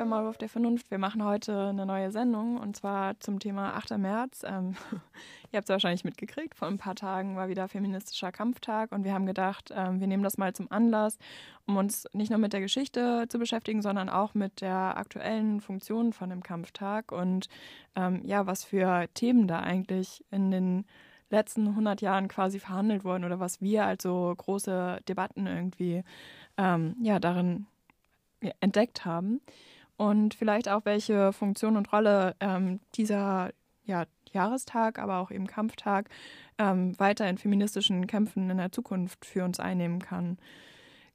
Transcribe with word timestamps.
beim 0.00 0.08
Maulwurf 0.08 0.38
der 0.38 0.48
Vernunft. 0.48 0.90
Wir 0.90 0.96
machen 0.96 1.22
heute 1.22 1.68
eine 1.68 1.84
neue 1.84 2.10
Sendung 2.10 2.56
und 2.56 2.74
zwar 2.74 3.20
zum 3.20 3.38
Thema 3.38 3.74
8. 3.74 3.98
März. 3.98 4.44
Ähm, 4.46 4.74
ihr 5.52 5.58
habt 5.58 5.68
es 5.68 5.68
wahrscheinlich 5.68 6.04
mitgekriegt, 6.04 6.54
vor 6.54 6.68
ein 6.68 6.78
paar 6.78 6.94
Tagen 6.94 7.36
war 7.36 7.50
wieder 7.50 7.68
feministischer 7.68 8.32
Kampftag 8.32 8.92
und 8.92 9.04
wir 9.04 9.12
haben 9.12 9.26
gedacht, 9.26 9.70
ähm, 9.76 10.00
wir 10.00 10.06
nehmen 10.06 10.22
das 10.22 10.38
mal 10.38 10.54
zum 10.54 10.72
Anlass, 10.72 11.18
um 11.66 11.76
uns 11.76 12.08
nicht 12.14 12.30
nur 12.30 12.38
mit 12.38 12.54
der 12.54 12.62
Geschichte 12.62 13.26
zu 13.28 13.38
beschäftigen, 13.38 13.82
sondern 13.82 14.08
auch 14.08 14.32
mit 14.32 14.62
der 14.62 14.96
aktuellen 14.96 15.60
Funktion 15.60 16.14
von 16.14 16.30
dem 16.30 16.42
Kampftag 16.42 17.12
und 17.12 17.48
ähm, 17.94 18.22
ja, 18.24 18.46
was 18.46 18.64
für 18.64 19.06
Themen 19.12 19.48
da 19.48 19.60
eigentlich 19.60 20.24
in 20.30 20.50
den 20.50 20.86
letzten 21.28 21.68
100 21.68 22.00
Jahren 22.00 22.28
quasi 22.28 22.58
verhandelt 22.58 23.04
wurden 23.04 23.24
oder 23.24 23.38
was 23.38 23.60
wir 23.60 23.84
als 23.84 24.02
so 24.02 24.32
große 24.34 25.00
Debatten 25.06 25.46
irgendwie 25.46 26.04
ähm, 26.56 26.96
ja, 27.02 27.18
darin 27.18 27.66
entdeckt 28.60 29.04
haben 29.04 29.42
und 30.00 30.32
vielleicht 30.32 30.66
auch 30.70 30.86
welche 30.86 31.30
Funktion 31.30 31.76
und 31.76 31.92
Rolle 31.92 32.34
ähm, 32.40 32.80
dieser 32.94 33.50
ja, 33.84 34.06
Jahrestag, 34.32 34.98
aber 34.98 35.18
auch 35.18 35.30
eben 35.30 35.46
Kampftag 35.46 36.08
ähm, 36.56 36.98
weiter 36.98 37.28
in 37.28 37.36
feministischen 37.36 38.06
Kämpfen 38.06 38.48
in 38.48 38.56
der 38.56 38.72
Zukunft 38.72 39.26
für 39.26 39.44
uns 39.44 39.60
einnehmen 39.60 39.98
kann. 39.98 40.38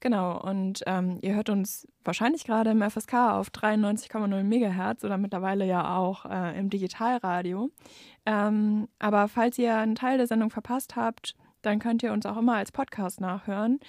Genau, 0.01 0.39
und 0.39 0.83
ähm, 0.85 1.17
ihr 1.23 1.33
hört 1.33 1.49
uns 1.49 1.87
wahrscheinlich 2.03 2.43
gerade 2.43 2.69
im 2.69 2.87
FSK 2.87 3.13
auf 3.31 3.49
93,0 3.49 4.43
Megahertz 4.43 5.03
oder 5.03 5.17
mittlerweile 5.17 5.65
ja 5.65 5.97
auch 5.97 6.25
äh, 6.25 6.55
im 6.59 6.69
Digitalradio. 6.69 7.71
Ähm, 8.27 8.87
aber 8.99 9.27
falls 9.29 9.57
ihr 9.57 9.75
einen 9.75 9.95
Teil 9.95 10.19
der 10.19 10.27
Sendung 10.27 10.51
verpasst 10.51 10.95
habt, 10.95 11.33
dann 11.63 11.79
könnt 11.79 12.03
ihr 12.03 12.13
uns 12.13 12.27
auch 12.27 12.37
immer 12.37 12.57
als 12.57 12.71
Podcast 12.71 13.19
nachhören. 13.19 13.79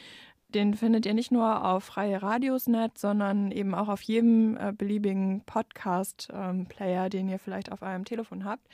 Den 0.49 0.75
findet 0.75 1.07
ihr 1.07 1.15
nicht 1.15 1.33
nur 1.33 1.65
auf 1.65 1.85
Freie 1.85 2.23
Radiosnet, 2.23 2.99
sondern 2.99 3.51
eben 3.51 3.75
auch 3.75 3.89
auf 3.89 4.01
jedem 4.03 4.57
äh, 4.57 4.73
beliebigen 4.73 5.43
Podcast-Player, 5.45 7.05
ähm, 7.05 7.11
den 7.11 7.29
ihr 7.29 7.39
vielleicht 7.39 7.73
auf 7.73 7.83
eurem 7.83 8.05
Telefon 8.05 8.45
habt. 8.45 8.67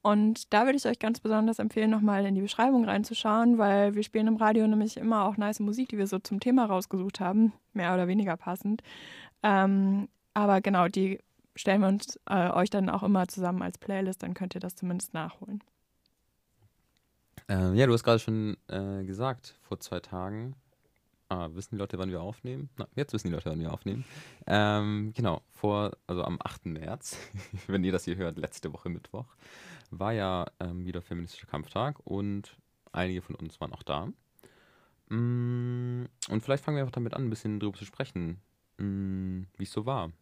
Und 0.00 0.52
da 0.52 0.64
würde 0.64 0.76
ich 0.76 0.86
euch 0.86 1.00
ganz 1.00 1.18
besonders 1.18 1.58
empfehlen, 1.58 1.90
nochmal 1.90 2.24
in 2.24 2.34
die 2.34 2.40
Beschreibung 2.40 2.84
reinzuschauen, 2.84 3.58
weil 3.58 3.94
wir 3.94 4.04
spielen 4.04 4.28
im 4.28 4.36
Radio 4.36 4.66
nämlich 4.66 4.96
immer 4.96 5.24
auch 5.24 5.36
nice 5.36 5.58
Musik, 5.60 5.88
die 5.88 5.98
wir 5.98 6.06
so 6.06 6.18
zum 6.20 6.38
Thema 6.38 6.66
rausgesucht 6.66 7.18
haben, 7.18 7.52
mehr 7.72 7.92
oder 7.94 8.06
weniger 8.06 8.36
passend. 8.36 8.82
Ähm, 9.42 10.08
aber 10.34 10.60
genau, 10.60 10.86
die 10.86 11.18
stellen 11.56 11.80
wir 11.80 11.88
uns 11.88 12.18
äh, 12.30 12.50
euch 12.50 12.70
dann 12.70 12.88
auch 12.88 13.02
immer 13.02 13.26
zusammen 13.26 13.62
als 13.62 13.76
Playlist, 13.76 14.22
dann 14.22 14.34
könnt 14.34 14.54
ihr 14.54 14.60
das 14.60 14.76
zumindest 14.76 15.14
nachholen. 15.14 15.64
Ähm, 17.48 17.74
ja, 17.74 17.86
du 17.86 17.92
hast 17.92 18.04
gerade 18.04 18.18
schon 18.20 18.56
äh, 18.68 19.04
gesagt, 19.04 19.56
vor 19.62 19.80
zwei 19.80 20.00
Tagen 20.00 20.54
Ah, 21.30 21.50
wissen 21.52 21.74
die 21.74 21.78
Leute, 21.78 21.98
wann 21.98 22.10
wir 22.10 22.22
aufnehmen? 22.22 22.70
Na, 22.78 22.88
jetzt 22.96 23.12
wissen 23.12 23.28
die 23.28 23.34
Leute, 23.34 23.50
wann 23.50 23.60
wir 23.60 23.70
aufnehmen. 23.70 24.04
Ähm, 24.46 25.12
genau, 25.14 25.42
vor, 25.50 25.92
also 26.06 26.24
am 26.24 26.38
8. 26.42 26.64
März, 26.66 27.18
wenn 27.66 27.84
ihr 27.84 27.92
das 27.92 28.04
hier 28.04 28.16
hört, 28.16 28.38
letzte 28.38 28.72
Woche 28.72 28.88
Mittwoch, 28.88 29.26
war 29.90 30.12
ja 30.12 30.46
ähm, 30.58 30.86
wieder 30.86 31.02
feministischer 31.02 31.46
Kampftag 31.46 32.00
und 32.06 32.56
einige 32.92 33.20
von 33.20 33.34
uns 33.34 33.60
waren 33.60 33.74
auch 33.74 33.82
da. 33.82 34.06
Mm, 35.10 36.06
und 36.30 36.40
vielleicht 36.42 36.64
fangen 36.64 36.76
wir 36.76 36.82
einfach 36.82 36.94
damit 36.94 37.12
an, 37.12 37.24
ein 37.24 37.30
bisschen 37.30 37.60
drüber 37.60 37.76
zu 37.76 37.84
sprechen, 37.84 38.40
mm, 38.78 39.42
wie 39.58 39.64
es 39.64 39.72
so 39.72 39.84
war. 39.84 40.12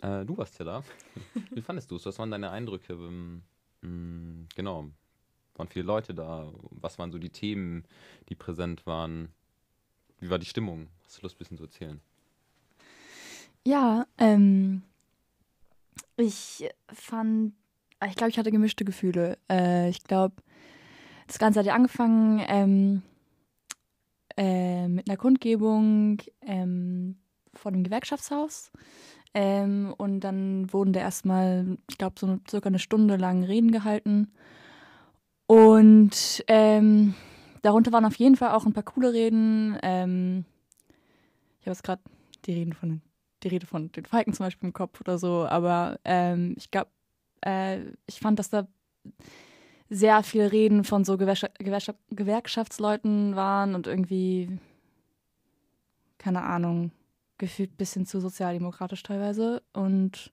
Äh, 0.00 0.24
du 0.24 0.38
warst 0.38 0.58
ja 0.58 0.64
da. 0.64 0.82
wie 1.50 1.60
fandest 1.60 1.90
du 1.90 1.96
es? 1.96 2.06
Was 2.06 2.18
waren 2.18 2.30
deine 2.30 2.50
Eindrücke? 2.50 2.94
Mm, 2.94 4.46
genau, 4.54 4.90
waren 5.56 5.68
viele 5.68 5.84
Leute 5.84 6.14
da? 6.14 6.50
Was 6.70 6.98
waren 6.98 7.12
so 7.12 7.18
die 7.18 7.30
Themen, 7.30 7.84
die 8.30 8.34
präsent 8.34 8.86
waren? 8.86 9.28
Wie 10.20 10.30
war 10.30 10.38
die 10.38 10.46
Stimmung? 10.46 10.88
Hast 11.04 11.18
du 11.18 11.22
Lust, 11.22 11.36
ein 11.36 11.38
bisschen 11.38 11.56
zu 11.56 11.64
erzählen? 11.64 12.00
Ja, 13.66 14.06
ähm, 14.18 14.82
ich 16.16 16.68
fand, 16.92 17.54
ich 18.06 18.14
glaube, 18.14 18.30
ich 18.30 18.38
hatte 18.38 18.52
gemischte 18.52 18.84
Gefühle. 18.84 19.38
Äh, 19.50 19.88
ich 19.88 20.04
glaube, 20.04 20.36
das 21.26 21.38
Ganze 21.38 21.60
hat 21.60 21.66
ja 21.66 21.74
angefangen 21.74 22.42
ähm, 22.46 23.02
äh, 24.36 24.88
mit 24.88 25.08
einer 25.08 25.16
Kundgebung 25.16 26.18
ähm, 26.42 27.16
vor 27.54 27.72
dem 27.72 27.84
Gewerkschaftshaus. 27.84 28.70
Ähm, 29.32 29.94
und 29.96 30.20
dann 30.20 30.72
wurden 30.72 30.92
da 30.92 31.00
erstmal, 31.00 31.78
ich 31.90 31.98
glaube, 31.98 32.14
so 32.18 32.38
circa 32.48 32.68
eine 32.68 32.78
Stunde 32.78 33.16
lang 33.16 33.42
Reden 33.44 33.72
gehalten. 33.72 34.32
Und 35.46 36.44
ähm, 36.46 37.14
Darunter 37.64 37.92
waren 37.92 38.04
auf 38.04 38.16
jeden 38.16 38.36
Fall 38.36 38.50
auch 38.50 38.66
ein 38.66 38.74
paar 38.74 38.82
coole 38.82 39.14
Reden. 39.14 39.78
Ähm, 39.82 40.44
ich 41.60 41.66
habe 41.66 41.72
jetzt 41.72 41.82
gerade 41.82 42.02
die 42.44 42.52
Reden 42.52 42.74
von 42.74 43.00
die 43.42 43.48
Rede 43.48 43.66
von 43.66 43.90
den 43.92 44.04
Falken 44.04 44.34
zum 44.34 44.44
Beispiel 44.44 44.68
im 44.68 44.74
Kopf 44.74 45.00
oder 45.00 45.18
so, 45.18 45.46
aber 45.46 45.98
ähm, 46.04 46.54
ich 46.58 46.70
glaube, 46.70 46.90
äh, 47.42 47.80
ich 48.06 48.20
fand, 48.20 48.38
dass 48.38 48.50
da 48.50 48.66
sehr 49.88 50.22
viele 50.22 50.52
Reden 50.52 50.84
von 50.84 51.04
so 51.04 51.16
Gewerkschaft, 51.16 51.52
Gewerkschaftsleuten 52.10 53.34
waren 53.34 53.74
und 53.74 53.86
irgendwie, 53.86 54.58
keine 56.18 56.42
Ahnung, 56.42 56.90
gefühlt 57.38 57.72
ein 57.72 57.76
bisschen 57.76 58.06
zu 58.06 58.20
sozialdemokratisch 58.20 59.02
teilweise. 59.02 59.62
Und 59.72 60.32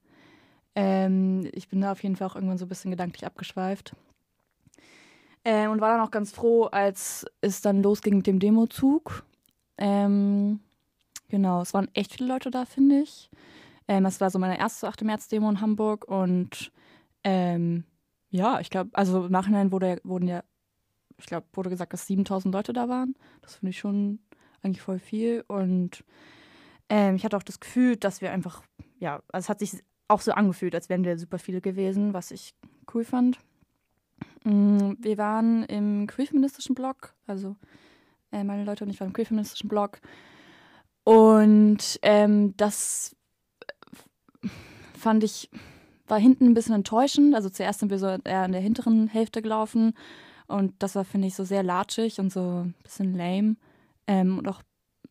ähm, 0.75 1.49
ich 1.53 1.69
bin 1.69 1.81
da 1.81 1.93
auf 1.93 2.03
jeden 2.03 2.15
Fall 2.17 2.27
auch 2.27 2.35
irgendwann 2.35 2.57
so 2.57 2.65
ein 2.65 2.69
bisschen 2.69 2.91
gedanklich 2.91 3.25
abgeschweift. 3.25 3.95
Äh, 5.43 5.67
und 5.67 5.81
war 5.81 5.89
dann 5.89 6.05
auch 6.05 6.11
ganz 6.11 6.31
froh, 6.31 6.65
als 6.65 7.25
es 7.41 7.61
dann 7.61 7.81
losging 7.81 8.17
mit 8.17 8.27
dem 8.27 8.39
Demozug. 8.39 9.25
Ähm, 9.77 10.59
genau, 11.29 11.61
es 11.61 11.73
waren 11.73 11.89
echt 11.93 12.13
viele 12.13 12.29
Leute 12.29 12.51
da, 12.51 12.65
finde 12.65 12.99
ich. 12.99 13.29
Ähm, 13.87 14.03
das 14.03 14.21
war 14.21 14.29
so 14.29 14.37
meine 14.37 14.59
erste 14.59 14.87
8. 14.87 15.03
März-Demo 15.03 15.49
in 15.49 15.61
Hamburg 15.61 16.07
und 16.07 16.71
ähm, 17.23 17.83
ja, 18.29 18.59
ich 18.59 18.69
glaube, 18.69 18.91
also 18.93 19.25
im 19.25 19.31
Nachhinein 19.31 19.71
wurde, 19.71 19.99
wurden 20.03 20.27
ja, 20.27 20.43
ich 21.17 21.25
glaube, 21.25 21.47
wurde 21.53 21.69
gesagt, 21.69 21.93
dass 21.93 22.07
7000 22.07 22.53
Leute 22.53 22.73
da 22.73 22.87
waren. 22.87 23.15
Das 23.41 23.55
finde 23.55 23.71
ich 23.71 23.79
schon 23.79 24.19
eigentlich 24.61 24.81
voll 24.81 24.99
viel 24.99 25.43
und 25.47 26.03
ähm, 26.89 27.15
ich 27.15 27.25
hatte 27.25 27.37
auch 27.37 27.43
das 27.43 27.59
Gefühl, 27.59 27.95
dass 27.95 28.21
wir 28.21 28.31
einfach, 28.31 28.63
ja, 28.99 29.21
also 29.31 29.45
es 29.45 29.49
hat 29.49 29.59
sich 29.59 29.83
auch 30.07 30.21
so 30.21 30.33
angefühlt, 30.33 30.75
als 30.75 30.89
wären 30.89 31.03
wir 31.03 31.17
super 31.17 31.39
viele 31.39 31.61
gewesen, 31.61 32.13
was 32.13 32.31
ich 32.31 32.53
cool 32.93 33.03
fand. 33.03 33.39
Mm, 34.43 34.93
wir 34.99 35.17
waren 35.17 35.63
im 35.65 36.07
queer-feministischen 36.07 36.75
Blog, 36.75 37.13
also 37.27 37.55
äh, 38.31 38.43
meine 38.43 38.63
Leute 38.63 38.83
und 38.83 38.89
ich 38.89 38.99
waren 38.99 39.07
im 39.09 39.13
queer-feministischen 39.13 39.69
Blog. 39.69 39.99
Und 41.03 41.99
ähm, 42.01 42.55
das 42.57 43.15
fand 44.97 45.23
ich, 45.23 45.49
war 46.07 46.19
hinten 46.19 46.45
ein 46.45 46.53
bisschen 46.53 46.75
enttäuschend. 46.75 47.35
Also 47.35 47.49
zuerst 47.49 47.79
sind 47.79 47.89
wir 47.89 47.99
so 47.99 48.07
eher 48.23 48.45
in 48.45 48.51
der 48.51 48.61
hinteren 48.61 49.07
Hälfte 49.07 49.41
gelaufen. 49.41 49.93
Und 50.47 50.73
das 50.79 50.95
war, 50.95 51.05
finde 51.05 51.27
ich, 51.27 51.35
so 51.35 51.43
sehr 51.43 51.63
latschig 51.63 52.19
und 52.19 52.31
so 52.31 52.63
ein 52.65 52.75
bisschen 52.83 53.15
lame 53.15 53.55
ähm, 54.07 54.37
und 54.37 54.47
auch 54.47 54.61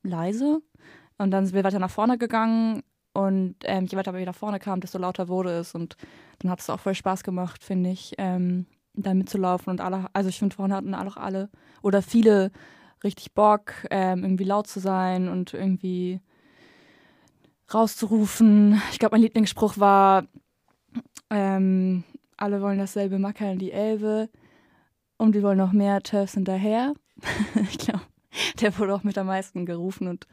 leise. 0.02 0.62
Und 1.18 1.30
dann 1.30 1.46
sind 1.46 1.54
wir 1.54 1.64
weiter 1.64 1.78
nach 1.78 1.90
vorne 1.90 2.18
gegangen. 2.18 2.82
Und 3.12 3.56
ähm, 3.64 3.86
je 3.86 3.96
weiter 3.96 4.14
wir 4.14 4.24
nach 4.24 4.34
vorne 4.34 4.60
kamen, 4.60 4.80
desto 4.80 4.98
lauter 4.98 5.28
wurde 5.28 5.50
es. 5.58 5.74
Und 5.74 5.96
dann 6.38 6.50
hat 6.50 6.60
es 6.60 6.70
auch 6.70 6.80
voll 6.80 6.94
Spaß 6.94 7.24
gemacht, 7.24 7.64
finde 7.64 7.90
ich. 7.90 8.14
Ähm, 8.18 8.66
da 9.02 9.14
mitzulaufen 9.14 9.70
und 9.70 9.80
alle, 9.80 10.06
also 10.12 10.28
ich 10.28 10.38
finde, 10.38 10.56
vorne 10.56 10.74
hatten 10.74 10.94
auch 10.94 11.16
alle 11.16 11.48
oder 11.82 12.02
viele 12.02 12.50
richtig 13.02 13.32
Bock, 13.32 13.72
ähm, 13.90 14.24
irgendwie 14.24 14.44
laut 14.44 14.66
zu 14.66 14.80
sein 14.80 15.28
und 15.28 15.54
irgendwie 15.54 16.20
rauszurufen. 17.72 18.80
Ich 18.92 18.98
glaube, 18.98 19.14
mein 19.14 19.22
Lieblingsspruch 19.22 19.78
war, 19.78 20.24
ähm, 21.30 22.04
alle 22.36 22.60
wollen 22.60 22.78
dasselbe 22.78 23.18
Macker 23.18 23.50
in 23.52 23.58
die 23.58 23.72
Elbe 23.72 24.28
und 25.16 25.34
die 25.34 25.42
wollen 25.42 25.58
noch 25.58 25.72
mehr 25.72 26.02
Turfs 26.02 26.34
hinterher. 26.34 26.94
ich 27.70 27.78
glaube, 27.78 28.02
der 28.60 28.76
wurde 28.78 28.94
auch 28.94 29.02
mit 29.02 29.18
am 29.18 29.26
meisten 29.26 29.66
gerufen 29.66 30.08
und 30.08 30.26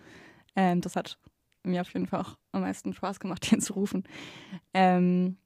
ähm, 0.55 0.81
das 0.81 0.95
hat 0.95 1.17
mir 1.63 1.81
auf 1.81 1.93
jeden 1.93 2.07
Fall 2.07 2.21
auch 2.21 2.37
am 2.51 2.61
meisten 2.61 2.93
Spaß 2.93 3.19
gemacht, 3.19 3.51
den 3.51 3.61
zu 3.61 3.73
rufen. 3.73 4.03
Ähm, 4.73 5.37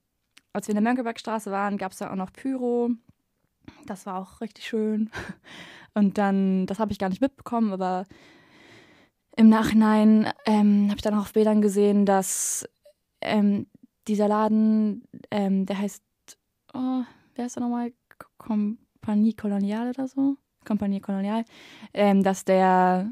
als 0.54 0.68
wir 0.68 0.74
in 0.74 0.84
der 0.84 0.84
Mönckebergstraße 0.84 1.52
waren, 1.52 1.78
gab 1.78 1.92
es 1.92 2.00
da 2.00 2.12
auch 2.12 2.16
noch 2.16 2.32
Pyro. 2.34 2.92
Das 3.86 4.06
war 4.06 4.20
auch 4.20 4.42
richtig 4.42 4.66
schön. 4.66 5.10
Und 5.94 6.18
dann, 6.18 6.66
das 6.68 6.80
habe 6.80 6.92
ich 6.92 7.00
gar 7.00 7.10
nicht 7.10 7.22
mitbekommen, 7.22 7.74
aber 7.74 8.06
im 9.36 9.50
Nachhinein 9.50 10.32
ähm, 10.46 10.86
habe 10.88 10.96
ich 10.98 11.02
dann 11.02 11.16
auch 11.16 11.22
auf 11.22 11.34
Bildern 11.34 11.62
gesehen, 11.62 12.06
dass 12.06 12.68
ähm, 13.22 13.68
dieser 14.08 14.28
Laden, 14.28 15.04
ähm, 15.30 15.66
der 15.66 15.78
heißt, 15.78 16.04
oh, 16.74 17.04
wer 17.36 17.46
ist 17.46 17.56
der 17.56 17.64
nochmal? 17.64 17.94
Kompanie 18.38 19.34
Kolonial 19.34 19.90
oder 19.90 20.08
so? 20.08 20.38
Kompanie 20.66 21.00
Kolonial. 21.00 21.44
Ähm, 21.94 22.24
dass 22.24 22.46
der 22.46 23.12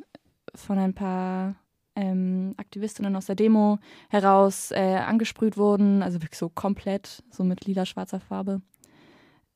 von 0.56 0.78
ein 0.78 0.94
paar 0.94 1.56
ähm, 1.96 2.54
Aktivistinnen 2.58 3.16
aus 3.16 3.26
der 3.26 3.36
Demo 3.36 3.80
heraus 4.10 4.72
äh, 4.72 4.98
angesprüht 4.98 5.58
wurden, 5.58 6.02
also 6.02 6.22
wirklich 6.22 6.40
so 6.40 6.50
komplett, 6.50 7.24
so 7.32 7.44
mit 7.44 7.66
lila-schwarzer 7.66 8.20
Farbe. 8.20 8.62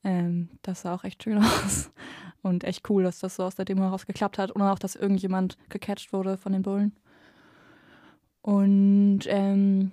Ähm, 0.04 0.50
das 0.62 0.82
sah 0.82 0.94
auch 0.94 1.04
echt 1.04 1.22
schön 1.24 1.38
aus. 1.44 1.90
Und 2.42 2.64
echt 2.64 2.88
cool, 2.90 3.02
dass 3.04 3.20
das 3.20 3.36
so 3.36 3.44
aus 3.44 3.54
der 3.56 3.64
Demo 3.64 3.82
heraus 3.84 4.06
geklappt 4.06 4.38
hat 4.38 4.50
und 4.50 4.62
auch, 4.62 4.78
dass 4.78 4.96
irgendjemand 4.96 5.56
gecatcht 5.70 6.12
wurde 6.12 6.36
von 6.36 6.52
den 6.52 6.62
Bullen. 6.62 6.92
Und 8.42 9.20
ähm, 9.26 9.92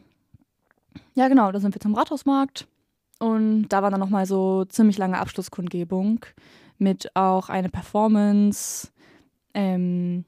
Ja, 1.14 1.28
genau, 1.28 1.52
da 1.52 1.60
sind 1.60 1.76
wir 1.76 1.82
zum 1.82 1.96
Rathausmarkt 1.96 2.68
und 3.20 3.70
da 3.70 3.82
war 3.84 3.92
dann 3.92 4.00
nochmal 4.00 4.26
so 4.26 4.66
ziemlich 4.66 4.98
lange 4.98 5.20
Abschlusskundgebung 5.20 6.26
mit 6.78 7.16
auch 7.16 7.50
eine 7.50 7.70
Performance. 7.70 8.92
Ähm, 9.54 10.26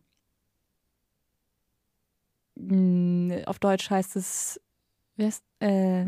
auf 3.45 3.59
Deutsch 3.59 3.89
heißt 3.89 4.15
es, 4.15 4.61
wer 5.15 5.27
ist, 5.27 5.43
äh, 5.59 6.05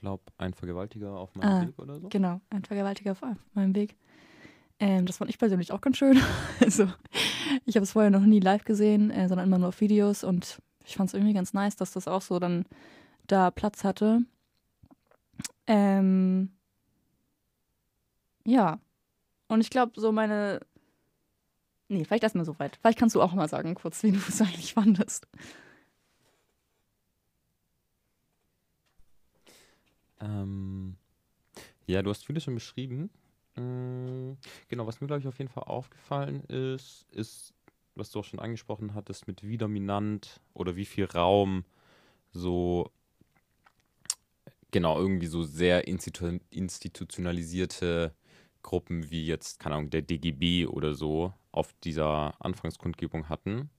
glaube, 0.00 0.22
ein 0.38 0.54
Vergewaltiger 0.54 1.12
auf 1.12 1.34
meinem 1.34 1.48
ah, 1.48 1.62
Weg 1.62 1.78
oder 1.78 2.00
so. 2.00 2.08
Genau, 2.08 2.40
ein 2.50 2.64
Vergewaltiger 2.64 3.12
auf 3.12 3.22
meinem 3.54 3.74
Weg. 3.74 3.96
Ähm, 4.80 5.06
das 5.06 5.16
fand 5.16 5.30
ich 5.30 5.38
persönlich 5.38 5.72
auch 5.72 5.80
ganz 5.80 5.96
schön. 5.96 6.20
also, 6.60 6.88
ich 7.64 7.76
habe 7.76 7.84
es 7.84 7.92
vorher 7.92 8.10
noch 8.10 8.20
nie 8.20 8.40
live 8.40 8.64
gesehen, 8.64 9.10
äh, 9.10 9.28
sondern 9.28 9.46
immer 9.46 9.58
nur 9.58 9.68
auf 9.68 9.80
Videos 9.80 10.24
und 10.24 10.60
ich 10.84 10.96
fand 10.96 11.08
es 11.08 11.14
irgendwie 11.14 11.34
ganz 11.34 11.52
nice, 11.52 11.76
dass 11.76 11.92
das 11.92 12.08
auch 12.08 12.22
so 12.22 12.38
dann 12.38 12.64
da 13.26 13.50
Platz 13.50 13.84
hatte. 13.84 14.22
Ähm, 15.66 16.50
ja. 18.44 18.80
Und 19.48 19.60
ich 19.60 19.70
glaube, 19.70 20.00
so 20.00 20.12
meine. 20.12 20.60
Nee, 21.88 22.04
vielleicht 22.04 22.22
erstmal 22.22 22.44
so 22.44 22.58
weit. 22.58 22.76
Vielleicht 22.80 22.98
kannst 22.98 23.16
du 23.16 23.22
auch 23.22 23.32
mal 23.32 23.48
sagen, 23.48 23.74
kurz, 23.74 24.02
wie 24.02 24.12
du 24.12 24.18
es 24.18 24.40
eigentlich 24.40 24.74
fandest. 24.74 25.26
Ähm, 30.20 30.96
ja, 31.86 32.02
du 32.02 32.10
hast 32.10 32.24
vieles 32.26 32.44
schon 32.44 32.54
beschrieben. 32.54 33.10
Mm, 33.56 34.32
genau, 34.68 34.86
was 34.86 35.00
mir, 35.00 35.06
glaube 35.06 35.20
ich, 35.20 35.28
auf 35.28 35.38
jeden 35.38 35.50
Fall 35.50 35.64
aufgefallen 35.64 36.44
ist, 36.44 37.06
ist, 37.10 37.54
was 37.94 38.10
du 38.10 38.20
auch 38.20 38.24
schon 38.24 38.40
angesprochen 38.40 38.94
hattest, 38.94 39.26
mit 39.26 39.42
wie 39.42 39.58
dominant 39.58 40.40
oder 40.54 40.76
wie 40.76 40.84
viel 40.84 41.06
Raum 41.06 41.64
so, 42.30 42.90
genau, 44.70 44.98
irgendwie 44.98 45.26
so 45.26 45.42
sehr 45.42 45.88
institu 45.88 46.38
institutionalisierte 46.50 48.14
Gruppen 48.62 49.10
wie 49.10 49.26
jetzt, 49.26 49.60
keine 49.60 49.76
Ahnung, 49.76 49.90
der 49.90 50.02
DGB 50.02 50.66
oder 50.66 50.94
so 50.94 51.32
auf 51.52 51.72
dieser 51.84 52.34
Anfangskundgebung 52.44 53.28
hatten. 53.28 53.70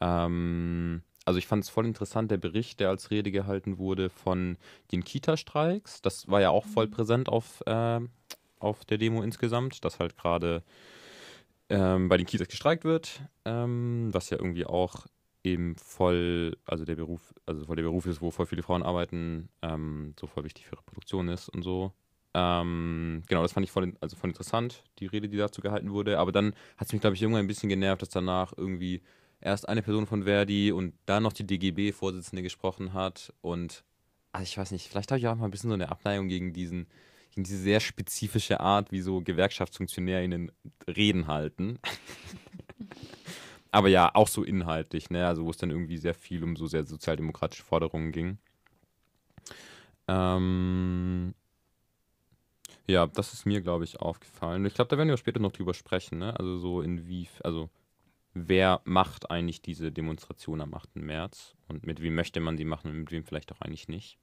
Ähm, 0.00 1.02
also 1.24 1.38
ich 1.38 1.46
fand 1.46 1.64
es 1.64 1.70
voll 1.70 1.86
interessant, 1.86 2.30
der 2.30 2.38
Bericht, 2.38 2.80
der 2.80 2.88
als 2.88 3.10
Rede 3.10 3.30
gehalten 3.30 3.78
wurde 3.78 4.10
von 4.10 4.56
den 4.92 5.04
Kita-Streiks. 5.04 6.02
Das 6.02 6.28
war 6.28 6.40
ja 6.40 6.50
auch 6.50 6.66
voll 6.66 6.86
mhm. 6.86 6.90
präsent 6.90 7.28
auf, 7.28 7.62
äh, 7.66 8.00
auf 8.58 8.84
der 8.84 8.98
Demo 8.98 9.22
insgesamt, 9.22 9.84
dass 9.84 9.98
halt 9.98 10.16
gerade 10.16 10.62
ähm, 11.68 12.08
bei 12.08 12.16
den 12.16 12.26
Kitas 12.26 12.48
gestreikt 12.48 12.84
wird, 12.84 13.22
ähm, 13.44 14.08
was 14.12 14.30
ja 14.30 14.38
irgendwie 14.38 14.66
auch 14.66 15.06
eben 15.44 15.76
voll, 15.76 16.56
also 16.66 16.84
der 16.84 16.96
Beruf, 16.96 17.34
also 17.46 17.64
voll 17.64 17.76
der 17.76 17.84
Beruf 17.84 18.06
ist, 18.06 18.20
wo 18.20 18.30
voll 18.30 18.46
viele 18.46 18.62
Frauen 18.62 18.82
arbeiten, 18.82 19.48
ähm, 19.62 20.14
so 20.18 20.26
voll 20.26 20.44
wichtig 20.44 20.66
für 20.66 20.78
Reproduktion 20.78 21.28
ist 21.28 21.48
und 21.48 21.62
so. 21.62 21.92
Ähm, 22.34 23.22
genau, 23.26 23.42
das 23.42 23.52
fand 23.52 23.64
ich 23.64 23.72
voll, 23.72 23.94
also 24.00 24.16
voll 24.16 24.30
interessant, 24.30 24.84
die 24.98 25.06
Rede, 25.06 25.28
die 25.28 25.36
dazu 25.36 25.60
gehalten 25.60 25.90
wurde. 25.92 26.18
Aber 26.18 26.32
dann 26.32 26.54
hat 26.76 26.86
es 26.86 26.92
mich, 26.92 27.00
glaube 27.00 27.16
ich, 27.16 27.22
irgendwann 27.22 27.44
ein 27.44 27.48
bisschen 27.48 27.68
genervt, 27.68 28.02
dass 28.02 28.10
danach 28.10 28.52
irgendwie 28.56 29.02
erst 29.40 29.68
eine 29.68 29.82
Person 29.82 30.06
von 30.06 30.24
Verdi 30.24 30.72
und 30.72 30.94
dann 31.06 31.22
noch 31.22 31.32
die 31.32 31.46
DGB-Vorsitzende 31.46 32.42
gesprochen 32.42 32.92
hat. 32.92 33.32
Und 33.40 33.84
also 34.32 34.44
ich 34.44 34.56
weiß 34.56 34.70
nicht, 34.72 34.88
vielleicht 34.88 35.10
habe 35.10 35.18
ich 35.18 35.26
auch 35.26 35.34
mal 35.34 35.46
ein 35.46 35.50
bisschen 35.50 35.70
so 35.70 35.74
eine 35.74 35.90
Abneigung 35.90 36.28
gegen 36.28 36.52
diesen, 36.52 36.86
gegen 37.30 37.44
diese 37.44 37.58
sehr 37.58 37.80
spezifische 37.80 38.60
Art, 38.60 38.92
wie 38.92 39.00
so 39.00 39.20
GewerkschaftsfunktionärInnen 39.20 40.52
Reden 40.86 41.26
halten. 41.26 41.78
Aber 43.72 43.88
ja, 43.88 44.10
auch 44.14 44.28
so 44.28 44.42
inhaltlich, 44.42 45.10
ne? 45.10 45.26
Also 45.26 45.44
wo 45.44 45.50
es 45.50 45.56
dann 45.56 45.70
irgendwie 45.70 45.96
sehr 45.96 46.14
viel 46.14 46.42
um 46.42 46.56
so 46.56 46.66
sehr 46.66 46.84
sozialdemokratische 46.84 47.62
Forderungen 47.62 48.10
ging. 48.10 48.38
Ähm, 50.08 51.34
ja, 52.88 53.06
das 53.06 53.32
ist 53.32 53.46
mir, 53.46 53.60
glaube 53.60 53.84
ich, 53.84 54.00
aufgefallen. 54.00 54.66
Ich 54.66 54.74
glaube, 54.74 54.88
da 54.88 54.98
werden 54.98 55.08
wir 55.08 55.16
später 55.16 55.38
noch 55.38 55.52
drüber 55.52 55.72
sprechen, 55.72 56.18
ne? 56.18 56.36
Also 56.36 56.58
so 56.58 56.82
in 56.82 57.06
wie, 57.06 57.28
also 57.44 57.70
wer 58.34 58.80
macht 58.84 59.30
eigentlich 59.30 59.62
diese 59.62 59.92
Demonstration 59.92 60.60
am 60.60 60.74
8. 60.74 60.96
März 60.96 61.56
und 61.68 61.86
mit 61.86 62.02
wem 62.02 62.14
möchte 62.14 62.40
man 62.40 62.56
sie 62.56 62.64
machen 62.64 62.90
und 62.90 62.98
mit 62.98 63.10
wem 63.10 63.24
vielleicht 63.24 63.52
auch 63.52 63.60
eigentlich 63.60 63.88
nicht. 63.88 64.18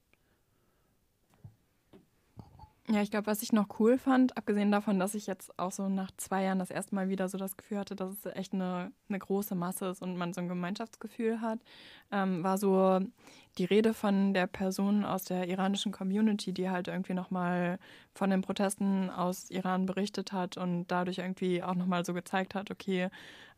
Ja, 2.90 3.02
ich 3.02 3.10
glaube, 3.10 3.26
was 3.26 3.42
ich 3.42 3.52
noch 3.52 3.78
cool 3.80 3.98
fand, 3.98 4.34
abgesehen 4.38 4.72
davon, 4.72 4.98
dass 4.98 5.14
ich 5.14 5.26
jetzt 5.26 5.58
auch 5.58 5.72
so 5.72 5.90
nach 5.90 6.10
zwei 6.16 6.44
Jahren 6.44 6.58
das 6.58 6.70
erste 6.70 6.94
Mal 6.94 7.10
wieder 7.10 7.28
so 7.28 7.36
das 7.36 7.58
Gefühl 7.58 7.76
hatte, 7.76 7.94
dass 7.94 8.12
es 8.12 8.24
echt 8.34 8.54
eine, 8.54 8.92
eine 9.10 9.18
große 9.18 9.54
Masse 9.54 9.88
ist 9.88 10.00
und 10.00 10.16
man 10.16 10.32
so 10.32 10.40
ein 10.40 10.48
Gemeinschaftsgefühl 10.48 11.42
hat, 11.42 11.58
ähm, 12.10 12.42
war 12.42 12.56
so 12.56 13.00
die 13.58 13.66
Rede 13.66 13.92
von 13.92 14.32
der 14.32 14.46
Person 14.46 15.04
aus 15.04 15.24
der 15.24 15.48
iranischen 15.48 15.92
Community, 15.92 16.54
die 16.54 16.70
halt 16.70 16.88
irgendwie 16.88 17.12
nochmal 17.12 17.78
von 18.14 18.30
den 18.30 18.40
Protesten 18.40 19.10
aus 19.10 19.50
Iran 19.50 19.84
berichtet 19.84 20.32
hat 20.32 20.56
und 20.56 20.86
dadurch 20.86 21.18
irgendwie 21.18 21.62
auch 21.62 21.74
nochmal 21.74 22.06
so 22.06 22.14
gezeigt 22.14 22.54
hat, 22.54 22.70
okay, 22.70 23.10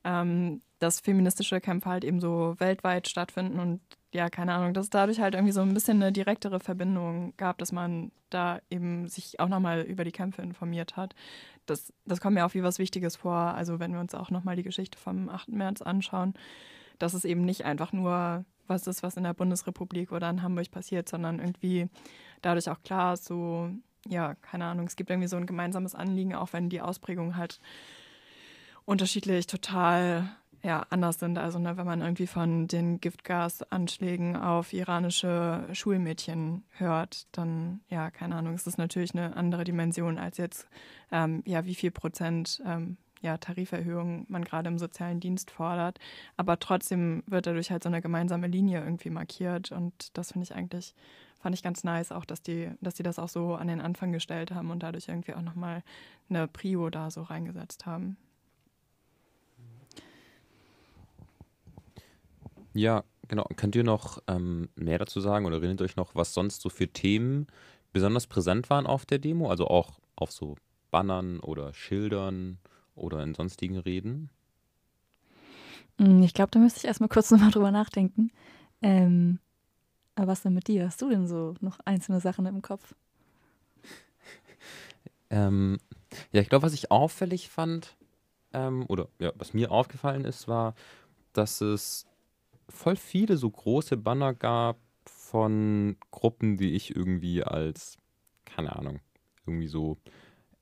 ähm, 0.04 0.62
dass 0.78 1.00
feministische 1.00 1.60
Kämpfe 1.60 1.90
halt 1.90 2.04
eben 2.04 2.20
so 2.20 2.54
weltweit 2.58 3.08
stattfinden 3.08 3.60
und 3.60 3.80
ja, 4.12 4.28
keine 4.28 4.54
Ahnung, 4.54 4.74
dass 4.74 4.86
es 4.86 4.90
dadurch 4.90 5.20
halt 5.20 5.34
irgendwie 5.34 5.52
so 5.52 5.60
ein 5.60 5.72
bisschen 5.72 6.02
eine 6.02 6.10
direktere 6.10 6.58
Verbindung 6.58 7.32
gab, 7.36 7.58
dass 7.58 7.70
man 7.70 8.10
da 8.28 8.60
eben 8.68 9.06
sich 9.08 9.38
auch 9.38 9.48
nochmal 9.48 9.82
über 9.82 10.04
die 10.04 10.10
Kämpfe 10.10 10.42
informiert 10.42 10.96
hat. 10.96 11.14
Das, 11.66 11.92
das 12.06 12.20
kommt 12.20 12.34
mir 12.34 12.44
auch 12.44 12.54
wie 12.54 12.64
was 12.64 12.80
Wichtiges 12.80 13.16
vor. 13.16 13.34
Also 13.34 13.78
wenn 13.78 13.92
wir 13.92 14.00
uns 14.00 14.14
auch 14.14 14.30
nochmal 14.30 14.56
die 14.56 14.64
Geschichte 14.64 14.98
vom 14.98 15.28
8. 15.28 15.50
März 15.50 15.82
anschauen, 15.82 16.34
dass 16.98 17.14
es 17.14 17.24
eben 17.24 17.44
nicht 17.44 17.64
einfach 17.64 17.92
nur 17.92 18.44
was 18.66 18.86
ist, 18.86 19.02
was 19.02 19.16
in 19.16 19.24
der 19.24 19.34
Bundesrepublik 19.34 20.12
oder 20.12 20.28
in 20.30 20.42
Hamburg 20.42 20.70
passiert, 20.70 21.08
sondern 21.08 21.38
irgendwie 21.38 21.88
dadurch 22.42 22.68
auch 22.68 22.82
klar 22.82 23.16
so, 23.16 23.70
ja, 24.08 24.34
keine 24.36 24.64
Ahnung, 24.64 24.86
es 24.86 24.96
gibt 24.96 25.10
irgendwie 25.10 25.28
so 25.28 25.36
ein 25.36 25.46
gemeinsames 25.46 25.94
Anliegen, 25.94 26.34
auch 26.34 26.52
wenn 26.52 26.68
die 26.68 26.80
Ausprägungen 26.80 27.36
halt 27.36 27.60
unterschiedlich 28.90 29.46
total 29.46 30.28
ja, 30.62 30.84
anders 30.90 31.20
sind. 31.20 31.38
Also 31.38 31.60
ne, 31.60 31.76
wenn 31.76 31.86
man 31.86 32.00
irgendwie 32.00 32.26
von 32.26 32.66
den 32.66 33.00
Giftgasanschlägen 33.00 34.36
auf 34.36 34.72
iranische 34.72 35.64
Schulmädchen 35.72 36.64
hört, 36.72 37.28
dann, 37.30 37.80
ja, 37.88 38.10
keine 38.10 38.34
Ahnung, 38.34 38.54
ist 38.54 38.66
das 38.66 38.78
natürlich 38.78 39.14
eine 39.14 39.36
andere 39.36 39.62
Dimension 39.62 40.18
als 40.18 40.38
jetzt, 40.38 40.66
ähm, 41.12 41.42
ja, 41.46 41.64
wie 41.64 41.76
viel 41.76 41.92
Prozent 41.92 42.60
ähm, 42.66 42.96
ja, 43.22 43.38
Tariferhöhung 43.38 44.26
man 44.28 44.44
gerade 44.44 44.68
im 44.68 44.78
sozialen 44.78 45.20
Dienst 45.20 45.52
fordert. 45.52 46.00
Aber 46.36 46.58
trotzdem 46.58 47.22
wird 47.26 47.46
dadurch 47.46 47.70
halt 47.70 47.84
so 47.84 47.88
eine 47.88 48.02
gemeinsame 48.02 48.48
Linie 48.48 48.80
irgendwie 48.80 49.10
markiert. 49.10 49.70
Und 49.70 50.16
das 50.18 50.32
finde 50.32 50.44
ich 50.44 50.54
eigentlich, 50.54 50.96
fand 51.38 51.54
ich 51.54 51.62
ganz 51.62 51.84
nice, 51.84 52.10
auch, 52.10 52.24
dass 52.24 52.42
die, 52.42 52.70
dass 52.80 52.94
die 52.94 53.04
das 53.04 53.20
auch 53.20 53.28
so 53.28 53.54
an 53.54 53.68
den 53.68 53.80
Anfang 53.80 54.10
gestellt 54.10 54.50
haben 54.50 54.70
und 54.70 54.82
dadurch 54.82 55.08
irgendwie 55.08 55.34
auch 55.34 55.42
nochmal 55.42 55.84
eine 56.28 56.48
Prio 56.48 56.90
da 56.90 57.10
so 57.12 57.22
reingesetzt 57.22 57.86
haben. 57.86 58.16
Ja, 62.72 63.04
genau. 63.28 63.46
Könnt 63.56 63.74
ihr 63.74 63.84
noch 63.84 64.22
ähm, 64.28 64.68
mehr 64.76 64.98
dazu 64.98 65.20
sagen 65.20 65.46
oder 65.46 65.56
erinnert 65.56 65.82
euch 65.82 65.96
noch, 65.96 66.14
was 66.14 66.34
sonst 66.34 66.62
so 66.62 66.68
für 66.68 66.88
Themen 66.88 67.46
besonders 67.92 68.26
präsent 68.26 68.70
waren 68.70 68.86
auf 68.86 69.06
der 69.06 69.18
Demo? 69.18 69.50
Also 69.50 69.66
auch 69.66 69.98
auf 70.16 70.30
so 70.30 70.56
Bannern 70.90 71.40
oder 71.40 71.72
Schildern 71.74 72.58
oder 72.94 73.22
in 73.22 73.34
sonstigen 73.34 73.78
Reden? 73.78 74.30
Hm, 75.98 76.22
ich 76.22 76.34
glaube, 76.34 76.50
da 76.50 76.58
müsste 76.58 76.78
ich 76.78 76.84
erstmal 76.84 77.08
kurz 77.08 77.30
nochmal 77.30 77.50
drüber 77.50 77.70
nachdenken. 77.70 78.30
Ähm, 78.82 79.40
aber 80.14 80.28
was 80.28 80.42
denn 80.42 80.54
mit 80.54 80.68
dir? 80.68 80.86
Hast 80.86 81.02
du 81.02 81.08
denn 81.08 81.26
so 81.26 81.54
noch 81.60 81.78
einzelne 81.84 82.20
Sachen 82.20 82.46
im 82.46 82.62
Kopf? 82.62 82.94
ähm, 85.30 85.78
ja, 86.32 86.40
ich 86.40 86.48
glaube, 86.48 86.66
was 86.66 86.74
ich 86.74 86.90
auffällig 86.90 87.48
fand, 87.48 87.96
ähm, 88.52 88.84
oder 88.88 89.08
ja, 89.18 89.32
was 89.36 89.54
mir 89.54 89.70
aufgefallen 89.70 90.24
ist, 90.24 90.48
war, 90.48 90.74
dass 91.32 91.60
es 91.60 92.06
voll 92.70 92.96
viele 92.96 93.36
so 93.36 93.50
große 93.50 93.96
Banner 93.96 94.34
gab 94.34 94.78
von 95.04 95.96
Gruppen, 96.10 96.56
die 96.56 96.74
ich 96.74 96.94
irgendwie 96.94 97.42
als, 97.42 97.98
keine 98.44 98.74
Ahnung, 98.76 99.00
irgendwie 99.46 99.68
so 99.68 99.98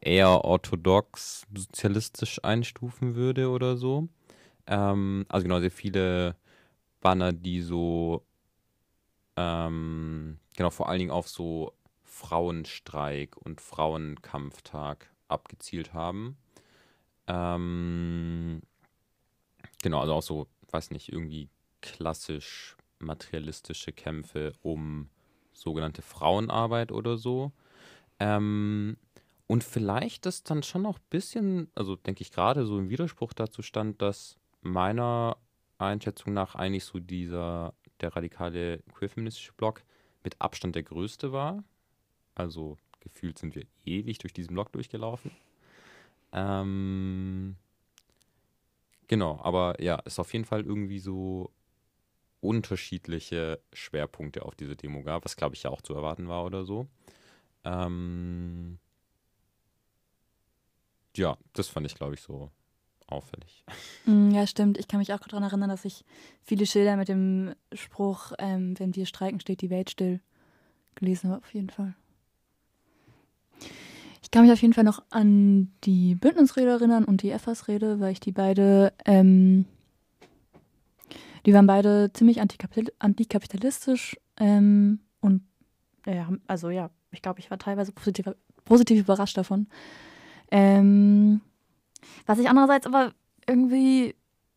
eher 0.00 0.44
orthodox 0.44 1.46
sozialistisch 1.54 2.42
einstufen 2.44 3.14
würde 3.14 3.50
oder 3.50 3.76
so. 3.76 4.08
Ähm, 4.66 5.26
also 5.28 5.44
genau, 5.44 5.60
sehr 5.60 5.70
viele 5.70 6.36
Banner, 7.00 7.32
die 7.32 7.62
so, 7.62 8.24
ähm, 9.36 10.38
genau, 10.56 10.70
vor 10.70 10.88
allen 10.88 10.98
Dingen 10.98 11.10
auf 11.10 11.28
so 11.28 11.72
Frauenstreik 12.04 13.36
und 13.36 13.60
Frauenkampftag 13.60 15.10
abgezielt 15.28 15.94
haben. 15.94 16.36
Ähm, 17.26 18.62
genau, 19.82 20.00
also 20.00 20.14
auch 20.14 20.22
so, 20.22 20.46
weiß 20.70 20.90
nicht, 20.90 21.12
irgendwie 21.12 21.48
klassisch 21.80 22.76
materialistische 22.98 23.92
Kämpfe 23.92 24.52
um 24.62 25.08
sogenannte 25.52 26.02
Frauenarbeit 26.02 26.92
oder 26.92 27.16
so. 27.16 27.52
Ähm, 28.18 28.96
und 29.46 29.64
vielleicht 29.64 30.26
ist 30.26 30.50
dann 30.50 30.62
schon 30.62 30.82
noch 30.82 30.98
ein 30.98 31.04
bisschen, 31.10 31.70
also 31.74 31.96
denke 31.96 32.22
ich 32.22 32.32
gerade 32.32 32.66
so 32.66 32.78
im 32.78 32.90
Widerspruch 32.90 33.32
dazu 33.32 33.62
stand, 33.62 34.02
dass 34.02 34.36
meiner 34.60 35.36
Einschätzung 35.78 36.34
nach 36.34 36.54
eigentlich 36.54 36.84
so 36.84 36.98
dieser, 36.98 37.74
der 38.00 38.14
radikale 38.14 38.82
queerfeministische 38.92 39.52
Block 39.52 39.82
mit 40.22 40.40
Abstand 40.40 40.74
der 40.74 40.82
größte 40.82 41.32
war. 41.32 41.64
Also 42.34 42.76
gefühlt 43.00 43.38
sind 43.38 43.54
wir 43.54 43.64
ewig 43.84 44.18
durch 44.18 44.32
diesen 44.32 44.54
Block 44.54 44.72
durchgelaufen. 44.72 45.30
Ähm, 46.32 47.56
genau, 49.06 49.40
aber 49.42 49.80
ja, 49.82 49.96
ist 50.00 50.18
auf 50.18 50.32
jeden 50.32 50.44
Fall 50.44 50.62
irgendwie 50.62 50.98
so 50.98 51.50
unterschiedliche 52.40 53.60
Schwerpunkte 53.72 54.44
auf 54.44 54.54
diese 54.54 54.76
Demo 54.76 55.02
gab, 55.02 55.24
was 55.24 55.36
glaube 55.36 55.54
ich 55.54 55.62
ja 55.64 55.70
auch 55.70 55.82
zu 55.82 55.94
erwarten 55.94 56.28
war 56.28 56.44
oder 56.44 56.64
so. 56.64 56.86
Ähm, 57.64 58.78
ja, 61.16 61.36
das 61.52 61.68
fand 61.68 61.86
ich 61.86 61.94
glaube 61.94 62.14
ich 62.14 62.20
so 62.20 62.50
auffällig. 63.06 63.64
Mm, 64.04 64.30
ja, 64.30 64.46
stimmt. 64.46 64.78
Ich 64.78 64.86
kann 64.86 64.98
mich 64.98 65.12
auch 65.12 65.18
daran 65.20 65.42
erinnern, 65.42 65.70
dass 65.70 65.84
ich 65.84 66.04
viele 66.42 66.66
Schilder 66.66 66.96
mit 66.96 67.08
dem 67.08 67.54
Spruch, 67.72 68.32
ähm, 68.38 68.78
wenn 68.78 68.94
wir 68.94 69.06
streiken, 69.06 69.40
steht 69.40 69.62
die 69.62 69.70
Welt 69.70 69.90
still, 69.90 70.20
gelesen 70.94 71.30
habe, 71.30 71.42
auf 71.42 71.54
jeden 71.54 71.70
Fall. 71.70 71.94
Ich 74.22 74.30
kann 74.30 74.42
mich 74.42 74.52
auf 74.52 74.60
jeden 74.60 74.74
Fall 74.74 74.84
noch 74.84 75.02
an 75.10 75.72
die 75.84 76.14
Bündnisrede 76.14 76.68
erinnern 76.70 77.04
und 77.04 77.22
die 77.22 77.30
FAS-Rede, 77.30 77.98
weil 77.98 78.12
ich 78.12 78.20
die 78.20 78.32
beide, 78.32 78.92
ähm, 79.06 79.64
die 81.46 81.54
waren 81.54 81.66
beide 81.66 82.12
ziemlich 82.12 82.40
antikapital 82.40 82.92
antikapitalistisch 82.98 84.16
ähm, 84.38 85.00
und 85.20 85.42
ja, 86.06 86.28
also 86.46 86.70
ja, 86.70 86.90
ich 87.10 87.22
glaube, 87.22 87.40
ich 87.40 87.50
war 87.50 87.58
teilweise 87.58 87.92
positiv, 87.92 88.26
positiv 88.64 89.00
überrascht 89.00 89.36
davon. 89.36 89.68
Ähm, 90.50 91.40
was 92.26 92.38
ich 92.38 92.48
andererseits 92.48 92.86
aber 92.86 93.12
irgendwie 93.46 94.14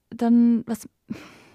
dann, 0.09 0.63
was, 0.67 0.87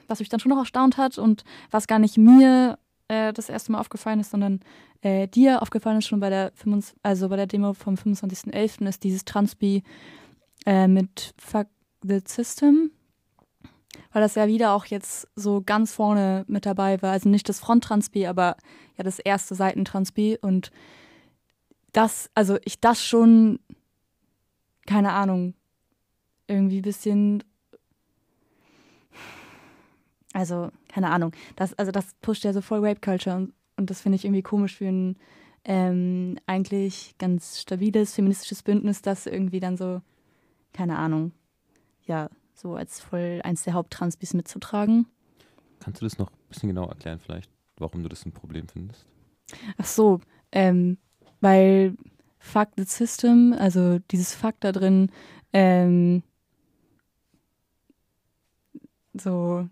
was 0.09 0.19
mich 0.19 0.29
dann 0.29 0.41
schon 0.41 0.51
noch 0.51 0.59
erstaunt 0.59 0.97
hat 0.97 1.19
und 1.19 1.45
was 1.71 1.87
gar 1.87 1.99
nicht 1.99 2.19
mir 2.19 2.79
äh, 3.09 3.33
das 3.33 3.49
erste 3.49 3.73
Mal 3.73 3.81
aufgefallen 3.81 4.21
ist, 4.21 4.31
sondern 4.31 4.61
äh, 5.03 5.29
dir 5.29 5.63
aufgefallen 5.63 5.99
ist 5.99 6.07
schon 6.07 6.21
bei 6.21 6.31
der, 6.31 6.53
25, 6.55 6.99
also 7.03 7.29
bei 7.29 7.37
der 7.37 7.47
Demo 7.47 7.75
vom 7.75 7.95
25.11. 7.95 8.89
ist 8.89 9.05
dieses 9.05 9.25
Transpi 9.25 9.83
äh, 10.65 10.89
mit 10.89 11.35
Fuck 11.39 11.69
the 12.03 12.21
System, 12.27 12.91
weil 14.13 14.23
das 14.23 14.35
ja 14.35 14.47
wieder 14.47 14.73
auch 14.73 14.87
jetzt 14.87 15.29
so 15.37 15.63
ganz 15.65 15.93
vorne 15.93 16.45
mit 16.49 16.67
dabei 16.67 17.01
war. 17.03 17.13
Also 17.13 17.29
nicht 17.29 17.49
das 17.49 17.61
Front-Transpi, 17.61 18.27
aber 18.27 18.57
ja 18.97 19.05
das 19.05 19.19
erste 19.19 19.55
Seitentranspi 19.55 20.39
und 20.41 20.71
das, 21.93 22.31
also 22.35 22.59
ich 22.65 22.81
das 22.81 23.03
schon, 23.03 23.59
keine 24.87 25.13
Ahnung, 25.13 25.55
irgendwie 26.47 26.79
ein 26.79 26.83
bisschen 26.83 27.43
also, 30.37 30.69
keine 30.89 31.09
Ahnung. 31.13 31.33
Das, 31.57 31.73
also 31.79 31.91
das 31.93 32.13
pusht 32.21 32.45
ja 32.45 32.53
so 32.53 32.61
voll 32.61 32.87
Rape 32.87 33.01
Culture 33.01 33.37
und, 33.37 33.55
und 33.79 33.89
das 33.89 34.03
finde 34.03 34.17
ich 34.17 34.27
irgendwie 34.27 34.43
komisch 34.43 34.77
für 34.77 34.85
ein 34.85 35.17
ähm, 35.65 36.39
eigentlich 36.45 37.15
ganz 37.17 37.63
stabiles 37.63 38.15
feministisches 38.15 38.63
Bündnis, 38.63 39.01
das 39.01 39.25
irgendwie 39.25 39.61
dann 39.61 39.79
so, 39.79 40.03
keine 40.75 40.99
Ahnung, 40.99 41.33
ja, 42.05 42.29
so 42.57 42.75
als 42.75 43.01
voll 43.01 43.41
eins 43.45 43.63
der 43.63 43.75
Haupttransbis 43.75 44.35
mitzutragen. 44.35 45.07
Kannst 45.81 46.01
du 46.01 46.07
das 46.07 46.19
noch 46.19 46.31
ein 46.31 46.49
bisschen 46.49 46.69
genauer 46.69 46.89
erklären, 46.89 47.19
vielleicht, 47.19 47.51
warum 47.77 48.03
du 48.03 48.09
das 48.09 48.25
ein 48.25 48.33
Problem 48.33 48.67
findest? 48.69 49.07
Ach 49.77 49.87
so, 49.87 50.21
ähm, 50.53 50.99
weil 51.41 51.97
Fuck 52.39 52.71
the 52.77 52.85
System, 52.85 53.55
also 53.59 53.99
dieses 54.11 54.35
Fuck 54.35 54.55
da 54.61 54.73
drin, 54.73 55.11
ähm, 55.53 56.23
so 59.15 59.69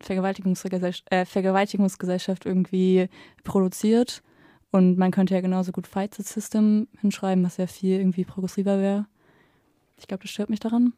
Vergewaltigungsgesellschaft, 0.00 1.10
äh, 1.10 1.24
Vergewaltigungsgesellschaft 1.24 2.46
irgendwie 2.46 3.08
produziert. 3.44 4.22
Und 4.70 4.98
man 4.98 5.10
könnte 5.10 5.34
ja 5.34 5.40
genauso 5.40 5.72
gut 5.72 5.86
Fight 5.86 6.14
the 6.14 6.22
System 6.22 6.88
hinschreiben, 7.00 7.44
was 7.44 7.56
ja 7.56 7.66
viel 7.66 7.98
irgendwie 7.98 8.24
progressiver 8.24 8.78
wäre. 8.78 9.06
Ich 9.98 10.06
glaube, 10.06 10.22
das 10.22 10.30
stört 10.30 10.50
mich 10.50 10.60
daran. 10.60 10.92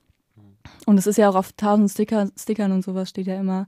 Und 0.87 0.99
es 0.99 1.07
ist 1.07 1.19
ja 1.19 1.29
auch 1.29 1.35
auf 1.35 1.53
tausend 1.53 1.91
Sticker, 1.91 2.29
Stickern 2.39 2.73
und 2.73 2.83
sowas 2.83 3.11
steht 3.11 3.27
ja 3.27 3.39
immer, 3.39 3.67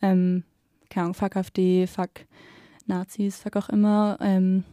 ähm, 0.00 0.44
keine 0.90 1.04
Ahnung, 1.04 1.14
fuck 1.14 1.36
AfD, 1.36 1.86
fuck 1.86 2.10
Nazis, 2.86 3.38
fuck 3.38 3.56
auch 3.56 3.68
immer. 3.68 4.18
Ähm, 4.20 4.64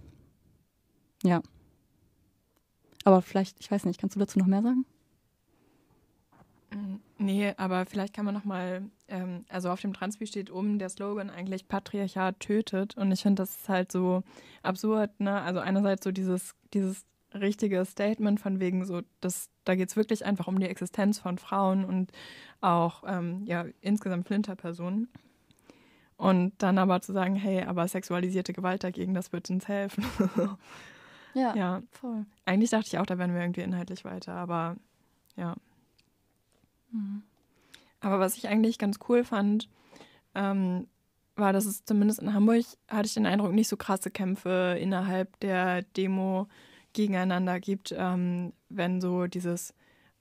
ja. 1.23 1.41
Aber 3.03 3.21
vielleicht, 3.21 3.59
ich 3.59 3.71
weiß 3.71 3.85
nicht, 3.85 3.99
kannst 3.99 4.15
du 4.15 4.19
dazu 4.19 4.39
noch 4.39 4.45
mehr 4.45 4.61
sagen? 4.61 4.85
Mm, 6.73 6.95
nee, 7.17 7.53
aber 7.57 7.85
vielleicht 7.85 8.13
kann 8.13 8.25
man 8.25 8.33
noch 8.33 8.45
mal, 8.45 8.83
ähm, 9.07 9.45
also 9.49 9.69
auf 9.69 9.81
dem 9.81 9.93
Transpi 9.93 10.27
steht 10.27 10.51
oben 10.51 10.79
der 10.79 10.89
Slogan 10.89 11.29
eigentlich 11.29 11.67
Patriarchat 11.67 12.39
tötet 12.39 12.95
und 12.97 13.11
ich 13.11 13.21
finde 13.21 13.41
das 13.41 13.55
ist 13.55 13.69
halt 13.69 13.91
so 13.91 14.23
absurd, 14.63 15.19
ne? 15.19 15.41
Also 15.41 15.59
einerseits 15.59 16.03
so 16.03 16.11
dieses, 16.11 16.53
dieses 16.73 17.05
richtige 17.33 17.83
Statement 17.85 18.39
von 18.39 18.59
wegen 18.59 18.85
so, 18.85 19.01
das, 19.19 19.49
da 19.63 19.75
geht 19.75 19.89
es 19.89 19.95
wirklich 19.95 20.25
einfach 20.25 20.47
um 20.47 20.59
die 20.59 20.67
Existenz 20.67 21.19
von 21.19 21.37
Frauen 21.37 21.85
und 21.85 22.11
auch 22.59 23.03
ähm, 23.05 23.43
ja 23.45 23.65
insgesamt 23.81 24.27
Flinterpersonen. 24.27 25.09
Und 26.17 26.53
dann 26.59 26.77
aber 26.77 27.01
zu 27.01 27.13
sagen, 27.13 27.35
hey, 27.35 27.63
aber 27.63 27.87
sexualisierte 27.87 28.53
Gewalt 28.53 28.83
dagegen, 28.83 29.15
das 29.15 29.33
wird 29.33 29.49
uns 29.49 29.67
helfen. 29.67 30.05
ja, 31.33 31.55
ja, 31.55 31.81
voll. 31.89 32.25
Eigentlich 32.45 32.69
dachte 32.69 32.87
ich 32.87 32.99
auch, 32.99 33.07
da 33.07 33.17
wären 33.17 33.33
wir 33.33 33.41
irgendwie 33.41 33.61
inhaltlich 33.61 34.05
weiter, 34.05 34.33
aber 34.33 34.75
ja. 35.35 35.55
Mhm. 36.91 37.23
Aber 38.01 38.19
was 38.19 38.37
ich 38.37 38.47
eigentlich 38.47 38.77
ganz 38.77 38.99
cool 39.09 39.23
fand, 39.23 39.67
ähm, 40.35 40.87
war, 41.35 41.53
dass 41.53 41.65
es 41.65 41.85
zumindest 41.85 42.19
in 42.19 42.33
Hamburg, 42.33 42.65
hatte 42.87 43.07
ich 43.07 43.13
den 43.13 43.25
Eindruck, 43.25 43.53
nicht 43.53 43.67
so 43.67 43.77
krasse 43.77 44.11
Kämpfe 44.11 44.77
innerhalb 44.79 45.39
der 45.39 45.81
Demo 45.81 46.47
gegeneinander 46.93 47.59
gibt, 47.59 47.93
ähm, 47.97 48.53
wenn 48.69 49.01
so 49.01 49.27
dieses 49.27 49.73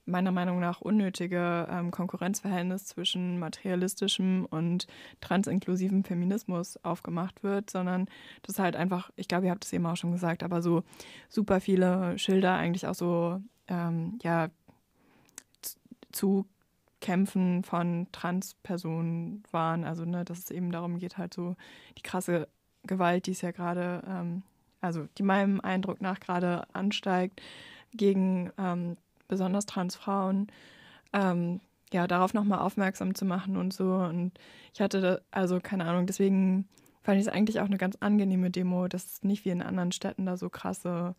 meiner 0.07 0.33
Meinung 0.33 0.61
nach 0.61 0.81
unnötige 0.81 1.69
ähm, 1.71 1.91
Konkurrenzverhältnis 1.91 2.87
zwischen 2.87 3.39
materialistischem 3.39 4.47
und 4.51 4.87
transinklusivem 5.21 6.05
Feminismus 6.05 6.77
aufgemacht 6.83 7.43
wird, 7.43 7.71
sondern 7.71 8.07
das 8.43 8.59
halt 8.59 8.77
einfach, 8.77 9.11
ich 9.17 9.29
glaube, 9.29 9.47
ihr 9.47 9.53
habt 9.53 9.65
es 9.65 9.73
eben 9.73 9.87
auch 9.87 9.97
schon 9.97 10.13
gesagt, 10.13 10.43
aber 10.43 10.63
so 10.63 10.83
super 11.29 11.61
viele 11.61 12.19
Schilder 12.19 12.55
eigentlich 12.55 12.87
auch 12.87 12.95
so, 12.95 13.41
ähm, 13.69 14.19
ja, 14.23 14.49
zu 16.13 16.47
Kämpfen 17.01 17.63
von 17.65 18.09
Transpersonen 18.13 19.43
waren. 19.51 19.85
Also, 19.85 20.05
ne, 20.05 20.25
dass 20.25 20.39
es 20.39 20.51
eben 20.51 20.71
darum 20.71 20.99
geht, 20.99 21.17
halt 21.17 21.33
so 21.33 21.57
die 21.97 22.03
krasse 22.03 22.49
Gewalt, 22.85 23.27
die 23.27 23.33
es 23.33 23.41
ja 23.41 23.53
gerade, 23.53 24.03
ähm, 24.07 24.43
also 24.81 25.07
die 25.19 25.23
meinem 25.23 25.61
Eindruck 25.61 26.01
nach 26.01 26.21
gerade 26.21 26.65
ansteigt, 26.73 27.41
gegen 27.93 28.51
ähm, 28.59 28.97
besonders 29.29 29.67
Transfrauen, 29.67 30.49
ähm, 31.13 31.61
ja, 31.93 32.07
darauf 32.07 32.35
nochmal 32.35 32.61
aufmerksam 32.61 33.15
zu 33.15 33.25
machen 33.25 33.57
und 33.57 33.73
so. 33.73 33.95
Und 33.95 34.33
ich 34.73 34.81
hatte, 34.81 35.01
da, 35.01 35.19
also 35.31 35.61
keine 35.61 35.87
Ahnung, 35.87 36.07
deswegen 36.07 36.69
fand 37.03 37.21
ich 37.21 37.27
es 37.27 37.33
eigentlich 37.33 37.61
auch 37.61 37.67
eine 37.67 37.79
ganz 37.79 37.97
angenehme 38.01 38.51
Demo, 38.51 38.87
dass 38.89 39.07
es 39.07 39.23
nicht 39.23 39.45
wie 39.45 39.51
in 39.51 39.63
anderen 39.63 39.93
Städten 39.93 40.27
da 40.27 40.37
so 40.37 40.51
krasse 40.51 41.15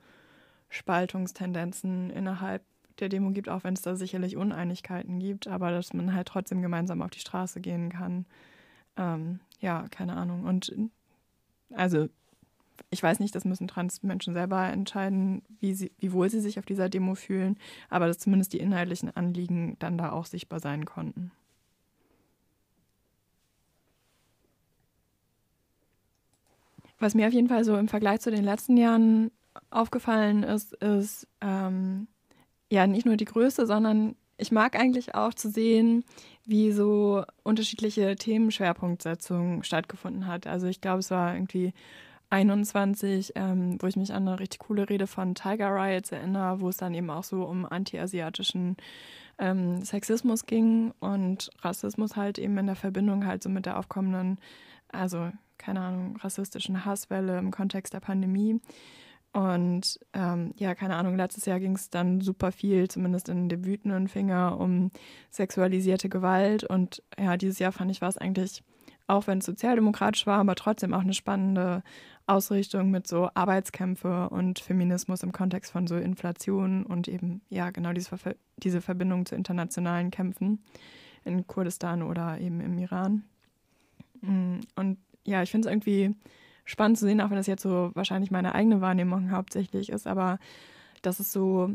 Spaltungstendenzen 0.70 2.10
innerhalb 2.10 2.64
der 3.00 3.10
Demo 3.10 3.32
gibt, 3.32 3.50
auch 3.50 3.64
wenn 3.64 3.74
es 3.74 3.82
da 3.82 3.96
sicherlich 3.96 4.38
Uneinigkeiten 4.38 5.20
gibt, 5.20 5.48
aber 5.48 5.72
dass 5.72 5.94
man 5.94 6.14
halt 6.14 6.28
trotzdem 6.28 6.62
gemeinsam 6.62 7.02
auf 7.02 7.10
die 7.10 7.20
Straße 7.20 7.60
gehen 7.60 7.90
kann. 7.90 8.26
Ähm, 8.96 9.40
ja, 9.60 9.86
keine 9.90 10.16
Ahnung. 10.16 10.44
Und 10.46 10.74
also 11.74 12.08
ich 12.90 13.02
weiß 13.02 13.20
nicht, 13.20 13.36
das 13.36 13.46
müssen 13.46 13.68
Transmenschen 13.68 14.34
selber 14.34 14.68
entscheiden, 14.68 15.44
wie, 15.60 15.74
sie, 15.74 15.92
wie 16.00 16.12
wohl 16.14 16.30
sie 16.30 16.40
sich 16.40 16.60
auf 16.60 16.66
dieser 16.66 16.90
Demo 16.90 17.16
fühlen, 17.16 17.58
aber 17.90 18.08
dass 18.08 18.20
zumindest 18.20 18.54
die 18.54 18.60
inhaltlichen 18.60 19.16
Anliegen 19.16 19.78
dann 19.80 19.98
da 19.98 20.12
auch 20.12 20.26
sichtbar 20.26 20.60
sein 20.60 20.86
konnten. 20.86 21.32
Was 27.00 27.16
mir 27.16 27.28
auf 27.28 27.34
jeden 27.34 27.48
Fall 27.48 27.64
so 27.64 27.76
im 27.78 27.88
Vergleich 27.88 28.22
zu 28.22 28.30
den 28.30 28.44
letzten 28.44 28.78
Jahren 28.78 29.32
aufgefallen 29.70 30.44
ist, 30.44 30.74
ist, 30.74 31.28
ähm, 31.42 32.08
ja 32.72 32.88
nicht 32.88 33.06
nur 33.06 33.18
die 33.18 33.26
Größe, 33.26 33.68
sondern 33.68 34.16
ich 34.38 34.52
mag 34.52 34.76
eigentlich 34.76 35.14
auch 35.14 35.34
zu 35.34 35.50
sehen, 35.50 36.04
wie 36.46 36.72
so 36.72 37.24
unterschiedliche 37.44 38.16
Themenschwerpunktsetzung 38.16 39.62
stattgefunden 39.62 40.26
hat. 40.26 40.48
Also 40.48 40.68
ich 40.68 40.82
glaube, 40.82 41.00
es 41.00 41.12
war 41.12 41.36
irgendwie 41.36 41.74
21, 42.32 43.34
ähm, 43.36 43.78
wo 43.80 43.88
ich 43.88 43.98
mich 43.98 44.14
an 44.14 44.28
eine 44.28 44.40
richtig 44.40 44.60
coole 44.60 44.90
Rede 44.90 45.06
von 45.06 45.36
Tiger 45.36 45.70
Riots 45.70 46.12
erinnere, 46.12 46.62
wo 46.62 46.70
es 46.70 46.78
dann 46.78 46.94
eben 46.94 47.10
auch 47.10 47.24
so 47.24 47.44
um 47.44 47.66
anti-asiatischen 47.66 48.78
ähm, 49.38 49.84
Sexismus 49.84 50.46
ging 50.46 50.94
und 51.00 51.50
Rassismus 51.62 52.16
halt 52.16 52.40
eben 52.40 52.58
in 52.58 52.68
der 52.68 52.76
Verbindung 52.76 53.26
halt 53.26 53.44
so 53.44 53.50
mit 53.50 53.66
der 53.66 53.78
aufkommenden, 53.78 54.40
also 54.92 55.32
keine 55.58 55.82
Ahnung, 55.82 56.18
rassistischen 56.18 56.86
Hasswelle 56.86 57.38
im 57.38 57.52
Kontext 57.52 57.94
der 57.94 58.00
Pandemie. 58.00 58.60
Und 59.34 60.00
ähm, 60.14 60.54
ja, 60.58 60.76
keine 60.76 60.96
Ahnung, 60.96 61.16
letztes 61.16 61.46
Jahr 61.46 61.60
ging 61.60 61.76
es 61.76 61.90
dann 61.90 62.20
super 62.20 62.52
viel, 62.52 62.90
zumindest 62.90 63.30
in 63.30 63.48
dem 63.48 63.66
wütenden 63.66 64.08
Finger, 64.08 64.60
um 64.60 64.92
sexualisierte 65.30 66.10
Gewalt. 66.10 66.64
Und 66.64 67.02
ja, 67.18 67.38
dieses 67.38 67.60
Jahr 67.60 67.72
fand 67.72 67.92
ich, 67.92 68.02
war 68.02 68.10
es 68.10 68.18
eigentlich, 68.18 68.64
auch 69.08 69.28
wenn 69.28 69.38
es 69.38 69.46
sozialdemokratisch 69.46 70.28
war, 70.28 70.40
aber 70.40 70.56
trotzdem 70.56 70.94
auch 70.94 71.02
eine 71.02 71.14
spannende 71.14 71.84
Ausrichtung 72.32 72.92
mit 72.92 73.08
so 73.08 73.30
Arbeitskämpfe 73.34 74.30
und 74.30 74.60
Feminismus 74.60 75.22
im 75.22 75.34
Kontext 75.34 75.72
von 75.72 75.86
so 75.86 75.98
Inflation 75.98 76.86
und 76.86 77.08
eben, 77.08 77.42
ja, 77.50 77.72
genau 77.72 77.92
diese, 77.92 78.18
Ver 78.18 78.36
diese 78.58 78.82
Verbindung 78.82 79.26
zu 79.26 79.36
internationalen 79.36 80.12
Kämpfen 80.12 80.64
in 81.26 81.46
Kurdistan 81.46 82.02
oder 82.02 82.40
eben 82.40 82.62
im 82.62 82.78
Iran. 82.78 83.24
Mm, 84.22 84.60
und 84.76 84.98
ja, 85.26 85.44
ich 85.44 85.52
finde 85.52 85.68
es 85.68 85.72
irgendwie 85.72 86.16
spannend 86.64 86.98
zu 86.98 87.06
sehen, 87.06 87.20
auch 87.20 87.30
wenn 87.30 87.38
das 87.38 87.48
jetzt 87.48 87.64
so 87.64 87.92
wahrscheinlich 87.96 88.32
meine 88.32 88.56
eigene 88.56 88.80
Wahrnehmung 88.80 89.32
hauptsächlich 89.32 89.90
ist, 89.90 90.08
aber 90.08 90.40
dass 91.02 91.20
es 91.20 91.34
so, 91.34 91.72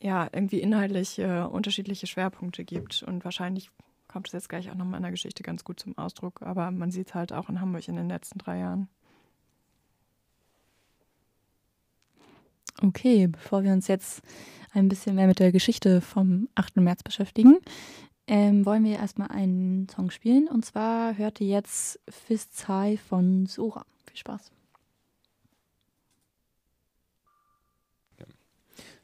ja, 0.00 0.28
irgendwie 0.32 0.60
inhaltlich 0.60 1.18
äh, 1.18 1.40
unterschiedliche 1.42 2.06
Schwerpunkte 2.06 2.64
gibt 2.64 3.02
und 3.04 3.24
wahrscheinlich 3.24 3.70
kommt 4.06 4.26
es 4.26 4.32
jetzt 4.34 4.50
gleich 4.50 4.70
auch 4.70 4.74
nochmal 4.74 4.98
in 4.98 5.04
der 5.04 5.12
Geschichte 5.12 5.42
ganz 5.42 5.64
gut 5.64 5.80
zum 5.80 5.96
Ausdruck, 5.96 6.42
aber 6.42 6.70
man 6.70 6.90
sieht 6.90 7.08
es 7.08 7.14
halt 7.14 7.32
auch 7.32 7.48
in 7.48 7.60
Hamburg 7.60 7.88
in 7.88 7.96
den 7.96 8.08
letzten 8.08 8.38
drei 8.38 8.58
Jahren. 8.58 8.88
Okay, 12.84 13.28
bevor 13.28 13.62
wir 13.62 13.72
uns 13.72 13.86
jetzt 13.86 14.22
ein 14.72 14.88
bisschen 14.88 15.14
mehr 15.14 15.28
mit 15.28 15.38
der 15.38 15.52
Geschichte 15.52 16.00
vom 16.00 16.48
8. 16.56 16.76
März 16.78 17.04
beschäftigen, 17.04 17.58
ähm, 18.26 18.66
wollen 18.66 18.84
wir 18.84 18.96
erstmal 18.96 19.28
einen 19.28 19.88
Song 19.88 20.10
spielen. 20.10 20.48
Und 20.48 20.64
zwar 20.64 21.16
hört 21.16 21.40
ihr 21.40 21.46
jetzt 21.46 22.00
Fists 22.08 22.66
High 22.66 23.00
von 23.00 23.46
Sora. 23.46 23.84
Viel 24.06 24.16
Spaß. 24.16 24.50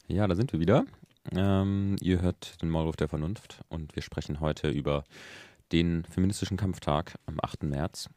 Ja, 0.08 0.26
da 0.26 0.35
sind 0.35 0.52
wir 0.52 0.61
wieder. 0.61 0.87
Ähm, 1.32 1.97
ihr 2.00 2.23
hört 2.23 2.61
den 2.62 2.70
Maulwurf 2.70 2.97
der 2.97 3.08
Vernunft 3.08 3.61
und 3.68 3.94
wir 3.94 4.02
sprechen 4.02 4.40
heute 4.40 4.70
über 4.70 5.04
den 5.70 6.04
feministischen 6.04 6.56
Kampftag 6.56 7.14
am 7.26 7.38
8. 7.42 7.64
März. 7.64 8.08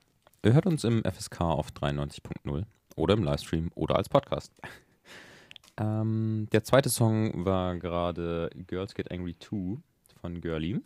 Ihr 0.44 0.54
hört 0.54 0.66
uns 0.66 0.86
im 0.86 1.04
FSK 1.04 1.42
auf 1.42 1.68
93.0 1.72 2.64
oder 2.96 3.14
im 3.14 3.24
Livestream 3.24 3.72
oder 3.76 3.98
als 3.98 4.08
Podcast. 4.08 4.54
Ähm, 5.78 6.48
der 6.52 6.64
zweite 6.64 6.90
Song 6.90 7.46
war 7.46 7.76
gerade 7.78 8.50
Girls 8.68 8.94
Get 8.94 9.12
Angry 9.12 9.36
2 9.40 9.78
von 10.22 10.42
Girlie. 10.42 10.82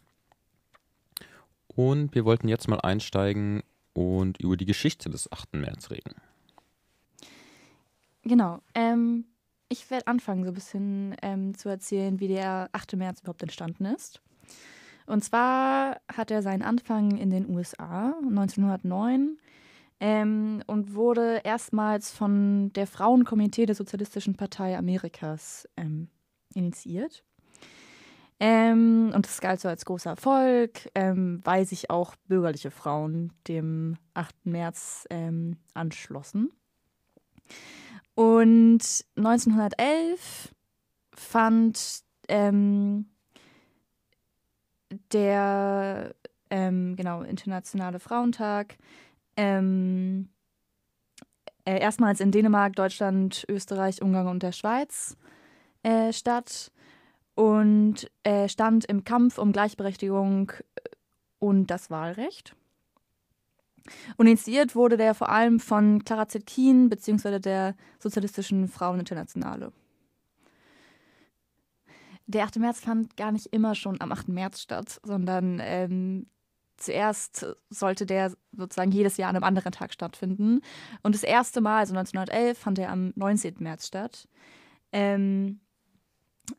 Und 1.67 2.15
wir 2.15 2.25
wollten 2.25 2.47
jetzt 2.47 2.67
mal 2.67 2.79
einsteigen 2.79 3.63
und 3.93 4.39
über 4.39 4.57
die 4.57 4.65
Geschichte 4.65 5.09
des 5.09 5.31
8. 5.31 5.53
März 5.55 5.91
reden. 5.91 6.15
Genau. 8.23 8.59
Ähm, 8.73 9.25
ich 9.69 9.89
werde 9.89 10.07
anfangen, 10.07 10.43
so 10.43 10.51
ein 10.51 10.53
bisschen 10.53 11.15
ähm, 11.21 11.57
zu 11.57 11.69
erzählen, 11.69 12.19
wie 12.19 12.27
der 12.27 12.69
8. 12.71 12.95
März 12.95 13.21
überhaupt 13.21 13.43
entstanden 13.43 13.85
ist. 13.85 14.21
Und 15.05 15.23
zwar 15.23 16.01
hat 16.11 16.31
er 16.31 16.41
seinen 16.41 16.63
Anfang 16.63 17.17
in 17.17 17.29
den 17.29 17.49
USA 17.49 18.15
1909 18.23 19.37
ähm, 19.99 20.61
und 20.67 20.93
wurde 20.93 21.41
erstmals 21.43 22.11
von 22.11 22.71
der 22.73 22.87
Frauenkomitee 22.87 23.65
der 23.65 23.75
Sozialistischen 23.75 24.35
Partei 24.35 24.77
Amerikas 24.77 25.67
ähm, 25.77 26.09
initiiert. 26.53 27.23
Ähm, 28.39 29.11
und 29.15 29.25
das 29.25 29.39
galt 29.39 29.61
so 29.61 29.69
als 29.69 29.85
großer 29.85 30.11
Erfolg, 30.11 30.89
ähm, 30.93 31.39
weil 31.45 31.65
sich 31.65 31.89
auch 31.89 32.15
bürgerliche 32.27 32.69
Frauen 32.69 33.31
dem 33.47 33.95
8. 34.13 34.45
März 34.45 35.05
ähm, 35.09 35.57
anschlossen. 35.73 36.51
Und 38.13 39.05
1911 39.15 40.53
fand 41.13 42.03
ähm, 42.27 43.05
der 45.11 46.15
genau 46.49 47.21
Internationale 47.23 47.99
Frauentag 47.99 48.77
ähm, 49.37 50.29
äh, 51.65 51.79
erstmals 51.79 52.19
in 52.19 52.31
Dänemark, 52.31 52.75
Deutschland, 52.75 53.45
Österreich, 53.49 54.01
Ungarn 54.01 54.27
und 54.27 54.43
der 54.43 54.51
Schweiz 54.51 55.17
äh, 55.83 56.13
statt 56.13 56.71
und 57.35 58.09
äh, 58.23 58.47
stand 58.47 58.85
im 58.85 59.03
Kampf 59.03 59.37
um 59.37 59.51
Gleichberechtigung 59.51 60.51
und 61.39 61.67
das 61.67 61.89
Wahlrecht. 61.89 62.55
Und 64.17 64.27
initiiert 64.27 64.75
wurde 64.75 64.97
der 64.97 65.13
vor 65.13 65.29
allem 65.29 65.59
von 65.59 66.03
Clara 66.03 66.27
Zetkin 66.27 66.89
bzw. 66.89 67.39
der 67.39 67.75
Sozialistischen 67.99 68.67
Fraueninternationale. 68.67 69.71
Der 72.27 72.45
8. 72.45 72.57
März 72.57 72.79
fand 72.79 73.15
gar 73.17 73.31
nicht 73.31 73.47
immer 73.47 73.75
schon 73.75 74.01
am 74.01 74.11
8. 74.11 74.29
März 74.29 74.61
statt, 74.61 74.99
sondern 75.03 75.59
ähm, 75.61 76.25
zuerst 76.77 77.45
sollte 77.69 78.05
der 78.05 78.33
sozusagen 78.51 78.91
jedes 78.91 79.17
Jahr 79.17 79.29
an 79.29 79.35
einem 79.35 79.43
anderen 79.43 79.71
Tag 79.71 79.93
stattfinden. 79.93 80.61
Und 81.03 81.15
das 81.15 81.23
erste 81.23 81.61
Mal, 81.61 81.79
also 81.79 81.95
1911, 81.95 82.57
fand 82.57 82.79
er 82.79 82.91
am 82.91 83.13
19. 83.15 83.55
März 83.59 83.87
statt. 83.87 84.27
Ähm, 84.91 85.59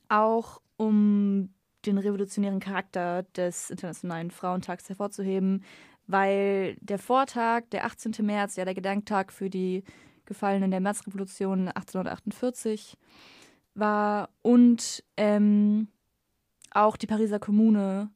auch 0.09 0.61
um 0.77 1.51
den 1.87 1.99
revolutionären 1.99 2.61
Charakter 2.61 3.23
des 3.37 3.71
Internationalen 3.71 4.31
Frauentags 4.31 4.89
hervorzuheben, 4.89 5.65
weil 6.07 6.77
der 6.81 6.99
Vortag, 6.99 7.65
der 7.73 7.85
18. 7.85 8.25
März, 8.25 8.57
ja 8.57 8.65
der 8.65 8.75
Gedenktag 8.75 9.33
für 9.33 9.51
die 9.51 9.85
Gefallenen 10.25 10.71
der 10.71 10.81
Märzrevolution 10.81 11.69
1848 11.69 12.97
war 13.75 14.31
und 14.43 15.05
ähm, 15.17 15.89
auch 16.73 16.97
die 16.97 17.07
Pariser 17.07 17.39
Kommune 17.39 18.11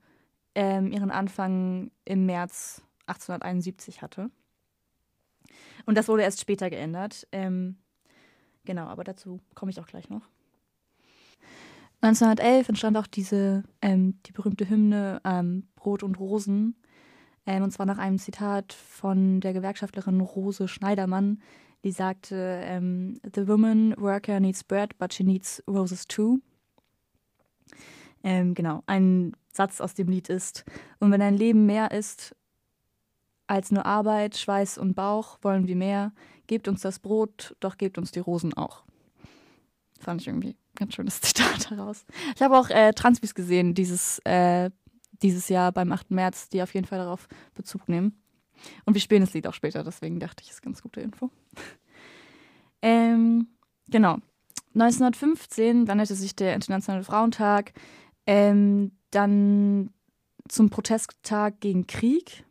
ähm, 0.60 0.92
ihren 0.92 1.10
Anfang 1.10 1.90
im 2.04 2.26
März 2.26 2.82
1871 3.06 4.02
hatte. 4.02 4.30
Und 5.86 5.96
das 5.96 6.06
wurde 6.06 6.22
erst 6.22 6.38
später 6.38 6.68
geändert. 6.68 7.26
Ähm, 7.32 7.78
genau, 8.66 8.84
aber 8.84 9.02
dazu 9.02 9.40
komme 9.54 9.70
ich 9.70 9.80
auch 9.80 9.86
gleich 9.86 10.10
noch. 10.10 10.28
1911 12.02 12.68
entstand 12.68 12.98
auch 12.98 13.06
diese, 13.06 13.62
ähm, 13.80 14.18
die 14.26 14.32
berühmte 14.32 14.68
Hymne 14.68 15.22
ähm, 15.24 15.66
Brot 15.76 16.02
und 16.02 16.20
Rosen. 16.20 16.76
Ähm, 17.46 17.62
und 17.62 17.70
zwar 17.70 17.86
nach 17.86 17.98
einem 17.98 18.18
Zitat 18.18 18.74
von 18.74 19.40
der 19.40 19.54
Gewerkschaftlerin 19.54 20.20
Rose 20.20 20.68
Schneidermann, 20.68 21.40
die 21.84 21.92
sagte, 21.92 22.60
ähm, 22.64 23.18
The 23.34 23.48
woman 23.48 23.94
worker 23.96 24.40
needs 24.40 24.62
bread, 24.62 24.98
but 24.98 25.14
she 25.14 25.24
needs 25.24 25.62
roses 25.66 26.06
too. 26.06 26.40
Ähm, 28.22 28.52
genau, 28.52 28.82
ein 28.84 29.32
Satz 29.52 29.80
aus 29.80 29.94
dem 29.94 30.08
Lied 30.08 30.28
ist. 30.28 30.64
Und 30.98 31.10
wenn 31.10 31.22
ein 31.22 31.36
Leben 31.36 31.66
mehr 31.66 31.90
ist 31.90 32.34
als 33.46 33.72
nur 33.72 33.84
Arbeit, 33.84 34.36
Schweiß 34.36 34.78
und 34.78 34.94
Bauch, 34.94 35.38
wollen 35.42 35.66
wir 35.66 35.76
mehr. 35.76 36.12
Gebt 36.46 36.68
uns 36.68 36.82
das 36.82 36.98
Brot, 36.98 37.56
doch 37.60 37.78
gebt 37.78 37.98
uns 37.98 38.12
die 38.12 38.20
Rosen 38.20 38.54
auch. 38.54 38.84
Fand 39.98 40.20
ich 40.20 40.28
irgendwie 40.28 40.50
ein 40.50 40.74
ganz 40.76 40.94
schönes 40.94 41.20
Zitat 41.20 41.70
daraus. 41.70 42.04
Ich 42.34 42.42
habe 42.42 42.58
auch 42.58 42.70
äh, 42.70 42.92
Transbis 42.92 43.34
gesehen 43.34 43.74
dieses, 43.74 44.20
äh, 44.20 44.70
dieses 45.22 45.48
Jahr 45.48 45.72
beim 45.72 45.90
8. 45.92 46.10
März, 46.10 46.48
die 46.48 46.62
auf 46.62 46.74
jeden 46.74 46.86
Fall 46.86 46.98
darauf 46.98 47.28
Bezug 47.54 47.88
nehmen. 47.88 48.22
Und 48.84 48.94
wir 48.94 49.00
spielen 49.00 49.22
das 49.22 49.32
Lied 49.32 49.46
auch 49.46 49.54
später, 49.54 49.82
deswegen 49.82 50.20
dachte 50.20 50.42
ich, 50.44 50.50
ist 50.50 50.62
ganz 50.62 50.82
gute 50.82 51.00
Info. 51.00 51.30
ähm, 52.82 53.48
genau. 53.88 54.18
1915 54.74 55.88
wanderte 55.88 56.14
sich 56.14 56.36
der 56.36 56.54
Internationale 56.54 57.02
Frauentag 57.02 57.72
ähm, 58.26 58.92
dann 59.10 59.90
zum 60.48 60.70
Protesttag 60.70 61.60
gegen 61.60 61.86
Krieg. 61.86 62.44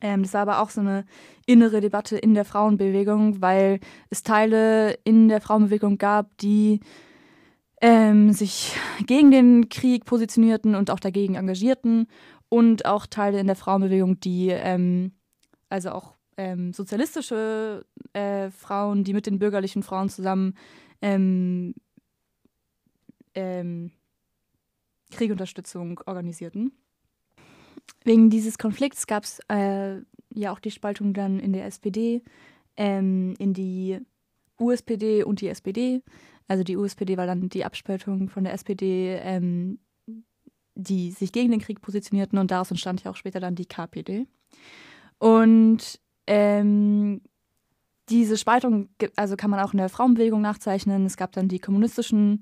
Ähm, 0.00 0.22
das 0.22 0.34
war 0.34 0.42
aber 0.42 0.60
auch 0.60 0.70
so 0.70 0.80
eine 0.80 1.04
innere 1.46 1.80
Debatte 1.80 2.16
in 2.18 2.34
der 2.34 2.44
Frauenbewegung, 2.44 3.40
weil 3.40 3.80
es 4.10 4.22
Teile 4.22 4.98
in 5.04 5.28
der 5.28 5.40
Frauenbewegung 5.40 5.98
gab, 5.98 6.36
die 6.38 6.80
ähm, 7.80 8.32
sich 8.32 8.74
gegen 9.06 9.30
den 9.30 9.68
Krieg 9.68 10.04
positionierten 10.04 10.74
und 10.74 10.90
auch 10.90 11.00
dagegen 11.00 11.36
engagierten 11.36 12.08
und 12.48 12.86
auch 12.86 13.06
Teile 13.06 13.38
in 13.38 13.46
der 13.46 13.56
Frauenbewegung, 13.56 14.18
die 14.20 14.48
ähm, 14.48 15.12
also 15.68 15.90
auch 15.90 16.14
ähm, 16.36 16.72
sozialistische 16.72 17.84
äh, 18.14 18.50
Frauen, 18.50 19.04
die 19.04 19.12
mit 19.12 19.26
den 19.26 19.38
bürgerlichen 19.38 19.82
Frauen 19.82 20.08
zusammen 20.08 20.54
ähm, 21.02 21.74
ähm, 23.34 23.92
Kriegunterstützung 25.10 26.00
organisierten. 26.06 26.72
Wegen 28.04 28.30
dieses 28.30 28.58
Konflikts 28.58 29.06
gab 29.06 29.24
es 29.24 29.40
äh, 29.48 30.00
ja 30.34 30.52
auch 30.52 30.60
die 30.60 30.70
Spaltung 30.70 31.14
dann 31.14 31.40
in 31.40 31.52
der 31.52 31.66
SPD, 31.66 32.22
ähm, 32.76 33.34
in 33.38 33.54
die 33.54 33.98
USPD 34.58 35.24
und 35.24 35.40
die 35.40 35.48
SPD. 35.48 36.02
Also 36.46 36.64
die 36.64 36.76
USPD 36.76 37.16
war 37.16 37.26
dann 37.26 37.48
die 37.48 37.64
Abspaltung 37.64 38.28
von 38.28 38.44
der 38.44 38.54
SPD, 38.54 39.18
ähm, 39.22 39.78
die 40.74 41.10
sich 41.10 41.32
gegen 41.32 41.50
den 41.50 41.60
Krieg 41.60 41.80
positionierten 41.80 42.38
und 42.38 42.50
daraus 42.50 42.70
entstand 42.70 43.02
ja 43.04 43.10
auch 43.10 43.16
später 43.16 43.40
dann 43.40 43.54
die 43.54 43.66
KPD. 43.66 44.26
Und 45.18 46.00
ähm, 46.26 47.20
diese 48.08 48.38
Spaltung, 48.38 48.88
also 49.16 49.36
kann 49.36 49.50
man 49.50 49.60
auch 49.60 49.72
in 49.72 49.78
der 49.78 49.88
Frauenbewegung 49.88 50.40
nachzeichnen. 50.40 51.04
Es 51.04 51.16
gab 51.16 51.32
dann 51.32 51.48
die 51.48 51.58
kommunistischen 51.58 52.40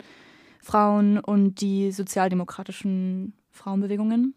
Frauen 0.66 1.20
und 1.20 1.61
die 1.61 1.92
sozialdemokratischen 1.92 3.35
Frauenbewegungen. 3.52 4.35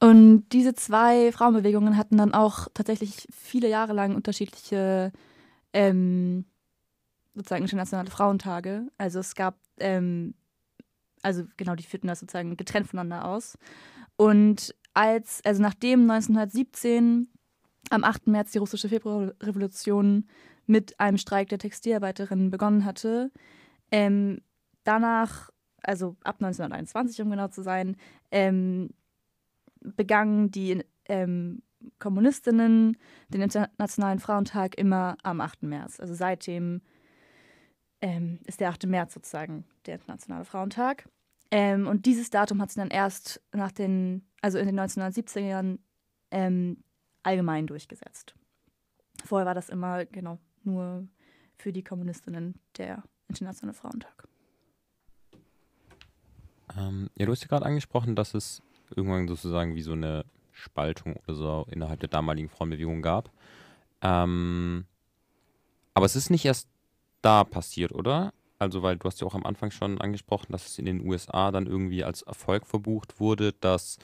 Und 0.00 0.48
diese 0.52 0.74
zwei 0.74 1.30
Frauenbewegungen 1.30 1.98
hatten 1.98 2.16
dann 2.16 2.32
auch 2.32 2.68
tatsächlich 2.72 3.28
viele 3.30 3.68
Jahre 3.68 3.92
lang 3.92 4.14
unterschiedliche 4.14 5.12
ähm, 5.74 6.46
sozusagen 7.34 7.64
internationale 7.64 8.10
Frauentage. 8.10 8.88
Also 8.96 9.18
es 9.18 9.34
gab, 9.34 9.58
ähm, 9.78 10.32
also 11.20 11.44
genau, 11.58 11.74
die 11.74 11.82
führten 11.82 12.08
das 12.08 12.20
sozusagen 12.20 12.56
getrennt 12.56 12.88
voneinander 12.88 13.26
aus. 13.26 13.58
Und 14.16 14.74
als, 14.94 15.42
also 15.44 15.60
nachdem 15.60 16.10
1917 16.10 17.28
am 17.90 18.04
8. 18.04 18.26
März 18.28 18.52
die 18.52 18.58
russische 18.58 18.88
Februarrevolution 18.88 20.28
mit 20.66 20.98
einem 20.98 21.18
Streik 21.18 21.50
der 21.50 21.58
Textilarbeiterinnen 21.58 22.50
begonnen 22.50 22.86
hatte, 22.86 23.30
ähm, 23.90 24.40
danach, 24.84 25.50
also 25.82 26.16
ab 26.22 26.36
1921 26.36 27.20
um 27.22 27.30
genau 27.30 27.48
zu 27.48 27.62
sein, 27.62 27.96
ähm, 28.30 28.90
begangen 29.80 30.50
die 30.50 30.84
ähm, 31.06 31.62
Kommunistinnen 31.98 32.96
den 33.28 33.40
Internationalen 33.40 34.18
Frauentag 34.18 34.76
immer 34.76 35.16
am 35.22 35.40
8. 35.40 35.62
März. 35.62 35.98
Also 35.98 36.14
seitdem 36.14 36.82
ähm, 38.02 38.40
ist 38.46 38.60
der 38.60 38.68
8. 38.68 38.86
März 38.86 39.14
sozusagen 39.14 39.64
der 39.86 39.94
Internationale 39.94 40.44
Frauentag. 40.44 41.08
Ähm, 41.50 41.86
und 41.86 42.06
dieses 42.06 42.30
Datum 42.30 42.60
hat 42.60 42.70
sich 42.70 42.80
dann 42.80 42.90
erst 42.90 43.42
nach 43.52 43.72
den, 43.72 44.26
also 44.40 44.58
in 44.58 44.66
den 44.66 44.78
1970er 44.78 45.40
Jahren 45.40 45.78
ähm, 46.30 46.84
allgemein 47.22 47.66
durchgesetzt. 47.66 48.34
Vorher 49.24 49.46
war 49.46 49.54
das 49.54 49.68
immer 49.68 50.06
genau 50.06 50.38
nur 50.62 51.08
für 51.56 51.72
die 51.72 51.84
Kommunistinnen 51.84 52.54
der 52.76 53.02
Internationale 53.28 53.74
Frauentag. 53.74 54.29
Ähm, 56.78 57.10
ja, 57.16 57.26
du 57.26 57.32
hast 57.32 57.42
ja 57.42 57.48
gerade 57.48 57.66
angesprochen, 57.66 58.16
dass 58.16 58.34
es 58.34 58.62
irgendwann 58.94 59.28
sozusagen 59.28 59.74
wie 59.74 59.82
so 59.82 59.92
eine 59.92 60.24
Spaltung 60.52 61.16
oder 61.16 61.34
so 61.34 61.66
innerhalb 61.70 62.00
der 62.00 62.08
damaligen 62.08 62.48
Frauenbewegung 62.48 63.02
gab. 63.02 63.30
Ähm, 64.02 64.84
aber 65.94 66.06
es 66.06 66.16
ist 66.16 66.30
nicht 66.30 66.44
erst 66.44 66.68
da 67.22 67.44
passiert, 67.44 67.92
oder? 67.92 68.32
Also, 68.58 68.82
weil 68.82 68.96
du 68.98 69.06
hast 69.06 69.20
ja 69.20 69.26
auch 69.26 69.34
am 69.34 69.46
Anfang 69.46 69.70
schon 69.70 70.00
angesprochen, 70.00 70.52
dass 70.52 70.66
es 70.66 70.78
in 70.78 70.84
den 70.84 71.06
USA 71.06 71.50
dann 71.50 71.66
irgendwie 71.66 72.04
als 72.04 72.22
Erfolg 72.22 72.66
verbucht 72.66 73.18
wurde, 73.18 73.54
dass 73.54 73.98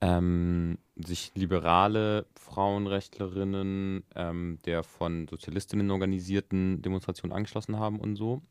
ähm, 0.00 0.78
sich 0.94 1.32
liberale 1.34 2.26
Frauenrechtlerinnen 2.34 4.04
ähm, 4.14 4.58
der 4.66 4.82
von 4.82 5.26
Sozialistinnen 5.26 5.90
organisierten 5.90 6.82
Demonstration 6.82 7.32
angeschlossen 7.32 7.78
haben 7.78 7.98
und 7.98 8.16
so. 8.16 8.42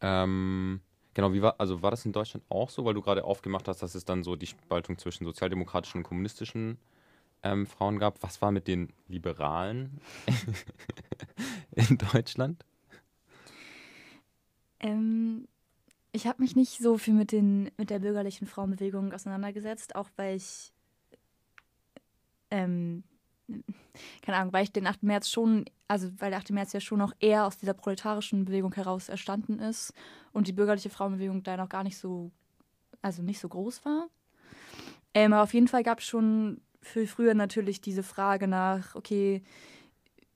Ähm, 0.00 0.80
genau, 1.18 1.32
wie 1.32 1.42
war, 1.42 1.56
also 1.58 1.82
war 1.82 1.90
das 1.90 2.06
in 2.06 2.12
Deutschland 2.12 2.44
auch 2.48 2.70
so, 2.70 2.84
weil 2.84 2.94
du 2.94 3.02
gerade 3.02 3.24
aufgemacht 3.24 3.66
hast, 3.66 3.82
dass 3.82 3.96
es 3.96 4.04
dann 4.04 4.22
so 4.22 4.36
die 4.36 4.46
Spaltung 4.46 4.98
zwischen 4.98 5.24
sozialdemokratischen 5.24 5.98
und 5.98 6.04
kommunistischen 6.04 6.78
ähm, 7.42 7.66
Frauen 7.66 7.98
gab. 7.98 8.22
Was 8.22 8.40
war 8.40 8.52
mit 8.52 8.68
den 8.68 8.92
Liberalen 9.08 10.00
in 11.72 11.98
Deutschland? 11.98 12.64
Ähm, 14.78 15.48
ich 16.12 16.28
habe 16.28 16.40
mich 16.40 16.54
nicht 16.54 16.78
so 16.78 16.98
viel 16.98 17.14
mit, 17.14 17.32
den, 17.32 17.72
mit 17.76 17.90
der 17.90 17.98
bürgerlichen 17.98 18.46
Frauenbewegung 18.46 19.12
auseinandergesetzt, 19.12 19.96
auch 19.96 20.10
weil 20.14 20.36
ich, 20.36 20.70
ähm, 22.52 23.02
keine 24.22 24.38
Ahnung, 24.38 24.52
weil 24.52 24.64
ich 24.64 24.72
den 24.72 24.86
8. 24.86 25.02
März 25.02 25.28
schon, 25.28 25.64
also 25.88 26.08
weil 26.18 26.30
der 26.30 26.38
8. 26.38 26.50
März 26.50 26.72
ja 26.72 26.80
schon 26.80 26.98
noch 26.98 27.12
eher 27.20 27.46
aus 27.46 27.58
dieser 27.58 27.74
proletarischen 27.74 28.44
Bewegung 28.44 28.72
heraus 28.74 29.08
erstanden 29.08 29.58
ist 29.58 29.92
und 30.32 30.46
die 30.46 30.52
bürgerliche 30.52 30.90
Frauenbewegung 30.90 31.42
da 31.42 31.56
noch 31.56 31.68
gar 31.68 31.84
nicht 31.84 31.98
so, 31.98 32.30
also 33.02 33.22
nicht 33.22 33.40
so 33.40 33.48
groß 33.48 33.84
war. 33.84 34.08
Ähm, 35.14 35.32
aber 35.32 35.42
auf 35.42 35.54
jeden 35.54 35.68
Fall 35.68 35.82
gab 35.82 36.00
es 36.00 36.06
schon 36.06 36.60
für 36.80 37.06
früher 37.06 37.34
natürlich 37.34 37.80
diese 37.80 38.02
Frage 38.02 38.46
nach, 38.46 38.94
okay, 38.94 39.42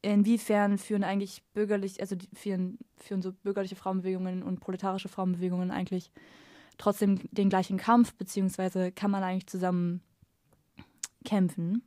inwiefern 0.03 0.79
führen 0.79 1.05
eigentlich 1.05 1.43
bürgerlich, 1.55 2.01
also 2.01 2.17
führen, 2.35 2.79
führen 2.97 3.23
so 3.23 3.33
bürgerliche 3.33 3.77
Frauenbewegungen 3.77 4.43
und 4.43 4.61
proletarische 4.61 5.09
Frauenbewegungen 5.09 5.71
eigentlich 5.71 6.11
trotzdem 6.79 7.21
den 7.31 7.49
gleichen 7.49 7.77
Kampf, 7.77 8.15
beziehungsweise 8.15 8.91
kann 8.91 9.11
man 9.11 9.23
eigentlich 9.23 9.47
zusammen 9.47 10.03
kämpfen. 11.25 11.83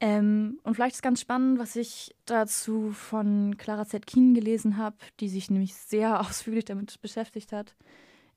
Ähm, 0.00 0.58
und 0.64 0.74
vielleicht 0.74 0.96
ist 0.96 1.02
ganz 1.02 1.20
spannend, 1.20 1.58
was 1.58 1.76
ich 1.76 2.14
dazu 2.26 2.90
von 2.90 3.56
Clara 3.56 3.86
Zetkin 3.86 4.34
gelesen 4.34 4.76
habe, 4.76 4.96
die 5.20 5.28
sich 5.28 5.50
nämlich 5.50 5.74
sehr 5.74 6.20
ausführlich 6.28 6.64
damit 6.64 7.00
beschäftigt 7.00 7.52
hat, 7.52 7.74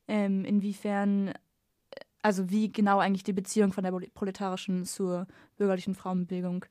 ähm, 0.06 0.44
inwiefern, 0.44 1.32
also 2.22 2.50
wie 2.50 2.70
genau 2.70 2.98
eigentlich 2.98 3.24
die 3.24 3.32
Beziehung 3.32 3.72
von 3.72 3.84
der 3.84 3.92
proletarischen 4.14 4.84
zur 4.84 5.26
bürgerlichen 5.56 5.94
Frauenbewegung 5.94 6.64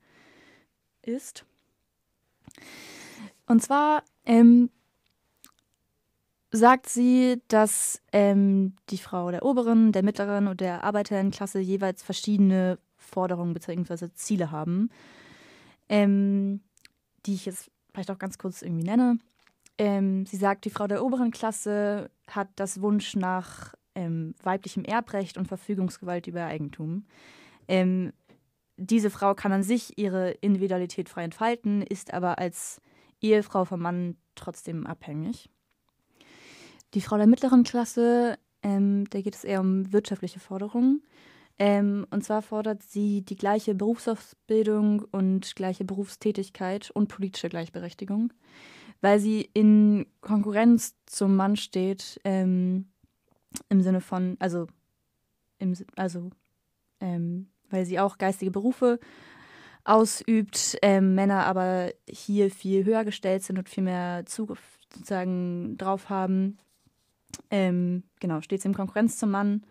ist. 1.02 1.46
Und 3.46 3.62
zwar 3.62 4.04
ähm, 4.26 4.70
sagt 6.52 6.88
sie, 6.88 7.42
dass 7.48 8.02
ähm, 8.12 8.76
die 8.90 8.98
Frau 8.98 9.32
der 9.32 9.44
oberen, 9.44 9.92
der 9.92 10.04
mittleren 10.04 10.48
und 10.48 10.62
der 10.62 10.84
Arbeiterinnenklasse 10.84 11.60
jeweils 11.60 12.04
verschiedene 12.04 12.78
Forderungen 13.08 13.54
bzw. 13.54 14.10
Ziele 14.14 14.52
haben, 14.52 14.90
ähm, 15.90 16.62
die 17.26 17.34
ich 17.34 17.46
jetzt 17.46 17.72
vielleicht 17.94 18.12
auch 18.12 18.20
ganz 18.20 18.38
kurz 18.38 18.62
irgendwie 18.62 18.84
nenne. 18.84 19.18
Ähm, 19.78 20.26
sie 20.26 20.38
sagt, 20.38 20.66
die 20.66 20.70
Frau 20.70 20.88
der 20.88 21.04
oberen 21.04 21.32
Klasse 21.32 22.10
hat 22.28 22.50
das 22.56 22.82
Wunsch 22.82 23.16
nach 23.16 23.74
ähm, 23.96 24.36
weiblichem 24.44 24.84
Erbrecht 24.84 25.38
und 25.38 25.48
Verfügungsgewalt 25.48 26.28
über 26.28 26.46
Eigentum. 26.46 27.06
Ähm, 27.68 28.14
diese 28.78 29.10
Frau 29.10 29.34
kann 29.34 29.52
an 29.52 29.64
sich 29.64 29.98
ihre 29.98 30.32
Individualität 30.32 31.10
frei 31.10 31.24
entfalten, 31.24 31.82
ist 31.82 32.14
aber 32.14 32.38
als 32.38 32.80
Ehefrau 33.22 33.66
vom 33.66 33.82
Mann 33.82 34.18
trotzdem 34.36 34.86
abhängig. 34.86 35.50
Die 36.94 37.02
Frau 37.02 37.18
der 37.18 37.28
mittleren 37.28 37.64
Klasse, 37.64 38.38
ähm, 38.62 39.06
da 39.10 39.22
geht 39.22 39.36
es 39.36 39.44
eher 39.44 39.62
um 39.62 39.92
wirtschaftliche 39.92 40.40
Forderungen. 40.40 41.04
Ähm, 41.60 42.06
und 42.12 42.24
zwar 42.24 42.42
fordert 42.42 42.84
sie 42.84 43.22
die 43.24 43.36
gleiche 43.36 43.74
Berufsausbildung 43.74 45.06
und 45.12 45.56
gleiche 45.56 45.86
Berufstätigkeit 45.86 46.92
und 46.92 47.08
politische 47.08 47.50
Gleichberechtigung, 47.50 48.32
weil 49.02 49.20
sie 49.20 49.50
in 49.54 50.06
Konkurrenz 50.22 50.96
zum 51.08 51.36
Mann 51.36 51.56
steht, 51.56 52.22
ähm, 52.24 52.88
im 53.70 53.82
Sinne 53.82 54.02
von, 54.02 54.38
also, 54.40 54.68
im, 55.58 55.74
also 55.96 56.30
ähm, 57.00 57.48
weil 57.70 57.86
sie 57.86 58.00
auch 58.00 58.18
geistige 58.18 58.52
Berufe 58.52 59.00
ausübt, 59.84 60.78
äh, 60.82 61.02
Männer 61.02 61.46
aber 61.46 61.92
hier 62.08 62.52
viel 62.52 62.86
höher 62.86 63.06
gestellt 63.06 63.44
sind 63.44 63.58
und 63.58 63.70
viel 63.70 63.84
mehr 63.84 64.26
Zugriff 64.26 64.78
sozusagen 64.94 65.78
drauf 65.78 66.10
haben. 66.10 66.58
Ähm, 67.50 68.04
genau, 68.20 68.42
steht 68.42 68.62
sie 68.62 68.68
in 68.68 68.74
Konkurrenz 68.74 69.18
zum 69.18 69.32
Mann. 69.32 69.64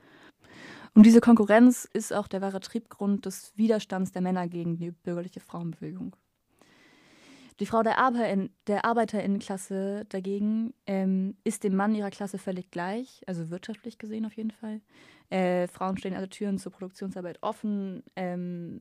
Und 0.96 1.04
diese 1.04 1.20
Konkurrenz 1.20 1.86
ist 1.92 2.14
auch 2.14 2.26
der 2.26 2.40
wahre 2.40 2.58
Triebgrund 2.58 3.26
des 3.26 3.52
Widerstands 3.54 4.12
der 4.12 4.22
Männer 4.22 4.48
gegen 4.48 4.78
die 4.78 4.92
bürgerliche 4.92 5.40
Frauenbewegung. 5.40 6.16
Die 7.60 7.66
Frau 7.66 7.82
der, 7.82 7.98
Arbeiterin, 7.98 8.48
der 8.66 8.86
Arbeiterinnenklasse 8.86 10.06
dagegen 10.08 10.72
ähm, 10.86 11.36
ist 11.44 11.64
dem 11.64 11.76
Mann 11.76 11.94
ihrer 11.94 12.08
Klasse 12.08 12.38
völlig 12.38 12.70
gleich, 12.70 13.22
also 13.26 13.50
wirtschaftlich 13.50 13.98
gesehen 13.98 14.24
auf 14.24 14.32
jeden 14.32 14.52
Fall. 14.52 14.80
Äh, 15.28 15.68
Frauen 15.68 15.98
stehen 15.98 16.14
alle 16.14 16.30
Türen 16.30 16.58
zur 16.58 16.72
Produktionsarbeit 16.72 17.42
offen, 17.42 18.02
ähm, 18.16 18.80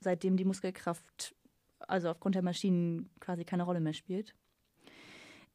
seitdem 0.00 0.36
die 0.36 0.44
Muskelkraft, 0.44 1.34
also 1.78 2.10
aufgrund 2.10 2.34
der 2.34 2.42
Maschinen, 2.42 3.08
quasi 3.18 3.46
keine 3.46 3.62
Rolle 3.62 3.80
mehr 3.80 3.94
spielt. 3.94 4.34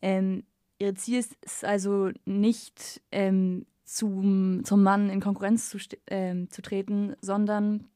Ähm, 0.01 0.45
ihr 0.79 0.95
Ziel 0.95 1.19
ist, 1.19 1.35
ist 1.43 1.63
also 1.63 2.09
nicht 2.25 3.03
ähm, 3.11 3.67
zum, 3.83 4.63
zum 4.63 4.83
Mann 4.83 5.09
in 5.09 5.21
Konkurrenz 5.21 5.69
zu, 5.69 5.77
ähm, 6.07 6.49
zu 6.49 6.61
treten, 6.61 7.15
sondern 7.21 7.89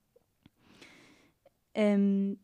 ähm, 1.74 2.40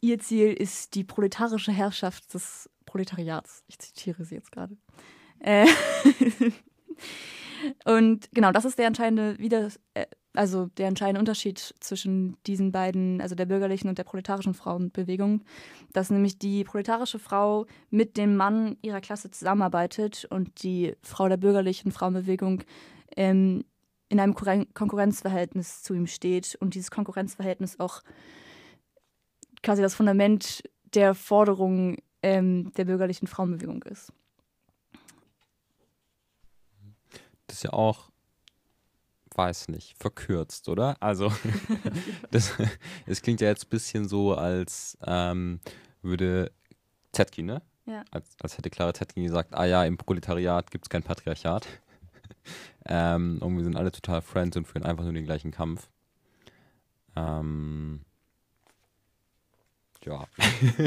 ihr 0.00 0.18
Ziel 0.18 0.52
ist 0.52 0.94
die 0.94 1.04
proletarische 1.04 1.72
Herrschaft 1.72 2.34
des 2.34 2.70
Proletariats. 2.86 3.64
Ich 3.68 3.78
zitiere 3.78 4.24
sie 4.24 4.34
jetzt 4.34 4.52
gerade. 4.52 4.76
Äh 5.40 5.66
Und 7.84 8.28
genau, 8.32 8.52
das 8.52 8.64
ist 8.64 8.78
der 8.78 8.86
entscheidende 8.86 9.38
Wieder 9.38 9.68
äh, 9.94 10.06
also 10.34 10.66
der 10.78 10.88
entscheidende 10.88 11.20
Unterschied 11.20 11.74
zwischen 11.80 12.36
diesen 12.46 12.72
beiden, 12.72 13.20
also 13.20 13.34
der 13.34 13.46
bürgerlichen 13.46 13.88
und 13.88 13.98
der 13.98 14.04
proletarischen 14.04 14.54
Frauenbewegung, 14.54 15.42
dass 15.92 16.10
nämlich 16.10 16.38
die 16.38 16.64
proletarische 16.64 17.18
Frau 17.18 17.66
mit 17.90 18.16
dem 18.16 18.36
Mann 18.36 18.76
ihrer 18.82 19.00
Klasse 19.00 19.30
zusammenarbeitet 19.30 20.26
und 20.30 20.62
die 20.62 20.94
Frau 21.02 21.28
der 21.28 21.36
bürgerlichen 21.36 21.92
Frauenbewegung 21.92 22.62
ähm, 23.16 23.64
in 24.08 24.20
einem 24.20 24.34
Konkurrenzverhältnis 24.34 25.82
zu 25.82 25.94
ihm 25.94 26.06
steht 26.06 26.56
und 26.60 26.74
dieses 26.74 26.90
Konkurrenzverhältnis 26.90 27.80
auch 27.80 28.02
quasi 29.62 29.80
das 29.80 29.94
Fundament 29.94 30.62
der 30.94 31.14
Forderungen 31.14 31.96
ähm, 32.22 32.72
der 32.74 32.84
bürgerlichen 32.84 33.26
Frauenbewegung 33.26 33.82
ist. 33.84 34.12
das 37.52 37.58
ist 37.58 37.64
ja 37.64 37.72
auch 37.74 38.11
weiß 39.34 39.68
nicht, 39.68 39.96
verkürzt, 39.98 40.68
oder? 40.68 40.96
Also, 41.00 41.32
das, 42.30 42.52
das 43.06 43.22
klingt 43.22 43.40
ja 43.40 43.48
jetzt 43.48 43.66
ein 43.66 43.70
bisschen 43.70 44.08
so, 44.08 44.34
als 44.34 44.98
ähm, 45.04 45.60
würde 46.02 46.52
Zetkin, 47.12 47.46
ne? 47.46 47.62
Ja. 47.86 48.04
Als, 48.10 48.36
als 48.40 48.58
hätte 48.58 48.70
Clara 48.70 48.94
Zetkin 48.94 49.24
gesagt, 49.24 49.54
ah 49.54 49.64
ja, 49.64 49.84
im 49.84 49.96
Proletariat 49.96 50.70
gibt 50.70 50.84
es 50.84 50.88
kein 50.88 51.02
Patriarchat. 51.02 51.66
ähm, 52.86 53.38
und 53.40 53.56
wir 53.56 53.64
sind 53.64 53.76
alle 53.76 53.92
total 53.92 54.22
Friends 54.22 54.56
und 54.56 54.66
führen 54.66 54.84
einfach 54.84 55.04
nur 55.04 55.12
den 55.12 55.24
gleichen 55.24 55.50
Kampf. 55.50 55.88
Ähm, 57.16 58.04
ja. 60.04 60.26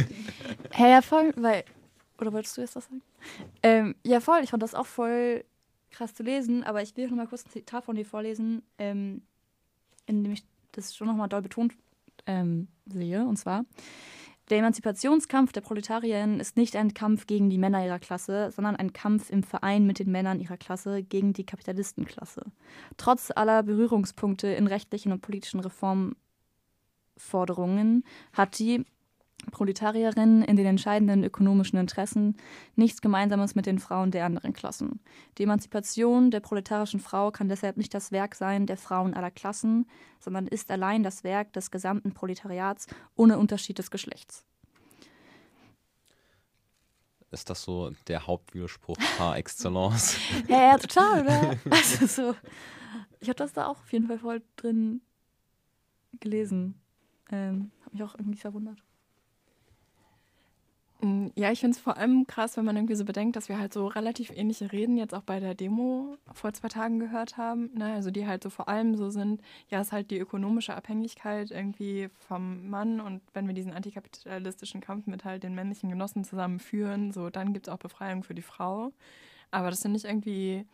Hey, 0.71 0.91
ja, 0.91 1.01
voll, 1.01 1.33
weil. 1.37 1.63
Oder 2.19 2.33
wolltest 2.33 2.57
du 2.57 2.61
jetzt 2.61 2.75
was 2.75 2.85
sagen? 2.85 3.01
Ähm, 3.61 3.95
ja, 4.03 4.19
voll, 4.19 4.41
ich 4.43 4.49
fand 4.49 4.63
das 4.63 4.73
auch 4.73 4.85
voll 4.85 5.43
krass 5.95 6.13
zu 6.13 6.23
lesen, 6.23 6.63
aber 6.63 6.81
ich 6.81 6.97
will 6.97 7.07
noch 7.07 7.15
mal 7.15 7.27
kurz 7.27 7.45
ein 7.45 7.51
Zitat 7.51 7.85
von 7.85 7.95
dir 7.95 8.05
vorlesen, 8.05 8.63
ähm, 8.77 9.21
in 10.05 10.23
dem 10.23 10.33
ich 10.33 10.43
das 10.71 10.95
schon 10.95 11.07
noch 11.07 11.15
mal 11.15 11.27
doll 11.27 11.41
betont 11.41 11.73
ähm, 12.25 12.67
sehe. 12.85 13.25
Und 13.25 13.37
zwar: 13.37 13.65
Der 14.49 14.59
Emanzipationskampf 14.59 15.53
der 15.53 15.61
Proletarierinnen 15.61 16.39
ist 16.39 16.57
nicht 16.57 16.75
ein 16.75 16.93
Kampf 16.93 17.25
gegen 17.27 17.49
die 17.49 17.57
Männer 17.57 17.85
ihrer 17.85 17.99
Klasse, 17.99 18.51
sondern 18.51 18.75
ein 18.75 18.93
Kampf 18.93 19.29
im 19.29 19.43
Verein 19.43 19.87
mit 19.87 19.99
den 19.99 20.11
Männern 20.11 20.39
ihrer 20.39 20.57
Klasse 20.57 21.01
gegen 21.01 21.33
die 21.33 21.45
Kapitalistenklasse. 21.45 22.43
Trotz 22.97 23.31
aller 23.33 23.63
Berührungspunkte 23.63 24.47
in 24.47 24.67
rechtlichen 24.67 25.11
und 25.11 25.21
politischen 25.21 25.61
Reformforderungen 25.61 28.03
hat 28.33 28.59
die 28.59 28.85
Proletarierinnen 29.51 30.43
in 30.43 30.55
den 30.55 30.65
entscheidenden 30.65 31.23
ökonomischen 31.23 31.77
Interessen 31.77 32.35
nichts 32.75 33.01
Gemeinsames 33.01 33.55
mit 33.55 33.65
den 33.65 33.79
Frauen 33.79 34.11
der 34.11 34.25
anderen 34.25 34.53
Klassen. 34.53 34.99
Die 35.37 35.43
Emanzipation 35.43 36.31
der 36.31 36.39
proletarischen 36.39 36.99
Frau 36.99 37.31
kann 37.31 37.49
deshalb 37.49 37.77
nicht 37.77 37.93
das 37.93 38.11
Werk 38.11 38.35
sein 38.35 38.65
der 38.65 38.77
Frauen 38.77 39.13
aller 39.13 39.31
Klassen, 39.31 39.87
sondern 40.19 40.47
ist 40.47 40.71
allein 40.71 41.03
das 41.03 41.23
Werk 41.23 41.53
des 41.53 41.71
gesamten 41.71 42.13
Proletariats 42.13 42.87
ohne 43.15 43.37
Unterschied 43.37 43.77
des 43.77 43.91
Geschlechts. 43.91 44.43
Ist 47.31 47.49
das 47.49 47.63
so 47.63 47.91
der 48.07 48.27
Hauptwiderspruch 48.27 48.97
par 49.17 49.37
excellence? 49.37 50.17
Ja, 50.47 50.71
ja, 50.71 50.77
total, 50.77 51.21
oder? 51.21 51.57
Also 51.69 52.07
so, 52.07 52.35
ich 53.19 53.27
habe 53.27 53.35
das 53.35 53.53
da 53.53 53.67
auch 53.67 53.81
auf 53.81 53.91
jeden 53.91 54.07
Fall 54.07 54.19
voll 54.19 54.41
drin 54.55 55.01
gelesen. 56.19 56.79
Ähm, 57.31 57.71
hat 57.83 57.93
mich 57.93 58.03
auch 58.03 58.15
irgendwie 58.15 58.39
verwundert. 58.39 58.84
Mm, 61.05 61.27
Ja, 61.35 61.51
ich 61.51 61.59
finde 61.59 61.75
es 61.75 61.81
vor 61.81 61.97
allem 61.97 62.25
krass, 62.27 62.57
wenn 62.57 62.65
man 62.65 62.75
irgendwie 62.75 62.95
so 62.95 63.05
bedenkt, 63.05 63.35
dass 63.35 63.47
wir 63.49 63.59
halt 63.59 63.73
so 63.73 63.87
relativ 63.87 64.31
ähnliche 64.31 64.71
Reden 64.71 64.97
jetzt 64.97 65.13
auch 65.13 65.21
bei 65.21 65.39
der 65.39 65.53
Demo 65.55 66.17
vor 66.33 66.51
zwei 66.53 66.67
Tagen 66.69 66.99
gehört 66.99 67.37
haben. 67.37 67.69
Ne? 67.75 67.93
Also 67.93 68.09
die 68.11 68.25
halt 68.27 68.43
so 68.43 68.49
vor 68.49 68.67
allem 68.67 68.95
so 68.95 69.09
sind, 69.09 69.41
ja, 69.69 69.81
ist 69.81 69.91
halt 69.91 70.09
die 70.11 70.17
ökonomische 70.17 70.73
Abhängigkeit 70.75 71.51
irgendwie 71.51 72.09
vom 72.27 72.69
Mann 72.69 72.99
und 72.99 73.21
wenn 73.33 73.47
wir 73.47 73.53
diesen 73.53 73.73
antikapitalistischen 73.73 74.81
Kampf 74.81 75.05
mit 75.07 75.25
halt 75.25 75.43
den 75.43 75.53
männlichen 75.55 75.89
Genossen 75.89 76.23
zusammenführen, 76.23 77.11
so 77.11 77.29
dann 77.29 77.53
gibt 77.53 77.67
es 77.67 77.73
auch 77.73 77.77
Befreiung 77.79 78.23
für 78.23 78.33
die 78.35 78.41
Frau. 78.41 78.91
Aber 79.51 79.69
das 79.69 79.81
finde 79.83 79.97
ich 79.97 80.05
irgendwie, 80.05 80.65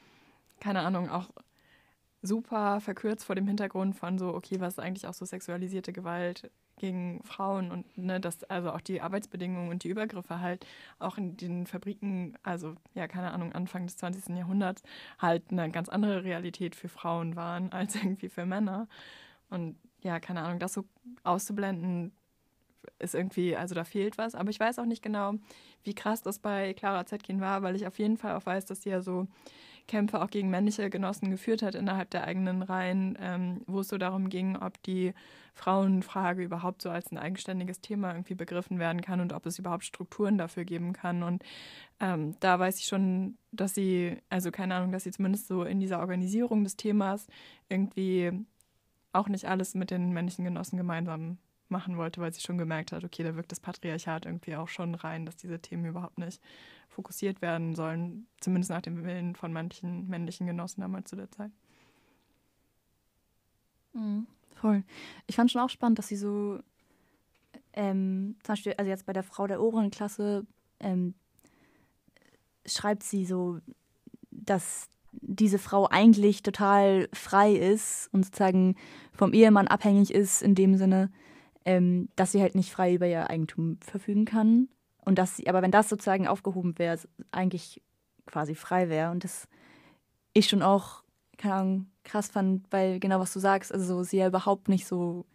keine 0.61 0.81
Ahnung, 0.81 1.09
auch 1.09 1.29
super 2.21 2.79
verkürzt 2.81 3.25
vor 3.25 3.35
dem 3.35 3.47
Hintergrund 3.47 3.95
von 3.95 4.17
so, 4.17 4.33
okay, 4.33 4.59
was 4.59 4.73
ist 4.73 4.79
eigentlich 4.79 5.07
auch 5.07 5.13
so 5.13 5.25
sexualisierte 5.25 5.91
Gewalt 5.93 6.51
gegen 6.81 7.21
Frauen 7.23 7.71
und 7.71 7.97
ne, 7.97 8.19
dass 8.19 8.43
also 8.45 8.71
auch 8.71 8.81
die 8.81 9.01
Arbeitsbedingungen 9.01 9.69
und 9.69 9.83
die 9.83 9.89
Übergriffe 9.89 10.41
halt 10.41 10.65
auch 10.99 11.17
in 11.17 11.37
den 11.37 11.67
Fabriken, 11.67 12.37
also 12.43 12.75
ja, 12.95 13.07
keine 13.07 13.31
Ahnung, 13.31 13.53
Anfang 13.53 13.85
des 13.85 13.97
20. 13.97 14.35
Jahrhunderts 14.35 14.81
halt 15.19 15.43
eine 15.51 15.69
ganz 15.69 15.89
andere 15.89 16.23
Realität 16.23 16.75
für 16.75 16.89
Frauen 16.89 17.35
waren 17.35 17.71
als 17.71 17.95
irgendwie 17.95 18.29
für 18.29 18.45
Männer. 18.45 18.87
Und 19.49 19.77
ja, 20.01 20.19
keine 20.19 20.41
Ahnung, 20.41 20.59
das 20.59 20.73
so 20.73 20.85
auszublenden, 21.23 22.11
ist 22.99 23.15
irgendwie, 23.15 23.55
also 23.55 23.75
da 23.75 23.83
fehlt 23.83 24.17
was. 24.17 24.35
Aber 24.35 24.49
ich 24.49 24.59
weiß 24.59 24.79
auch 24.79 24.85
nicht 24.85 25.01
genau, 25.03 25.33
wie 25.83 25.95
krass 25.95 26.21
das 26.21 26.39
bei 26.39 26.73
Clara 26.73 27.05
Zetkin 27.05 27.41
war, 27.41 27.63
weil 27.63 27.75
ich 27.75 27.87
auf 27.87 27.99
jeden 27.99 28.17
Fall 28.17 28.35
auch 28.35 28.45
weiß, 28.45 28.65
dass 28.65 28.83
sie 28.83 28.89
ja 28.89 29.01
so 29.01 29.27
Kämpfe 29.87 30.21
auch 30.21 30.29
gegen 30.29 30.49
männliche 30.49 30.89
Genossen 30.89 31.31
geführt 31.31 31.61
hat 31.61 31.75
innerhalb 31.75 32.09
der 32.11 32.23
eigenen 32.23 32.61
Reihen, 32.61 33.17
ähm, 33.19 33.61
wo 33.67 33.81
es 33.81 33.89
so 33.89 33.97
darum 33.97 34.29
ging, 34.29 34.55
ob 34.55 34.81
die 34.83 35.13
Frauenfrage 35.53 36.43
überhaupt 36.43 36.81
so 36.81 36.89
als 36.89 37.11
ein 37.11 37.17
eigenständiges 37.17 37.81
Thema 37.81 38.11
irgendwie 38.11 38.35
begriffen 38.35 38.79
werden 38.79 39.01
kann 39.01 39.19
und 39.19 39.33
ob 39.33 39.45
es 39.45 39.59
überhaupt 39.59 39.83
Strukturen 39.83 40.37
dafür 40.37 40.63
geben 40.65 40.93
kann. 40.93 41.23
Und 41.23 41.43
ähm, 41.99 42.35
da 42.39 42.57
weiß 42.57 42.79
ich 42.79 42.85
schon, 42.85 43.37
dass 43.51 43.75
sie, 43.75 44.17
also 44.29 44.51
keine 44.51 44.75
Ahnung, 44.75 44.91
dass 44.91 45.03
sie 45.03 45.11
zumindest 45.11 45.47
so 45.47 45.63
in 45.63 45.79
dieser 45.79 45.99
Organisierung 45.99 46.63
des 46.63 46.77
Themas 46.77 47.27
irgendwie 47.67 48.31
auch 49.13 49.27
nicht 49.27 49.45
alles 49.45 49.75
mit 49.75 49.91
den 49.91 50.13
männlichen 50.13 50.45
Genossen 50.45 50.77
gemeinsam 50.77 51.37
machen 51.71 51.97
wollte, 51.97 52.21
weil 52.21 52.33
sie 52.33 52.41
schon 52.41 52.57
gemerkt 52.57 52.91
hat, 52.91 53.03
okay, 53.03 53.23
da 53.23 53.35
wirkt 53.35 53.51
das 53.51 53.59
Patriarchat 53.59 54.25
irgendwie 54.25 54.55
auch 54.55 54.67
schon 54.67 54.95
rein, 54.95 55.25
dass 55.25 55.35
diese 55.37 55.59
Themen 55.59 55.85
überhaupt 55.85 56.17
nicht 56.17 56.41
fokussiert 56.89 57.41
werden 57.41 57.75
sollen, 57.75 58.27
zumindest 58.39 58.69
nach 58.69 58.81
dem 58.81 59.03
Willen 59.03 59.35
von 59.35 59.53
manchen 59.53 60.07
männlichen 60.07 60.47
Genossen 60.47 60.81
damals 60.81 61.09
zu 61.09 61.15
der 61.15 61.31
Zeit. 61.31 61.51
Mhm, 63.93 64.27
voll. 64.55 64.83
Ich 65.27 65.35
fand 65.35 65.51
schon 65.51 65.61
auch 65.61 65.69
spannend, 65.69 65.99
dass 65.99 66.07
sie 66.07 66.17
so, 66.17 66.59
ähm, 67.73 68.35
zum 68.43 68.53
Beispiel, 68.53 68.73
also 68.77 68.89
jetzt 68.89 69.05
bei 69.05 69.13
der 69.13 69.23
Frau 69.23 69.47
der 69.47 69.61
oberen 69.61 69.91
Klasse, 69.91 70.45
ähm, 70.79 71.13
schreibt 72.65 73.03
sie 73.03 73.25
so, 73.25 73.59
dass 74.29 74.87
diese 75.11 75.59
Frau 75.59 75.87
eigentlich 75.87 76.41
total 76.41 77.09
frei 77.13 77.53
ist 77.53 78.09
und 78.13 78.23
sozusagen 78.25 78.75
vom 79.13 79.33
Ehemann 79.33 79.67
abhängig 79.67 80.13
ist, 80.13 80.41
in 80.41 80.55
dem 80.55 80.77
Sinne, 80.77 81.11
ähm, 81.65 82.09
dass 82.15 82.31
sie 82.31 82.41
halt 82.41 82.55
nicht 82.55 82.71
frei 82.71 82.93
über 82.95 83.07
ihr 83.07 83.29
Eigentum 83.29 83.77
verfügen 83.81 84.25
kann. 84.25 84.69
Und 85.03 85.17
dass 85.17 85.37
sie, 85.37 85.47
aber 85.47 85.61
wenn 85.61 85.71
das 85.71 85.89
sozusagen 85.89 86.27
aufgehoben 86.27 86.77
wäre, 86.77 86.99
eigentlich 87.31 87.81
quasi 88.25 88.55
frei 88.55 88.89
wäre. 88.89 89.11
Und 89.11 89.23
das 89.23 89.47
ich 90.33 90.47
schon 90.47 90.61
auch, 90.61 91.03
keine 91.37 91.53
Ahnung, 91.55 91.91
krass 92.03 92.29
fand, 92.29 92.71
weil 92.71 92.99
genau 92.99 93.19
was 93.19 93.33
du 93.33 93.39
sagst, 93.39 93.73
also 93.73 93.85
so, 93.85 94.03
sie 94.03 94.17
ja 94.17 94.27
überhaupt 94.27 94.69
nicht 94.69 94.85
so 94.87 95.25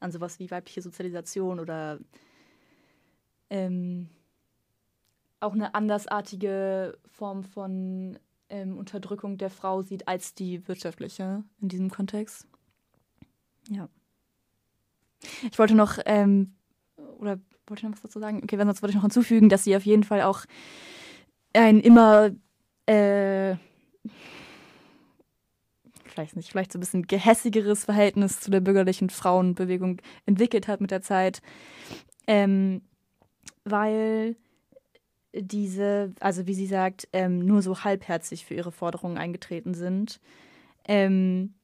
an 0.00 0.12
sowas 0.12 0.38
wie 0.38 0.50
weibliche 0.50 0.82
Sozialisation 0.82 1.60
oder 1.60 1.98
ähm, 3.50 4.08
auch 5.40 5.52
eine 5.52 5.74
andersartige 5.74 6.98
Form 7.06 7.44
von 7.44 8.18
ähm, 8.48 8.78
Unterdrückung 8.78 9.38
der 9.38 9.50
Frau 9.50 9.82
sieht 9.82 10.08
als 10.08 10.34
die 10.34 10.66
wirtschaftliche 10.68 11.44
in 11.60 11.68
diesem 11.68 11.90
Kontext. 11.90 12.46
Ja. 13.68 13.88
Ich 15.50 15.58
wollte 15.58 15.74
noch, 15.74 15.98
ähm, 16.06 16.54
oder 17.18 17.38
wollte 17.66 17.80
ich 17.80 17.82
noch 17.84 17.92
was 17.92 18.02
dazu 18.02 18.18
sagen? 18.18 18.40
Okay, 18.42 18.56
sonst 18.56 18.82
wollte 18.82 18.90
ich 18.90 18.96
noch 18.96 19.02
hinzufügen, 19.02 19.48
dass 19.48 19.64
sie 19.64 19.76
auf 19.76 19.84
jeden 19.84 20.04
Fall 20.04 20.22
auch 20.22 20.44
ein 21.52 21.80
immer, 21.80 22.30
äh, 22.86 23.56
vielleicht 26.04 26.36
nicht, 26.36 26.50
vielleicht 26.50 26.72
so 26.72 26.78
ein 26.78 26.80
bisschen 26.80 27.06
gehässigeres 27.06 27.84
Verhältnis 27.84 28.40
zu 28.40 28.50
der 28.50 28.60
bürgerlichen 28.60 29.10
Frauenbewegung 29.10 30.00
entwickelt 30.26 30.68
hat 30.68 30.80
mit 30.80 30.90
der 30.90 31.02
Zeit. 31.02 31.40
Ähm, 32.26 32.82
weil 33.64 34.36
diese, 35.32 36.12
also 36.20 36.46
wie 36.46 36.54
sie 36.54 36.66
sagt, 36.66 37.08
ähm, 37.12 37.40
nur 37.40 37.62
so 37.62 37.84
halbherzig 37.84 38.44
für 38.44 38.54
ihre 38.54 38.72
Forderungen 38.72 39.18
eingetreten 39.18 39.74
sind. 39.74 40.20
Ähm, 40.86 41.54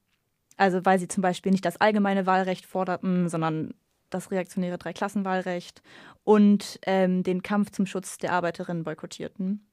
also 0.57 0.85
weil 0.85 0.99
sie 0.99 1.09
zum 1.09 1.23
Beispiel 1.23 1.53
nicht 1.53 1.64
das 1.64 1.81
allgemeine 1.81 2.27
Wahlrecht 2.27 2.66
forderten, 2.66 3.29
sondern 3.29 3.75
das 4.11 4.31
reaktionäre 4.31 4.79
Dreiklassenwahlrecht 4.79 5.83
und 6.25 6.79
ähm, 6.87 7.23
den 7.23 7.42
Kampf 7.42 7.71
zum 7.71 7.87
Schutz 7.87 8.19
der 8.19 8.33
Arbeiterinnen 8.33 8.85
boykottierten. 8.85 9.66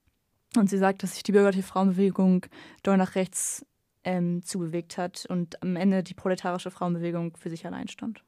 Und 0.55 0.69
sie 0.69 0.77
sagt, 0.77 1.03
dass 1.03 1.13
sich 1.13 1.23
die 1.23 1.31
bürgerliche 1.31 1.63
Frauenbewegung 1.63 2.45
doll 2.83 2.97
nach 2.97 3.15
rechts 3.15 3.65
ähm, 4.03 4.43
zubewegt 4.43 4.97
hat 4.97 5.25
und 5.27 5.61
am 5.63 5.75
Ende 5.75 6.03
die 6.03 6.13
proletarische 6.13 6.71
Frauenbewegung 6.71 7.37
für 7.37 7.49
sich 7.49 7.65
allein 7.65 7.87
stand. 7.87 8.23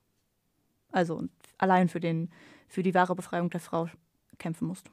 Also 0.92 1.24
allein 1.58 1.90
für, 1.90 2.00
den, 2.00 2.30
für 2.68 2.84
die 2.84 2.94
wahre 2.94 3.16
Befreiung 3.16 3.50
der 3.50 3.60
Frau 3.60 3.90
kämpfen 4.40 4.68
musste. 4.68 4.92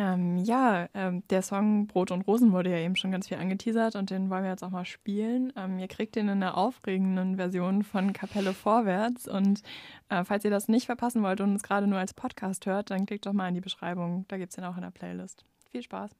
Ähm, 0.00 0.36
ja, 0.36 0.88
ähm, 0.94 1.24
der 1.28 1.42
Song 1.42 1.88
Brot 1.88 2.12
und 2.12 2.20
Rosen 2.20 2.52
wurde 2.52 2.70
ja 2.70 2.76
eben 2.76 2.94
schon 2.94 3.10
ganz 3.10 3.26
viel 3.26 3.36
angeteasert 3.36 3.96
und 3.96 4.10
den 4.10 4.30
wollen 4.30 4.44
wir 4.44 4.50
jetzt 4.50 4.62
auch 4.62 4.70
mal 4.70 4.84
spielen. 4.84 5.52
Ähm, 5.56 5.80
ihr 5.80 5.88
kriegt 5.88 6.14
den 6.14 6.28
in 6.28 6.40
einer 6.40 6.56
aufregenden 6.56 7.34
Version 7.34 7.82
von 7.82 8.12
Kapelle 8.12 8.54
Vorwärts 8.54 9.26
und 9.26 9.60
äh, 10.08 10.22
falls 10.22 10.44
ihr 10.44 10.52
das 10.52 10.68
nicht 10.68 10.86
verpassen 10.86 11.24
wollt 11.24 11.40
und 11.40 11.50
uns 11.50 11.64
gerade 11.64 11.88
nur 11.88 11.98
als 11.98 12.14
Podcast 12.14 12.64
hört, 12.66 12.92
dann 12.92 13.06
klickt 13.06 13.26
doch 13.26 13.32
mal 13.32 13.48
in 13.48 13.56
die 13.56 13.60
Beschreibung, 13.60 14.24
da 14.28 14.38
gibt 14.38 14.50
es 14.50 14.54
den 14.54 14.64
auch 14.64 14.76
in 14.76 14.82
der 14.82 14.92
Playlist. 14.92 15.44
Viel 15.68 15.82
Spaß. 15.82 16.14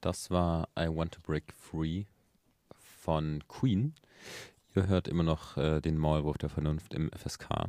Das 0.00 0.30
war 0.30 0.68
I 0.78 0.86
Want 0.86 1.14
to 1.14 1.20
Break 1.22 1.52
Free 1.52 2.04
von 3.02 3.42
Queen. 3.48 3.96
Ihr 4.76 4.86
hört 4.86 5.08
immer 5.08 5.24
noch 5.24 5.56
äh, 5.56 5.80
den 5.80 5.98
Maulwurf 5.98 6.38
der 6.38 6.50
Vernunft 6.50 6.94
im 6.94 7.10
FSK 7.10 7.68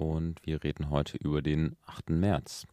und 0.00 0.44
wir 0.46 0.64
reden 0.64 0.88
heute 0.88 1.18
über 1.18 1.42
den 1.42 1.76
8. 1.84 2.10
März. 2.10 2.66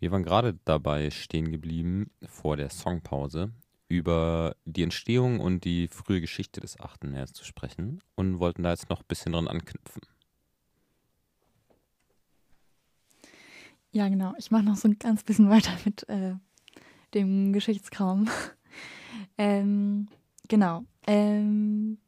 Wir 0.00 0.10
waren 0.10 0.22
gerade 0.22 0.58
dabei 0.64 1.10
stehen 1.10 1.50
geblieben, 1.50 2.10
vor 2.24 2.56
der 2.56 2.70
Songpause, 2.70 3.52
über 3.86 4.56
die 4.64 4.82
Entstehung 4.82 5.40
und 5.40 5.64
die 5.64 5.88
frühe 5.88 6.22
Geschichte 6.22 6.60
des 6.60 6.80
8. 6.80 7.04
März 7.04 7.34
zu 7.34 7.44
sprechen 7.44 8.00
und 8.14 8.38
wollten 8.40 8.62
da 8.62 8.70
jetzt 8.70 8.88
noch 8.88 9.00
ein 9.00 9.06
bisschen 9.06 9.32
dran 9.32 9.46
anknüpfen. 9.46 10.02
Ja, 13.90 14.08
genau. 14.08 14.32
Ich 14.38 14.50
mache 14.50 14.62
noch 14.62 14.76
so 14.76 14.88
ein 14.88 14.98
ganz 14.98 15.22
bisschen 15.24 15.50
weiter 15.50 15.72
mit 15.84 16.08
äh, 16.08 16.34
dem 17.12 17.52
Geschichtskram. 17.52 18.26
ähm, 19.36 20.08
genau. 20.48 20.84
Ähm, 21.06 21.98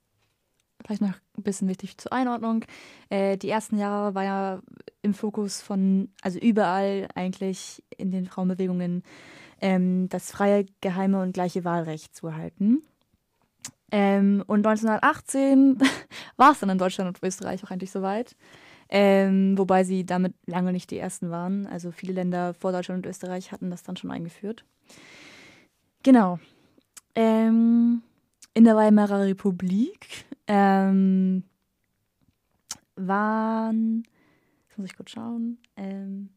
vielleicht 0.85 1.03
noch 1.03 1.15
ein 1.39 1.43
bisschen 1.43 1.69
wichtig 1.69 1.99
zur 1.99 2.13
Einordnung. 2.13 2.65
Äh, 3.09 3.37
die 3.37 3.51
ersten 3.51 3.79
Jahre 3.79 4.15
war 4.15 4.25
ja 4.25 4.63
im 5.03 5.15
Fokus 5.15 5.63
von, 5.63 6.09
also 6.23 6.39
überall 6.39 7.09
eigentlich 7.15 7.83
in 7.97 8.11
den 8.11 8.27
Frauenbewegungen, 8.27 9.03
ähm, 9.61 10.09
das 10.09 10.31
freie, 10.31 10.67
geheime 10.81 11.21
und 11.21 11.33
gleiche 11.33 11.65
Wahlrecht 11.65 12.15
zu 12.15 12.27
erhalten. 12.27 12.83
Ähm, 13.91 14.43
und 14.47 14.67
1918 14.67 15.79
war 16.37 16.53
es 16.53 16.61
dann 16.61 16.71
in 16.71 16.79
Deutschland 16.79 17.09
und 17.09 17.27
Österreich 17.27 17.65
auch 17.65 17.71
endlich 17.71 17.91
soweit. 17.91 18.37
Ähm, 18.91 19.57
wobei 19.57 19.85
sie 19.85 20.05
damit 20.05 20.35
lange 20.47 20.73
nicht 20.73 20.91
die 20.91 20.99
ersten 20.99 21.31
waren. 21.31 21.67
Also 21.67 21.91
viele 21.91 22.13
Länder 22.13 22.55
vor 22.55 22.73
Deutschland 22.73 23.05
und 23.05 23.11
Österreich 23.11 23.51
hatten 23.51 23.71
das 23.71 23.83
dann 23.83 23.97
schon 23.97 24.11
eingeführt. 24.11 24.65
Genau. 26.03 26.39
Ähm, 27.15 28.03
in 28.55 28.65
der 28.65 28.77
Weimarer 28.77 29.21
Republik 29.21 30.25
ähm, 30.47 31.43
waren, 32.97 34.05
jetzt 34.69 34.79
muss 34.79 34.87
ich 34.87 34.97
kurz 34.97 35.11
schauen, 35.11 35.59
ähm, 35.77 36.31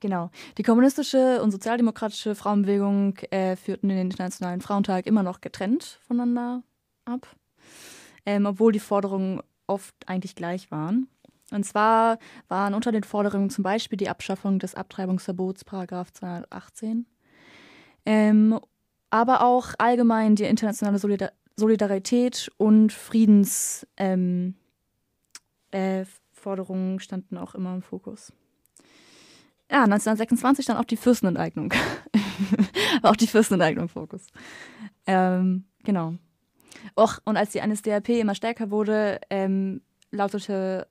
genau, 0.00 0.30
die 0.58 0.64
kommunistische 0.64 1.40
und 1.42 1.52
sozialdemokratische 1.52 2.34
Frauenbewegung 2.34 3.16
äh, 3.30 3.56
führten 3.56 3.88
den 3.88 3.98
Internationalen 3.98 4.60
Frauentag 4.60 5.06
immer 5.06 5.22
noch 5.22 5.40
getrennt 5.40 6.00
voneinander 6.06 6.62
ab, 7.04 7.26
ähm, 8.26 8.46
obwohl 8.46 8.72
die 8.72 8.80
Forderungen 8.80 9.40
oft 9.66 9.94
eigentlich 10.06 10.34
gleich 10.34 10.70
waren. 10.70 11.08
Und 11.50 11.64
zwar 11.64 12.18
waren 12.48 12.74
unter 12.74 12.92
den 12.92 13.04
Forderungen 13.04 13.48
zum 13.48 13.62
Beispiel 13.62 13.96
die 13.96 14.08
Abschaffung 14.08 14.58
des 14.58 14.74
Abtreibungsverbots, 14.74 15.64
Paragraph 15.64 16.12
218, 16.12 17.06
ähm, 18.04 18.58
aber 19.10 19.42
auch 19.42 19.74
allgemein 19.78 20.36
die 20.36 20.44
internationale 20.44 20.98
Solidar 20.98 21.32
Solidarität 21.56 22.50
und 22.56 22.92
Friedensforderungen 22.92 24.54
ähm, 25.72 26.96
äh, 26.96 27.00
standen 27.00 27.36
auch 27.36 27.56
immer 27.56 27.74
im 27.74 27.82
Fokus. 27.82 28.32
Ja, 29.70 29.82
1926 29.82 30.66
dann 30.66 30.76
auch 30.76 30.84
die 30.84 30.96
Fürstenenteignung. 30.96 31.74
auch 33.02 33.16
die 33.16 33.26
Fürstenenteignung 33.26 33.86
im 33.86 33.88
Fokus. 33.88 34.28
Ähm, 35.06 35.64
genau. 35.82 36.14
Och, 36.96 37.18
und 37.24 37.36
als 37.36 37.50
die 37.50 37.60
NSDAP 37.60 38.10
immer 38.10 38.36
stärker 38.36 38.70
wurde, 38.70 39.20
ähm, 39.28 39.82
lautete 40.12 40.86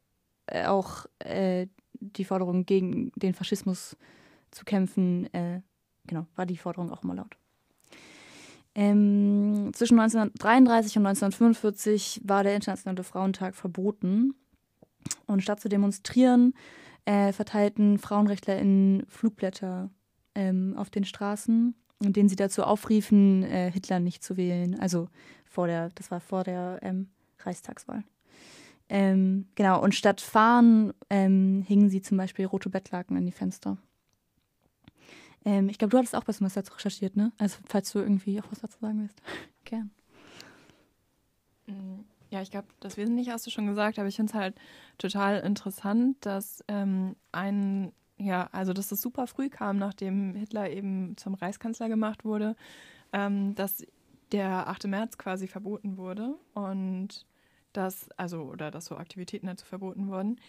äh, 0.48 0.66
auch 0.66 1.06
äh, 1.20 1.68
die 1.94 2.26
Forderung, 2.26 2.66
gegen 2.66 3.12
den 3.16 3.34
Faschismus 3.34 3.98
zu 4.52 4.66
kämpfen, 4.66 5.34
äh, 5.34 5.62
genau, 6.06 6.28
war 6.36 6.46
die 6.46 6.58
Forderung 6.58 6.92
auch 6.92 7.04
immer 7.04 7.16
laut. 7.16 7.38
Ähm, 8.78 9.72
zwischen 9.74 10.00
1933 10.00 10.98
und 10.98 11.08
1945 11.08 12.22
war 12.24 12.44
der 12.44 12.54
Internationale 12.54 13.04
Frauentag 13.04 13.56
verboten. 13.56 14.36
Und 15.26 15.42
statt 15.42 15.60
zu 15.60 15.68
demonstrieren, 15.68 16.54
äh, 17.06 17.34
verteilten 17.34 17.98
FrauenrechtlerInnen 17.98 19.04
Flugblätter 19.08 19.90
ähm, 20.36 20.76
auf 20.78 20.92
den 20.92 21.06
Straßen, 21.06 21.74
in 22.04 22.14
denen 22.14 22.30
sie 22.30 22.36
dazu 22.36 22.64
aufriefen, 22.64 23.42
äh, 23.44 23.72
Hitler 23.72 24.00
nicht 24.00 24.24
zu 24.24 24.38
wählen. 24.38 24.80
Also 24.80 25.08
vor 25.46 25.66
der, 25.66 25.90
das 25.96 26.12
war 26.12 26.20
vor 26.20 26.44
der 26.44 26.78
ähm, 26.84 27.10
Reichstagswahl. 27.40 28.04
Ähm, 28.90 29.48
genau, 29.56 29.82
und 29.82 29.96
statt 29.96 30.22
Fahren 30.22 30.94
ähm, 31.10 31.64
hingen 31.68 31.90
sie 31.90 32.02
zum 32.04 32.18
Beispiel 32.18 32.46
rote 32.46 32.70
Bettlaken 32.70 33.18
an 33.18 33.26
die 33.26 33.32
Fenster. 33.32 33.78
Ähm, 35.48 35.70
ich 35.70 35.78
glaube, 35.78 35.92
du 35.92 35.98
hattest 35.98 36.14
auch 36.14 36.28
was 36.28 36.40
dazu 36.54 36.74
recherchiert, 36.74 37.16
ne? 37.16 37.32
Also, 37.38 37.58
falls 37.66 37.90
du 37.94 38.00
irgendwie 38.00 38.42
auch 38.42 38.52
was 38.52 38.60
dazu 38.60 38.80
sagen 38.80 39.00
willst. 39.04 39.22
Gern. 39.64 39.92
Mm, 41.68 42.02
ja, 42.30 42.42
ich 42.42 42.52
glaube, 42.52 42.68
das 42.82 42.98
Wesentliche 42.98 43.32
hast 43.32 43.48
du 43.48 43.50
schon 43.50 43.66
gesagt, 43.66 43.98
aber 43.98 44.10
ich 44.10 44.18
finde 44.18 44.32
es 44.32 44.38
halt 44.38 44.56
total 44.98 45.40
interessant, 45.40 46.18
dass 46.26 46.66
ähm, 46.68 47.16
ein, 47.32 47.94
ja, 48.18 48.50
also 48.52 48.74
dass 48.74 48.90
das 48.90 49.00
super 49.00 49.26
früh 49.26 49.50
kam, 49.50 49.78
nachdem 49.78 50.36
Hitler 50.36 50.70
eben 50.70 51.16
zum 51.16 51.34
Reichskanzler 51.34 51.88
gemacht 51.88 52.26
wurde, 52.26 52.58
ähm, 53.14 53.56
dass 53.56 53.86
der 54.34 54.68
8. 54.68 54.88
März 54.88 55.18
quasi 55.18 55.48
verboten 55.48 55.96
wurde 55.96 56.36
und 56.56 57.26
dass, 57.72 58.10
also, 58.18 58.42
oder 58.42 58.70
dass 58.70 58.86
so 58.86 58.98
Aktivitäten 58.98 59.48
dazu 59.48 59.66
verboten 59.66 60.10
wurden. 60.10 60.42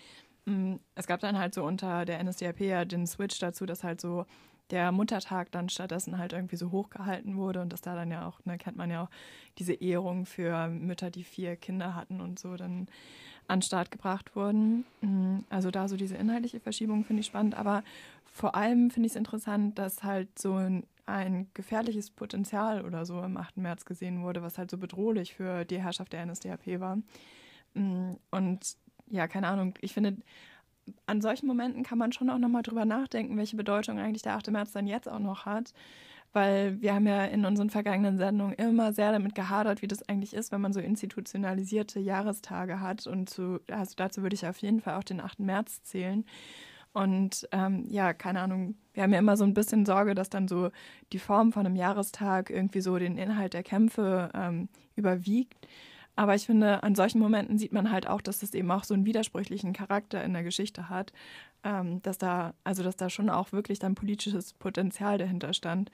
Mm, 0.45 0.77
es 0.97 1.07
gab 1.07 1.21
dann 1.21 1.39
halt 1.39 1.55
so 1.55 1.63
unter 1.63 2.05
der 2.05 2.19
NSDAP 2.25 2.63
ja 2.63 2.85
den 2.85 3.07
Switch 3.07 3.39
dazu, 3.39 3.65
dass 3.65 3.85
halt 3.85 4.01
so 4.01 4.27
der 4.71 4.93
Muttertag 4.93 5.51
dann 5.51 5.69
stattdessen 5.69 6.19
halt 6.19 6.33
irgendwie 6.33 6.57
so 6.57 6.71
hochgehalten 6.71 7.37
wurde 7.37 7.61
und 7.61 7.73
dass 7.73 7.81
da 7.81 7.95
dann 7.95 8.11
ja 8.11 8.27
auch, 8.27 8.45
ne, 8.45 8.59
kennt 8.59 8.77
man 8.77 8.91
ja 8.91 9.05
auch 9.05 9.11
diese 9.59 9.73
Ehrung 9.75 10.27
für 10.27 10.69
Mütter, 10.69 11.11
die 11.11 11.25
vier 11.25 11.57
Kinder 11.57 11.95
hatten 11.95 12.21
und 12.21 12.39
so 12.39 12.57
dann 12.57 12.89
an 13.47 13.63
Start 13.63 13.91
gebracht 13.91 14.37
wurden. 14.37 14.85
Mhm. 15.01 15.45
Also 15.49 15.71
da 15.71 15.89
so 15.89 15.97
diese 15.97 16.17
inhaltliche 16.17 16.61
Verschiebung 16.61 17.05
finde 17.05 17.21
ich 17.21 17.27
spannend, 17.27 17.55
aber 17.55 17.83
vor 18.27 18.55
allem 18.55 18.91
finde 18.91 19.07
ich 19.07 19.13
es 19.13 19.17
interessant, 19.17 19.79
dass 19.79 20.05
halt 20.05 20.39
so 20.39 20.55
ein, 20.55 20.85
ein, 21.07 21.49
gefährliches 21.55 22.11
Potenzial 22.11 22.85
oder 22.85 23.07
so 23.07 23.21
am 23.21 23.37
8. 23.37 23.57
März 23.57 23.85
gesehen 23.85 24.23
wurde, 24.23 24.43
was 24.43 24.59
halt 24.59 24.71
so 24.71 24.77
bedrohlich 24.77 25.35
für 25.35 25.65
die 25.65 25.81
Herrschaft 25.83 26.13
der 26.13 26.25
NSDAP 26.25 26.79
war. 26.79 26.99
Mhm. 27.75 28.19
Und 28.31 28.77
ja, 29.11 29.27
keine 29.27 29.49
Ahnung, 29.49 29.75
ich 29.81 29.95
finde, 29.95 30.19
an 31.07 31.21
solchen 31.21 31.47
Momenten 31.47 31.83
kann 31.83 31.99
man 31.99 32.13
schon 32.13 32.31
auch 32.31 32.39
nochmal 32.39 32.63
drüber 32.63 32.85
nachdenken, 32.85 33.37
welche 33.37 33.57
Bedeutung 33.57 33.99
eigentlich 33.99 34.23
der 34.23 34.35
8. 34.35 34.51
März 34.51 34.73
dann 34.73 34.87
jetzt 34.87 35.09
auch 35.09 35.19
noch 35.19 35.47
hat. 35.47 35.73
Weil 36.35 36.81
wir 36.83 36.95
haben 36.95 37.07
ja 37.07 37.25
in 37.25 37.47
unseren 37.47 37.71
vergangenen 37.71 38.19
Sendungen 38.19 38.53
immer 38.55 38.93
sehr 38.93 39.13
damit 39.13 39.35
gehadert, 39.35 39.81
wie 39.81 39.89
das 39.89 40.07
eigentlich 40.09 40.35
ist, 40.35 40.53
wenn 40.53 40.61
man 40.61 40.75
so 40.75 40.81
institutionalisierte 40.81 42.01
Jahrestage 42.01 42.81
hat. 42.81 43.07
Und 43.07 43.31
zu, 43.31 43.61
also 43.71 43.95
dazu 43.97 44.23
würde 44.23 44.35
ich 44.35 44.47
auf 44.47 44.59
jeden 44.59 44.81
Fall 44.81 44.97
auch 44.97 45.05
den 45.05 45.21
8. 45.21 45.41
März 45.41 45.83
zählen. 45.85 46.25
Und 46.93 47.49
ähm, 47.53 47.85
ja, 47.89 48.13
keine 48.13 48.41
Ahnung, 48.41 48.75
wir 48.93 49.03
haben 49.03 49.13
ja 49.13 49.19
immer 49.19 49.37
so 49.37 49.45
ein 49.45 49.55
bisschen 49.55 49.87
Sorge, 49.87 50.15
dass 50.15 50.31
dann 50.31 50.49
so 50.49 50.71
die 51.13 51.19
Form 51.19 51.53
von 51.53 51.65
einem 51.65 51.77
Jahrestag 51.77 52.51
irgendwie 52.51 52.81
so 52.81 52.99
den 52.99 53.17
Inhalt 53.17 53.55
der 53.55 53.63
Kämpfe 53.63 54.31
ähm, 54.35 54.69
überwiegt. 54.97 55.67
Aber 56.19 56.35
ich 56.35 56.47
finde, 56.47 56.83
an 56.83 56.97
solchen 56.97 57.21
Momenten 57.21 57.59
sieht 57.59 57.73
man 57.73 57.93
halt 57.93 58.09
auch, 58.09 58.21
dass 58.21 58.41
das 58.41 58.53
eben 58.53 58.69
auch 58.73 58.83
so 58.83 58.93
einen 58.93 59.07
widersprüchlichen 59.07 59.73
Charakter 59.73 60.25
in 60.25 60.33
der 60.33 60.43
Geschichte 60.43 60.89
hat. 60.89 61.13
Ähm, 61.63 62.03
dass 62.03 62.19
da, 62.19 62.55
also 62.65 62.83
dass 62.83 62.97
da 62.97 63.09
schon 63.09 63.31
auch 63.31 63.53
wirklich 63.53 63.79
dann 63.79 63.95
politisches 63.95 64.53
Potenzial 64.53 65.19
dahinter 65.19 65.55
stand. 65.55 65.93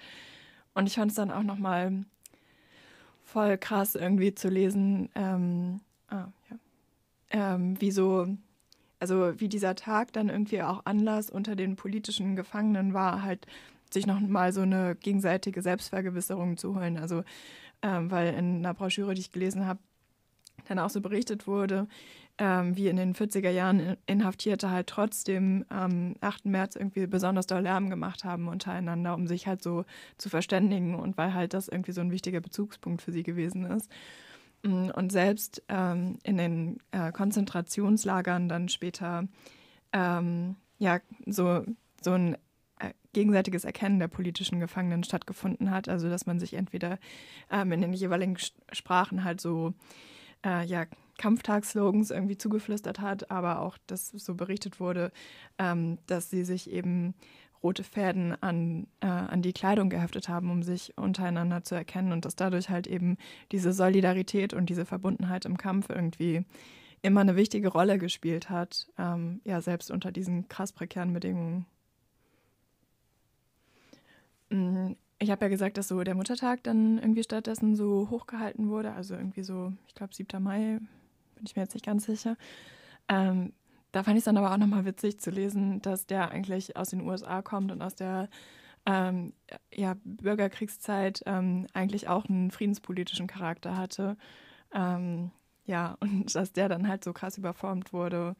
Und 0.72 0.86
ich 0.86 0.94
fand 0.94 1.10
es 1.10 1.18
dann 1.18 1.30
auch 1.30 1.42
nochmal 1.42 2.06
voll 3.22 3.58
krass 3.58 3.96
irgendwie 3.96 4.34
zu 4.34 4.48
lesen, 4.48 5.10
ähm, 5.14 5.80
ah, 6.08 6.28
ja, 6.48 7.54
ähm, 7.54 7.78
wie 7.82 7.90
so, 7.90 8.26
also 9.00 9.38
wie 9.38 9.50
dieser 9.50 9.74
Tag 9.74 10.14
dann 10.14 10.30
irgendwie 10.30 10.62
auch 10.62 10.86
Anlass 10.86 11.28
unter 11.28 11.54
den 11.54 11.76
politischen 11.76 12.34
Gefangenen 12.34 12.94
war, 12.94 13.22
halt 13.22 13.46
sich 13.92 14.06
noch 14.06 14.20
mal 14.20 14.54
so 14.54 14.62
eine 14.62 14.96
gegenseitige 14.96 15.60
Selbstvergewisserung 15.60 16.56
zu 16.56 16.74
holen. 16.76 16.96
Also 16.96 17.24
ähm, 17.82 18.10
weil 18.10 18.32
in 18.32 18.56
einer 18.56 18.72
Broschüre, 18.72 19.12
die 19.12 19.20
ich 19.20 19.30
gelesen 19.30 19.66
habe, 19.66 19.80
dann 20.68 20.78
auch 20.78 20.90
so 20.90 21.00
berichtet 21.00 21.46
wurde, 21.46 21.86
ähm, 22.38 22.76
wie 22.76 22.88
in 22.88 22.96
den 22.96 23.14
40er 23.14 23.50
Jahren 23.50 23.96
Inhaftierte 24.06 24.70
halt 24.70 24.88
trotzdem 24.88 25.64
am 25.68 26.16
8. 26.20 26.46
März 26.46 26.74
irgendwie 26.74 27.06
besonders 27.06 27.46
doll 27.46 27.62
Lärm 27.62 27.90
gemacht 27.90 28.24
haben 28.24 28.48
untereinander, 28.48 29.14
um 29.14 29.26
sich 29.26 29.46
halt 29.46 29.62
so 29.62 29.84
zu 30.18 30.28
verständigen 30.28 30.94
und 30.94 31.16
weil 31.16 31.34
halt 31.34 31.54
das 31.54 31.68
irgendwie 31.68 31.92
so 31.92 32.00
ein 32.00 32.10
wichtiger 32.10 32.40
Bezugspunkt 32.40 33.02
für 33.02 33.12
sie 33.12 33.22
gewesen 33.22 33.64
ist. 33.66 33.90
Mm, 34.64 34.88
und 34.90 35.12
selbst 35.12 35.62
ähm, 35.68 36.18
in 36.24 36.36
den 36.36 36.78
äh, 36.90 37.12
Konzentrationslagern 37.12 38.48
dann 38.48 38.68
später 38.68 39.28
ähm, 39.92 40.56
ja 40.78 40.98
so, 41.26 41.64
so 42.02 42.12
ein 42.12 42.34
äh, 42.80 42.90
gegenseitiges 43.12 43.64
Erkennen 43.64 44.00
der 44.00 44.08
politischen 44.08 44.58
Gefangenen 44.58 45.04
stattgefunden 45.04 45.70
hat. 45.70 45.88
Also 45.88 46.08
dass 46.08 46.26
man 46.26 46.40
sich 46.40 46.54
entweder 46.54 46.98
ähm, 47.50 47.70
in 47.70 47.80
den 47.80 47.92
jeweiligen 47.92 48.36
Sprachen 48.72 49.22
halt 49.22 49.40
so 49.40 49.74
äh, 50.44 50.64
ja, 50.64 50.84
Kampftagsslogans 51.18 52.10
irgendwie 52.10 52.36
zugeflüstert 52.36 53.00
hat, 53.00 53.30
aber 53.30 53.60
auch, 53.60 53.78
dass 53.86 54.08
so 54.08 54.34
berichtet 54.34 54.80
wurde, 54.80 55.12
ähm, 55.58 55.98
dass 56.06 56.30
sie 56.30 56.44
sich 56.44 56.70
eben 56.70 57.14
rote 57.62 57.84
Fäden 57.84 58.36
an, 58.42 58.86
äh, 59.00 59.06
an 59.06 59.40
die 59.40 59.54
Kleidung 59.54 59.88
geheftet 59.88 60.28
haben, 60.28 60.50
um 60.50 60.62
sich 60.62 60.96
untereinander 60.98 61.64
zu 61.64 61.74
erkennen 61.74 62.12
und 62.12 62.24
dass 62.24 62.36
dadurch 62.36 62.68
halt 62.68 62.86
eben 62.86 63.16
diese 63.52 63.72
Solidarität 63.72 64.52
und 64.52 64.68
diese 64.68 64.84
Verbundenheit 64.84 65.46
im 65.46 65.56
Kampf 65.56 65.88
irgendwie 65.88 66.44
immer 67.00 67.22
eine 67.22 67.36
wichtige 67.36 67.68
Rolle 67.68 67.98
gespielt 67.98 68.50
hat, 68.50 68.88
ähm, 68.98 69.40
ja, 69.44 69.60
selbst 69.60 69.90
unter 69.90 70.12
diesen 70.12 70.48
krass 70.48 70.72
prekären 70.72 71.12
Bedingungen. 71.12 71.66
Ich 75.24 75.30
habe 75.30 75.46
ja 75.46 75.48
gesagt, 75.48 75.78
dass 75.78 75.88
so 75.88 76.02
der 76.02 76.14
Muttertag 76.14 76.62
dann 76.64 76.98
irgendwie 76.98 77.22
stattdessen 77.22 77.76
so 77.76 78.10
hochgehalten 78.10 78.68
wurde. 78.68 78.92
Also 78.92 79.14
irgendwie 79.14 79.42
so, 79.42 79.72
ich 79.88 79.94
glaube, 79.94 80.14
7. 80.14 80.42
Mai, 80.42 80.78
bin 81.34 81.44
ich 81.46 81.56
mir 81.56 81.62
jetzt 81.62 81.72
nicht 81.72 81.86
ganz 81.86 82.04
sicher. 82.04 82.36
Ähm, 83.08 83.54
da 83.90 84.02
fand 84.02 84.16
ich 84.16 84.20
es 84.20 84.24
dann 84.26 84.36
aber 84.36 84.52
auch 84.52 84.58
nochmal 84.58 84.84
witzig 84.84 85.20
zu 85.20 85.30
lesen, 85.30 85.80
dass 85.80 86.06
der 86.06 86.30
eigentlich 86.30 86.76
aus 86.76 86.90
den 86.90 87.00
USA 87.00 87.40
kommt 87.40 87.72
und 87.72 87.80
aus 87.80 87.94
der 87.94 88.28
ähm, 88.84 89.32
ja, 89.72 89.96
Bürgerkriegszeit 90.04 91.22
ähm, 91.24 91.68
eigentlich 91.72 92.06
auch 92.06 92.26
einen 92.26 92.50
friedenspolitischen 92.50 93.26
Charakter 93.26 93.78
hatte. 93.78 94.18
Ähm, 94.74 95.30
ja, 95.64 95.96
und 96.00 96.34
dass 96.34 96.52
der 96.52 96.68
dann 96.68 96.86
halt 96.86 97.02
so 97.02 97.14
krass 97.14 97.38
überformt 97.38 97.94
wurde. 97.94 98.36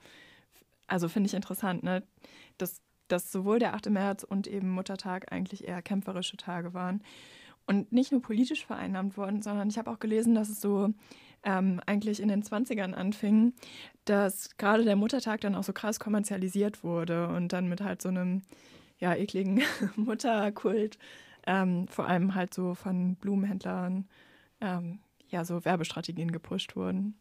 Also 0.86 1.08
finde 1.08 1.28
ich 1.28 1.34
interessant, 1.34 1.82
ne? 1.82 2.02
Dass, 2.58 2.82
dass 3.14 3.30
sowohl 3.30 3.60
der 3.60 3.74
8. 3.74 3.90
März 3.90 4.24
und 4.24 4.48
eben 4.48 4.70
Muttertag 4.70 5.30
eigentlich 5.32 5.68
eher 5.68 5.80
kämpferische 5.82 6.36
Tage 6.36 6.74
waren. 6.74 7.00
Und 7.64 7.92
nicht 7.92 8.10
nur 8.10 8.20
politisch 8.20 8.66
vereinnahmt 8.66 9.16
wurden, 9.16 9.40
sondern 9.40 9.68
ich 9.68 9.78
habe 9.78 9.90
auch 9.90 10.00
gelesen, 10.00 10.34
dass 10.34 10.48
es 10.48 10.60
so 10.60 10.92
ähm, 11.44 11.80
eigentlich 11.86 12.20
in 12.20 12.28
den 12.28 12.42
20ern 12.42 12.92
anfing, 12.92 13.54
dass 14.04 14.56
gerade 14.58 14.84
der 14.84 14.96
Muttertag 14.96 15.40
dann 15.42 15.54
auch 15.54 15.62
so 15.62 15.72
krass 15.72 16.00
kommerzialisiert 16.00 16.82
wurde 16.82 17.28
und 17.28 17.52
dann 17.52 17.68
mit 17.68 17.80
halt 17.80 18.02
so 18.02 18.08
einem 18.08 18.42
ja, 18.98 19.14
ekligen 19.14 19.62
Mutterkult, 19.96 20.98
ähm, 21.46 21.86
vor 21.86 22.08
allem 22.08 22.34
halt 22.34 22.52
so 22.52 22.74
von 22.74 23.14
Blumenhändlern, 23.14 24.08
ähm, 24.60 24.98
ja, 25.28 25.44
so 25.44 25.64
Werbestrategien 25.64 26.32
gepusht 26.32 26.74
wurden. 26.74 27.14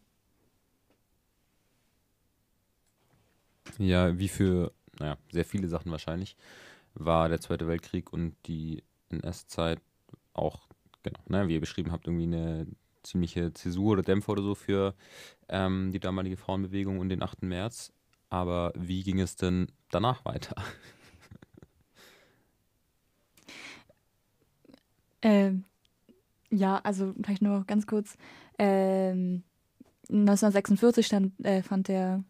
Ja, 3.77 4.17
wie 4.17 4.27
für, 4.27 4.71
naja, 4.99 5.17
sehr 5.31 5.45
viele 5.45 5.67
Sachen 5.67 5.91
wahrscheinlich, 5.91 6.35
war 6.93 7.29
der 7.29 7.41
Zweite 7.41 7.67
Weltkrieg 7.67 8.11
und 8.13 8.35
die 8.45 8.83
NS-Zeit 9.09 9.79
auch, 10.33 10.67
genau, 11.03 11.19
ne, 11.27 11.47
wie 11.47 11.55
ihr 11.55 11.59
beschrieben 11.59 11.91
habt, 11.91 12.07
irgendwie 12.07 12.23
eine 12.23 12.67
ziemliche 13.03 13.53
Zäsur 13.53 13.93
oder 13.93 14.01
Dämpfer 14.01 14.33
oder 14.33 14.43
so 14.43 14.55
für 14.55 14.95
ähm, 15.49 15.91
die 15.91 15.99
damalige 15.99 16.37
Frauenbewegung 16.37 16.99
und 16.99 17.09
den 17.09 17.21
8. 17.21 17.43
März. 17.43 17.91
Aber 18.29 18.73
wie 18.75 19.03
ging 19.03 19.19
es 19.19 19.35
denn 19.35 19.67
danach 19.91 20.25
weiter? 20.25 20.55
Ähm, 25.23 25.63
ja, 26.51 26.79
also 26.83 27.13
vielleicht 27.23 27.41
nur 27.41 27.63
ganz 27.65 27.87
kurz. 27.87 28.17
Ähm, 28.59 29.43
1946 30.09 31.05
stand, 31.05 31.45
äh, 31.45 31.63
fand 31.63 31.87
der 31.87 32.23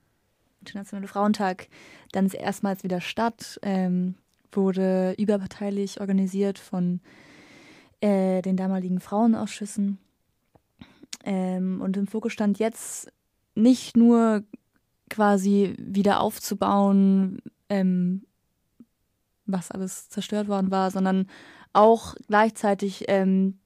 Internationale 0.64 1.08
Frauentag 1.08 1.68
dann 2.12 2.28
erstmals 2.28 2.84
wieder 2.84 3.02
statt, 3.02 3.60
ähm, 3.62 4.16
wurde 4.52 5.14
überparteilich 5.18 6.00
organisiert 6.00 6.58
von 6.58 7.02
äh, 8.02 8.42
den 8.42 8.56
damaligen 8.56 9.00
Frauenausschüssen. 9.00 9.98
Ähm, 11.26 11.82
und 11.82 11.98
im 11.98 12.08
Fokus 12.08 12.34
stand 12.34 12.60
jetzt 12.60 13.12
nicht 13.56 13.98
nur 13.98 14.44
quasi 15.10 15.76
wieder 15.78 16.22
aufzubauen, 16.22 17.40
ähm, 17.70 18.24
was 19.46 19.72
alles 19.72 20.10
zerstört 20.10 20.48
worden 20.48 20.72
war, 20.72 20.92
sondern 20.92 21.28
auch 21.74 22.16
gleichzeitig 22.28 23.06
ähm, 23.08 23.60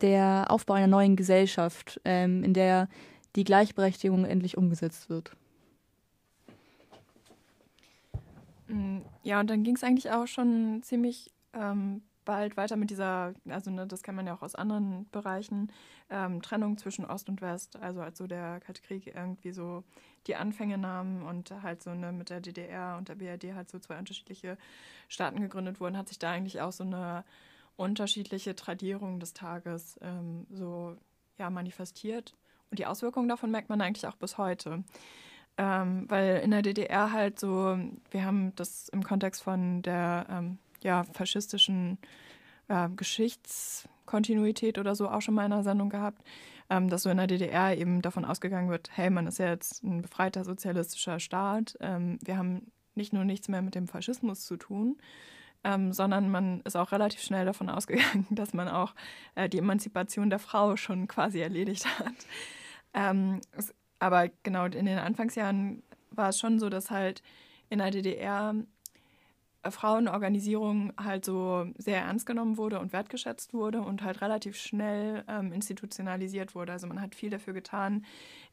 der 0.00 0.46
Aufbau 0.48 0.74
einer 0.74 0.86
neuen 0.86 1.16
Gesellschaft, 1.16 2.00
ähm, 2.04 2.42
in 2.42 2.54
der 2.54 2.88
die 3.36 3.44
Gleichberechtigung 3.44 4.24
endlich 4.24 4.56
umgesetzt 4.56 5.10
wird. 5.10 5.32
Mm, 8.12 8.57
ja, 9.22 9.40
und 9.40 9.48
dann 9.48 9.62
ging 9.62 9.76
es 9.76 9.84
eigentlich 9.84 10.10
auch 10.10 10.26
schon 10.26 10.82
ziemlich 10.82 11.32
ähm, 11.52 12.02
bald 12.28 12.58
weiter 12.58 12.76
mit 12.76 12.90
dieser, 12.90 13.32
also 13.48 13.70
ne, 13.70 13.86
das 13.86 14.02
kennt 14.02 14.16
man 14.16 14.26
ja 14.26 14.34
auch 14.34 14.42
aus 14.42 14.54
anderen 14.54 15.08
Bereichen, 15.10 15.72
ähm, 16.10 16.42
Trennung 16.42 16.76
zwischen 16.76 17.06
Ost 17.06 17.30
und 17.30 17.40
West. 17.40 17.76
Also 17.76 18.02
als 18.02 18.18
so 18.18 18.26
der 18.26 18.60
Kalte 18.60 18.82
Krieg 18.82 19.06
irgendwie 19.06 19.50
so 19.50 19.82
die 20.26 20.36
Anfänge 20.36 20.76
nahm 20.76 21.24
und 21.24 21.50
halt 21.62 21.82
so 21.82 21.94
ne, 21.94 22.12
mit 22.12 22.28
der 22.28 22.42
DDR 22.42 22.98
und 22.98 23.08
der 23.08 23.14
BRD 23.14 23.54
halt 23.54 23.70
so 23.70 23.78
zwei 23.78 23.98
unterschiedliche 23.98 24.58
Staaten 25.08 25.40
gegründet 25.40 25.80
wurden, 25.80 25.96
hat 25.96 26.08
sich 26.08 26.18
da 26.18 26.30
eigentlich 26.30 26.60
auch 26.60 26.72
so 26.72 26.84
eine 26.84 27.24
unterschiedliche 27.76 28.54
Tradierung 28.54 29.20
des 29.20 29.32
Tages 29.32 29.98
ähm, 30.02 30.46
so 30.50 30.98
ja, 31.38 31.48
manifestiert. 31.48 32.34
Und 32.70 32.78
die 32.78 32.84
Auswirkungen 32.84 33.28
davon 33.28 33.50
merkt 33.50 33.70
man 33.70 33.80
eigentlich 33.80 34.06
auch 34.06 34.16
bis 34.16 34.36
heute. 34.36 34.84
Ähm, 35.58 36.04
weil 36.08 36.38
in 36.38 36.52
der 36.52 36.62
DDR 36.62 37.12
halt 37.12 37.40
so, 37.40 37.76
wir 38.10 38.24
haben 38.24 38.54
das 38.54 38.88
im 38.90 39.02
Kontext 39.02 39.42
von 39.42 39.82
der 39.82 40.26
ähm, 40.30 40.58
ja, 40.82 41.02
faschistischen 41.12 41.98
äh, 42.68 42.88
Geschichtskontinuität 42.90 44.78
oder 44.78 44.94
so 44.94 45.08
auch 45.08 45.20
schon 45.20 45.34
mal 45.34 45.46
in 45.46 45.52
einer 45.52 45.64
Sendung 45.64 45.90
gehabt, 45.90 46.22
ähm, 46.70 46.88
dass 46.88 47.02
so 47.02 47.10
in 47.10 47.16
der 47.16 47.26
DDR 47.26 47.76
eben 47.76 48.02
davon 48.02 48.24
ausgegangen 48.24 48.70
wird, 48.70 48.90
hey, 48.92 49.10
man 49.10 49.26
ist 49.26 49.38
ja 49.38 49.48
jetzt 49.48 49.82
ein 49.82 50.02
befreiter 50.02 50.44
sozialistischer 50.44 51.18
Staat, 51.18 51.76
ähm, 51.80 52.18
wir 52.22 52.38
haben 52.38 52.70
nicht 52.94 53.12
nur 53.12 53.24
nichts 53.24 53.48
mehr 53.48 53.62
mit 53.62 53.74
dem 53.74 53.88
Faschismus 53.88 54.44
zu 54.44 54.56
tun, 54.56 54.96
ähm, 55.64 55.92
sondern 55.92 56.30
man 56.30 56.60
ist 56.60 56.76
auch 56.76 56.92
relativ 56.92 57.20
schnell 57.20 57.46
davon 57.46 57.68
ausgegangen, 57.70 58.26
dass 58.30 58.54
man 58.54 58.68
auch 58.68 58.94
äh, 59.34 59.48
die 59.48 59.58
Emanzipation 59.58 60.30
der 60.30 60.38
Frau 60.38 60.76
schon 60.76 61.08
quasi 61.08 61.40
erledigt 61.40 61.86
hat. 61.98 62.14
Ähm, 62.94 63.40
es, 63.52 63.74
aber 63.98 64.28
genau 64.42 64.66
in 64.66 64.86
den 64.86 64.98
Anfangsjahren 64.98 65.82
war 66.10 66.30
es 66.30 66.38
schon 66.38 66.58
so, 66.58 66.68
dass 66.68 66.90
halt 66.90 67.22
in 67.68 67.78
der 67.78 67.90
DDR 67.90 68.54
Frauenorganisierung 69.68 70.92
halt 70.96 71.24
so 71.24 71.66
sehr 71.76 72.02
ernst 72.02 72.26
genommen 72.26 72.56
wurde 72.56 72.78
und 72.78 72.92
wertgeschätzt 72.92 73.52
wurde 73.52 73.80
und 73.80 74.02
halt 74.02 74.20
relativ 74.20 74.56
schnell 74.56 75.24
ähm, 75.28 75.52
institutionalisiert 75.52 76.54
wurde. 76.54 76.72
Also 76.72 76.86
man 76.86 77.00
hat 77.00 77.14
viel 77.14 77.30
dafür 77.30 77.54
getan, 77.54 78.04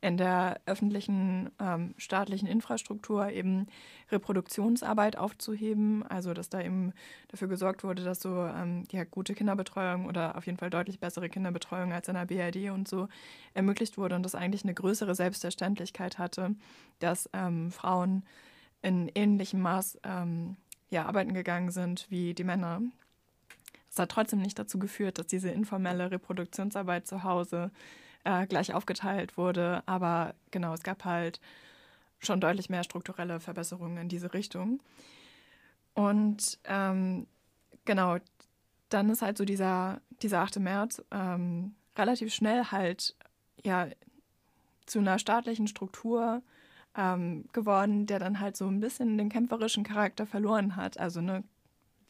in 0.01 0.17
der 0.17 0.59
öffentlichen 0.65 1.51
ähm, 1.59 1.93
staatlichen 1.97 2.47
Infrastruktur 2.47 3.29
eben 3.29 3.67
Reproduktionsarbeit 4.11 5.17
aufzuheben. 5.17 6.03
Also 6.03 6.33
dass 6.33 6.49
da 6.49 6.61
eben 6.61 6.93
dafür 7.27 7.47
gesorgt 7.47 7.83
wurde, 7.83 8.03
dass 8.03 8.19
so 8.19 8.43
ähm, 8.43 8.83
ja, 8.91 9.03
gute 9.03 9.35
Kinderbetreuung 9.35 10.07
oder 10.07 10.35
auf 10.35 10.45
jeden 10.47 10.57
Fall 10.57 10.69
deutlich 10.71 10.99
bessere 10.99 11.29
Kinderbetreuung 11.29 11.93
als 11.93 12.07
in 12.07 12.15
der 12.15 12.25
BRD 12.25 12.71
und 12.71 12.87
so 12.87 13.07
ermöglicht 13.53 13.97
wurde 13.97 14.15
und 14.15 14.23
das 14.23 14.35
eigentlich 14.35 14.63
eine 14.63 14.73
größere 14.73 15.13
Selbstverständlichkeit 15.13 16.17
hatte, 16.17 16.55
dass 16.99 17.29
ähm, 17.33 17.71
Frauen 17.71 18.23
in 18.85 19.09
ähnlichem 19.15 19.61
Maß 19.61 19.99
ähm, 20.03 20.57
ja, 20.95 21.05
arbeiten 21.05 21.33
gegangen 21.33 21.71
sind 21.71 22.07
wie 22.09 22.33
die 22.33 22.45
Männer. 22.45 22.81
Das 23.89 23.99
hat 23.99 24.11
trotzdem 24.11 24.39
nicht 24.41 24.57
dazu 24.57 24.79
geführt, 24.79 25.19
dass 25.19 25.27
diese 25.27 25.49
informelle 25.49 26.09
Reproduktionsarbeit 26.09 27.05
zu 27.05 27.23
Hause 27.23 27.69
äh, 28.23 28.47
gleich 28.47 28.73
aufgeteilt 28.73 29.37
wurde. 29.37 29.83
Aber 29.85 30.35
genau, 30.51 30.73
es 30.73 30.83
gab 30.83 31.03
halt 31.03 31.41
schon 32.19 32.39
deutlich 32.39 32.69
mehr 32.69 32.83
strukturelle 32.83 33.41
Verbesserungen 33.41 33.97
in 33.97 34.09
diese 34.09 34.33
Richtung. 34.33 34.81
Und 35.93 36.59
ähm, 36.63 37.27
genau, 37.83 38.17
dann 38.87 39.09
ist 39.09 39.21
halt 39.21 39.37
so 39.37 39.43
dieser, 39.43 39.99
dieser 40.21 40.39
8. 40.39 40.59
März 40.59 41.03
ähm, 41.11 41.75
relativ 41.97 42.33
schnell 42.33 42.63
halt 42.71 43.15
ja 43.63 43.87
zu 44.85 44.99
einer 44.99 45.19
staatlichen 45.19 45.67
Struktur 45.67 46.41
ähm, 46.95 47.45
geworden, 47.53 48.05
der 48.05 48.19
dann 48.19 48.39
halt 48.39 48.55
so 48.55 48.67
ein 48.67 48.79
bisschen 48.79 49.17
den 49.17 49.29
kämpferischen 49.29 49.83
Charakter 49.83 50.25
verloren 50.25 50.75
hat. 50.75 50.99
Also, 50.99 51.21
ne, 51.21 51.43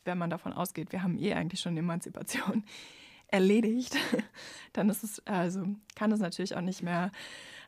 wenn 0.03 0.17
man 0.17 0.29
davon 0.29 0.53
ausgeht, 0.53 0.91
wir 0.91 1.03
haben 1.03 1.17
eh 1.17 1.33
eigentlich 1.33 1.61
schon 1.61 1.77
Emanzipation 1.77 2.63
erledigt, 3.27 3.95
dann 4.73 4.89
ist 4.89 5.03
es, 5.03 5.25
also 5.25 5.65
kann 5.95 6.11
es 6.11 6.19
natürlich 6.19 6.55
auch 6.55 6.61
nicht 6.61 6.83
mehr 6.83 7.11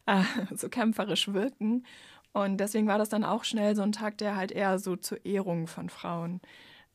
äh, 0.05 0.23
so 0.55 0.69
kämpferisch 0.69 1.33
wirken. 1.33 1.85
Und 2.33 2.57
deswegen 2.57 2.87
war 2.87 2.99
das 2.99 3.09
dann 3.09 3.23
auch 3.23 3.43
schnell 3.43 3.75
so 3.75 3.81
ein 3.81 3.91
Tag, 3.91 4.17
der 4.19 4.35
halt 4.35 4.51
eher 4.51 4.77
so 4.77 4.95
zur 4.95 5.25
Ehrung 5.25 5.65
von 5.65 5.89
Frauen 5.89 6.39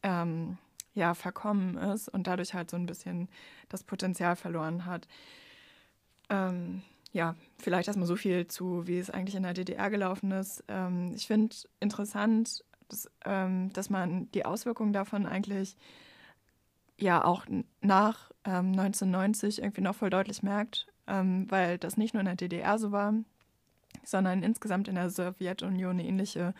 ähm, 0.02 0.58
ja, 0.94 1.14
verkommen 1.14 1.76
ist 1.76 2.08
und 2.08 2.26
dadurch 2.26 2.54
halt 2.54 2.70
so 2.70 2.76
ein 2.76 2.86
bisschen 2.86 3.28
das 3.68 3.82
Potenzial 3.82 4.36
verloren 4.36 4.86
hat. 4.86 5.08
Ähm, 6.28 6.82
ja, 7.12 7.34
vielleicht 7.58 7.88
erstmal 7.88 8.06
so 8.06 8.16
viel 8.16 8.48
zu, 8.48 8.86
wie 8.86 8.98
es 8.98 9.10
eigentlich 9.10 9.34
in 9.34 9.42
der 9.42 9.54
DDR 9.54 9.90
gelaufen 9.90 10.32
ist. 10.32 10.64
Ähm, 10.68 11.12
ich 11.14 11.26
finde 11.26 11.54
interessant, 11.78 12.64
dass, 12.88 13.10
ähm, 13.24 13.72
dass 13.72 13.90
man 13.90 14.30
die 14.32 14.44
Auswirkungen 14.44 14.92
davon 14.92 15.26
eigentlich 15.26 15.76
ja 16.98 17.24
auch 17.24 17.46
nach 17.80 18.30
ähm, 18.44 18.72
1990 18.72 19.60
irgendwie 19.60 19.82
noch 19.82 19.94
voll 19.94 20.10
deutlich 20.10 20.42
merkt, 20.42 20.86
ähm, 21.06 21.50
weil 21.50 21.78
das 21.78 21.96
nicht 21.96 22.14
nur 22.14 22.20
in 22.20 22.26
der 22.26 22.36
DDR 22.36 22.78
so 22.78 22.92
war, 22.92 23.14
sondern 24.04 24.42
insgesamt 24.42 24.88
in 24.88 24.94
der 24.94 25.10
Sowjetunion 25.10 25.90
eine 25.90 26.06
ähnliche 26.06 26.54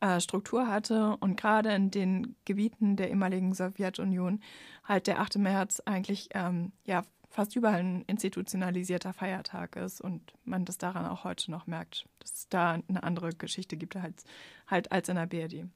äh, 0.00 0.20
Struktur 0.20 0.68
hatte 0.68 1.16
und 1.18 1.36
gerade 1.36 1.72
in 1.72 1.90
den 1.90 2.36
Gebieten 2.44 2.96
der 2.96 3.10
ehemaligen 3.10 3.52
Sowjetunion 3.52 4.40
halt 4.84 5.06
der 5.08 5.20
8. 5.20 5.38
März 5.38 5.82
eigentlich 5.86 6.28
ähm, 6.34 6.72
ja 6.84 7.02
fast 7.28 7.56
überall 7.56 7.80
ein 7.80 8.02
institutionalisierter 8.02 9.12
Feiertag 9.12 9.76
ist 9.76 10.00
und 10.00 10.32
man 10.44 10.64
das 10.64 10.78
daran 10.78 11.06
auch 11.06 11.24
heute 11.24 11.50
noch 11.50 11.66
merkt, 11.66 12.06
dass 12.20 12.32
es 12.32 12.48
da 12.48 12.78
eine 12.88 13.02
andere 13.02 13.30
Geschichte 13.30 13.76
gibt 13.76 13.96
als, 13.96 14.24
halt 14.66 14.92
als 14.92 15.08
in 15.08 15.16
der 15.16 15.26
BRD. 15.26 15.66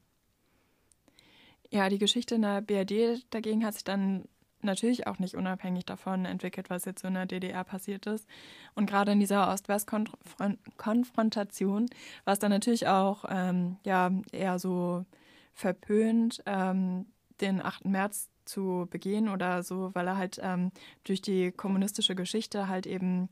ja, 1.69 1.89
die 1.89 1.99
Geschichte 1.99 2.35
in 2.35 2.43
der 2.43 2.61
BRD 2.61 3.25
dagegen 3.31 3.65
hat 3.65 3.73
sich 3.73 3.83
dann 3.83 4.25
natürlich 4.63 5.07
auch 5.07 5.19
nicht 5.19 5.35
unabhängig 5.35 5.85
davon 5.85 6.25
entwickelt, 6.25 6.69
was 6.69 6.85
jetzt 6.85 7.03
in 7.03 7.15
der 7.15 7.25
DDR 7.25 7.63
passiert 7.63 8.05
ist. 8.05 8.27
Und 8.75 8.89
gerade 8.89 9.11
in 9.11 9.19
dieser 9.19 9.51
Ost-West-Konfrontation 9.51 11.89
war 12.25 12.33
es 12.33 12.39
dann 12.39 12.51
natürlich 12.51 12.87
auch 12.87 13.25
ähm, 13.29 13.77
ja, 13.83 14.11
eher 14.31 14.59
so 14.59 15.05
verpönt, 15.53 16.43
ähm, 16.45 17.07
den 17.41 17.61
8. 17.61 17.85
März 17.85 18.29
zu 18.45 18.87
begehen 18.89 19.29
oder 19.29 19.63
so, 19.63 19.91
weil 19.93 20.07
er 20.07 20.17
halt 20.17 20.39
ähm, 20.41 20.71
durch 21.03 21.21
die 21.21 21.51
kommunistische 21.51 22.15
Geschichte 22.15 22.67
halt 22.67 22.85
eben 22.85 23.29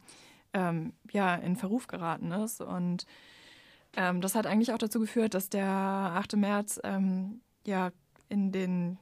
ähm, 0.53 0.93
ja, 1.11 1.35
in 1.35 1.55
Verruf 1.55 1.87
geraten 1.87 2.31
ist. 2.31 2.61
Und 2.61 3.05
ähm, 3.95 4.21
das 4.21 4.35
hat 4.35 4.47
eigentlich 4.47 4.73
auch 4.73 4.77
dazu 4.77 4.99
geführt, 4.99 5.33
dass 5.33 5.49
der 5.49 5.67
8. 5.67 6.35
März 6.37 6.79
ähm, 6.83 7.41
ja 7.65 7.91
in 8.29 8.51
den 8.51 8.97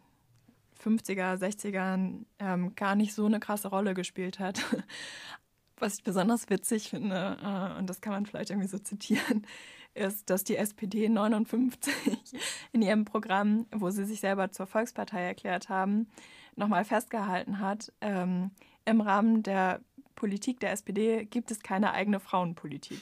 50er, 0.84 1.38
60ern 1.38 2.26
ähm, 2.40 2.76
gar 2.76 2.96
nicht 2.96 3.14
so 3.14 3.26
eine 3.26 3.40
krasse 3.40 3.68
Rolle 3.68 3.94
gespielt 3.94 4.40
hat. 4.40 4.60
Was 5.78 5.96
ich 5.96 6.04
besonders 6.04 6.50
witzig 6.50 6.90
finde, 6.90 7.38
äh, 7.42 7.80
und 7.80 7.90
das 7.90 8.02
kann 8.02 8.14
man 8.14 8.26
vielleicht 8.26 8.50
irgendwie 8.50 8.68
so 8.68 8.80
zitieren, 8.80 9.46
ist, 9.94 10.30
dass 10.30 10.44
die 10.44 10.56
SPD 10.56 11.10
59 11.10 11.94
in 12.72 12.82
ihrem 12.82 13.06
Programm, 13.06 13.66
wo 13.72 13.90
sie 13.90 14.06
sich 14.06 14.20
selber 14.20 14.52
zur 14.52 14.68
Volkspartei 14.68 15.22
erklärt 15.22 15.70
haben, 15.70 16.08
nochmal 16.56 16.86
festgehalten 16.86 17.60
hat, 17.60 17.92
ähm, 18.02 18.52
im 18.86 19.02
Rahmen 19.02 19.44
der 19.44 19.82
Politik 20.16 20.60
der 20.60 20.72
SPD 20.72 21.26
gibt 21.26 21.52
es 21.52 21.62
keine 21.62 21.94
eigene 21.94 22.20
Frauenpolitik. 22.20 23.02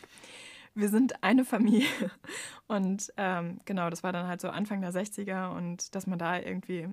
Wir 0.75 0.89
sind 0.89 1.23
eine 1.23 1.43
Familie. 1.43 1.87
Und 2.67 3.11
ähm, 3.17 3.59
genau, 3.65 3.89
das 3.89 4.03
war 4.03 4.11
dann 4.11 4.27
halt 4.27 4.41
so 4.41 4.49
Anfang 4.49 4.81
der 4.81 4.93
60er 4.93 5.49
und 5.55 5.95
dass 5.95 6.05
man 6.05 6.19
da 6.19 6.37
irgendwie, 6.37 6.87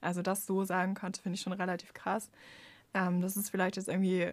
also 0.00 0.20
das 0.20 0.44
so 0.44 0.64
sagen 0.64 0.94
konnte, 0.94 1.22
finde 1.22 1.36
ich 1.36 1.42
schon 1.42 1.52
relativ 1.52 1.94
krass. 1.94 2.30
Ähm, 2.92 3.20
das 3.20 3.36
ist 3.36 3.48
vielleicht 3.50 3.76
jetzt 3.76 3.88
irgendwie 3.88 4.32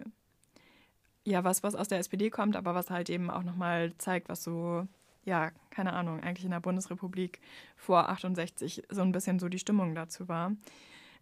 ja 1.24 1.44
was, 1.44 1.62
was 1.62 1.74
aus 1.74 1.88
der 1.88 1.98
SPD 1.98 2.30
kommt, 2.30 2.56
aber 2.56 2.74
was 2.74 2.90
halt 2.90 3.08
eben 3.08 3.30
auch 3.30 3.44
nochmal 3.44 3.92
zeigt, 3.98 4.28
was 4.28 4.42
so 4.42 4.86
ja, 5.28 5.50
keine 5.70 5.92
Ahnung, 5.92 6.20
eigentlich 6.20 6.46
in 6.46 6.50
der 6.50 6.60
Bundesrepublik 6.60 7.40
vor 7.76 8.08
68 8.08 8.82
so 8.88 9.02
ein 9.02 9.12
bisschen 9.12 9.38
so 9.38 9.48
die 9.48 9.58
Stimmung 9.58 9.94
dazu 9.94 10.26
war. 10.26 10.52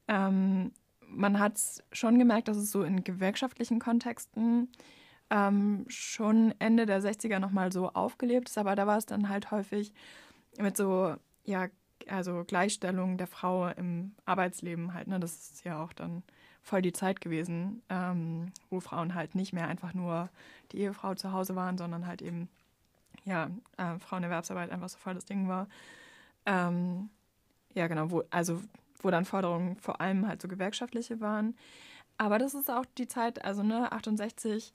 Ähm, 0.09 0.73
man 1.09 1.39
hat 1.39 1.61
schon 1.93 2.19
gemerkt, 2.19 2.49
dass 2.49 2.57
es 2.57 2.71
so 2.71 2.85
in 2.85 3.05
gewerkschaftlichen 3.05 3.81
Kontexten 3.81 4.69
ähm, 5.31 5.85
schon 5.89 6.55
Ende 6.61 6.87
der 6.87 7.03
60er 7.03 7.41
nochmal 7.41 7.73
so 7.73 7.91
aufgelebt 7.91 8.49
ist, 8.49 8.59
aber 8.59 8.77
da 8.77 8.87
war 8.87 8.97
es 8.97 9.07
dann 9.07 9.29
halt 9.29 9.51
häufig 9.51 9.93
mit 10.59 10.77
so, 10.77 11.17
ja, 11.45 11.67
also 12.09 12.45
Gleichstellung 12.47 13.19
der 13.19 13.27
Frau 13.27 13.69
im 13.69 14.15
Arbeitsleben 14.25 14.95
halt, 14.95 15.09
ne? 15.09 15.19
Das 15.19 15.33
ist 15.51 15.65
ja 15.65 15.83
auch 15.83 15.93
dann 15.93 16.23
voll 16.63 16.83
die 16.83 16.93
Zeit 16.93 17.21
gewesen, 17.21 17.83
ähm, 17.89 18.53
wo 18.71 18.79
Frauen 18.79 19.15
halt 19.15 19.35
nicht 19.35 19.53
mehr 19.53 19.67
einfach 19.67 19.95
nur 19.95 20.29
die 20.71 20.79
Ehefrau 20.79 21.15
zu 21.15 21.33
Hause 21.33 21.57
waren, 21.57 21.79
sondern 21.79 22.07
halt 22.07 22.23
eben 22.23 22.49
ja, 23.27 23.51
äh, 23.77 23.99
Frauenerwerbsarbeit 23.99 24.71
einfach 24.71 24.89
so 24.89 24.99
voll 24.99 25.15
das 25.15 25.27
Ding 25.27 25.49
war. 25.49 25.69
Ähm, 26.47 27.11
ja, 27.75 27.89
genau, 27.89 28.11
wo, 28.11 28.23
also 28.31 28.63
wo 29.03 29.11
dann 29.11 29.25
Forderungen 29.27 29.77
vor 29.77 30.01
allem 30.01 30.27
halt 30.27 30.41
so 30.41 30.49
gewerkschaftliche 30.49 31.21
waren. 31.21 31.55
Aber 32.17 32.39
das 32.39 32.55
ist 32.55 32.71
auch 32.71 32.87
die 32.97 33.09
Zeit, 33.09 33.45
also 33.45 33.63
ne, 33.63 33.93
68, 33.93 34.73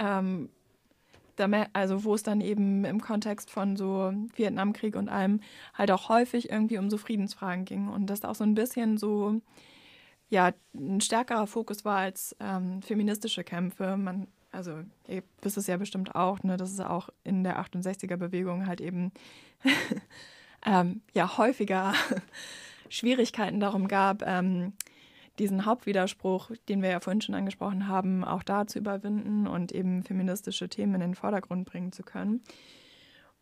ähm, 0.00 0.48
also 1.72 2.04
wo 2.04 2.14
es 2.14 2.22
dann 2.22 2.42
eben 2.42 2.84
im 2.84 3.00
Kontext 3.00 3.50
von 3.50 3.74
so 3.76 4.12
Vietnamkrieg 4.34 4.94
und 4.94 5.08
allem 5.08 5.40
halt 5.72 5.90
auch 5.90 6.10
häufig 6.10 6.50
irgendwie 6.50 6.76
um 6.76 6.90
so 6.90 6.98
Friedensfragen 6.98 7.64
ging 7.64 7.88
und 7.88 8.08
das 8.08 8.24
auch 8.24 8.34
so 8.34 8.44
ein 8.44 8.54
bisschen 8.54 8.98
so 8.98 9.40
ja 10.28 10.52
ein 10.74 11.00
stärkerer 11.00 11.46
Fokus 11.46 11.84
war 11.84 11.96
als 11.98 12.36
ähm, 12.40 12.82
feministische 12.82 13.42
Kämpfe. 13.42 13.96
Man 13.96 14.26
also 14.52 14.80
ihr 15.08 15.22
wisst 15.42 15.56
es 15.56 15.66
ja 15.66 15.76
bestimmt 15.76 16.14
auch, 16.14 16.42
ne, 16.42 16.56
dass 16.56 16.72
es 16.72 16.80
auch 16.80 17.08
in 17.24 17.44
der 17.44 17.60
68er-Bewegung 17.60 18.66
halt 18.66 18.80
eben 18.80 19.12
ähm, 20.66 21.02
ja 21.14 21.38
häufiger 21.38 21.94
Schwierigkeiten 22.88 23.60
darum 23.60 23.88
gab, 23.88 24.22
ähm, 24.26 24.72
diesen 25.38 25.64
Hauptwiderspruch, 25.64 26.50
den 26.68 26.82
wir 26.82 26.90
ja 26.90 27.00
vorhin 27.00 27.20
schon 27.20 27.34
angesprochen 27.34 27.88
haben, 27.88 28.24
auch 28.24 28.42
da 28.42 28.66
zu 28.66 28.78
überwinden 28.78 29.46
und 29.46 29.72
eben 29.72 30.02
feministische 30.02 30.68
Themen 30.68 30.96
in 30.96 31.00
den 31.00 31.14
Vordergrund 31.14 31.66
bringen 31.66 31.92
zu 31.92 32.02
können. 32.02 32.42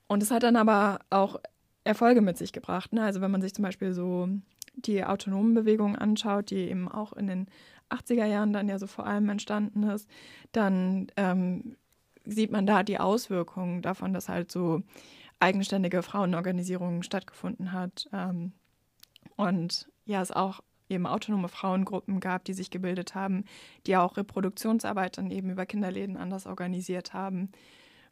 Und 0.07 0.23
es 0.23 0.31
hat 0.31 0.45
dann 0.45 0.57
aber 0.57 1.01
auch 1.11 1.41
Erfolge 1.85 2.21
mit 2.21 2.39
sich 2.39 2.53
gebracht. 2.53 2.93
Ne? 2.93 3.03
Also 3.03 3.21
wenn 3.21 3.31
man 3.31 3.43
sich 3.43 3.55
zum 3.55 3.65
Beispiel 3.65 3.93
so 3.93 4.29
die 4.75 5.05
autonomen 5.05 5.55
Bewegungen 5.55 5.97
anschaut, 5.97 6.51
die 6.51 6.71
eben 6.71 6.89
auch 6.89 7.13
in 7.13 7.27
den 7.27 7.47
80er 7.91 8.27
Jahren 8.27 8.53
dann 8.53 8.69
ja 8.69 8.79
so 8.79 8.87
vor 8.87 9.07
allem 9.07 9.29
entstanden 9.29 9.83
ist, 9.85 10.09
dann 10.53 11.09
ähm, 11.17 11.77
sieht 12.25 12.51
man 12.51 12.67
da 12.67 12.83
die 12.83 12.99
Auswirkungen 12.99 13.83
davon, 13.83 14.13
dass 14.13 14.29
halt 14.29 14.53
so 14.53 14.83
eigenständige 15.41 16.03
Frauenorganisierungen 16.03 17.03
stattgefunden 17.03 17.73
hat. 17.73 18.09
Ähm, 18.13 18.53
und 19.37 19.89
ja, 20.05 20.21
es 20.21 20.33
auch 20.33 20.61
eben 20.89 21.07
autonome 21.07 21.49
Frauengruppen 21.49 22.21
gab, 22.21 22.45
die 22.45 22.55
sich 22.55 22.71
gebildet 22.71 23.15
haben, 23.15 23.45
die 23.87 23.97
auch 23.97 24.17
Reproduktionsarbeit 24.17 25.19
dann 25.19 25.31
eben 25.31 25.51
über 25.51 25.67
Kinderläden 25.67 26.17
anders 26.17 26.47
organisiert 26.47 27.13
haben. 27.13 27.51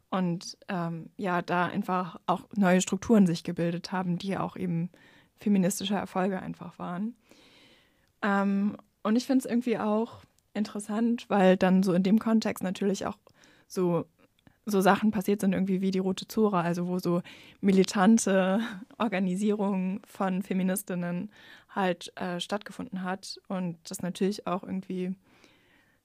Und 0.09 0.57
ähm, 0.69 1.09
ja, 1.17 1.41
da 1.41 1.65
einfach 1.65 2.19
auch 2.27 2.43
neue 2.55 2.81
Strukturen 2.81 3.27
sich 3.27 3.43
gebildet 3.43 3.91
haben, 3.91 4.17
die 4.17 4.37
auch 4.37 4.55
eben 4.55 4.89
feministische 5.37 5.95
Erfolge 5.95 6.41
einfach 6.41 6.79
waren. 6.79 7.15
Ähm, 8.21 8.77
und 9.07 9.15
ich 9.15 9.25
finde 9.25 9.39
es 9.39 9.49
irgendwie 9.49 9.77
auch 9.77 10.19
interessant, 10.53 11.29
weil 11.29 11.55
dann 11.55 11.81
so 11.81 11.93
in 11.93 12.03
dem 12.03 12.19
Kontext 12.19 12.61
natürlich 12.61 13.05
auch 13.05 13.17
so, 13.65 14.05
so 14.65 14.81
Sachen 14.81 15.11
passiert 15.11 15.39
sind, 15.39 15.53
irgendwie 15.53 15.79
wie 15.79 15.91
die 15.91 15.99
Rote 15.99 16.27
Zora, 16.27 16.61
also 16.61 16.87
wo 16.87 16.99
so 16.99 17.21
militante 17.61 18.59
Organisierung 18.97 20.01
von 20.05 20.43
Feministinnen 20.43 21.31
halt 21.69 22.11
äh, 22.17 22.41
stattgefunden 22.41 23.03
hat. 23.03 23.39
Und 23.47 23.77
das 23.89 24.01
natürlich 24.01 24.45
auch 24.45 24.63
irgendwie, 24.63 25.15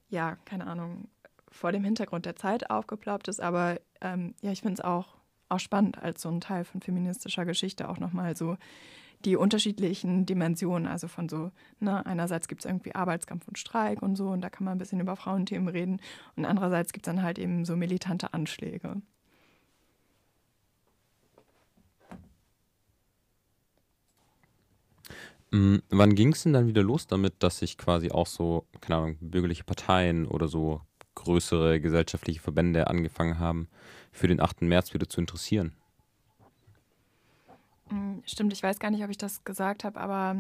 ja, 0.09 0.37
keine 0.45 0.69
Ahnung, 0.69 1.09
vor 1.51 1.73
dem 1.73 1.83
Hintergrund 1.83 2.25
der 2.25 2.37
Zeit 2.37 2.71
aufgeploppt 2.71 3.27
ist. 3.27 3.41
Aber 3.41 3.81
ähm, 4.01 4.35
ja, 4.43 4.53
ich 4.53 4.61
finde 4.61 4.75
es 4.75 4.81
auch, 4.81 5.17
auch 5.49 5.59
spannend 5.59 6.01
als 6.01 6.23
so 6.23 6.29
ein 6.29 6.41
Teil 6.41 6.65
von 6.65 6.81
feministischer 6.81 7.45
Geschichte 7.45 7.89
auch 7.89 7.99
nochmal 7.99 8.37
so 8.37 8.57
die 9.25 9.37
unterschiedlichen 9.37 10.27
Dimensionen, 10.27 10.87
also 10.87 11.09
von 11.09 11.29
so, 11.29 11.51
ne, 11.81 12.05
einerseits 12.07 12.49
gibt 12.49 12.63
es 12.63 12.71
irgendwie 12.71 12.95
Arbeitskampf 12.95 13.49
und 13.49 13.59
Streik 13.59 14.03
und 14.03 14.17
so, 14.17 14.29
und 14.29 14.41
da 14.41 14.51
kann 14.51 14.65
man 14.65 14.77
ein 14.77 14.79
bisschen 14.79 15.01
über 15.01 15.17
Frauenthemen 15.17 15.69
reden, 15.69 16.01
und 16.37 16.45
andererseits 16.45 16.93
gibt 16.93 17.07
es 17.07 17.13
dann 17.13 17.23
halt 17.23 17.39
eben 17.39 17.65
so 17.65 17.77
militante 17.77 18.35
Anschläge. 18.35 19.03
Mhm. 25.53 25.83
Wann 25.91 26.15
ging 26.15 26.33
es 26.33 26.43
denn 26.43 26.55
dann 26.55 26.67
wieder 26.67 26.83
los 26.83 27.07
damit, 27.07 27.35
dass 27.43 27.59
sich 27.59 27.77
quasi 27.77 28.11
auch 28.11 28.27
so, 28.27 28.67
keine 28.81 28.97
Ahnung, 28.99 29.17
bürgerliche 29.21 29.65
Parteien 29.65 30.27
oder 30.27 30.49
so 30.49 30.81
größere 31.15 31.79
gesellschaftliche 31.81 32.41
Verbände 32.41 32.89
angefangen 32.89 33.39
haben, 33.39 33.69
für 34.13 34.29
den 34.29 34.41
8. 34.41 34.63
März 34.63 34.95
wieder 34.95 35.09
zu 35.09 35.21
interessieren? 35.21 35.77
Hm, 37.93 38.23
stimmt, 38.25 38.55
ich 38.55 38.63
weiß 38.63 38.79
gar 38.79 38.91
nicht, 38.91 39.05
ob 39.05 39.11
ich 39.11 39.19
das 39.19 39.45
gesagt 39.45 39.85
habe, 39.85 40.01
aber 40.01 40.37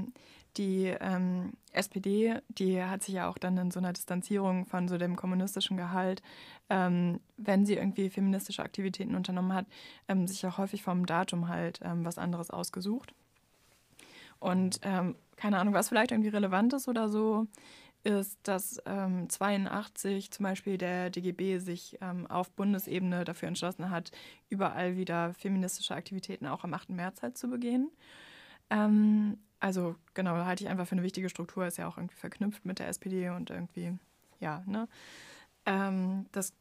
die 0.56 0.86
ähm, 0.86 1.52
SPD, 1.72 2.38
die 2.48 2.82
hat 2.82 3.02
sich 3.02 3.14
ja 3.14 3.28
auch 3.28 3.36
dann 3.36 3.58
in 3.58 3.70
so 3.70 3.78
einer 3.78 3.92
Distanzierung 3.92 4.64
von 4.64 4.88
so 4.88 4.96
dem 4.96 5.16
kommunistischen 5.16 5.76
Gehalt, 5.76 6.22
ähm, 6.70 7.20
wenn 7.36 7.66
sie 7.66 7.74
irgendwie 7.74 8.08
feministische 8.08 8.62
Aktivitäten 8.62 9.14
unternommen 9.14 9.52
hat, 9.52 9.66
ähm, 10.08 10.26
sich 10.26 10.46
auch 10.46 10.56
häufig 10.56 10.82
vom 10.82 11.04
Datum 11.04 11.48
halt 11.48 11.80
ähm, 11.82 12.06
was 12.06 12.16
anderes 12.16 12.50
ausgesucht. 12.50 13.12
Und 14.40 14.80
ähm, 14.82 15.14
keine 15.36 15.58
Ahnung, 15.58 15.74
was 15.74 15.90
vielleicht 15.90 16.10
irgendwie 16.10 16.30
relevant 16.30 16.72
ist 16.72 16.88
oder 16.88 17.10
so, 17.10 17.46
ist, 18.04 18.38
dass 18.42 18.78
ähm, 18.84 19.28
82 19.28 20.30
zum 20.30 20.44
Beispiel 20.44 20.76
der 20.78 21.10
DGB 21.10 21.58
sich 21.58 21.98
ähm, 22.00 22.26
auf 22.26 22.50
Bundesebene 22.50 23.24
dafür 23.24 23.48
entschlossen 23.48 23.90
hat, 23.90 24.10
überall 24.48 24.96
wieder 24.96 25.34
feministische 25.34 25.94
Aktivitäten 25.94 26.46
auch 26.46 26.64
am 26.64 26.74
8. 26.74 26.90
März 26.90 27.22
halt 27.22 27.38
zu 27.38 27.48
begehen. 27.48 27.90
Ähm, 28.70 29.38
also 29.60 29.94
genau, 30.14 30.34
halte 30.44 30.64
ich 30.64 30.70
einfach 30.70 30.88
für 30.88 30.92
eine 30.92 31.04
wichtige 31.04 31.28
Struktur, 31.28 31.66
ist 31.66 31.78
ja 31.78 31.86
auch 31.86 31.96
irgendwie 31.96 32.16
verknüpft 32.16 32.64
mit 32.64 32.80
der 32.80 32.88
SPD 32.88 33.30
und 33.30 33.50
irgendwie, 33.50 33.96
ja, 34.40 34.64
ne? 34.66 34.88
Ähm, 35.66 36.26
das, 36.32 36.52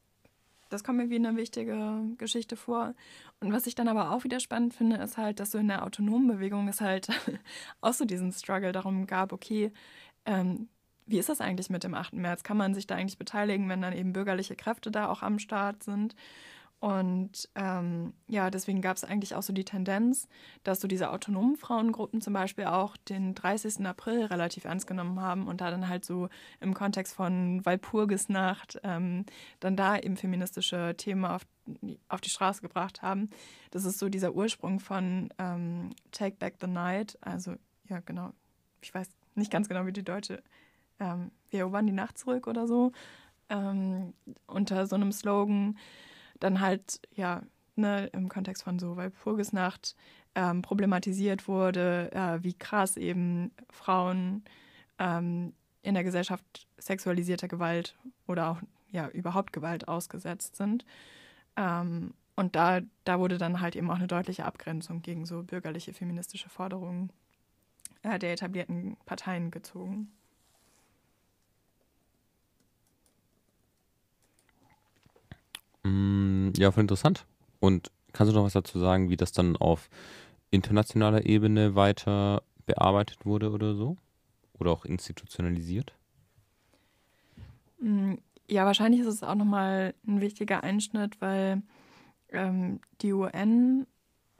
das 0.69 0.83
kommt 0.83 0.99
mir 0.99 1.09
wie 1.09 1.15
eine 1.15 1.35
wichtige 1.35 2.03
Geschichte 2.19 2.55
vor. 2.55 2.93
Und 3.39 3.51
was 3.51 3.65
ich 3.65 3.73
dann 3.73 3.87
aber 3.87 4.11
auch 4.11 4.23
wieder 4.23 4.39
spannend 4.39 4.75
finde, 4.75 4.97
ist 4.97 5.17
halt, 5.17 5.39
dass 5.39 5.49
so 5.49 5.57
in 5.57 5.67
der 5.67 5.83
autonomen 5.83 6.27
Bewegung 6.27 6.67
es 6.67 6.81
halt 6.81 7.07
auch 7.81 7.93
so 7.93 8.05
diesen 8.05 8.31
Struggle 8.31 8.71
darum 8.71 9.07
gab, 9.07 9.33
okay, 9.33 9.71
ähm, 10.25 10.69
wie 11.05 11.19
ist 11.19 11.29
das 11.29 11.41
eigentlich 11.41 11.69
mit 11.69 11.83
dem 11.83 11.93
8. 11.93 12.13
März? 12.13 12.43
Kann 12.43 12.57
man 12.57 12.73
sich 12.73 12.87
da 12.87 12.95
eigentlich 12.95 13.17
beteiligen, 13.17 13.69
wenn 13.69 13.81
dann 13.81 13.93
eben 13.93 14.13
bürgerliche 14.13 14.55
Kräfte 14.55 14.91
da 14.91 15.09
auch 15.09 15.21
am 15.21 15.39
Start 15.39 15.83
sind? 15.83 16.15
Und 16.81 17.47
ähm, 17.53 18.11
ja, 18.27 18.49
deswegen 18.49 18.81
gab 18.81 18.97
es 18.97 19.03
eigentlich 19.03 19.35
auch 19.35 19.43
so 19.43 19.53
die 19.53 19.63
Tendenz, 19.63 20.27
dass 20.63 20.81
so 20.81 20.87
diese 20.87 21.11
autonomen 21.11 21.55
Frauengruppen 21.55 22.21
zum 22.21 22.33
Beispiel 22.33 22.65
auch 22.65 22.97
den 22.97 23.35
30. 23.35 23.85
April 23.85 24.25
relativ 24.25 24.65
ernst 24.65 24.87
genommen 24.87 25.21
haben 25.21 25.47
und 25.47 25.61
da 25.61 25.69
dann 25.69 25.87
halt 25.87 26.03
so 26.03 26.27
im 26.59 26.73
Kontext 26.73 27.13
von 27.13 27.63
Walpurgisnacht 27.63 28.79
ähm, 28.81 29.27
dann 29.59 29.75
da 29.77 29.95
eben 29.95 30.17
feministische 30.17 30.95
Themen 30.97 31.23
auf, 31.23 31.43
auf 32.09 32.19
die 32.19 32.31
Straße 32.31 32.63
gebracht 32.63 33.03
haben. 33.03 33.29
Das 33.69 33.85
ist 33.85 33.99
so 33.99 34.09
dieser 34.09 34.33
Ursprung 34.33 34.79
von 34.79 35.29
ähm, 35.37 35.91
Take 36.11 36.37
Back 36.37 36.55
the 36.61 36.67
Night. 36.67 37.15
Also 37.21 37.57
ja, 37.89 37.99
genau. 37.99 38.31
Ich 38.81 38.91
weiß 38.91 39.07
nicht 39.35 39.51
ganz 39.51 39.69
genau, 39.69 39.85
wie 39.85 39.93
die 39.93 40.03
deutsche 40.03 40.41
ähm, 41.01 41.31
wir 41.49 41.61
erobern 41.61 41.87
die 41.87 41.93
Nacht 41.93 42.17
zurück 42.17 42.47
oder 42.47 42.67
so. 42.67 42.93
Ähm, 43.49 44.13
unter 44.47 44.87
so 44.87 44.95
einem 44.95 45.11
Slogan 45.11 45.77
dann 46.39 46.61
halt, 46.61 47.01
ja, 47.13 47.41
ne, 47.75 48.07
im 48.13 48.29
Kontext 48.29 48.63
von 48.63 48.79
so 48.79 48.95
Walpurgisnacht 48.95 49.95
ähm, 50.35 50.61
problematisiert 50.61 51.47
wurde, 51.47 52.11
äh, 52.13 52.43
wie 52.43 52.53
krass 52.53 52.95
eben 52.95 53.51
Frauen 53.69 54.43
ähm, 54.99 55.53
in 55.81 55.95
der 55.95 56.03
Gesellschaft 56.03 56.67
sexualisierter 56.77 57.47
Gewalt 57.47 57.97
oder 58.27 58.51
auch 58.51 58.61
ja 58.91 59.09
überhaupt 59.09 59.51
Gewalt 59.51 59.87
ausgesetzt 59.87 60.55
sind. 60.55 60.85
Ähm, 61.57 62.13
und 62.35 62.55
da, 62.55 62.81
da 63.03 63.19
wurde 63.19 63.37
dann 63.37 63.59
halt 63.59 63.75
eben 63.75 63.89
auch 63.91 63.95
eine 63.95 64.07
deutliche 64.07 64.45
Abgrenzung 64.45 65.01
gegen 65.01 65.25
so 65.25 65.43
bürgerliche 65.43 65.93
feministische 65.93 66.49
Forderungen 66.49 67.11
äh, 68.03 68.19
der 68.19 68.33
etablierten 68.33 68.97
Parteien 69.05 69.51
gezogen. 69.51 70.11
Mm, 75.83 76.51
ja, 76.57 76.71
voll 76.71 76.81
interessant. 76.81 77.25
Und 77.59 77.91
kannst 78.13 78.31
du 78.31 78.37
noch 78.37 78.45
was 78.45 78.53
dazu 78.53 78.79
sagen, 78.79 79.09
wie 79.09 79.17
das 79.17 79.31
dann 79.31 79.55
auf 79.57 79.89
internationaler 80.49 81.25
Ebene 81.25 81.75
weiter 81.75 82.43
bearbeitet 82.65 83.25
wurde 83.25 83.51
oder 83.51 83.75
so? 83.75 83.97
Oder 84.59 84.71
auch 84.71 84.85
institutionalisiert? 84.85 85.93
Mm, 87.79 88.15
ja, 88.47 88.65
wahrscheinlich 88.65 89.01
ist 89.01 89.07
es 89.07 89.23
auch 89.23 89.35
nochmal 89.35 89.93
ein 90.05 90.21
wichtiger 90.21 90.63
Einschnitt, 90.63 91.19
weil 91.21 91.63
ähm, 92.29 92.79
die 93.01 93.13
UN 93.13 93.87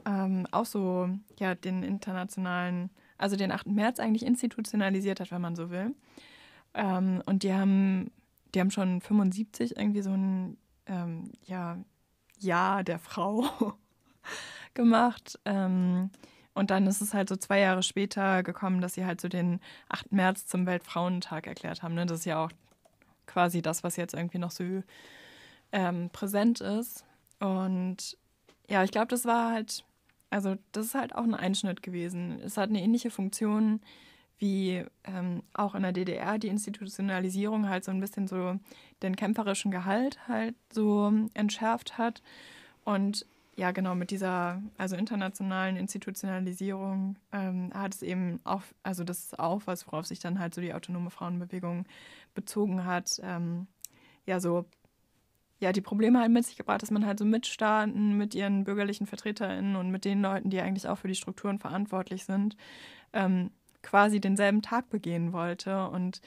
ähm, 0.06 0.48
auch 0.52 0.66
so 0.66 1.10
ja, 1.40 1.56
den 1.56 1.84
internationalen, 1.84 2.90
also 3.18 3.36
den 3.36 3.52
8. 3.52 3.68
März 3.68 4.00
eigentlich 4.00 4.26
institutionalisiert 4.26 5.20
hat, 5.20 5.32
wenn 5.32 5.42
man 5.42 5.56
so 5.56 5.70
will. 5.70 5.96
Ähm, 6.74 7.22
und 7.26 7.44
die 7.44 7.54
haben, 7.54 8.12
die 8.54 8.60
haben 8.60 8.72
schon 8.72 9.02
75 9.02 9.78
irgendwie 9.78 10.02
so 10.02 10.12
ein 10.12 10.58
ähm, 10.92 11.32
ja, 11.46 11.78
Jahr 12.38 12.84
der 12.84 13.00
Frau 13.00 13.46
gemacht. 14.74 15.40
Ähm, 15.46 16.12
und 16.54 16.70
dann 16.70 16.86
ist 16.86 17.02
es 17.02 17.14
halt 17.14 17.30
so 17.30 17.38
zwei 17.38 17.60
Jahre 17.60 17.82
später 17.82 18.44
gekommen, 18.44 18.82
dass 18.82 18.94
sie 18.96 19.06
halt 19.06 19.22
so 19.22 19.30
den 19.30 19.62
8. 19.90 20.12
März 20.12 20.48
zum 20.48 20.66
Weltfrauentag 20.66 21.48
erklärt 21.48 21.82
haben. 21.82 21.96
Ne? 21.96 22.06
Das 22.06 22.20
ist 22.20 22.26
ja 22.26 22.44
auch 22.44 22.52
quasi 23.26 23.62
das, 23.62 23.84
was 23.84 23.96
jetzt 23.96 24.14
irgendwie 24.14 24.38
noch 24.38 24.52
so 24.52 24.84
ähm, 25.72 26.10
präsent 26.12 26.60
ist. 26.60 27.06
Und 27.40 28.18
ja, 28.70 28.84
ich 28.84 28.92
glaube, 28.92 29.08
das 29.08 29.26
war 29.26 29.52
halt, 29.52 29.86
also 30.30 30.56
das 30.74 30.88
ist 30.88 30.96
halt 30.96 31.16
auch 31.16 31.24
ein 31.24 31.34
Einschnitt 31.34 31.82
gewesen. 31.82 32.42
Es 32.42 32.58
hat 32.58 32.70
eine 32.70 32.82
ähnliche 32.82 33.12
Funktion 33.12 33.80
wie 34.42 34.84
ähm, 35.04 35.44
auch 35.54 35.76
in 35.76 35.84
der 35.84 35.92
DDR 35.92 36.40
die 36.40 36.48
Institutionalisierung 36.48 37.70
halt 37.70 37.86
so 37.86 37.92
ein 37.92 38.00
bisschen 38.00 38.28
so 38.28 38.60
den 39.04 39.16
kämpferischen 39.16 39.70
Gehalt 39.70 40.28
halt 40.28 40.56
so 40.74 41.14
entschärft 41.36 42.00
hat. 42.00 42.24
Und 42.84 43.28
ja, 43.56 43.70
genau, 43.70 43.94
mit 43.94 44.10
dieser 44.10 44.64
also 44.80 44.96
internationalen 44.96 45.78
Institutionalisierung 45.78 47.18
ähm, 47.32 47.70
hat 47.76 47.94
es 47.94 48.02
eben 48.02 48.40
auch, 48.44 48.64
also 48.82 49.04
das 49.04 49.26
ist 49.26 49.40
auch 49.40 49.62
was, 49.66 49.86
worauf 49.86 50.08
sich 50.08 50.18
dann 50.18 50.40
halt 50.40 50.56
so 50.56 50.62
die 50.62 50.74
autonome 50.74 51.12
Frauenbewegung 51.12 51.86
bezogen 52.34 52.84
hat. 52.84 53.22
Ähm, 53.24 53.68
ja, 54.26 54.40
so 54.40 54.66
ja, 55.60 55.72
die 55.72 55.82
Probleme 55.82 56.20
halt 56.20 56.32
mit 56.32 56.46
sich 56.46 56.58
gebracht, 56.58 56.82
dass 56.82 56.90
man 56.90 57.06
halt 57.06 57.20
so 57.20 57.26
mit 57.26 57.46
Staaten, 57.46 58.18
mit 58.18 58.34
ihren 58.34 58.64
bürgerlichen 58.64 59.06
VertreterInnen 59.06 59.76
und 59.76 59.92
mit 59.92 60.04
den 60.06 60.24
Leuten, 60.24 60.50
die 60.50 60.60
eigentlich 60.60 60.88
auch 60.88 60.98
für 60.98 61.08
die 61.08 61.14
Strukturen 61.14 61.60
verantwortlich 61.60 62.26
sind, 62.26 62.58
ähm, 63.14 63.52
quasi 63.84 64.20
denselben 64.20 64.62
Tag 64.62 64.90
begehen 64.90 65.34
wollte. 65.34 65.88
Und 65.88 66.22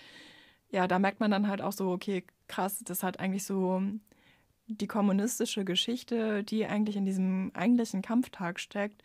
ja, 0.70 0.86
da 0.86 0.98
merkt 0.98 1.20
man 1.20 1.30
dann 1.30 1.48
halt 1.48 1.62
auch 1.62 1.72
so, 1.72 1.90
okay, 1.90 2.24
krass, 2.48 2.82
das 2.84 3.02
hat 3.02 3.20
eigentlich 3.20 3.44
so 3.44 3.82
die 4.66 4.86
kommunistische 4.86 5.64
Geschichte, 5.64 6.42
die 6.42 6.66
eigentlich 6.66 6.96
in 6.96 7.04
diesem 7.04 7.50
eigentlichen 7.54 8.02
Kampftag 8.02 8.58
steckt, 8.60 9.02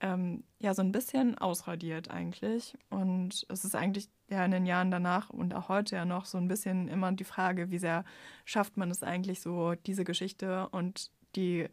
ähm, 0.00 0.42
ja, 0.58 0.74
so 0.74 0.82
ein 0.82 0.92
bisschen 0.92 1.38
ausradiert 1.38 2.10
eigentlich. 2.10 2.76
Und 2.90 3.46
es 3.48 3.64
ist 3.64 3.74
eigentlich 3.74 4.08
ja 4.28 4.44
in 4.44 4.50
den 4.50 4.66
Jahren 4.66 4.90
danach 4.90 5.30
und 5.30 5.54
auch 5.54 5.68
heute 5.68 5.96
ja 5.96 6.04
noch 6.04 6.24
so 6.26 6.38
ein 6.38 6.48
bisschen 6.48 6.88
immer 6.88 7.12
die 7.12 7.24
Frage, 7.24 7.70
wie 7.70 7.78
sehr 7.78 8.04
schafft 8.44 8.76
man 8.76 8.90
es 8.90 9.02
eigentlich 9.02 9.40
so, 9.40 9.74
diese 9.86 10.04
Geschichte 10.04 10.68
und 10.70 11.10
die 11.36 11.68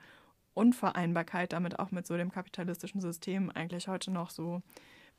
Unvereinbarkeit 0.54 1.54
damit 1.54 1.80
auch 1.80 1.92
mit 1.92 2.06
so 2.06 2.18
dem 2.18 2.32
kapitalistischen 2.32 3.02
System 3.02 3.50
eigentlich 3.50 3.88
heute 3.88 4.12
noch 4.12 4.30
so 4.30 4.62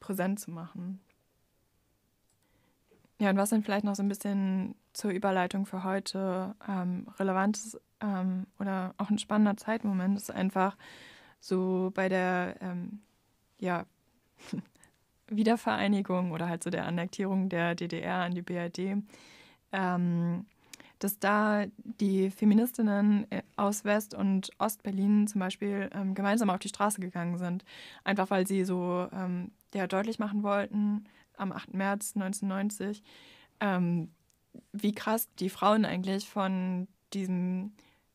präsent 0.01 0.41
zu 0.41 0.51
machen. 0.51 1.01
Ja, 3.19 3.31
und 3.31 3.37
was 3.37 3.51
dann 3.51 3.63
vielleicht 3.63 3.85
noch 3.85 3.95
so 3.95 4.03
ein 4.03 4.09
bisschen 4.09 4.75
zur 4.93 5.11
Überleitung 5.11 5.67
für 5.67 5.85
heute 5.85 6.55
ähm, 6.67 7.07
relevant 7.19 7.57
ist 7.59 7.81
ähm, 8.01 8.47
oder 8.59 8.95
auch 8.97 9.11
ein 9.11 9.19
spannender 9.19 9.57
Zeitmoment 9.57 10.17
ist 10.17 10.31
einfach 10.31 10.77
so 11.39 11.93
bei 11.95 12.09
der 12.09 12.57
ähm, 12.61 13.01
ja, 13.59 13.85
Wiedervereinigung 15.29 16.33
oder 16.33 16.49
halt 16.49 16.65
so 16.65 16.71
der 16.71 16.87
Annektierung 16.87 17.51
der 17.51 17.75
DDR 17.75 18.23
an 18.23 18.35
die 18.35 18.43
BRD 18.43 19.03
ähm, 19.73 20.47
dass 20.99 21.19
da 21.19 21.65
die 21.83 22.31
Feministinnen 22.31 23.31
äh, 23.31 23.43
aus 23.57 23.85
West- 23.85 24.15
und 24.15 24.51
Ostberlin 24.59 25.27
zum 25.27 25.41
Beispiel 25.41 25.89
ähm, 25.95 26.15
gemeinsam 26.15 26.51
auf 26.51 26.59
die 26.59 26.69
Straße 26.69 27.01
gegangen 27.01 27.39
sind. 27.39 27.65
Einfach 28.05 28.31
weil 28.31 28.47
sie 28.47 28.65
so 28.65 29.09
ähm, 29.13 29.51
ja, 29.75 29.87
deutlich 29.87 30.19
machen 30.19 30.43
wollten, 30.43 31.05
am 31.37 31.53
8. 31.53 31.75
März 31.75 32.13
1990, 32.15 33.03
ähm, 33.61 34.11
wie 34.73 34.93
krass 34.93 35.29
die 35.39 35.51
Frauen 35.51 35.85
eigentlich 35.85 36.29
von 36.29 36.89
diesem 37.13 37.73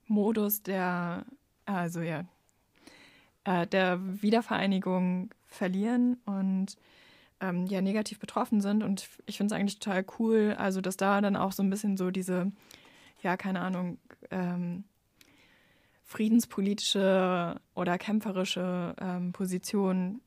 Modus 0.07 0.63
der, 0.63 1.25
also 1.65 2.01
ja, 2.01 2.25
äh, 3.45 3.65
der 3.67 3.99
Wiedervereinigung 4.21 5.33
verlieren 5.47 6.17
und 6.25 6.77
ähm, 7.39 7.65
ja 7.67 7.81
negativ 7.81 8.19
betroffen 8.19 8.61
sind. 8.61 8.83
Und 8.83 9.07
ich 9.25 9.37
finde 9.37 9.53
es 9.53 9.59
eigentlich 9.59 9.79
total 9.79 10.05
cool, 10.19 10.55
also 10.57 10.81
dass 10.81 10.97
da 10.97 11.21
dann 11.21 11.35
auch 11.35 11.51
so 11.51 11.63
ein 11.63 11.69
bisschen 11.69 11.97
so 11.97 12.11
diese, 12.11 12.51
ja, 13.21 13.37
keine 13.37 13.61
Ahnung, 13.61 13.97
ähm, 14.31 14.83
friedenspolitische 16.03 17.59
oder 17.73 17.97
kämpferische 17.97 18.95
ähm, 18.99 19.31
Position, 19.31 20.21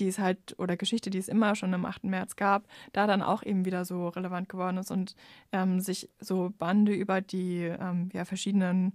die 0.00 0.08
es 0.08 0.18
halt, 0.18 0.58
oder 0.58 0.76
Geschichte, 0.76 1.10
die 1.10 1.18
es 1.18 1.28
immer 1.28 1.54
schon 1.54 1.72
am 1.74 1.84
8. 1.84 2.04
März 2.04 2.36
gab, 2.36 2.66
da 2.92 3.06
dann 3.06 3.22
auch 3.22 3.42
eben 3.42 3.64
wieder 3.64 3.84
so 3.84 4.08
relevant 4.08 4.48
geworden 4.48 4.78
ist 4.78 4.90
und 4.90 5.14
ähm, 5.52 5.80
sich 5.80 6.08
so 6.18 6.52
Bande 6.58 6.92
über 6.92 7.20
die 7.20 7.62
ähm, 7.62 8.08
ja, 8.12 8.24
verschiedenen 8.24 8.94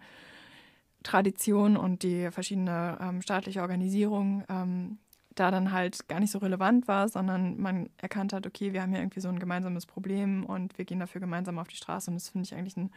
Traditionen 1.03 1.77
und 1.77 2.03
die 2.03 2.31
verschiedene 2.31 2.97
ähm, 2.99 3.21
staatliche 3.21 3.61
Organisierung 3.61 4.43
ähm, 4.49 4.97
da 5.35 5.51
dann 5.51 5.71
halt 5.71 6.07
gar 6.07 6.19
nicht 6.19 6.31
so 6.31 6.39
relevant 6.39 6.87
war, 6.87 7.09
sondern 7.09 7.59
man 7.59 7.89
erkannt 7.97 8.33
hat, 8.33 8.47
okay, 8.47 8.73
wir 8.73 8.81
haben 8.81 8.91
hier 8.91 9.01
irgendwie 9.01 9.19
so 9.19 9.27
ein 9.27 9.39
gemeinsames 9.39 9.85
Problem 9.85 10.45
und 10.45 10.77
wir 10.77 10.85
gehen 10.85 10.99
dafür 10.99 11.21
gemeinsam 11.21 11.59
auf 11.59 11.67
die 11.67 11.75
Straße. 11.75 12.09
Und 12.09 12.15
das 12.15 12.29
finde 12.29 12.45
ich 12.45 12.55
eigentlich 12.55 12.77
ein 12.77 12.91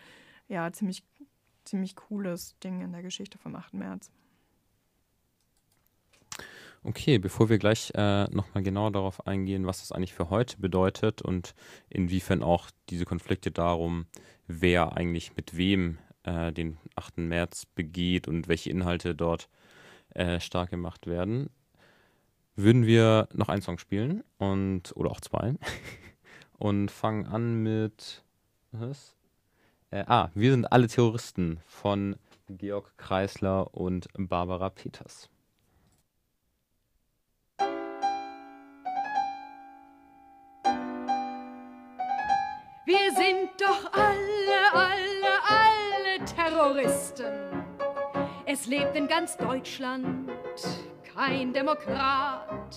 ja, 0.46 0.72
ziemlich, 0.72 1.02
ziemlich 1.64 1.96
cooles 1.96 2.56
Ding 2.60 2.80
in 2.80 2.92
der 2.92 3.02
Geschichte 3.02 3.38
vom 3.38 3.56
8. 3.56 3.74
März. 3.74 4.10
Okay, 6.88 7.18
bevor 7.18 7.50
wir 7.50 7.58
gleich 7.58 7.92
äh, 7.96 8.24
nochmal 8.30 8.62
genau 8.62 8.88
darauf 8.88 9.26
eingehen, 9.26 9.66
was 9.66 9.80
das 9.80 9.92
eigentlich 9.92 10.14
für 10.14 10.30
heute 10.30 10.56
bedeutet 10.56 11.20
und 11.20 11.54
inwiefern 11.90 12.42
auch 12.42 12.70
diese 12.88 13.04
Konflikte 13.04 13.50
darum, 13.50 14.06
wer 14.46 14.96
eigentlich 14.96 15.36
mit 15.36 15.54
wem 15.54 15.98
äh, 16.22 16.50
den 16.50 16.78
8. 16.96 17.18
März 17.18 17.66
begeht 17.66 18.26
und 18.26 18.48
welche 18.48 18.70
Inhalte 18.70 19.14
dort 19.14 19.50
äh, 20.14 20.40
stark 20.40 20.70
gemacht 20.70 21.06
werden, 21.06 21.50
würden 22.56 22.86
wir 22.86 23.28
noch 23.34 23.50
einen 23.50 23.60
Song 23.60 23.76
spielen 23.76 24.24
und 24.38 24.96
oder 24.96 25.10
auch 25.10 25.20
zwei 25.20 25.56
und 26.58 26.90
fangen 26.90 27.26
an 27.26 27.62
mit 27.62 28.24
was? 28.72 29.14
Äh, 29.90 30.04
ah, 30.06 30.30
wir 30.34 30.52
sind 30.52 30.72
alle 30.72 30.88
Terroristen 30.88 31.60
von 31.66 32.16
Georg 32.48 32.96
Kreisler 32.96 33.74
und 33.74 34.08
Barbara 34.16 34.70
Peters. 34.70 35.28
Wir 42.88 43.12
sind 43.12 43.50
doch 43.60 43.92
alle, 43.92 44.72
alle, 44.72 45.34
alle 45.44 46.24
Terroristen. 46.24 47.62
Es 48.46 48.64
lebt 48.64 48.96
in 48.96 49.06
ganz 49.06 49.36
Deutschland 49.36 50.30
kein 51.14 51.52
Demokrat. 51.52 52.74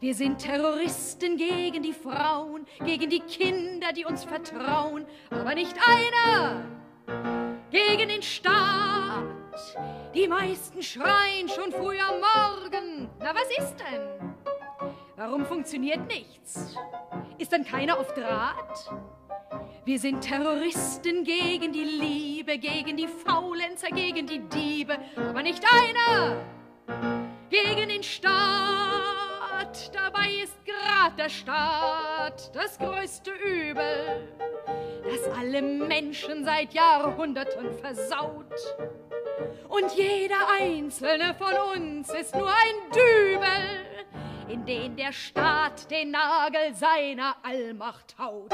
Wir 0.00 0.14
sind 0.14 0.38
Terroristen 0.38 1.36
gegen 1.36 1.82
die 1.82 1.92
Frauen, 1.92 2.64
gegen 2.82 3.10
die 3.10 3.20
Kinder, 3.20 3.92
die 3.92 4.06
uns 4.06 4.24
vertrauen, 4.24 5.04
aber 5.28 5.54
nicht 5.54 5.76
einer 5.86 6.64
gegen 7.70 8.08
den 8.08 8.22
Staat. 8.22 9.22
Die 10.14 10.28
meisten 10.28 10.82
schreien 10.82 11.46
schon 11.54 11.72
früh 11.72 11.98
am 11.98 12.20
Morgen. 12.20 13.10
Na, 13.18 13.34
was 13.34 13.50
ist 13.58 13.76
denn? 13.80 14.34
Warum 15.16 15.44
funktioniert 15.44 16.06
nichts? 16.06 16.74
Ist 17.36 17.52
dann 17.52 17.66
keiner 17.66 17.98
auf 17.98 18.14
Draht? 18.14 18.90
Wir 19.86 20.00
sind 20.00 20.20
Terroristen 20.20 21.22
gegen 21.22 21.72
die 21.72 21.84
Liebe, 21.84 22.58
gegen 22.58 22.96
die 22.96 23.06
Faulenzer, 23.06 23.86
gegen 23.90 24.26
die 24.26 24.40
Diebe, 24.40 24.98
aber 25.16 25.44
nicht 25.44 25.62
einer 25.64 26.44
gegen 27.48 27.88
den 27.88 28.02
Staat. 28.02 28.34
Dabei 29.94 30.42
ist 30.42 30.56
grad 30.64 31.16
der 31.16 31.28
Staat 31.28 32.50
das 32.52 32.76
größte 32.80 33.30
Übel, 33.30 34.28
das 35.04 35.38
alle 35.38 35.62
Menschen 35.62 36.44
seit 36.44 36.74
Jahrhunderten 36.74 37.70
versaut. 37.78 38.56
Und 39.68 39.92
jeder 39.94 40.48
einzelne 40.60 41.32
von 41.34 41.54
uns 41.76 42.10
ist 42.10 42.34
nur 42.34 42.48
ein 42.48 42.90
Dübel, 42.92 43.86
in 44.48 44.66
den 44.66 44.96
der 44.96 45.12
Staat 45.12 45.88
den 45.92 46.10
Nagel 46.10 46.74
seiner 46.74 47.36
Allmacht 47.44 48.16
haut. 48.18 48.50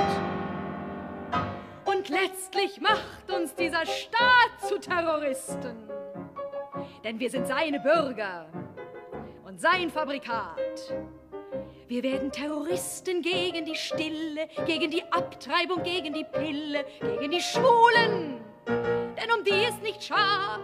Und 2.03 2.09
letztlich 2.09 2.81
macht 2.81 3.31
uns 3.31 3.55
dieser 3.55 3.87
Staat 3.87 4.69
zu 4.69 4.81
Terroristen. 4.81 5.89
Denn 7.05 7.21
wir 7.21 7.31
sind 7.31 7.47
seine 7.47 7.79
Bürger 7.79 8.49
und 9.45 9.61
sein 9.61 9.89
Fabrikat. 9.89 10.59
Wir 11.87 12.03
werden 12.03 12.33
Terroristen 12.33 13.23
gegen 13.23 13.65
die 13.65 13.77
Stille, 13.77 14.49
gegen 14.67 14.91
die 14.91 15.05
Abtreibung, 15.13 15.85
gegen 15.85 16.13
die 16.13 16.25
Pille, 16.25 16.85
gegen 17.21 17.31
die 17.31 17.41
Schwulen. 17.41 18.41
Denn 18.67 19.33
um 19.39 19.45
die 19.45 19.65
ist 19.69 19.81
nicht 19.81 20.03
schad, 20.03 20.61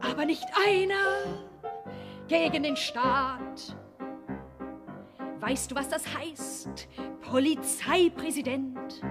aber 0.00 0.24
nicht 0.24 0.46
einer 0.68 1.24
gegen 2.28 2.62
den 2.62 2.76
Staat. 2.76 3.76
Weißt 5.40 5.72
du, 5.72 5.74
was 5.74 5.88
das 5.88 6.04
heißt? 6.16 6.86
Polizeipräsident. 7.28 9.02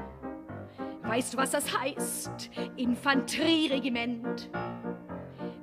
Weißt 1.07 1.33
du, 1.33 1.37
was 1.37 1.51
das 1.51 1.77
heißt? 1.77 2.49
Infanterieregiment. 2.77 4.49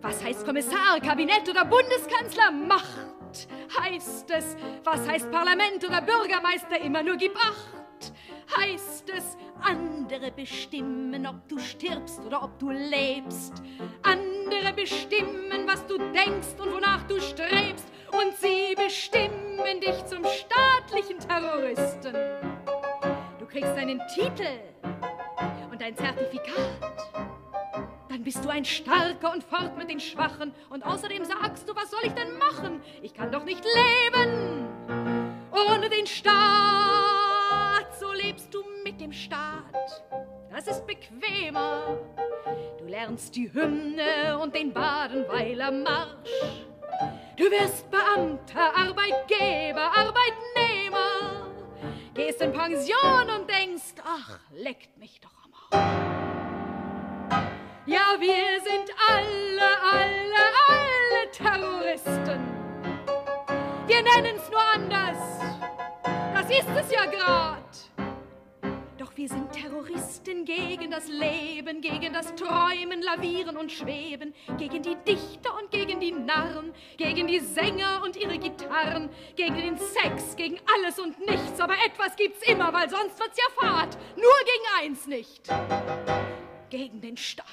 Was 0.01 0.22
heißt 0.22 0.45
Kommissar, 0.45 1.01
Kabinett 1.01 1.49
oder 1.49 1.64
Bundeskanzler? 1.64 2.53
Macht 2.53 3.49
heißt 3.80 4.30
es. 4.30 4.57
Was 4.84 5.09
heißt 5.09 5.30
Parlament 5.30 5.84
oder 5.84 6.01
Bürgermeister? 6.01 6.80
Immer 6.80 7.03
nur 7.03 7.16
gib 7.16 7.36
acht. 7.36 8.12
Heißt 8.57 9.11
es, 9.16 9.36
andere 9.61 10.30
bestimmen, 10.30 11.26
ob 11.26 11.49
du 11.49 11.59
stirbst 11.59 12.20
oder 12.24 12.43
ob 12.43 12.59
du 12.59 12.70
lebst. 12.70 13.62
Andere 14.03 14.72
bestimmen, 14.74 15.66
was 15.66 15.84
du 15.86 15.99
denkst 15.99 16.55
und 16.59 16.72
wonach 16.72 17.03
du 17.09 17.20
strebst. 17.20 17.86
Und 18.12 18.36
sie 18.36 18.74
bestimmen 18.76 19.80
dich 19.80 20.05
zum 20.07 20.24
staatlichen 20.24 21.18
Terroristen. 21.18 22.14
Du 23.38 23.47
kriegst 23.47 23.72
einen 23.72 24.01
Titel 24.14 24.72
und 25.83 25.97
Zertifikat. 25.97 26.78
Dann 28.09 28.22
bist 28.22 28.45
du 28.45 28.49
ein 28.49 28.64
Starker 28.64 29.33
und 29.33 29.43
fort 29.43 29.76
mit 29.76 29.91
den 29.91 30.01
Schwachen. 30.01 30.55
Und 30.70 30.85
außerdem 30.85 31.24
sagst 31.24 31.68
du, 31.68 31.74
was 31.74 31.91
soll 31.91 32.03
ich 32.05 32.12
denn 32.12 32.39
machen? 32.39 32.80
Ich 33.03 33.14
kann 33.14 33.33
doch 33.33 33.45
nicht 33.45 33.64
leben 33.64 34.68
ohne 35.83 35.89
den 35.89 36.07
Staat. 36.07 36.39
So 37.99 38.12
lebst 38.12 38.53
du 38.53 38.62
mit 38.85 39.01
dem 39.01 39.12
Staat. 39.12 40.03
Das 40.51 40.66
ist 40.66 40.87
bequemer. 40.87 41.99
Du 42.78 42.87
lernst 42.87 43.35
die 43.37 43.53
Hymne 43.53 44.39
und 44.39 44.55
den 44.55 44.72
Badenweiler 44.72 45.70
Marsch. 45.70 46.30
Du 47.37 47.45
wirst 47.45 47.91
Beamter, 47.91 48.76
Arbeitgeber, 48.76 49.91
Arbeitnehmer. 49.97 51.51
Gehst 52.14 52.43
in 52.43 52.53
Pension 52.53 53.30
und 53.37 53.49
denkst, 53.49 53.95
ach, 54.05 54.39
leckt 54.53 54.99
mich 54.99 55.20
doch. 55.20 55.32
Ja, 57.87 58.14
wir 58.18 58.61
sind 58.62 58.91
alle, 59.09 59.70
alle, 59.93 60.43
alle 60.68 61.31
Terroristen. 61.33 62.41
Wir 63.87 64.03
nennen's 64.03 64.49
nur 64.51 64.62
anders. 64.75 65.18
Das 66.35 66.51
ist 66.51 66.68
es 66.79 66.91
ja 66.93 67.07
grad. 67.07 67.62
Wir 69.23 69.29
sind 69.29 69.53
Terroristen 69.53 70.45
gegen 70.45 70.91
das 70.91 71.07
Leben, 71.07 71.81
gegen 71.81 72.12
das 72.12 72.35
Träumen, 72.35 73.03
Lavieren 73.03 73.57
und 73.57 73.70
Schweben, 73.70 74.35
gegen 74.59 74.83
die 74.83 74.97
Dichter 75.07 75.57
und 75.62 75.70
gegen 75.70 76.01
die 76.01 76.11
Narren, 76.11 76.73
gegen 76.97 77.29
die 77.29 77.39
Sänger 77.39 78.03
und 78.05 78.16
ihre 78.16 78.37
Gitarren, 78.37 79.09
gegen 79.37 79.55
den 79.55 79.79
Sex, 79.79 80.35
gegen 80.35 80.59
alles 80.75 80.99
und 80.99 81.20
nichts. 81.20 81.61
Aber 81.61 81.75
etwas 81.87 82.16
gibt's 82.16 82.45
immer, 82.49 82.73
weil 82.73 82.91
sonst 82.91 83.16
wird's 83.20 83.39
ja 83.39 83.64
Fahrt. 83.64 83.97
Nur 84.16 84.25
gegen 84.45 84.91
eins 84.91 85.07
nicht. 85.07 85.49
Gegen 86.70 87.01
den 87.01 87.16
Staat. 87.16 87.47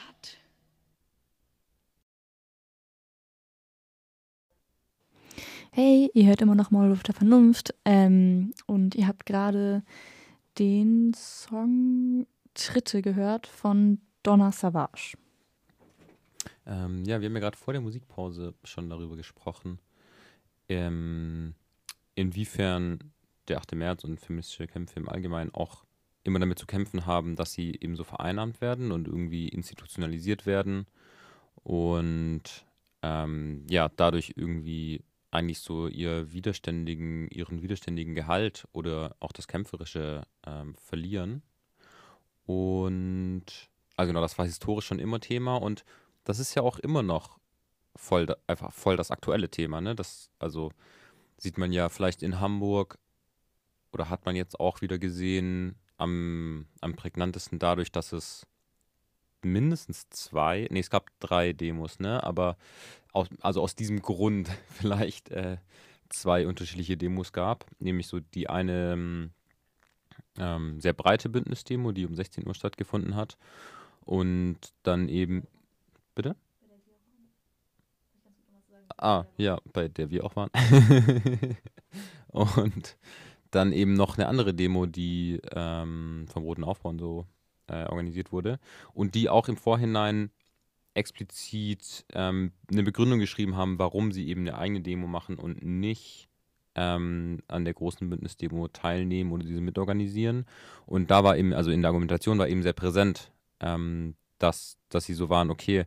Hey, 5.70 6.10
ihr 6.16 6.26
hört 6.26 6.42
immer 6.42 6.56
noch 6.56 6.72
Maulwurf 6.72 7.04
der 7.04 7.14
Vernunft 7.14 7.76
ähm, 7.86 8.56
und 8.66 8.96
ihr 8.96 9.06
habt 9.06 9.28
gerade 9.28 9.84
den 10.60 11.14
Song 11.14 12.28
Tritte 12.54 13.02
gehört 13.02 13.48
von 13.48 14.00
Donna 14.24 14.52
Savage. 14.52 15.18
Ähm, 16.66 17.06
ja, 17.06 17.22
wir 17.22 17.28
haben 17.28 17.36
ja 17.36 17.40
gerade 17.40 17.58
vor 17.58 17.74
der 17.74 17.82
Musikpause 17.82 18.54
schon 18.64 18.90
darüber 18.90 19.16
gesprochen, 19.16 19.80
ähm, 20.68 21.56
inwiefern 22.16 23.00
der 23.48 23.58
8. 23.58 23.76
März 23.76 24.04
und 24.04 24.20
feministische 24.20 24.68
Kämpfe 24.68 25.00
im 25.00 25.10
Allgemeinen 25.10 25.54
auch 25.54 25.86
immer 26.24 26.40
damit 26.40 26.60
zu 26.60 26.68
kämpfen 26.68 27.06
haben, 27.06 27.36
dass 27.36 27.54
sie 27.54 27.78
eben 27.80 27.96
so 27.96 28.04
vereinnahmt 28.04 28.62
werden 28.62 28.92
und 28.92 29.08
irgendwie 29.08 29.48
institutionalisiert 29.48 30.46
werden 30.46 30.86
und 31.64 32.44
ähm, 33.02 33.66
ja, 33.70 33.90
dadurch 33.96 34.34
irgendwie 34.36 35.02
eigentlich 35.32 35.60
so 35.60 35.88
ihr 35.88 36.32
widerständigen, 36.32 37.28
ihren 37.30 37.62
widerständigen 37.62 38.16
Gehalt 38.16 38.68
oder 38.72 39.16
auch 39.20 39.32
das 39.32 39.48
Kämpferische 39.48 40.24
ähm, 40.46 40.76
verlieren. 40.76 41.44
Und 42.46 43.46
also 43.96 44.10
genau, 44.10 44.22
das 44.22 44.38
war 44.38 44.46
historisch 44.46 44.86
schon 44.86 45.00
immer 45.00 45.20
Thema 45.20 45.58
und 45.58 45.86
das 46.24 46.40
ist 46.40 46.56
ja 46.56 46.64
auch 46.64 46.80
immer 46.80 47.04
noch 47.04 47.40
voll 47.96 48.28
einfach 48.48 48.72
voll 48.72 48.98
das 48.98 49.12
aktuelle 49.12 49.50
Thema, 49.50 49.82
ne? 49.82 49.96
Das 49.96 50.32
also 50.40 50.72
sieht 51.38 51.58
man 51.58 51.72
ja 51.72 51.90
vielleicht 51.90 52.24
in 52.24 52.40
Hamburg 52.40 52.98
oder 53.92 54.10
hat 54.10 54.26
man 54.26 54.36
jetzt 54.36 54.60
auch 54.60 54.82
wieder 54.82 54.98
gesehen 54.98 55.76
am, 55.98 56.68
am 56.82 56.96
prägnantesten 56.96 57.60
dadurch, 57.60 57.92
dass 57.92 58.14
es 58.14 58.48
mindestens 59.42 60.10
zwei, 60.10 60.68
nee, 60.72 60.80
es 60.80 60.90
gab 60.90 61.12
drei 61.20 61.54
Demos, 61.54 62.00
ne? 62.00 62.24
Aber 62.24 62.58
aus, 63.14 63.28
also 63.42 63.62
aus 63.62 63.76
diesem 63.76 64.02
Grund 64.02 64.50
vielleicht 64.70 65.30
äh, 65.30 65.58
zwei 66.10 66.48
unterschiedliche 66.48 66.98
Demos 66.98 67.32
gab. 67.34 67.66
Nämlich 67.80 68.08
so 68.08 68.20
die 68.20 68.50
eine 68.50 68.94
ähm, 68.94 69.32
ähm, 70.38 70.80
sehr 70.80 70.94
breite 70.94 71.30
Bündnisdemo, 71.30 71.92
die 71.92 72.06
um 72.06 72.16
16 72.16 72.48
Uhr 72.48 72.56
stattgefunden 72.56 73.16
hat. 73.16 73.38
Und 74.06 74.58
dann 74.84 75.10
eben. 75.10 75.48
Bitte? 76.16 76.36
Ah, 78.98 79.26
ja, 79.38 79.60
bei 79.72 79.88
der 79.88 80.10
wir 80.10 80.26
auch 80.26 80.36
waren. 80.36 80.50
und 82.28 82.98
dann 83.52 83.72
eben 83.72 83.94
noch 83.94 84.18
eine 84.18 84.28
andere 84.28 84.54
Demo, 84.54 84.86
die 84.86 85.40
ähm, 85.54 86.26
vom 86.28 86.44
Roten 86.44 86.66
Aufbau 86.66 86.94
so 86.98 87.26
äh, 87.68 87.86
organisiert 87.86 88.32
wurde. 88.32 88.60
Und 88.94 89.16
die 89.16 89.30
auch 89.30 89.48
im 89.48 89.56
Vorhinein 89.58 90.32
explizit 91.00 92.06
ähm, 92.14 92.52
eine 92.72 92.84
Begründung 92.84 93.20
geschrieben 93.20 93.56
haben, 93.56 93.80
warum 93.80 94.12
sie 94.12 94.28
eben 94.28 94.42
eine 94.42 94.58
eigene 94.58 94.82
Demo 94.82 95.08
machen 95.08 95.38
und 95.40 95.64
nicht 95.64 96.30
ähm, 96.76 97.40
an 97.48 97.66
der 97.66 97.74
großen 97.74 98.10
Bündnisdemo 98.10 98.68
teilnehmen 98.68 99.32
oder 99.32 99.44
diese 99.44 99.62
mitorganisieren. 99.62 100.46
Und 100.86 101.10
da 101.10 101.24
war 101.24 101.38
eben, 101.38 101.54
also 101.54 101.72
in 101.72 101.82
der 101.82 101.90
Argumentation 101.90 102.38
war 102.38 102.48
eben 102.48 102.64
sehr 102.64 102.74
präsent, 102.74 103.32
ähm, 103.60 104.16
dass, 104.38 104.78
dass 104.90 105.06
sie 105.06 105.14
so 105.14 105.30
waren, 105.30 105.50
okay, 105.50 105.86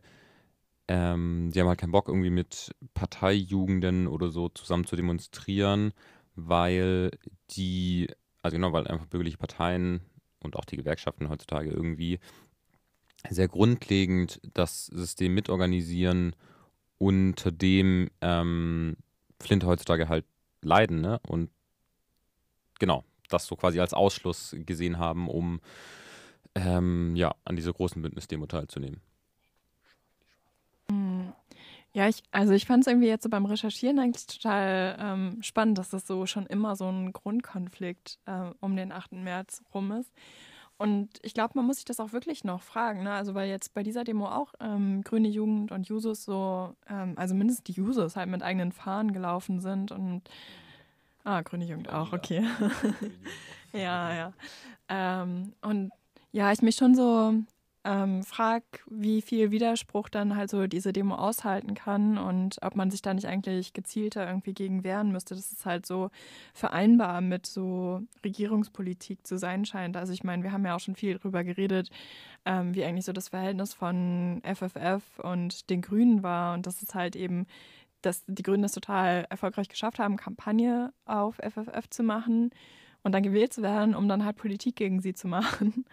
ähm, 0.87 1.51
sie 1.51 1.59
haben 1.61 1.67
halt 1.67 1.79
keinen 1.79 1.91
Bock, 1.91 2.09
irgendwie 2.09 2.29
mit 2.29 2.75
Parteijugenden 2.93 4.07
oder 4.07 4.29
so 4.29 4.49
zusammen 4.49 4.85
zu 4.85 4.95
demonstrieren, 4.95 5.93
weil 6.35 7.11
die, 7.51 8.09
also 8.41 8.57
genau, 8.57 8.73
weil 8.73 8.87
einfach 8.87 9.05
bürgerliche 9.05 9.37
Parteien 9.37 10.01
und 10.43 10.55
auch 10.57 10.65
die 10.65 10.77
Gewerkschaften 10.77 11.29
heutzutage 11.29 11.69
irgendwie 11.69 12.19
sehr 13.29 13.47
grundlegend 13.47 14.39
das 14.53 14.87
System 14.87 15.33
mitorganisieren, 15.33 16.35
unter 16.97 17.51
dem 17.51 18.09
ähm, 18.21 18.97
Flinte 19.39 19.67
heutzutage 19.67 20.09
halt 20.09 20.25
leiden, 20.61 21.01
ne? 21.01 21.19
Und 21.27 21.49
genau, 22.79 23.03
das 23.29 23.45
so 23.45 23.55
quasi 23.55 23.79
als 23.79 23.93
Ausschluss 23.93 24.55
gesehen 24.65 24.99
haben, 24.99 25.27
um 25.27 25.59
ähm, 26.55 27.15
ja, 27.15 27.33
an 27.45 27.55
dieser 27.55 27.73
großen 27.73 28.01
Bündnisdemo 28.01 28.45
teilzunehmen. 28.45 29.01
Hm. 30.89 31.33
Ja, 31.95 32.07
ich, 32.07 32.23
also 32.31 32.53
ich 32.53 32.65
fand 32.65 32.81
es 32.81 32.87
irgendwie 32.87 33.07
jetzt 33.07 33.23
so 33.23 33.29
beim 33.29 33.45
Recherchieren 33.45 33.99
eigentlich 33.99 34.25
total 34.25 34.97
ähm, 34.99 35.43
spannend, 35.43 35.77
dass 35.77 35.89
das 35.89 36.07
so 36.07 36.25
schon 36.25 36.47
immer 36.47 36.75
so 36.75 36.89
ein 36.89 37.13
Grundkonflikt 37.13 38.17
äh, 38.25 38.49
um 38.61 38.75
den 38.75 38.91
8. 38.91 39.13
März 39.13 39.61
rum 39.73 39.91
ist. 39.91 40.11
Und 40.77 41.09
ich 41.21 41.33
glaube, 41.33 41.53
man 41.55 41.65
muss 41.65 41.77
sich 41.77 41.85
das 41.85 41.99
auch 41.99 42.13
wirklich 42.13 42.43
noch 42.43 42.61
fragen, 42.61 43.03
ne? 43.03 43.13
Also 43.13 43.35
weil 43.35 43.49
jetzt 43.49 43.73
bei 43.73 43.83
dieser 43.83 44.03
Demo 44.03 44.27
auch 44.27 44.53
ähm, 44.59 45.01
Grüne 45.03 45.27
Jugend 45.27 45.71
und 45.71 45.87
Jusos 45.87 46.23
so, 46.23 46.75
ähm, 46.89 47.13
also 47.15 47.35
mindestens 47.35 47.63
die 47.63 47.73
Jusos 47.73 48.15
halt 48.15 48.29
mit 48.29 48.41
eigenen 48.43 48.71
Fahnen 48.71 49.13
gelaufen 49.13 49.59
sind 49.59 49.91
und 49.91 50.23
ah, 51.23 51.41
Grüne 51.41 51.65
Jugend 51.65 51.91
auch, 51.91 52.11
okay. 52.11 52.45
ja, 53.73 54.13
ja. 54.13 54.33
Ähm, 54.89 55.53
und 55.61 55.91
ja, 56.31 56.51
ich 56.51 56.61
mich 56.61 56.75
schon 56.75 56.95
so 56.95 57.35
ähm, 57.85 58.23
frage, 58.23 58.65
wie 58.89 59.21
viel 59.21 59.51
Widerspruch 59.51 60.09
dann 60.09 60.35
halt 60.35 60.49
so 60.49 60.67
diese 60.67 60.93
Demo 60.93 61.15
aushalten 61.15 61.73
kann 61.73 62.17
und 62.17 62.57
ob 62.61 62.75
man 62.75 62.89
sich 62.89 63.01
da 63.01 63.13
nicht 63.13 63.27
eigentlich 63.27 63.73
gezielter 63.73 64.25
irgendwie 64.27 64.53
gegen 64.53 64.83
wehren 64.83 65.11
müsste, 65.11 65.35
dass 65.35 65.51
es 65.51 65.65
halt 65.65 65.85
so 65.85 66.09
vereinbar 66.53 67.21
mit 67.21 67.45
so 67.45 68.01
Regierungspolitik 68.23 69.27
zu 69.27 69.37
sein 69.37 69.65
scheint. 69.65 69.97
Also 69.97 70.13
ich 70.13 70.23
meine, 70.23 70.43
wir 70.43 70.51
haben 70.51 70.65
ja 70.65 70.75
auch 70.75 70.79
schon 70.79 70.95
viel 70.95 71.17
darüber 71.17 71.43
geredet, 71.43 71.89
ähm, 72.45 72.73
wie 72.73 72.85
eigentlich 72.85 73.05
so 73.05 73.13
das 73.13 73.29
Verhältnis 73.29 73.73
von 73.73 74.41
FFF 74.43 75.19
und 75.19 75.69
den 75.69 75.81
Grünen 75.81 76.23
war 76.23 76.53
und 76.53 76.65
dass 76.65 76.81
es 76.81 76.95
halt 76.95 77.15
eben 77.15 77.47
dass 78.01 78.23
die 78.27 78.43
Grünen 78.43 78.65
es 78.65 78.73
total 78.73 79.25
erfolgreich 79.29 79.69
geschafft 79.69 79.97
haben, 79.97 80.17
Kampagne 80.17 80.91
auf 81.05 81.37
FFF 81.37 81.89
zu 81.89 82.03
machen 82.03 82.51
und 83.01 83.13
dann 83.13 83.23
gewählt 83.23 83.53
zu 83.53 83.61
werden, 83.61 83.95
um 83.95 84.07
dann 84.07 84.25
halt 84.25 84.37
Politik 84.37 84.75
gegen 84.75 85.01
sie 85.01 85.13
zu 85.13 85.27
machen. 85.29 85.85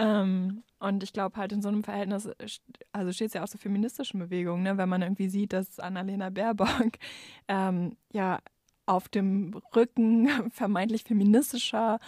Ähm, 0.00 0.62
und 0.78 1.02
ich 1.02 1.12
glaube 1.12 1.36
halt 1.36 1.52
in 1.52 1.60
so 1.60 1.68
einem 1.68 1.84
Verhältnis, 1.84 2.24
äh, 2.24 2.46
also 2.92 3.12
steht 3.12 3.28
es 3.28 3.34
ja 3.34 3.42
auch 3.42 3.48
so 3.48 3.58
feministischen 3.58 4.18
Bewegungen, 4.18 4.62
ne? 4.62 4.78
wenn 4.78 4.88
man 4.88 5.02
irgendwie 5.02 5.28
sieht, 5.28 5.52
dass 5.52 5.78
Annalena 5.78 6.30
Baerbock 6.30 6.92
ähm, 7.48 7.96
ja 8.12 8.38
auf 8.86 9.08
dem 9.08 9.60
Rücken 9.76 10.28
vermeintlich 10.50 11.04
feministischer 11.04 12.00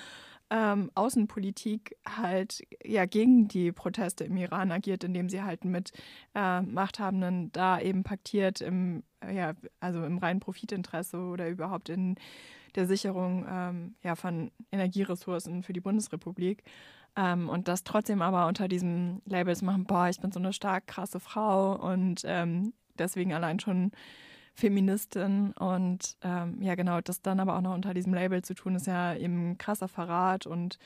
ähm, 0.49 0.91
Außenpolitik 0.95 1.97
halt 2.07 2.63
ja 2.83 3.05
gegen 3.05 3.49
die 3.49 3.73
Proteste 3.73 4.25
im 4.25 4.37
Iran 4.39 4.73
agiert, 4.73 5.05
indem 5.05 5.29
sie 5.29 5.43
halt 5.43 5.65
mit 5.65 5.93
äh, 6.35 6.63
Machthabenden 6.63 7.53
da 7.53 7.79
eben 7.79 8.05
paktiert 8.05 8.61
im 8.63 9.03
ja 9.31 9.53
also 9.81 10.05
im 10.05 10.19
reinen 10.19 10.41
Profitinteresse 10.41 11.19
oder 11.19 11.49
überhaupt 11.49 11.89
in 11.89 12.17
der 12.75 12.87
Sicherung 12.87 13.47
ähm, 13.49 13.95
ja, 14.03 14.15
von 14.15 14.51
Energieressourcen 14.71 15.63
für 15.63 15.73
die 15.73 15.81
Bundesrepublik. 15.81 16.65
Ähm, 17.17 17.49
und 17.49 17.69
das 17.69 17.85
trotzdem 17.85 18.23
aber 18.23 18.47
unter 18.47 18.69
diesem 18.69 19.21
Label 19.27 19.55
zu 19.55 19.65
machen, 19.65 19.85
boah, 19.85 20.09
ich 20.09 20.21
bin 20.21 20.33
so 20.33 20.39
eine 20.39 20.53
stark 20.53 20.87
krasse 20.87 21.21
Frau 21.21 21.75
und 21.75 22.23
ähm, 22.25 22.73
deswegen 22.99 23.33
allein 23.33 23.61
schon 23.61 23.93
Feministin. 24.55 25.53
Und 25.53 26.17
ähm, 26.23 26.61
ja, 26.63 26.75
genau, 26.75 27.01
das 27.01 27.23
dann 27.23 27.41
aber 27.41 27.57
auch 27.57 27.61
noch 27.61 27.75
unter 27.75 27.95
diesem 27.95 28.15
Label 28.15 28.43
zu 28.43 28.55
tun, 28.55 28.75
ist 28.75 28.87
ja 28.87 29.15
eben 29.15 29.59
krasser 29.59 29.89
Verrat 29.89 30.47
und 30.47 30.79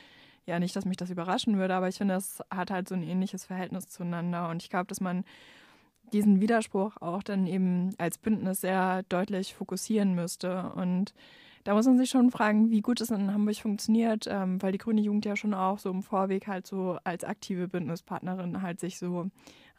ja, 0.46 0.60
nicht, 0.60 0.76
dass 0.76 0.84
mich 0.84 0.96
das 0.96 1.10
überraschen 1.10 1.58
würde, 1.58 1.74
aber 1.74 1.88
ich 1.88 1.96
finde, 1.96 2.14
es 2.14 2.40
hat 2.50 2.70
halt 2.70 2.88
so 2.88 2.94
ein 2.94 3.02
ähnliches 3.02 3.44
Verhältnis 3.44 3.88
zueinander. 3.88 4.48
Und 4.48 4.62
ich 4.62 4.70
glaube, 4.70 4.86
dass 4.86 5.00
man 5.00 5.24
diesen 6.12 6.40
Widerspruch 6.40 6.96
auch 6.98 7.24
dann 7.24 7.48
eben 7.48 7.94
als 7.98 8.18
Bündnis 8.18 8.60
sehr 8.60 9.02
deutlich 9.08 9.54
fokussieren 9.54 10.14
müsste. 10.14 10.70
Und 10.74 11.14
da 11.66 11.74
muss 11.74 11.86
man 11.86 11.98
sich 11.98 12.10
schon 12.10 12.30
fragen, 12.30 12.70
wie 12.70 12.80
gut 12.80 13.00
es 13.00 13.10
in 13.10 13.34
Hamburg 13.34 13.56
funktioniert, 13.56 14.26
ähm, 14.28 14.62
weil 14.62 14.70
die 14.70 14.78
Grüne 14.78 15.00
Jugend 15.00 15.24
ja 15.24 15.34
schon 15.34 15.52
auch 15.52 15.80
so 15.80 15.90
im 15.90 16.04
Vorweg 16.04 16.46
halt 16.46 16.64
so 16.64 16.98
als 17.02 17.24
aktive 17.24 17.66
Bündnispartnerin 17.66 18.62
halt 18.62 18.78
sich 18.78 18.98
so 18.98 19.30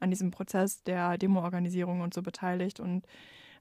an 0.02 0.10
diesem 0.10 0.30
Prozess 0.30 0.84
der 0.84 1.18
Demo-Organisierung 1.18 2.02
und 2.02 2.14
so 2.14 2.22
beteiligt. 2.22 2.82
Und 2.82 3.06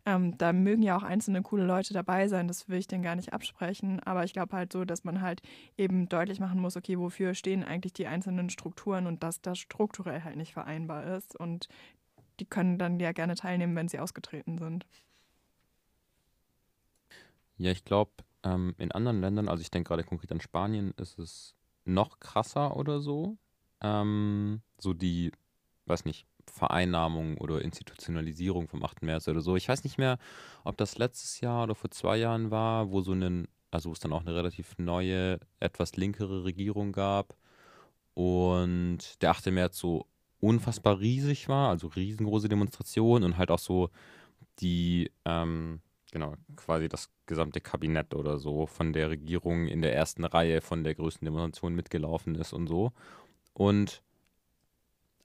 ähm, 0.07 0.37
da 0.39 0.53
mögen 0.53 0.83
ja 0.83 0.97
auch 0.97 1.05
einzelne 1.05 1.41
coole 1.43 1.65
Leute 1.65 1.95
dabei 1.95 2.27
sein, 2.27 2.49
das 2.49 2.69
will 2.69 2.81
ich 2.81 2.89
denen 2.89 3.05
gar 3.05 3.15
nicht 3.15 3.33
absprechen. 3.33 4.01
Aber 4.01 4.25
ich 4.25 4.33
glaube 4.33 4.57
halt 4.57 4.73
so, 4.73 4.85
dass 4.85 5.05
man 5.05 5.21
halt 5.21 5.41
eben 5.79 6.09
deutlich 6.09 6.41
machen 6.41 6.61
muss, 6.61 6.77
okay, 6.77 6.99
wofür 6.99 7.33
stehen 7.35 7.63
eigentlich 7.63 7.93
die 7.93 8.09
einzelnen 8.09 8.51
Strukturen 8.51 9.07
und 9.07 9.23
dass 9.23 9.41
das 9.41 9.61
strukturell 9.61 10.25
halt 10.25 10.35
nicht 10.35 10.53
vereinbar 10.53 11.17
ist. 11.17 11.39
Und 11.39 11.69
die 12.41 12.45
können 12.45 12.77
dann 12.77 12.99
ja 12.99 13.13
gerne 13.13 13.37
teilnehmen, 13.37 13.77
wenn 13.77 13.87
sie 13.87 14.01
ausgetreten 14.01 14.59
sind. 14.59 14.85
Ja, 17.59 17.71
ich 17.71 17.85
glaube, 17.85 18.13
ähm, 18.43 18.75
in 18.79 18.93
anderen 18.93 19.21
Ländern, 19.21 19.49
also 19.49 19.61
ich 19.63 19.71
denke 19.71 19.89
gerade 19.89 20.05
konkret 20.05 20.33
an 20.33 20.41
Spanien, 20.41 20.93
ist 20.97 21.19
es 21.19 21.55
noch 21.85 22.21
krasser 22.21 22.77
oder 22.77 23.01
so. 23.01 23.39
Ähm, 23.81 24.63
so 24.79 24.93
die, 24.93 25.33
weiß 25.87 26.05
nicht, 26.05 26.27
Vereinnahmung 26.51 27.39
oder 27.39 27.63
Institutionalisierung 27.63 28.69
vom 28.69 28.85
8. 28.85 29.03
März 29.03 29.29
oder 29.29 29.41
so. 29.41 29.57
Ich 29.57 29.69
weiß 29.69 29.85
nicht 29.85 29.99
mehr, 29.99 30.19
ob 30.65 30.77
das 30.77 30.99
letztes 30.99 31.41
Jahr 31.41 31.65
oder 31.65 31.75
vor 31.75 31.91
zwei 31.91 32.17
Jahren 32.19 32.51
war, 32.51 32.91
wo 32.91 33.01
so 33.01 33.13
einen, 33.13 33.49
also 33.71 33.89
wo 33.89 33.93
es 33.93 34.01
dann 34.01 34.13
auch 34.13 34.21
eine 34.23 34.35
relativ 34.35 34.77
neue, 34.79 35.41
etwas 35.61 35.97
linkere 35.97 36.45
Regierung 36.45 36.93
gab 36.93 37.35
und 38.15 39.21
der 39.23 39.31
8. 39.31 39.47
März 39.51 39.79
so 39.79 40.07
unfassbar 40.41 41.01
riesig 41.01 41.49
war, 41.49 41.71
also 41.71 41.89
riesengroße 41.89 42.49
Demonstrationen 42.49 43.25
und 43.25 43.39
halt 43.39 43.51
auch 43.51 43.59
so 43.59 43.91
die, 44.61 45.11
ähm, 45.25 45.81
genau, 46.13 46.35
quasi 46.57 46.89
das 46.89 47.11
gesamte 47.27 47.61
Kabinett 47.61 48.15
oder 48.15 48.39
so 48.39 48.67
von 48.67 48.93
der 48.93 49.11
Regierung 49.11 49.67
in 49.67 49.83
der 49.83 49.95
ersten 49.95 50.25
Reihe 50.25 50.61
von 50.61 50.85
der 50.85 50.95
größten 50.95 51.25
Demonstration 51.25 51.75
mitgelaufen 51.75 52.35
ist 52.35 52.53
und 52.53 52.67
so. 52.67 52.93
Und 53.53 54.03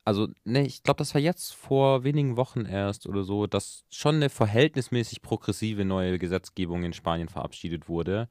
also, 0.04 0.28
ne, 0.46 0.66
ich 0.66 0.82
glaube, 0.84 0.98
das 0.98 1.14
war 1.14 1.22
jetzt 1.22 1.54
vor 1.54 2.04
wenigen 2.04 2.36
Wochen 2.36 2.66
erst 2.66 3.06
oder 3.08 3.24
so, 3.24 3.46
dass 3.46 3.86
schon 3.92 4.16
eine 4.16 4.30
verhältnismäßig 4.30 5.22
progressive 5.22 5.86
neue 5.86 6.18
Gesetzgebung 6.18 6.84
in 6.84 6.94
Spanien 6.94 7.30
verabschiedet 7.30 7.88
wurde, 7.88 8.28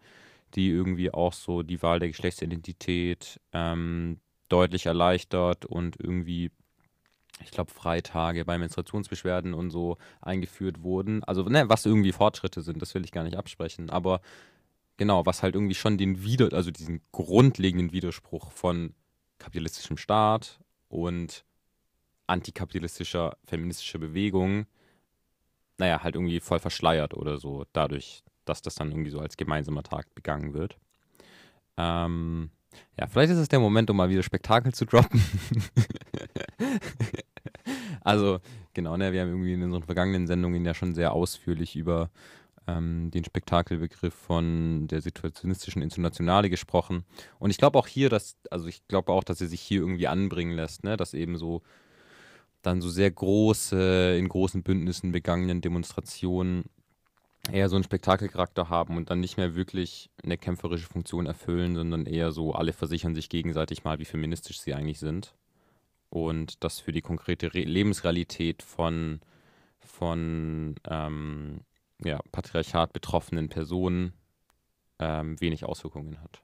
die 0.54 0.68
irgendwie 0.68 1.12
auch 1.12 1.32
so 1.32 1.62
die 1.62 1.80
Wahl 1.82 2.00
der 2.00 2.08
Geschlechtsidentität 2.08 3.40
ähm, 3.52 4.20
deutlich 4.48 4.86
erleichtert 4.86 5.64
und 5.64 5.96
irgendwie 6.00 6.50
ich 7.42 7.50
glaube, 7.50 7.70
Freitage 7.70 8.44
bei 8.44 8.58
Menstruationsbeschwerden 8.58 9.54
und 9.54 9.70
so 9.70 9.96
eingeführt 10.20 10.82
wurden. 10.82 11.24
Also, 11.24 11.42
ne, 11.44 11.68
was 11.68 11.86
irgendwie 11.86 12.12
Fortschritte 12.12 12.62
sind, 12.62 12.80
das 12.82 12.94
will 12.94 13.04
ich 13.04 13.12
gar 13.12 13.24
nicht 13.24 13.36
absprechen. 13.36 13.90
Aber 13.90 14.20
genau, 14.96 15.26
was 15.26 15.42
halt 15.42 15.54
irgendwie 15.54 15.74
schon 15.74 15.98
den 15.98 16.22
Wider, 16.22 16.52
also 16.52 16.70
diesen 16.70 17.00
grundlegenden 17.12 17.92
Widerspruch 17.92 18.52
von 18.52 18.94
kapitalistischem 19.38 19.96
Staat 19.96 20.60
und 20.88 21.44
antikapitalistischer 22.26 23.36
feministischer 23.44 23.98
Bewegung, 23.98 24.66
naja, 25.78 26.02
halt 26.02 26.14
irgendwie 26.14 26.40
voll 26.40 26.58
verschleiert 26.60 27.14
oder 27.14 27.38
so, 27.38 27.64
dadurch, 27.72 28.22
dass 28.44 28.62
das 28.62 28.74
dann 28.74 28.90
irgendwie 28.90 29.10
so 29.10 29.18
als 29.20 29.36
gemeinsamer 29.36 29.82
Tag 29.82 30.14
begangen 30.14 30.52
wird. 30.52 30.76
Ähm, 31.76 32.50
ja, 32.98 33.06
vielleicht 33.06 33.32
ist 33.32 33.38
es 33.38 33.48
der 33.48 33.60
Moment, 33.60 33.90
um 33.90 33.96
mal 33.96 34.10
wieder 34.10 34.22
Spektakel 34.22 34.72
zu 34.74 34.84
droppen. 34.84 35.22
Also, 38.10 38.40
genau, 38.74 38.96
ne, 38.96 39.12
wir 39.12 39.22
haben 39.22 39.30
irgendwie 39.30 39.54
in 39.54 39.62
unseren 39.62 39.82
vergangenen 39.82 40.26
Sendungen 40.26 40.64
ja 40.64 40.74
schon 40.74 40.94
sehr 40.94 41.12
ausführlich 41.12 41.76
über 41.76 42.10
ähm, 42.66 43.10
den 43.10 43.24
Spektakelbegriff 43.24 44.14
von 44.14 44.86
der 44.88 45.00
situationistischen 45.00 45.82
Internationale 45.82 46.50
gesprochen. 46.50 47.04
Und 47.38 47.50
ich 47.50 47.58
glaube 47.58 47.78
auch 47.78 47.86
hier, 47.86 48.08
dass, 48.08 48.36
also 48.50 48.66
ich 48.66 48.86
glaube 48.88 49.12
auch, 49.12 49.24
dass 49.24 49.40
er 49.40 49.48
sich 49.48 49.60
hier 49.60 49.80
irgendwie 49.80 50.08
anbringen 50.08 50.54
lässt, 50.54 50.84
ne, 50.84 50.96
dass 50.96 51.14
eben 51.14 51.36
so 51.36 51.62
dann 52.62 52.82
so 52.82 52.90
sehr 52.90 53.10
große, 53.10 54.16
in 54.18 54.28
großen 54.28 54.62
Bündnissen 54.62 55.12
begangenen 55.12 55.62
Demonstrationen 55.62 56.64
eher 57.50 57.70
so 57.70 57.76
einen 57.76 57.84
Spektakelcharakter 57.84 58.68
haben 58.68 58.98
und 58.98 59.08
dann 59.08 59.20
nicht 59.20 59.38
mehr 59.38 59.54
wirklich 59.54 60.10
eine 60.22 60.36
kämpferische 60.36 60.86
Funktion 60.86 61.24
erfüllen, 61.24 61.74
sondern 61.74 62.04
eher 62.04 62.32
so, 62.32 62.52
alle 62.52 62.74
versichern 62.74 63.14
sich 63.14 63.30
gegenseitig 63.30 63.82
mal, 63.82 63.98
wie 63.98 64.04
feministisch 64.04 64.60
sie 64.60 64.74
eigentlich 64.74 64.98
sind 64.98 65.34
und 66.10 66.62
das 66.62 66.80
für 66.80 66.92
die 66.92 67.02
konkrete 67.02 67.54
Re 67.54 67.62
Lebensrealität 67.62 68.62
von, 68.62 69.20
von 69.78 70.74
ähm, 70.88 71.60
ja, 72.04 72.20
Patriarchat 72.32 72.92
betroffenen 72.92 73.48
Personen 73.48 74.12
ähm, 74.98 75.40
wenig 75.40 75.64
Auswirkungen 75.64 76.20
hat. 76.20 76.42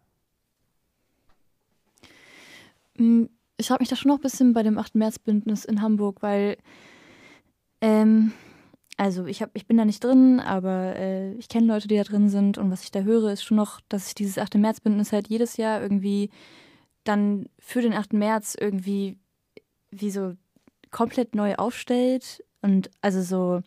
Hm, 2.97 3.29
ich 3.59 3.71
habe 3.71 3.83
mich 3.83 3.89
da 3.89 3.97
schon 3.97 4.11
noch 4.11 4.19
ein 4.19 4.23
bisschen 4.23 4.53
bei 4.53 4.63
dem 4.63 4.79
8. 4.79 4.95
März-Bündnis 4.95 5.65
in 5.65 5.83
Hamburg, 5.83 6.23
weil, 6.23 6.57
ähm, 7.81 8.33
also 8.97 9.27
ich, 9.27 9.43
hab, 9.43 9.51
ich 9.55 9.67
bin 9.67 9.77
da 9.77 9.85
nicht 9.85 10.03
drin, 10.03 10.41
aber 10.41 10.97
äh, 10.97 11.33
ich 11.35 11.49
kenne 11.49 11.67
Leute, 11.67 11.89
die 11.89 11.97
da 11.97 12.05
drin 12.05 12.29
sind 12.29 12.59
und 12.59 12.71
was 12.71 12.85
ich 12.85 12.91
da 12.91 13.01
höre, 13.01 13.33
ist 13.33 13.43
schon 13.43 13.57
noch, 13.57 13.81
dass 13.89 14.07
sich 14.07 14.15
dieses 14.15 14.39
8. 14.39 14.57
März-Bündnis 14.57 15.13
halt 15.13 15.29
jedes 15.29 15.57
Jahr 15.57 15.83
irgendwie 15.83 16.31
dann 17.05 17.49
für 17.59 17.81
den 17.81 17.95
8. 17.95 18.13
März 18.13 18.57
irgendwie 18.59 19.19
wie 20.01 20.11
so 20.11 20.35
komplett 20.91 21.35
neu 21.35 21.55
aufstellt 21.57 22.43
und 22.63 22.91
also 23.01 23.23
so 23.23 23.63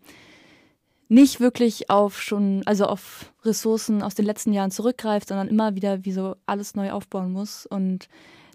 nicht 1.10 1.40
wirklich 1.40 1.90
auf 1.90 2.22
schon, 2.22 2.62
also 2.66 2.86
auf 2.86 3.34
Ressourcen 3.44 4.04
aus 4.04 4.14
den 4.14 4.26
letzten 4.26 4.54
Jahren 4.54 4.72
zurückgreift, 4.72 5.28
sondern 5.28 5.48
immer 5.48 5.76
wieder 5.76 6.06
wie 6.06 6.12
so 6.12 6.36
alles 6.46 6.76
neu 6.76 6.92
aufbauen 6.92 7.32
muss. 7.32 7.66
Und 7.66 8.08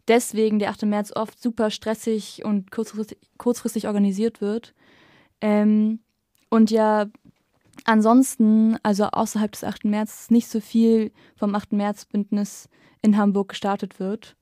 deswegen 0.07 0.61
der 0.61 0.71
8. 0.71 0.85
März 0.85 1.13
oft 1.15 1.41
super 1.43 1.71
stressig 1.71 2.45
und 2.45 2.71
kurzfristig, 2.71 3.19
kurzfristig 3.39 3.89
organisiert 3.89 4.41
wird. 4.41 4.73
Ähm, 5.41 5.99
und 6.49 6.71
ja, 6.71 7.07
ansonsten, 7.85 8.79
also 8.85 9.07
außerhalb 9.07 9.51
des 9.51 9.65
8. 9.65 9.85
März, 9.85 10.31
nicht 10.31 10.49
so 10.49 10.61
viel 10.61 11.11
vom 11.35 11.57
8. 11.57 11.73
März-Bündnis 11.73 12.69
in 13.03 13.17
Hamburg 13.17 13.49
gestartet 13.49 13.99
wird. 13.99 14.37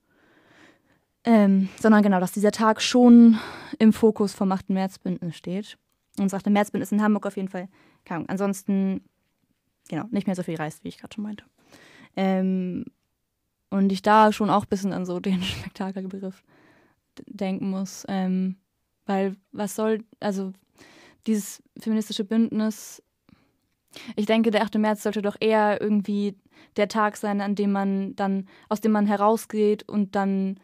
Ähm, 1.25 1.69
sondern 1.79 2.03
genau, 2.03 2.19
dass 2.19 2.33
dieser 2.33 2.51
Tag 2.51 2.81
schon 2.81 3.39
im 3.79 3.93
Fokus 3.93 4.33
vom 4.33 4.51
8. 4.51 4.69
März-Bündnis 4.69 5.37
steht. 5.37 5.77
Und 6.17 6.25
das 6.25 6.33
8. 6.33 6.47
März-Bündnis 6.47 6.91
in 6.91 7.01
Hamburg 7.01 7.25
auf 7.25 7.37
jeden 7.37 7.47
Fall 7.47 7.69
keine 8.05 8.27
ansonsten, 8.27 9.01
genau, 9.89 10.05
nicht 10.11 10.27
mehr 10.27 10.35
so 10.35 10.43
viel 10.43 10.55
reist, 10.55 10.83
wie 10.83 10.89
ich 10.89 10.97
gerade 10.97 11.13
schon 11.13 11.23
meinte. 11.23 11.45
Ähm, 12.15 12.85
und 13.69 13.91
ich 13.91 14.01
da 14.01 14.31
schon 14.31 14.49
auch 14.49 14.63
ein 14.63 14.69
bisschen 14.69 14.93
an 14.93 15.05
so 15.05 15.19
den 15.19 15.41
Spektakelbegriff 15.43 16.43
denken 17.25 17.69
muss. 17.69 18.05
Ähm, 18.07 18.57
weil 19.05 19.35
was 19.51 19.75
soll, 19.75 20.03
also 20.19 20.53
dieses 21.27 21.63
feministische 21.79 22.23
Bündnis, 22.23 23.01
ich 24.15 24.25
denke, 24.25 24.51
der 24.51 24.63
8. 24.63 24.75
März 24.75 25.03
sollte 25.03 25.21
doch 25.21 25.37
eher 25.39 25.81
irgendwie 25.81 26.35
der 26.77 26.87
Tag 26.87 27.17
sein, 27.17 27.41
an 27.41 27.55
dem 27.55 27.71
man 27.71 28.15
dann, 28.15 28.47
aus 28.69 28.81
dem 28.81 28.91
man 28.91 29.05
herausgeht 29.05 29.87
und 29.87 30.15
dann, 30.15 30.59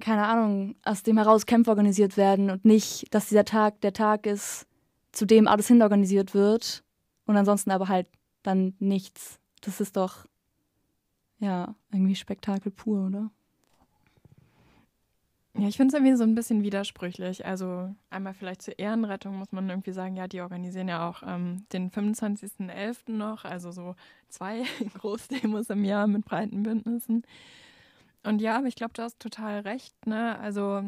keine 0.00 0.26
Ahnung, 0.26 0.76
aus 0.84 1.02
dem 1.02 1.16
heraus 1.16 1.46
Kämpfe 1.46 1.70
organisiert 1.70 2.16
werden 2.16 2.50
und 2.50 2.64
nicht, 2.64 3.12
dass 3.14 3.28
dieser 3.28 3.44
Tag 3.44 3.80
der 3.80 3.92
Tag 3.92 4.26
ist, 4.26 4.66
zu 5.12 5.24
dem 5.24 5.48
alles 5.48 5.68
hinorganisiert 5.68 6.34
wird 6.34 6.84
und 7.24 7.36
ansonsten 7.36 7.70
aber 7.70 7.88
halt 7.88 8.08
dann 8.42 8.74
nichts. 8.78 9.38
Das 9.62 9.80
ist 9.80 9.96
doch, 9.96 10.26
ja, 11.38 11.74
irgendwie 11.90 12.14
Spektakel 12.14 12.70
pur, 12.70 13.06
oder? 13.06 13.30
Ja, 15.58 15.68
ich 15.68 15.76
finde 15.78 15.88
es 15.88 15.94
irgendwie 15.94 16.16
so 16.16 16.24
ein 16.24 16.34
bisschen 16.34 16.62
widersprüchlich. 16.62 17.46
Also 17.46 17.94
einmal 18.10 18.34
vielleicht 18.34 18.60
zur 18.60 18.78
Ehrenrettung 18.78 19.36
muss 19.36 19.52
man 19.52 19.68
irgendwie 19.70 19.92
sagen, 19.92 20.14
ja, 20.14 20.28
die 20.28 20.42
organisieren 20.42 20.88
ja 20.88 21.08
auch 21.08 21.22
ähm, 21.26 21.64
den 21.72 21.90
25.11. 21.90 23.12
noch, 23.12 23.46
also 23.46 23.70
so 23.70 23.94
zwei 24.28 24.64
Großdemos 24.98 25.70
im 25.70 25.84
Jahr 25.84 26.06
mit 26.06 26.26
breiten 26.26 26.62
Bündnissen. 26.62 27.22
Und 28.26 28.40
ja, 28.42 28.60
ich 28.64 28.74
glaube, 28.74 28.92
du 28.94 29.02
hast 29.02 29.20
total 29.20 29.60
recht, 29.60 29.94
ne? 30.06 30.36
Also 30.40 30.82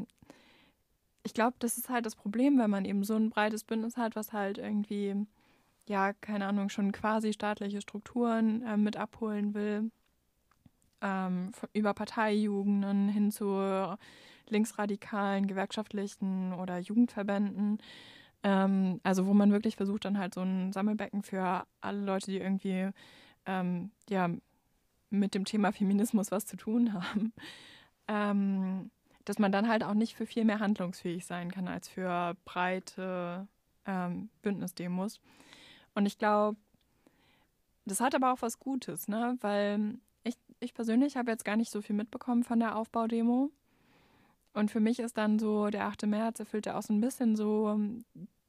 ich 1.22 1.34
glaube, 1.34 1.56
das 1.60 1.78
ist 1.78 1.88
halt 1.88 2.04
das 2.04 2.16
Problem, 2.16 2.58
wenn 2.58 2.70
man 2.70 2.84
eben 2.84 3.04
so 3.04 3.14
ein 3.14 3.30
breites 3.30 3.62
Bündnis 3.62 3.96
hat, 3.96 4.16
was 4.16 4.32
halt 4.32 4.58
irgendwie, 4.58 5.14
ja, 5.86 6.12
keine 6.14 6.46
Ahnung, 6.46 6.68
schon 6.68 6.90
quasi 6.90 7.32
staatliche 7.32 7.80
Strukturen 7.80 8.62
äh, 8.62 8.76
mit 8.76 8.96
abholen 8.96 9.54
will. 9.54 9.90
Ähm, 11.00 11.52
über 11.74 11.94
Parteijugenden 11.94 13.08
hin 13.08 13.30
zu 13.30 13.96
linksradikalen, 14.48 15.46
gewerkschaftlichen 15.46 16.52
oder 16.54 16.78
Jugendverbänden. 16.78 17.78
Ähm, 18.42 19.00
also 19.04 19.26
wo 19.26 19.34
man 19.34 19.52
wirklich 19.52 19.76
versucht, 19.76 20.06
dann 20.06 20.18
halt 20.18 20.34
so 20.34 20.40
ein 20.42 20.72
Sammelbecken 20.72 21.22
für 21.22 21.64
alle 21.80 22.00
Leute, 22.04 22.32
die 22.32 22.38
irgendwie 22.38 22.90
ähm, 23.46 23.92
ja, 24.08 24.28
mit 25.10 25.34
dem 25.34 25.44
Thema 25.44 25.72
Feminismus 25.72 26.30
was 26.30 26.46
zu 26.46 26.56
tun 26.56 26.92
haben. 26.92 27.32
Ähm, 28.08 28.90
dass 29.24 29.38
man 29.38 29.52
dann 29.52 29.68
halt 29.68 29.84
auch 29.84 29.92
nicht 29.92 30.14
für 30.14 30.24
viel 30.24 30.46
mehr 30.46 30.58
handlungsfähig 30.58 31.26
sein 31.26 31.50
kann 31.50 31.68
als 31.68 31.86
für 31.86 32.34
breite 32.46 33.46
ähm, 33.84 34.30
Bündnisdemos. 34.40 35.20
Und 35.94 36.06
ich 36.06 36.16
glaube, 36.16 36.56
das 37.84 38.00
hat 38.00 38.14
aber 38.14 38.32
auch 38.32 38.40
was 38.40 38.58
Gutes, 38.58 39.08
ne? 39.08 39.36
Weil 39.40 39.98
ich, 40.24 40.36
ich 40.60 40.72
persönlich 40.72 41.16
habe 41.16 41.30
jetzt 41.30 41.44
gar 41.44 41.56
nicht 41.56 41.70
so 41.70 41.82
viel 41.82 41.94
mitbekommen 41.96 42.44
von 42.44 42.58
der 42.58 42.76
Aufbaudemo. 42.76 43.50
Und 44.54 44.70
für 44.70 44.80
mich 44.80 44.98
ist 44.98 45.18
dann 45.18 45.38
so, 45.38 45.68
der 45.68 45.86
8. 45.86 46.06
März 46.06 46.40
erfüllt 46.40 46.66
ja 46.66 46.78
auch 46.78 46.82
so 46.82 46.92
ein 46.92 47.00
bisschen 47.00 47.36
so 47.36 47.68
ähm, 47.68 48.04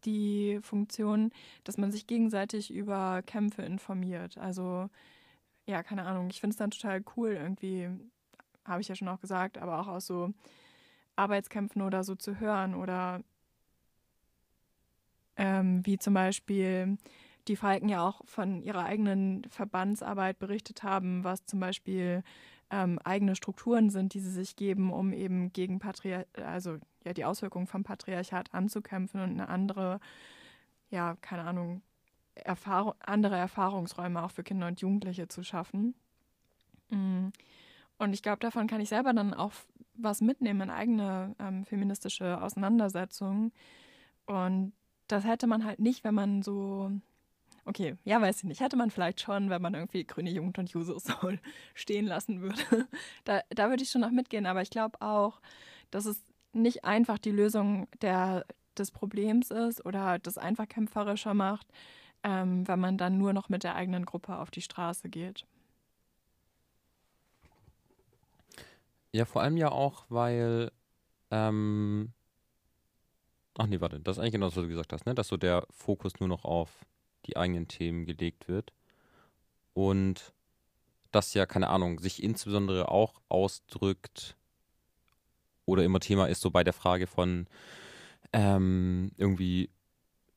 die 0.05 0.60
Funktion, 0.62 1.32
dass 1.64 1.78
man 1.78 1.91
sich 1.91 2.07
gegenseitig 2.07 2.72
über 2.72 3.22
Kämpfe 3.24 3.64
informiert. 3.64 4.38
Also, 4.38 4.89
ja, 5.70 5.84
keine 5.84 6.06
Ahnung, 6.06 6.30
ich 6.32 6.40
finde 6.42 6.54
es 6.54 6.58
dann 6.58 6.72
total 6.72 7.04
cool, 7.16 7.34
irgendwie, 7.34 7.90
habe 8.66 8.82
ich 8.82 8.88
ja 8.88 8.96
schon 8.96 9.08
auch 9.08 9.22
gesagt, 9.22 9.60
aber 9.60 9.80
auch 9.80 9.88
aus 9.88 10.08
so 10.08 10.34
Arbeitskämpfen 11.16 11.84
oder 11.84 12.04
so 12.04 12.16
zu 12.16 12.40
hören 12.40 12.74
oder 12.74 13.22
ähm, 15.38 15.86
wie 15.86 16.00
zum 16.00 16.16
Beispiel 16.16 16.98
die 17.48 17.56
Falken 17.56 17.88
ja 17.88 18.08
auch 18.08 18.22
von 18.26 18.64
ihrer 18.64 18.86
eigenen 18.86 19.44
Verbandsarbeit 19.50 20.40
berichtet 20.40 20.82
haben, 20.82 21.24
was 21.24 21.46
zum 21.46 21.60
Beispiel 21.60 22.24
ähm, 22.72 22.98
eigene 23.04 23.36
Strukturen 23.36 23.92
sind, 23.92 24.16
die 24.16 24.20
sie 24.22 24.32
sich 24.32 24.56
geben, 24.56 24.92
um 24.92 25.14
eben 25.14 25.54
gegen 25.54 25.78
Patriar 25.78 26.26
also 26.44 26.78
ja 27.06 27.14
die 27.14 27.26
Auswirkungen 27.26 27.68
vom 27.68 27.84
Patriarchat 27.84 28.54
anzukämpfen 28.56 29.22
und 29.22 29.32
eine 29.32 29.50
andere, 29.50 30.00
ja, 30.90 31.16
keine 31.22 31.44
Ahnung, 31.44 31.84
Erfahrung, 32.46 32.94
andere 33.00 33.36
Erfahrungsräume 33.38 34.24
auch 34.24 34.32
für 34.32 34.44
Kinder 34.44 34.68
und 34.68 34.82
Jugendliche 34.82 35.28
zu 35.28 35.44
schaffen. 35.44 35.96
Mm. 36.90 37.30
Und 37.98 38.14
ich 38.14 38.24
glaube, 38.24 38.40
davon 38.40 38.68
kann 38.68 38.82
ich 38.82 38.90
selber 38.90 39.14
dann 39.14 39.34
auch 39.34 39.52
was 39.94 40.22
mitnehmen 40.22 40.62
in 40.62 40.70
eigene 40.70 41.36
ähm, 41.40 41.66
feministische 41.66 42.42
Auseinandersetzungen. 42.42 43.52
Und 44.26 44.74
das 45.08 45.26
hätte 45.26 45.48
man 45.48 45.66
halt 45.66 45.80
nicht, 45.80 46.04
wenn 46.04 46.14
man 46.14 46.42
so, 46.42 46.92
okay, 47.66 47.98
ja, 48.06 48.22
weiß 48.22 48.38
ich 48.38 48.44
nicht, 48.46 48.62
hätte 48.62 48.78
man 48.78 48.92
vielleicht 48.92 49.22
schon, 49.22 49.50
wenn 49.50 49.62
man 49.62 49.74
irgendwie 49.74 50.06
Grüne 50.06 50.30
Jugend 50.30 50.58
und 50.58 50.72
Jusos 50.72 51.04
so 51.22 51.32
stehen 51.74 52.06
lassen 52.06 52.42
würde. 52.42 52.88
Da, 53.26 53.42
da 53.50 53.70
würde 53.70 53.84
ich 53.84 53.92
schon 53.92 54.02
noch 54.02 54.12
mitgehen, 54.12 54.46
aber 54.46 54.62
ich 54.62 54.70
glaube 54.70 55.02
auch, 55.02 55.42
dass 55.92 56.06
es 56.06 56.24
nicht 56.54 56.86
einfach 56.86 57.18
die 57.18 57.32
Lösung 57.32 57.88
der, 58.02 58.46
des 58.78 58.92
Problems 58.92 59.52
ist 59.52 59.86
oder 59.86 60.20
das 60.20 60.38
einfach 60.38 60.68
kämpferischer 60.68 61.34
macht, 61.34 61.68
ähm, 62.24 62.68
wenn 62.68 62.80
man 62.80 62.98
dann 62.98 63.18
nur 63.18 63.34
noch 63.34 63.50
mit 63.50 63.64
der 63.64 63.76
eigenen 63.76 64.06
Gruppe 64.06 64.38
auf 64.38 64.52
die 64.52 64.62
Straße 64.62 65.10
geht. 65.10 65.46
Ja, 69.12 69.26
vor 69.26 69.42
allem 69.42 69.58
ja 69.58 69.72
auch, 69.72 70.06
weil, 70.10 70.72
ähm, 71.32 72.14
ach 73.58 73.66
nee, 73.66 73.82
warte, 73.82 74.00
das 74.00 74.18
ist 74.18 74.20
eigentlich 74.20 74.34
genau 74.34 74.48
das, 74.48 74.56
was 74.56 74.64
du 74.64 74.70
gesagt 74.70 74.94
hast, 74.94 75.06
ne? 75.06 75.16
Dass 75.16 75.28
so 75.28 75.38
der 75.38 75.66
Fokus 75.72 76.20
nur 76.20 76.30
noch 76.30 76.46
auf 76.46 76.86
die 77.26 77.36
eigenen 77.36 77.68
Themen 77.68 78.06
gelegt 78.06 78.48
wird. 78.48 78.72
Und 79.74 80.34
das 81.12 81.34
ja, 81.34 81.46
keine 81.46 81.70
Ahnung, 81.70 82.00
sich 82.00 82.22
insbesondere 82.22 82.90
auch 82.90 83.22
ausdrückt 83.30 84.36
oder 85.66 85.84
immer 85.84 86.00
Thema 86.00 86.28
ist, 86.28 86.42
so 86.42 86.52
bei 86.52 86.64
der 86.64 86.74
Frage 86.74 87.08
von 87.08 87.48
ähm, 88.34 89.12
irgendwie 89.18 89.70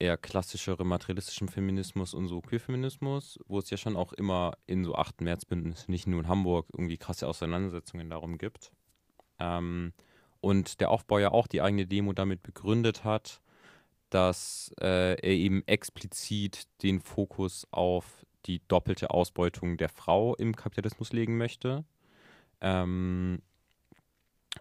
eher 0.03 0.17
klassischere 0.17 0.85
materialistischem 0.85 1.47
Feminismus 1.47 2.13
und 2.13 2.27
so 2.27 2.41
Queerfeminismus, 2.41 3.39
wo 3.47 3.61
es 3.61 3.71
ja 3.71 3.77
schon 3.77 3.97
auch 3.97 4.13
immer 4.13 4.55
in 4.67 4.85
so 4.85 4.97
8. 4.97 5.21
Märzbündnissen, 5.21 5.93
nicht 5.93 6.09
nur 6.09 6.21
in 6.21 6.29
Hamburg, 6.29 6.67
irgendwie 6.73 6.99
krasse 6.99 7.29
Auseinandersetzungen 7.29 8.11
darum 8.11 8.37
gibt. 8.37 8.73
Ähm, 9.39 9.93
und 10.41 10.81
der 10.81 10.91
Aufbau 10.91 11.21
ja 11.21 11.31
auch 11.31 11.47
die 11.47 11.63
eigene 11.63 11.87
Demo 11.87 12.13
damit 12.13 12.43
begründet 12.43 13.05
hat, 13.05 13.41
dass 14.11 14.75
äh, 14.81 15.15
er 15.15 15.23
eben 15.23 15.63
explizit 15.67 16.67
den 16.83 17.01
Fokus 17.01 17.67
auf 17.71 18.27
die 18.47 18.61
doppelte 18.67 19.11
Ausbeutung 19.11 19.77
der 19.77 19.89
Frau 19.89 20.35
im 20.35 20.57
Kapitalismus 20.57 21.13
legen 21.13 21.39
möchte. 21.39 21.85
Ähm, 22.61 23.41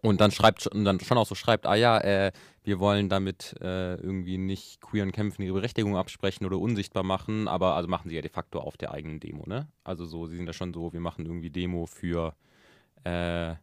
und 0.01 0.21
dann 0.21 0.31
schreibt 0.31 0.67
und 0.67 0.85
dann 0.85 0.99
schon 0.99 1.17
auch 1.17 1.27
so 1.27 1.35
schreibt, 1.35 1.65
ah 1.65 1.75
ja, 1.75 1.99
äh, 1.99 2.31
wir 2.63 2.79
wollen 2.79 3.09
damit 3.09 3.55
äh, 3.61 3.95
irgendwie 3.95 4.37
nicht 4.37 4.81
queeren 4.81 5.11
Kämpfen 5.11 5.43
ihre 5.43 5.55
Berechtigung 5.55 5.97
absprechen 5.97 6.45
oder 6.45 6.57
unsichtbar 6.57 7.03
machen, 7.03 7.47
aber 7.47 7.75
also 7.75 7.89
machen 7.89 8.09
sie 8.09 8.15
ja 8.15 8.21
de 8.21 8.31
facto 8.31 8.59
auf 8.59 8.77
der 8.77 8.91
eigenen 8.91 9.19
Demo, 9.19 9.45
ne? 9.45 9.67
Also 9.83 10.05
so, 10.05 10.27
sie 10.27 10.37
sind 10.37 10.45
da 10.45 10.53
schon 10.53 10.73
so, 10.73 10.93
wir 10.93 10.99
machen 10.99 11.25
irgendwie 11.25 11.49
Demo 11.49 11.85
für 11.85 12.35
äh, 13.03 13.55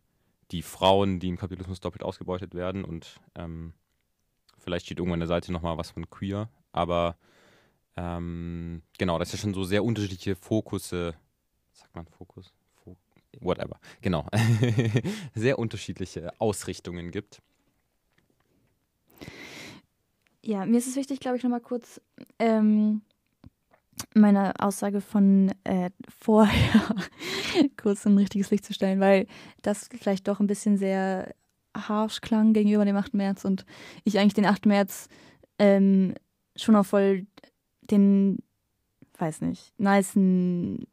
die 0.50 0.62
Frauen, 0.62 1.20
die 1.20 1.28
im 1.28 1.38
Kapitalismus 1.38 1.80
doppelt 1.80 2.02
ausgebeutet 2.02 2.54
werden 2.54 2.84
und 2.84 3.20
ähm, 3.34 3.72
vielleicht 4.58 4.86
steht 4.86 4.98
irgendwann 4.98 5.16
an 5.16 5.28
der 5.28 5.28
Seite 5.28 5.52
nochmal 5.52 5.78
was 5.78 5.90
von 5.90 6.08
queer, 6.10 6.48
aber 6.72 7.16
ähm, 7.96 8.82
genau, 8.98 9.18
das 9.18 9.28
ist 9.28 9.34
ja 9.34 9.38
schon 9.40 9.54
so 9.54 9.64
sehr 9.64 9.84
unterschiedliche 9.84 10.36
Fokusse, 10.36 11.14
sagt 11.72 11.94
man 11.94 12.06
Fokus? 12.06 12.52
Whatever, 13.40 13.78
genau, 14.00 14.26
sehr 15.34 15.58
unterschiedliche 15.58 16.32
Ausrichtungen 16.40 17.10
gibt. 17.10 17.40
Ja, 20.42 20.64
mir 20.64 20.78
ist 20.78 20.86
es 20.86 20.96
wichtig, 20.96 21.20
glaube 21.20 21.36
ich, 21.36 21.42
nochmal 21.42 21.60
kurz 21.60 22.00
ähm, 22.38 23.02
meine 24.14 24.58
Aussage 24.60 25.00
von 25.00 25.52
äh, 25.64 25.90
vorher 26.18 26.94
kurz 27.76 28.06
in 28.06 28.14
ein 28.14 28.18
richtiges 28.18 28.50
Licht 28.50 28.64
zu 28.64 28.72
stellen, 28.72 29.00
weil 29.00 29.26
das 29.62 29.88
vielleicht 30.00 30.28
doch 30.28 30.40
ein 30.40 30.46
bisschen 30.46 30.76
sehr 30.76 31.34
harsch 31.76 32.20
klang 32.20 32.52
gegenüber 32.52 32.84
dem 32.84 32.96
8. 32.96 33.14
März 33.14 33.44
und 33.44 33.64
ich 34.04 34.18
eigentlich 34.18 34.34
den 34.34 34.46
8. 34.46 34.66
März 34.66 35.08
ähm, 35.58 36.14
schon 36.56 36.76
auch 36.76 36.86
voll 36.86 37.26
den, 37.82 38.38
weiß 39.18 39.42
nicht, 39.42 39.72
nicen, 39.78 40.86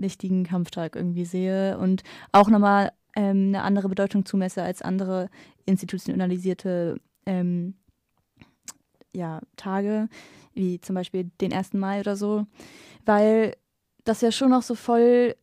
wichtigen 0.00 0.44
Kampftag 0.44 0.96
irgendwie 0.96 1.24
sehe 1.24 1.78
und 1.78 2.02
auch 2.32 2.48
nochmal 2.48 2.92
ähm, 3.16 3.48
eine 3.48 3.62
andere 3.62 3.88
Bedeutung 3.88 4.24
zumesse 4.24 4.62
als 4.62 4.82
andere 4.82 5.28
institutionalisierte 5.66 7.00
ähm, 7.26 7.74
ja, 9.12 9.40
Tage, 9.56 10.08
wie 10.54 10.80
zum 10.80 10.94
Beispiel 10.94 11.30
den 11.40 11.52
1. 11.52 11.74
Mai 11.74 12.00
oder 12.00 12.16
so, 12.16 12.46
weil 13.04 13.56
das 14.04 14.20
ja 14.20 14.30
schon 14.30 14.50
noch 14.50 14.62
so 14.62 14.74
voll 14.74 15.34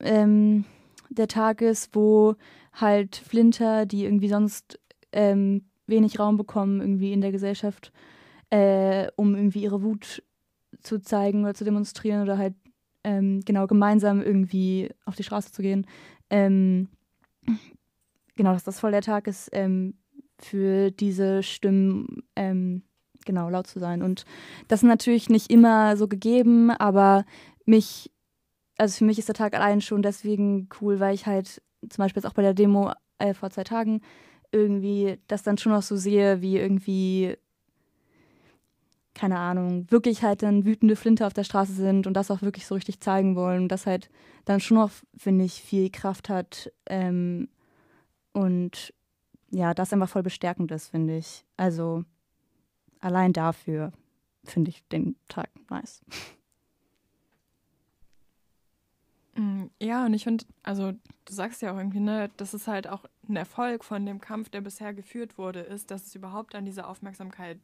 ähm, 0.00 0.64
der 1.10 1.28
Tag 1.28 1.60
ist, 1.60 1.94
wo 1.94 2.34
halt 2.72 3.16
Flinter, 3.16 3.86
die 3.86 4.04
irgendwie 4.04 4.28
sonst 4.28 4.78
ähm, 5.12 5.66
wenig 5.86 6.18
Raum 6.18 6.36
bekommen, 6.36 6.80
irgendwie 6.80 7.12
in 7.12 7.20
der 7.20 7.32
Gesellschaft, 7.32 7.92
äh, 8.50 9.08
um 9.16 9.34
irgendwie 9.34 9.62
ihre 9.62 9.82
Wut 9.82 10.22
zu 10.82 11.00
zeigen 11.00 11.44
oder 11.44 11.54
zu 11.54 11.64
demonstrieren 11.64 12.22
oder 12.22 12.38
halt 12.38 12.54
ähm, 13.04 13.40
genau 13.44 13.66
gemeinsam 13.66 14.22
irgendwie 14.22 14.90
auf 15.04 15.16
die 15.16 15.24
Straße 15.24 15.52
zu 15.52 15.62
gehen. 15.62 15.86
Ähm, 16.30 16.88
genau, 18.36 18.52
dass 18.52 18.64
das 18.64 18.80
voll 18.80 18.92
der 18.92 19.02
Tag 19.02 19.26
ist, 19.26 19.50
ähm, 19.52 19.94
für 20.38 20.90
diese 20.90 21.42
Stimmen 21.42 22.22
ähm, 22.36 22.82
genau 23.24 23.48
laut 23.48 23.66
zu 23.66 23.78
sein. 23.78 24.02
Und 24.02 24.24
das 24.68 24.82
ist 24.82 24.88
natürlich 24.88 25.28
nicht 25.28 25.50
immer 25.50 25.96
so 25.96 26.08
gegeben, 26.08 26.70
aber 26.70 27.24
mich, 27.64 28.10
also 28.76 28.98
für 28.98 29.04
mich 29.04 29.18
ist 29.18 29.28
der 29.28 29.34
Tag 29.34 29.54
allein 29.54 29.80
schon 29.80 30.02
deswegen 30.02 30.68
cool, 30.80 31.00
weil 31.00 31.14
ich 31.14 31.26
halt 31.26 31.62
zum 31.88 32.02
Beispiel 32.02 32.20
jetzt 32.20 32.30
auch 32.30 32.34
bei 32.34 32.42
der 32.42 32.54
Demo 32.54 32.92
äh, 33.18 33.34
vor 33.34 33.50
zwei 33.50 33.64
Tagen 33.64 34.00
irgendwie 34.50 35.18
das 35.28 35.42
dann 35.42 35.58
schon 35.58 35.72
noch 35.72 35.82
so 35.82 35.96
sehe, 35.96 36.42
wie 36.42 36.58
irgendwie 36.58 37.36
keine 39.14 39.38
Ahnung, 39.38 39.90
wirklich 39.90 40.22
halt 40.22 40.42
dann 40.42 40.64
wütende 40.64 40.96
Flinte 40.96 41.26
auf 41.26 41.34
der 41.34 41.44
Straße 41.44 41.72
sind 41.72 42.06
und 42.06 42.14
das 42.14 42.30
auch 42.30 42.42
wirklich 42.42 42.66
so 42.66 42.74
richtig 42.74 43.00
zeigen 43.00 43.36
wollen 43.36 43.62
und 43.62 43.68
das 43.68 43.86
halt 43.86 44.08
dann 44.44 44.60
schon 44.60 44.78
noch, 44.78 44.90
finde 45.16 45.44
ich, 45.44 45.62
viel 45.62 45.90
Kraft 45.90 46.28
hat 46.28 46.72
ähm, 46.86 47.48
und 48.32 48.94
ja, 49.50 49.74
das 49.74 49.92
einfach 49.92 50.08
voll 50.08 50.22
bestärkend 50.22 50.70
ist, 50.72 50.88
finde 50.88 51.16
ich. 51.18 51.44
Also 51.56 52.04
allein 53.00 53.32
dafür 53.32 53.92
finde 54.44 54.70
ich 54.70 54.82
den 54.88 55.16
Tag 55.28 55.50
nice. 55.68 56.02
Mm, 59.34 59.64
ja, 59.80 60.04
und 60.04 60.14
ich 60.14 60.24
finde, 60.24 60.44
also 60.62 60.92
du 60.92 61.32
sagst 61.32 61.62
ja 61.62 61.72
auch 61.72 61.78
irgendwie, 61.78 62.00
ne, 62.00 62.30
dass 62.36 62.54
es 62.54 62.68
halt 62.68 62.86
auch 62.88 63.04
ein 63.28 63.36
Erfolg 63.36 63.84
von 63.84 64.04
dem 64.04 64.20
Kampf, 64.20 64.50
der 64.50 64.60
bisher 64.60 64.92
geführt 64.92 65.38
wurde, 65.38 65.60
ist, 65.60 65.90
dass 65.90 66.06
es 66.06 66.14
überhaupt 66.14 66.54
an 66.54 66.64
diese 66.64 66.86
Aufmerksamkeit 66.86 67.58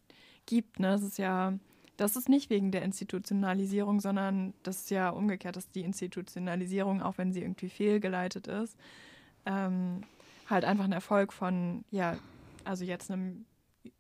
gibt. 0.49 0.81
Ne? 0.81 0.89
Das 0.89 1.03
ist 1.03 1.19
ja, 1.19 1.53
das 1.97 2.17
ist 2.17 2.29
nicht 2.29 2.51
wegen 2.51 2.73
der 2.73 2.83
Institutionalisierung, 2.83 4.01
sondern 4.01 4.55
das 4.63 4.79
ist 4.83 4.91
ja 4.91 5.11
umgekehrt, 5.11 5.57
dass 5.57 5.71
die 5.71 5.83
Institutionalisierung, 5.83 7.03
auch 7.03 7.19
wenn 7.19 7.33
sie 7.33 7.43
irgendwie 7.43 7.69
fehlgeleitet 7.69 8.47
ist, 8.47 8.77
ähm, 9.47 10.03
halt 10.49 10.65
einfach 10.65 10.85
ein 10.85 10.93
Erfolg 10.93 11.33
von, 11.33 11.85
ja, 11.91 12.17
also 12.65 12.85
jetzt 12.85 13.11
einem 13.11 13.45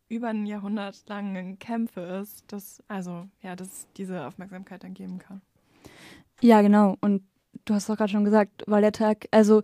über 0.08 0.28
ein 0.28 0.46
Jahrhundert 0.46 1.04
langen 1.06 1.58
Kämpfe 1.58 2.00
ist, 2.00 2.50
dass, 2.50 2.82
also, 2.88 3.28
ja, 3.42 3.54
dass 3.54 3.68
es 3.68 3.86
diese 3.96 4.26
Aufmerksamkeit 4.26 4.82
dann 4.82 4.94
geben 4.94 5.18
kann. 5.18 5.42
Ja, 6.40 6.62
genau. 6.62 6.96
Und 7.02 7.22
du 7.66 7.74
hast 7.74 7.90
doch 7.90 7.96
gerade 7.96 8.10
schon 8.10 8.24
gesagt, 8.24 8.64
weil 8.66 8.80
der 8.80 8.92
Tag, 8.92 9.26
also 9.32 9.62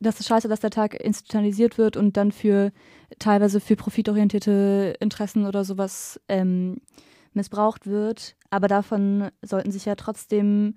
das 0.00 0.20
ist 0.20 0.28
scheiße, 0.28 0.48
dass 0.48 0.60
der 0.60 0.70
Tag 0.70 0.94
institutionalisiert 0.94 1.78
wird 1.78 1.96
und 1.96 2.16
dann 2.16 2.32
für 2.32 2.72
teilweise 3.18 3.60
für 3.60 3.76
profitorientierte 3.76 4.94
Interessen 5.00 5.46
oder 5.46 5.64
sowas 5.64 6.20
ähm, 6.28 6.80
missbraucht 7.32 7.86
wird. 7.86 8.36
Aber 8.50 8.68
davon 8.68 9.30
sollten 9.42 9.72
sich 9.72 9.84
ja 9.84 9.96
trotzdem 9.96 10.76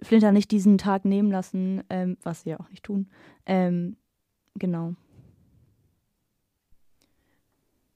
Flinter 0.00 0.32
nicht 0.32 0.50
diesen 0.50 0.78
Tag 0.78 1.04
nehmen 1.04 1.30
lassen, 1.30 1.82
ähm, 1.90 2.16
was 2.22 2.42
sie 2.42 2.50
ja 2.50 2.60
auch 2.60 2.68
nicht 2.70 2.84
tun. 2.84 3.08
Ähm, 3.46 3.96
genau. 4.54 4.94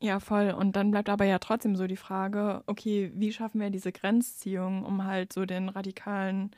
Ja, 0.01 0.21
voll. 0.21 0.51
Und 0.51 0.77
dann 0.77 0.91
bleibt 0.91 1.09
aber 1.09 1.25
ja 1.25 1.39
trotzdem 1.39 1.75
so 1.75 1.87
die 1.87 1.97
Frage, 1.97 2.63
okay, 2.67 3.11
wie 3.15 3.33
schaffen 3.33 3.61
wir 3.61 3.71
diese 3.71 3.93
Grenzziehung, 3.93 4.85
um 4.85 5.05
halt 5.05 5.33
so 5.33 5.47
den 5.47 5.69
radikalen, 5.69 6.51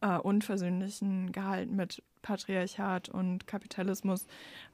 äh, 0.00 0.16
unversöhnlichen 0.16 1.32
Gehalt 1.32 1.70
mit 1.70 2.02
Patriarchat 2.22 3.08
und 3.08 3.46
Kapitalismus 3.46 4.26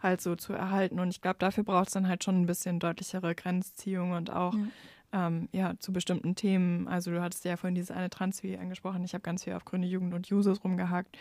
halt 0.02 0.20
so 0.20 0.36
zu 0.36 0.52
erhalten. 0.52 1.00
Und 1.00 1.10
ich 1.10 1.20
glaube, 1.20 1.36
dafür 1.38 1.64
braucht 1.64 1.88
es 1.88 1.94
dann 1.94 2.08
halt 2.08 2.24
schon 2.24 2.40
ein 2.40 2.46
bisschen 2.46 2.80
deutlichere 2.80 3.34
Grenzziehung 3.34 4.12
und 4.12 4.30
auch 4.30 4.54
ja. 4.54 4.66
Ähm, 5.12 5.48
ja, 5.52 5.74
zu 5.78 5.92
bestimmten 5.92 6.34
Themen. 6.34 6.88
Also 6.88 7.12
du 7.12 7.22
hattest 7.22 7.44
ja 7.44 7.56
vorhin 7.56 7.76
dieses 7.76 7.92
eine 7.92 8.10
Transvi 8.10 8.56
angesprochen. 8.56 9.04
Ich 9.04 9.14
habe 9.14 9.22
ganz 9.22 9.44
viel 9.44 9.52
auf 9.52 9.64
Grüne 9.64 9.86
Jugend 9.86 10.14
und 10.14 10.26
Jusos 10.26 10.62
rumgehackt. 10.64 11.16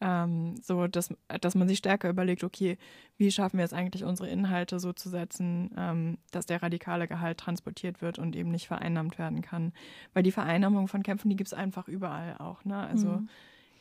Ähm, 0.00 0.56
so, 0.62 0.86
dass, 0.86 1.14
dass 1.40 1.54
man 1.54 1.68
sich 1.68 1.78
stärker 1.78 2.08
überlegt, 2.08 2.42
okay, 2.42 2.78
wie 3.18 3.30
schaffen 3.30 3.58
wir 3.58 3.64
es 3.64 3.72
eigentlich, 3.72 4.04
unsere 4.04 4.28
Inhalte 4.28 4.80
so 4.80 4.92
zu 4.92 5.08
setzen, 5.08 5.70
ähm, 5.76 6.18
dass 6.30 6.46
der 6.46 6.62
radikale 6.62 7.06
Gehalt 7.06 7.38
transportiert 7.38 8.00
wird 8.00 8.18
und 8.18 8.34
eben 8.34 8.50
nicht 8.50 8.66
vereinnahmt 8.66 9.18
werden 9.18 9.42
kann. 9.42 9.72
Weil 10.14 10.22
die 10.22 10.32
Vereinnahmung 10.32 10.88
von 10.88 11.02
Kämpfen, 11.02 11.28
die 11.28 11.36
gibt 11.36 11.48
es 11.48 11.54
einfach 11.54 11.88
überall 11.88 12.36
auch. 12.38 12.64
Ne? 12.64 12.76
Also 12.76 13.08
mhm 13.08 13.28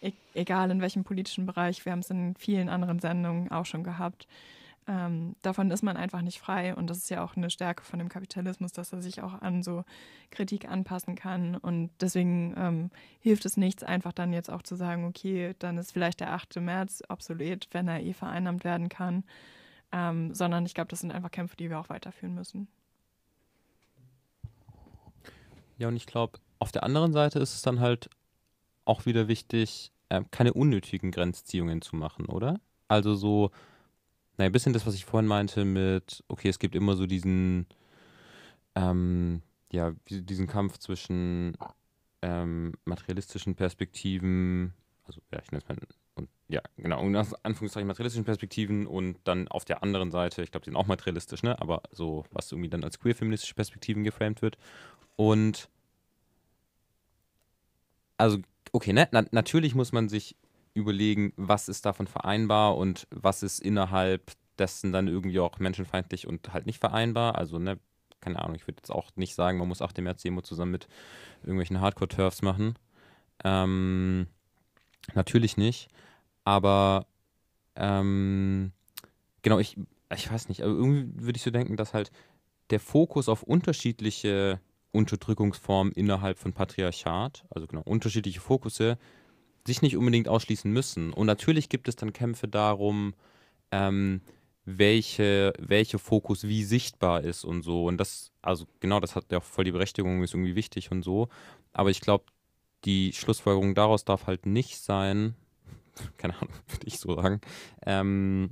e 0.01 0.13
egal 0.33 0.71
in 0.71 0.81
welchem 0.81 1.03
politischen 1.03 1.45
Bereich, 1.45 1.85
wir 1.85 1.91
haben 1.91 1.99
es 1.99 2.09
in 2.09 2.35
vielen 2.35 2.69
anderen 2.69 2.99
Sendungen 2.99 3.51
auch 3.51 3.65
schon 3.65 3.83
gehabt. 3.83 4.27
Ähm, 4.89 5.35
davon 5.43 5.69
ist 5.69 5.83
man 5.83 5.97
einfach 5.97 6.23
nicht 6.23 6.39
frei 6.39 6.73
und 6.73 6.89
das 6.89 6.97
ist 6.97 7.11
ja 7.11 7.23
auch 7.23 7.35
eine 7.35 7.51
Stärke 7.51 7.83
von 7.83 7.99
dem 7.99 8.09
Kapitalismus, 8.09 8.71
dass 8.71 8.91
er 8.91 9.03
sich 9.03 9.21
auch 9.21 9.33
an 9.33 9.61
so 9.61 9.83
Kritik 10.31 10.67
anpassen 10.67 11.13
kann 11.13 11.55
und 11.55 11.91
deswegen 12.01 12.55
ähm, 12.57 12.89
hilft 13.19 13.45
es 13.45 13.55
nichts, 13.55 13.83
einfach 13.83 14.13
dann 14.13 14.33
jetzt 14.33 14.49
auch 14.49 14.63
zu 14.63 14.75
sagen, 14.75 15.05
okay, 15.05 15.53
dann 15.59 15.77
ist 15.77 15.91
vielleicht 15.91 16.21
der 16.21 16.33
8. 16.33 16.55
März 16.55 17.03
obsolet, 17.07 17.67
wenn 17.71 17.87
er 17.87 18.01
eh 18.01 18.13
vereinnahmt 18.13 18.63
werden 18.63 18.89
kann, 18.89 19.25
ähm, 19.91 20.33
sondern 20.33 20.65
ich 20.65 20.73
glaube, 20.73 20.87
das 20.87 21.01
sind 21.01 21.11
einfach 21.11 21.29
Kämpfe, 21.29 21.55
die 21.55 21.69
wir 21.69 21.79
auch 21.79 21.89
weiterführen 21.89 22.33
müssen. 22.33 22.67
Ja, 25.77 25.87
und 25.87 25.97
ich 25.97 26.07
glaube, 26.07 26.39
auf 26.57 26.71
der 26.71 26.81
anderen 26.81 27.13
Seite 27.13 27.37
ist 27.37 27.53
es 27.53 27.61
dann 27.61 27.79
halt 27.79 28.09
auch 28.85 29.05
wieder 29.05 29.27
wichtig, 29.27 29.91
äh, 30.09 30.23
keine 30.31 30.53
unnötigen 30.53 31.11
Grenzziehungen 31.11 31.83
zu 31.83 31.95
machen, 31.95 32.25
oder? 32.25 32.59
Also 32.87 33.13
so, 33.13 33.51
naja, 34.39 34.49
ein 34.49 34.53
bisschen 34.53 34.71
das, 34.71 34.87
was 34.87 34.95
ich 34.95 35.03
vorhin 35.03 35.27
meinte 35.27 35.65
mit, 35.65 36.23
okay, 36.29 36.47
es 36.47 36.59
gibt 36.59 36.73
immer 36.73 36.95
so 36.95 37.05
diesen, 37.05 37.67
ähm, 38.73 39.41
ja, 39.69 39.93
diesen 40.07 40.47
Kampf 40.47 40.77
zwischen 40.77 41.57
ähm, 42.21 42.73
materialistischen 42.85 43.55
Perspektiven, 43.55 44.73
also 45.03 45.21
ja, 45.33 45.39
ich 45.43 45.51
nenne 45.51 45.61
es 45.61 45.67
mal, 45.67 45.77
und 46.15 46.29
ja, 46.47 46.61
genau, 46.77 47.01
und 47.01 47.15
Anführungszeichen 47.17 47.85
materialistischen 47.87 48.23
Perspektiven 48.23 48.87
und 48.87 49.17
dann 49.25 49.49
auf 49.49 49.65
der 49.65 49.83
anderen 49.83 50.09
Seite, 50.09 50.41
ich 50.41 50.51
glaube, 50.51 50.63
die 50.63 50.69
sind 50.69 50.77
auch 50.77 50.87
materialistisch, 50.87 51.43
ne, 51.43 51.59
aber 51.59 51.83
so, 51.91 52.23
was 52.31 52.49
irgendwie 52.49 52.69
dann 52.69 52.85
als 52.85 52.97
queer-feministische 52.97 53.55
Perspektiven 53.55 54.05
geframed 54.05 54.41
wird. 54.41 54.57
Und 55.17 55.69
also 58.15 58.37
okay, 58.71 58.93
ne? 58.93 59.09
Na, 59.11 59.25
natürlich 59.31 59.75
muss 59.75 59.91
man 59.91 60.07
sich 60.07 60.37
überlegen, 60.73 61.33
was 61.35 61.69
ist 61.69 61.85
davon 61.85 62.07
vereinbar 62.07 62.77
und 62.77 63.07
was 63.11 63.43
ist 63.43 63.59
innerhalb 63.59 64.31
dessen 64.57 64.91
dann 64.91 65.07
irgendwie 65.07 65.39
auch 65.39 65.59
menschenfeindlich 65.59 66.27
und 66.27 66.53
halt 66.53 66.65
nicht 66.65 66.79
vereinbar. 66.79 67.35
Also, 67.35 67.59
ne, 67.59 67.79
keine 68.21 68.39
Ahnung, 68.41 68.55
ich 68.55 68.67
würde 68.67 68.77
jetzt 68.77 68.91
auch 68.91 69.11
nicht 69.15 69.35
sagen, 69.35 69.57
man 69.57 69.67
muss 69.67 69.81
8. 69.81 69.99
März 69.99 70.21
Demo 70.21 70.41
zusammen 70.41 70.71
mit 70.71 70.87
irgendwelchen 71.41 71.79
Hardcore-Turfs 71.79 72.41
machen. 72.41 72.75
Ähm, 73.43 74.27
natürlich 75.13 75.57
nicht. 75.57 75.89
Aber 76.43 77.07
ähm, 77.75 78.71
genau, 79.41 79.59
ich, 79.59 79.77
ich 80.13 80.31
weiß 80.31 80.49
nicht, 80.49 80.63
aber 80.63 80.73
irgendwie 80.73 81.23
würde 81.23 81.37
ich 81.37 81.43
so 81.43 81.51
denken, 81.51 81.77
dass 81.77 81.93
halt 81.93 82.11
der 82.69 82.79
Fokus 82.79 83.29
auf 83.29 83.43
unterschiedliche 83.43 84.59
Unterdrückungsformen 84.91 85.93
innerhalb 85.93 86.37
von 86.37 86.53
Patriarchat, 86.53 87.45
also 87.49 87.67
genau, 87.67 87.81
unterschiedliche 87.83 88.39
Fokusse, 88.39 88.97
sich 89.65 89.81
nicht 89.81 89.97
unbedingt 89.97 90.27
ausschließen 90.27 90.71
müssen. 90.71 91.13
Und 91.13 91.27
natürlich 91.27 91.69
gibt 91.69 91.87
es 91.87 91.95
dann 91.95 92.13
Kämpfe 92.13 92.47
darum, 92.47 93.13
ähm, 93.71 94.21
welche, 94.65 95.53
welche 95.57 95.99
Fokus 95.99 96.43
wie 96.43 96.63
sichtbar 96.63 97.21
ist 97.21 97.43
und 97.43 97.63
so. 97.63 97.85
Und 97.85 97.97
das, 97.97 98.31
also 98.41 98.65
genau, 98.79 98.99
das 98.99 99.15
hat 99.15 99.31
ja 99.31 99.39
auch 99.39 99.43
voll 99.43 99.65
die 99.65 99.71
Berechtigung, 99.71 100.23
ist 100.23 100.33
irgendwie 100.33 100.55
wichtig 100.55 100.91
und 100.91 101.03
so. 101.03 101.29
Aber 101.73 101.89
ich 101.89 102.01
glaube, 102.01 102.25
die 102.85 103.13
Schlussfolgerung 103.13 103.75
daraus 103.75 104.05
darf 104.05 104.27
halt 104.27 104.45
nicht 104.45 104.77
sein, 104.79 105.35
keine 106.17 106.35
Ahnung, 106.35 106.53
würde 106.67 106.87
ich 106.87 106.99
so 106.99 107.15
sagen, 107.15 107.41
ähm, 107.85 108.51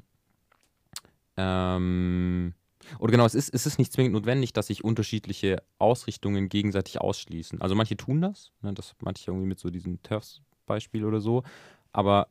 ähm, 1.37 2.53
oder 2.99 3.11
genau, 3.11 3.25
es 3.25 3.35
ist, 3.35 3.53
es 3.53 3.65
ist 3.65 3.79
nicht 3.79 3.91
zwingend 3.91 4.13
notwendig, 4.13 4.53
dass 4.53 4.67
sich 4.67 4.83
unterschiedliche 4.83 5.61
Ausrichtungen 5.77 6.49
gegenseitig 6.49 7.01
ausschließen. 7.01 7.61
Also 7.61 7.75
manche 7.75 7.97
tun 7.97 8.21
das, 8.21 8.51
ne, 8.61 8.73
das 8.73 8.95
manche 9.01 9.31
irgendwie 9.31 9.47
mit 9.47 9.59
so 9.59 9.69
diesem 9.69 10.01
Turfs-Beispiel 10.67 11.05
oder 11.05 11.21
so, 11.21 11.43
aber 11.91 12.27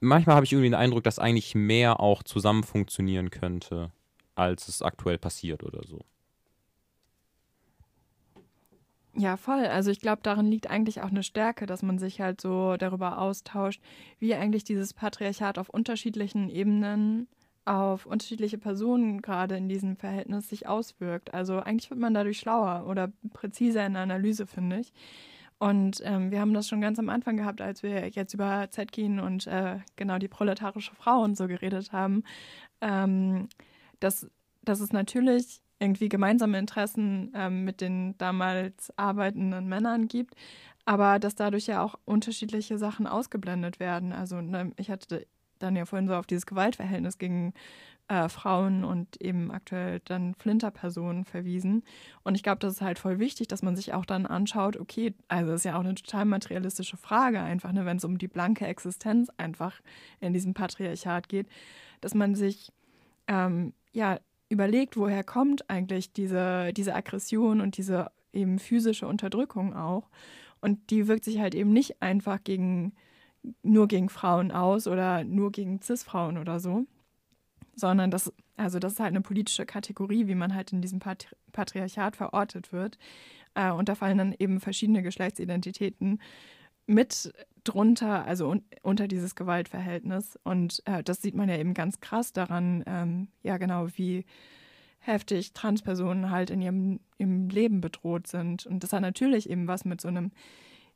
manchmal 0.00 0.36
habe 0.36 0.46
ich 0.46 0.52
irgendwie 0.52 0.70
den 0.70 0.74
Eindruck, 0.74 1.04
dass 1.04 1.18
eigentlich 1.18 1.54
mehr 1.54 2.00
auch 2.00 2.22
zusammen 2.22 2.64
funktionieren 2.64 3.30
könnte, 3.30 3.92
als 4.34 4.68
es 4.68 4.82
aktuell 4.82 5.18
passiert 5.18 5.62
oder 5.62 5.82
so. 5.86 6.00
Ja, 9.16 9.36
voll. 9.36 9.66
Also 9.66 9.92
ich 9.92 10.00
glaube, 10.00 10.22
darin 10.24 10.46
liegt 10.46 10.68
eigentlich 10.68 11.00
auch 11.00 11.10
eine 11.10 11.22
Stärke, 11.22 11.66
dass 11.66 11.82
man 11.82 12.00
sich 12.00 12.20
halt 12.20 12.40
so 12.40 12.76
darüber 12.76 13.18
austauscht, 13.18 13.80
wie 14.18 14.34
eigentlich 14.34 14.64
dieses 14.64 14.92
Patriarchat 14.92 15.56
auf 15.58 15.68
unterschiedlichen 15.68 16.48
Ebenen 16.48 17.28
auf 17.64 18.04
unterschiedliche 18.04 18.58
Personen 18.58 19.22
gerade 19.22 19.56
in 19.56 19.68
diesem 19.68 19.96
Verhältnis 19.96 20.48
sich 20.48 20.66
auswirkt. 20.66 21.32
Also 21.32 21.60
eigentlich 21.60 21.88
wird 21.88 22.00
man 22.00 22.12
dadurch 22.12 22.38
schlauer 22.38 22.86
oder 22.86 23.10
präziser 23.32 23.86
in 23.86 23.94
der 23.94 24.02
Analyse, 24.02 24.46
finde 24.46 24.80
ich. 24.80 24.92
Und 25.64 26.02
ähm, 26.04 26.30
wir 26.30 26.40
haben 26.40 26.52
das 26.52 26.68
schon 26.68 26.82
ganz 26.82 26.98
am 26.98 27.08
Anfang 27.08 27.38
gehabt, 27.38 27.62
als 27.62 27.82
wir 27.82 28.06
jetzt 28.10 28.34
über 28.34 28.68
Zetkin 28.70 29.18
und 29.18 29.46
äh, 29.46 29.78
genau 29.96 30.18
die 30.18 30.28
proletarische 30.28 30.94
Frau 30.94 31.22
und 31.22 31.38
so 31.38 31.48
geredet 31.48 31.90
haben, 31.90 32.22
ähm, 32.82 33.48
dass, 33.98 34.28
dass 34.60 34.80
es 34.80 34.92
natürlich 34.92 35.62
irgendwie 35.78 36.10
gemeinsame 36.10 36.58
Interessen 36.58 37.32
ähm, 37.34 37.64
mit 37.64 37.80
den 37.80 38.14
damals 38.18 38.92
arbeitenden 38.98 39.66
Männern 39.66 40.06
gibt, 40.06 40.34
aber 40.84 41.18
dass 41.18 41.34
dadurch 41.34 41.66
ja 41.66 41.82
auch 41.82 41.94
unterschiedliche 42.04 42.76
Sachen 42.76 43.06
ausgeblendet 43.06 43.80
werden. 43.80 44.12
Also 44.12 44.42
ne, 44.42 44.70
ich 44.76 44.90
hatte 44.90 45.26
dann 45.60 45.76
ja 45.76 45.86
vorhin 45.86 46.08
so 46.08 46.14
auf 46.14 46.26
dieses 46.26 46.44
Gewaltverhältnis 46.44 47.16
gegen 47.16 47.54
äh, 48.14 48.28
Frauen 48.28 48.84
und 48.84 49.20
eben 49.20 49.50
aktuell 49.50 50.00
dann 50.04 50.34
Flinterpersonen 50.34 51.24
verwiesen. 51.24 51.82
Und 52.22 52.36
ich 52.36 52.42
glaube, 52.42 52.60
das 52.60 52.74
ist 52.74 52.80
halt 52.80 52.98
voll 52.98 53.18
wichtig, 53.18 53.48
dass 53.48 53.62
man 53.62 53.74
sich 53.74 53.92
auch 53.92 54.04
dann 54.04 54.26
anschaut, 54.26 54.76
okay, 54.76 55.14
also 55.26 55.52
ist 55.52 55.64
ja 55.64 55.76
auch 55.76 55.80
eine 55.80 55.94
total 55.94 56.24
materialistische 56.24 56.96
Frage 56.96 57.40
einfach, 57.40 57.72
ne, 57.72 57.84
wenn 57.84 57.96
es 57.96 58.04
um 58.04 58.18
die 58.18 58.28
blanke 58.28 58.66
Existenz 58.66 59.30
einfach 59.36 59.80
in 60.20 60.32
diesem 60.32 60.54
Patriarchat 60.54 61.28
geht, 61.28 61.48
dass 62.00 62.14
man 62.14 62.34
sich 62.34 62.72
ähm, 63.26 63.72
ja 63.92 64.18
überlegt, 64.48 64.96
woher 64.96 65.24
kommt 65.24 65.68
eigentlich 65.68 66.12
diese, 66.12 66.72
diese 66.72 66.94
Aggression 66.94 67.60
und 67.60 67.76
diese 67.76 68.10
eben 68.32 68.58
physische 68.58 69.08
Unterdrückung 69.08 69.74
auch. 69.74 70.08
Und 70.60 70.90
die 70.90 71.08
wirkt 71.08 71.24
sich 71.24 71.40
halt 71.40 71.54
eben 71.54 71.72
nicht 71.72 72.00
einfach 72.00 72.44
gegen 72.44 72.92
nur 73.62 73.88
gegen 73.88 74.08
Frauen 74.08 74.50
aus 74.50 74.86
oder 74.86 75.24
nur 75.24 75.52
gegen 75.52 75.80
CIS-Frauen 75.82 76.38
oder 76.38 76.60
so, 76.60 76.86
sondern 77.76 78.10
das, 78.10 78.32
also 78.56 78.78
das 78.78 78.94
ist 78.94 79.00
halt 79.00 79.10
eine 79.10 79.20
politische 79.20 79.66
Kategorie, 79.66 80.26
wie 80.26 80.34
man 80.34 80.54
halt 80.54 80.72
in 80.72 80.80
diesem 80.80 80.98
Patri 80.98 81.28
Patriarchat 81.52 82.16
verortet 82.16 82.72
wird. 82.72 82.98
Äh, 83.54 83.70
und 83.70 83.88
da 83.88 83.94
fallen 83.94 84.18
dann 84.18 84.34
eben 84.38 84.60
verschiedene 84.60 85.02
Geschlechtsidentitäten 85.02 86.20
mit 86.86 87.32
drunter, 87.64 88.26
also 88.26 88.48
un 88.48 88.62
unter 88.82 89.08
dieses 89.08 89.34
Gewaltverhältnis. 89.34 90.38
Und 90.44 90.82
äh, 90.84 91.02
das 91.02 91.22
sieht 91.22 91.34
man 91.34 91.48
ja 91.48 91.56
eben 91.56 91.74
ganz 91.74 92.00
krass 92.00 92.32
daran, 92.32 92.84
ähm, 92.86 93.28
ja 93.42 93.56
genau, 93.56 93.88
wie 93.96 94.24
heftig 94.98 95.52
Transpersonen 95.52 96.30
halt 96.30 96.50
in 96.50 96.62
ihrem, 96.62 97.00
ihrem 97.18 97.48
Leben 97.48 97.80
bedroht 97.80 98.26
sind. 98.26 98.66
Und 98.66 98.82
das 98.82 98.92
hat 98.92 99.02
natürlich 99.02 99.50
eben 99.50 99.68
was 99.68 99.84
mit 99.84 100.00
so 100.00 100.08
einem 100.08 100.32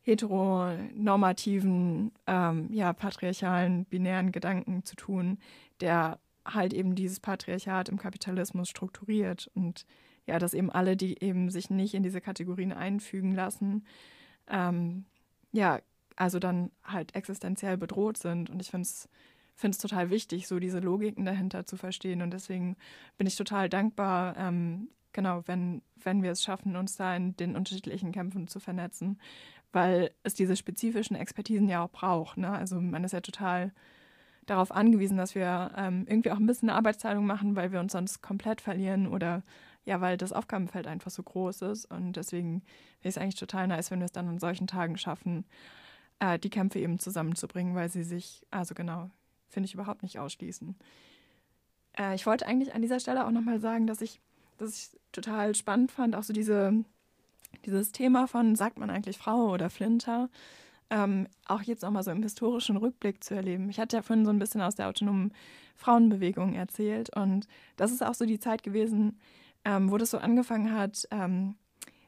heteronormativen, 0.01 2.13
ähm, 2.27 2.69
ja, 2.73 2.93
patriarchalen, 2.93 3.85
binären 3.85 4.33
Gedanken 4.33 4.85
zu 4.85 4.97
tun, 4.97 5.39
der 5.81 6.19
halt 6.49 6.73
eben 6.73 6.95
dieses 6.95 7.21
Patriarchat 7.21 7.89
im 7.89 7.99
Kapitalismus 7.99 8.69
strukturiert 8.69 9.51
und 9.55 9.85
ja, 10.27 10.39
dass 10.39 10.55
eben 10.55 10.71
alle, 10.71 10.97
die 10.97 11.23
eben 11.23 11.51
sich 11.51 11.71
nicht 11.71 11.95
in 11.95 12.03
diese 12.03 12.21
Kategorien 12.21 12.73
einfügen 12.73 13.35
lassen, 13.35 13.87
ähm, 14.47 15.07
ja, 15.53 15.81
also 16.17 16.39
dann 16.39 16.71
halt 16.85 17.15
existenziell 17.15 17.79
bedroht 17.79 18.19
sind. 18.19 18.51
Und 18.51 18.61
ich 18.61 18.71
finde 18.71 18.85
es 18.85 19.79
total 19.79 20.11
wichtig, 20.11 20.47
so 20.47 20.59
diese 20.59 20.81
Logiken 20.81 21.25
dahinter 21.25 21.65
zu 21.65 21.77
verstehen. 21.77 22.21
Und 22.23 22.33
deswegen 22.33 22.77
bin 23.17 23.27
ich 23.27 23.37
total 23.37 23.69
dankbar, 23.69 24.37
ähm, 24.37 24.91
genau, 25.13 25.43
wenn, 25.47 25.83
wenn 25.97 26.23
wir 26.23 26.33
es 26.33 26.43
schaffen, 26.43 26.77
uns 26.77 26.97
da 26.97 27.17
in 27.17 27.37
den 27.37 27.57
unterschiedlichen 27.57 28.13
Kämpfen 28.13 28.49
zu 28.49 28.61
vernetzen, 28.61 29.19
weil 29.73 30.11
es 30.25 30.35
diese 30.35 30.57
spezifischen 30.57 31.17
Expertisen 31.17 31.69
ja 31.69 31.85
auch 31.85 31.91
braucht. 31.91 32.37
Ne? 32.37 32.51
Also 32.51 32.81
man 32.81 33.05
ist 33.05 33.13
ja 33.13 33.21
total 33.21 33.73
darauf 34.51 34.73
angewiesen, 34.73 35.17
dass 35.17 35.35
wir 35.35 35.73
ähm, 35.77 36.05
irgendwie 36.09 36.31
auch 36.31 36.39
ein 36.39 36.47
bisschen 36.47 36.69
eine 36.69 36.79
Arbeitsteilung 36.79 37.27
machen, 37.27 37.57
weil 37.57 37.73
wir 37.73 37.81
uns 37.81 37.93
sonst 37.93 38.23
komplett 38.23 38.61
verlieren 38.61 39.07
oder 39.07 39.43
ja, 39.85 40.01
weil 40.01 40.17
das 40.17 40.33
Aufgabenfeld 40.33 40.87
einfach 40.87 41.11
so 41.11 41.23
groß 41.23 41.63
ist. 41.63 41.87
Und 41.87 42.13
deswegen 42.15 42.63
ich 43.01 43.09
es 43.09 43.19
eigentlich 43.19 43.37
total 43.37 43.67
nice, 43.69 43.91
wenn 43.91 44.01
wir 44.01 44.07
es 44.07 44.13
dann 44.13 44.29
an 44.29 44.39
solchen 44.39 44.67
Tagen 44.67 44.99
schaffen, 44.99 45.45
äh, 46.19 46.39
die 46.39 46.51
Kämpfe 46.51 46.79
eben 46.79 46.99
zusammenzubringen, 46.99 47.75
weil 47.75 47.89
sie 47.89 48.03
sich, 48.03 48.43
also 48.51 48.75
genau, 48.75 49.11
finde 49.49 49.67
ich 49.67 49.75
überhaupt 49.75 50.03
nicht 50.03 50.19
ausschließen. 50.19 50.77
Äh, 51.99 52.15
ich 52.15 52.27
wollte 52.27 52.47
eigentlich 52.47 52.75
an 52.75 52.83
dieser 52.83 53.01
Stelle 53.01 53.27
auch 53.27 53.31
nochmal 53.31 53.61
sagen, 53.61 53.87
dass 53.87 54.01
ich, 54.01 54.21
dass 54.59 54.77
ich 54.77 55.01
total 55.13 55.55
spannend 55.55 55.91
fand, 55.91 56.17
auch 56.17 56.23
so 56.23 56.33
diese 56.33 56.85
dieses 57.65 57.93
Thema 57.93 58.27
von, 58.27 58.57
sagt 58.57 58.79
man 58.79 58.91
eigentlich 58.91 59.19
Frau 59.19 59.51
oder 59.51 59.71
Flinter, 59.71 60.29
ähm, 60.91 61.29
auch 61.47 61.63
jetzt 61.63 61.83
nochmal 61.83 62.03
so 62.03 62.11
im 62.11 62.23
historischen 62.23 62.77
Rückblick 62.77 63.23
zu 63.23 63.35
erleben. 63.35 63.69
Ich 63.71 63.79
hatte 63.79 63.97
ja 63.97 64.03
vorhin 64.03 64.25
so 64.25 64.31
ein 64.31 64.39
bisschen 64.39 64.61
aus 64.61 64.75
der 64.75 64.89
autonomen 64.89 65.33
Frauenbewegung 65.77 66.55
erzählt 66.55 67.15
und 67.15 67.47
das 67.77 67.93
ist 67.93 68.03
auch 68.03 68.15
so 68.15 68.27
die 68.27 68.41
Zeit 68.41 68.63
gewesen, 68.63 69.19
ähm, 69.65 69.91
wo 69.91 69.99
das 69.99 70.11
so 70.11 70.19
angefangen 70.19 70.73
hat, 70.73 71.07
ähm, 71.11 71.57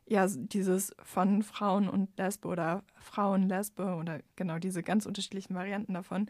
ja, 0.07 0.27
dieses 0.27 0.93
von 1.05 1.43
Frauen 1.43 1.89
und 1.89 2.17
Lesbe 2.19 2.49
oder 2.49 2.83
Frauen 2.99 3.49
Lesbe 3.49 3.95
oder 3.95 4.21
genau 4.35 4.59
diese 4.59 4.83
ganz 4.83 5.07
unterschiedlichen 5.07 5.55
Varianten 5.55 5.95
davon, 5.95 6.27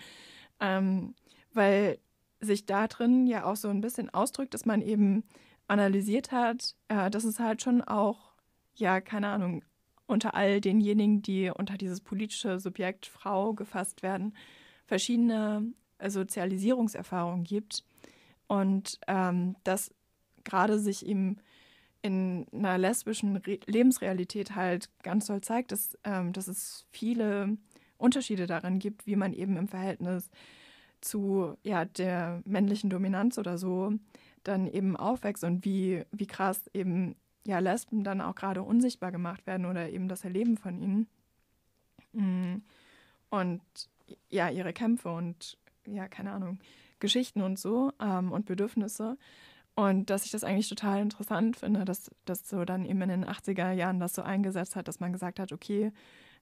ähm, 0.61 1.15
weil 1.55 1.99
sich 2.41 2.67
da 2.67 2.89
drin 2.89 3.27
ja 3.27 3.45
auch 3.45 3.57
so 3.57 3.69
ein 3.69 3.81
bisschen 3.81 4.11
ausdrückt, 4.11 4.55
dass 4.55 4.67
man 4.67 4.83
eben 4.83 5.25
analysiert 5.67 6.33
hat, 6.33 6.75
äh, 6.89 7.11
dass 7.11 7.25
es 7.25 7.39
halt 7.39 7.63
schon 7.63 7.81
auch 7.81 8.31
ja, 8.81 9.01
keine 9.01 9.29
Ahnung, 9.29 9.63
unter 10.11 10.35
all 10.35 10.61
denjenigen, 10.61 11.23
die 11.23 11.51
unter 11.51 11.77
dieses 11.77 12.01
politische 12.01 12.59
Subjekt 12.59 13.07
Frau 13.07 13.55
gefasst 13.55 14.03
werden, 14.03 14.35
verschiedene 14.87 15.73
äh, 15.99 16.11
Sozialisierungserfahrungen 16.11 17.45
gibt. 17.45 17.85
Und 18.47 18.99
ähm, 19.07 19.57
dass 19.65 19.95
gerade 20.45 20.79
sich 20.79 21.07
eben 21.07 21.37
in 22.03 22.47
einer 22.53 22.79
lesbischen 22.79 23.37
Re 23.37 23.59
Lebensrealität 23.67 24.55
halt 24.55 24.89
ganz 25.03 25.27
toll 25.27 25.41
zeigt, 25.43 25.73
dass, 25.73 25.99
ähm, 26.05 26.33
dass 26.33 26.49
es 26.49 26.87
viele 26.91 27.57
Unterschiede 27.99 28.47
daran 28.47 28.79
gibt, 28.79 29.07
wie 29.07 29.17
man 29.17 29.33
eben 29.33 29.57
im 29.57 29.69
Verhältnis 29.69 30.31
zu 31.01 31.57
ja, 31.63 31.85
der 31.85 32.43
männlichen 32.45 32.91
Dominanz 32.91 33.39
oder 33.39 33.59
so 33.59 33.93
dann 34.43 34.67
eben 34.67 34.97
aufwächst 34.97 35.45
und 35.45 35.65
wie, 35.65 36.05
wie 36.13 36.27
krass 36.27 36.69
eben 36.73 37.17
ja, 37.51 37.59
Lesben 37.59 38.05
dann 38.05 38.21
auch 38.21 38.37
gerade 38.37 38.63
unsichtbar 38.63 39.11
gemacht 39.11 39.45
werden 39.45 39.67
oder 39.67 39.91
eben 39.91 40.07
das 40.07 40.25
Erleben 40.25 40.57
von 40.57 40.79
ihnen. 40.79 41.09
Mm. 42.13 42.63
Und 43.29 43.61
ja, 44.29 44.49
ihre 44.49 44.73
Kämpfe 44.73 45.11
und 45.11 45.59
ja, 45.85 46.07
keine 46.07 46.31
Ahnung, 46.31 46.61
Geschichten 47.01 47.43
und 47.43 47.59
so 47.59 47.93
ähm, 48.01 48.31
und 48.31 48.47
Bedürfnisse. 48.47 49.19
Und 49.75 50.11
dass 50.11 50.25
ich 50.25 50.31
das 50.31 50.45
eigentlich 50.45 50.69
total 50.69 51.01
interessant 51.01 51.57
finde, 51.57 51.85
dass 51.85 52.11
das 52.25 52.49
so 52.49 52.65
dann 52.65 52.85
eben 52.85 53.03
in 53.03 53.09
den 53.09 53.25
80er 53.25 53.73
Jahren 53.73 53.99
das 53.99 54.15
so 54.15 54.23
eingesetzt 54.23 54.77
hat, 54.77 54.87
dass 54.87 55.01
man 55.01 55.13
gesagt 55.13 55.41
hat, 55.41 55.53
okay, 55.53 55.93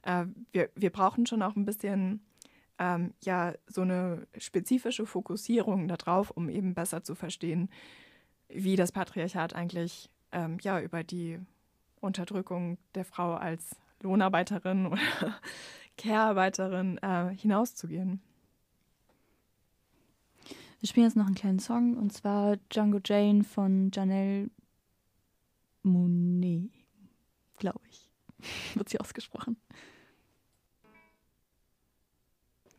äh, 0.03 0.27
wir, 0.53 0.69
wir 0.75 0.91
brauchen 0.91 1.25
schon 1.25 1.43
auch 1.43 1.57
ein 1.57 1.65
bisschen 1.65 2.21
ähm, 2.79 3.15
ja 3.25 3.55
so 3.67 3.81
eine 3.81 4.27
spezifische 4.37 5.07
Fokussierung 5.07 5.89
darauf, 5.89 6.31
um 6.31 6.51
eben 6.51 6.75
besser 6.75 7.03
zu 7.03 7.15
verstehen, 7.15 7.71
wie 8.49 8.77
das 8.77 8.93
Patriarchat 8.93 9.55
eigentlich 9.55 10.11
ähm, 10.33 10.59
ja, 10.61 10.81
über 10.81 11.05
die 11.05 11.39
Unterdrückung 12.01 12.79
der 12.95 13.05
Frau 13.05 13.35
als 13.35 13.77
Lohnarbeiterin 14.03 14.87
oder 14.87 15.01
Care-Arbeiterin 15.97 16.99
äh, 16.99 17.35
hinauszugehen. 17.35 18.21
Wir 20.81 20.89
spielen 20.89 21.07
jetzt 21.07 21.17
noch 21.17 21.27
einen 21.27 21.35
kleinen 21.35 21.59
Song 21.59 21.97
und 21.97 22.13
zwar 22.13 22.57
Django 22.73 23.01
Jane 23.05 23.43
von 23.43 23.91
Janelle 23.93 24.49
Monet, 25.83 26.71
glaube 27.59 27.81
ich. 27.91 28.09
Wird 28.75 28.89
sie 28.89 29.01
ausgesprochen. 29.01 29.57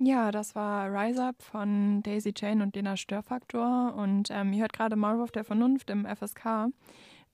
Ja, 0.02 0.32
das 0.32 0.56
war 0.56 0.90
Rise 0.94 1.22
Up 1.26 1.42
von 1.42 2.02
Daisy 2.04 2.34
Jane 2.34 2.64
und 2.64 2.74
Lena 2.74 2.96
Störfaktor. 2.96 3.94
Und 3.96 4.30
ähm, 4.32 4.54
ihr 4.54 4.62
hört 4.62 4.72
gerade 4.72 4.96
Maulwurf 4.96 5.32
der 5.32 5.44
Vernunft 5.44 5.90
im 5.90 6.06
FSK. 6.06 6.72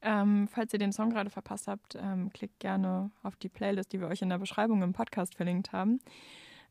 Ähm, 0.08 0.48
falls 0.48 0.72
ihr 0.72 0.78
den 0.78 0.94
Song 0.94 1.10
gerade 1.10 1.32
verpasst 1.32 1.68
habt, 1.68 1.96
ähm, 1.96 2.30
klickt 2.32 2.60
gerne 2.60 3.10
auf 3.24 3.36
die 3.36 3.50
Playlist, 3.50 3.92
die 3.92 4.00
wir 4.00 4.08
euch 4.08 4.22
in 4.22 4.30
der 4.30 4.38
Beschreibung 4.38 4.84
im 4.84 4.94
Podcast 4.94 5.34
verlinkt 5.34 5.72
haben. 5.72 6.00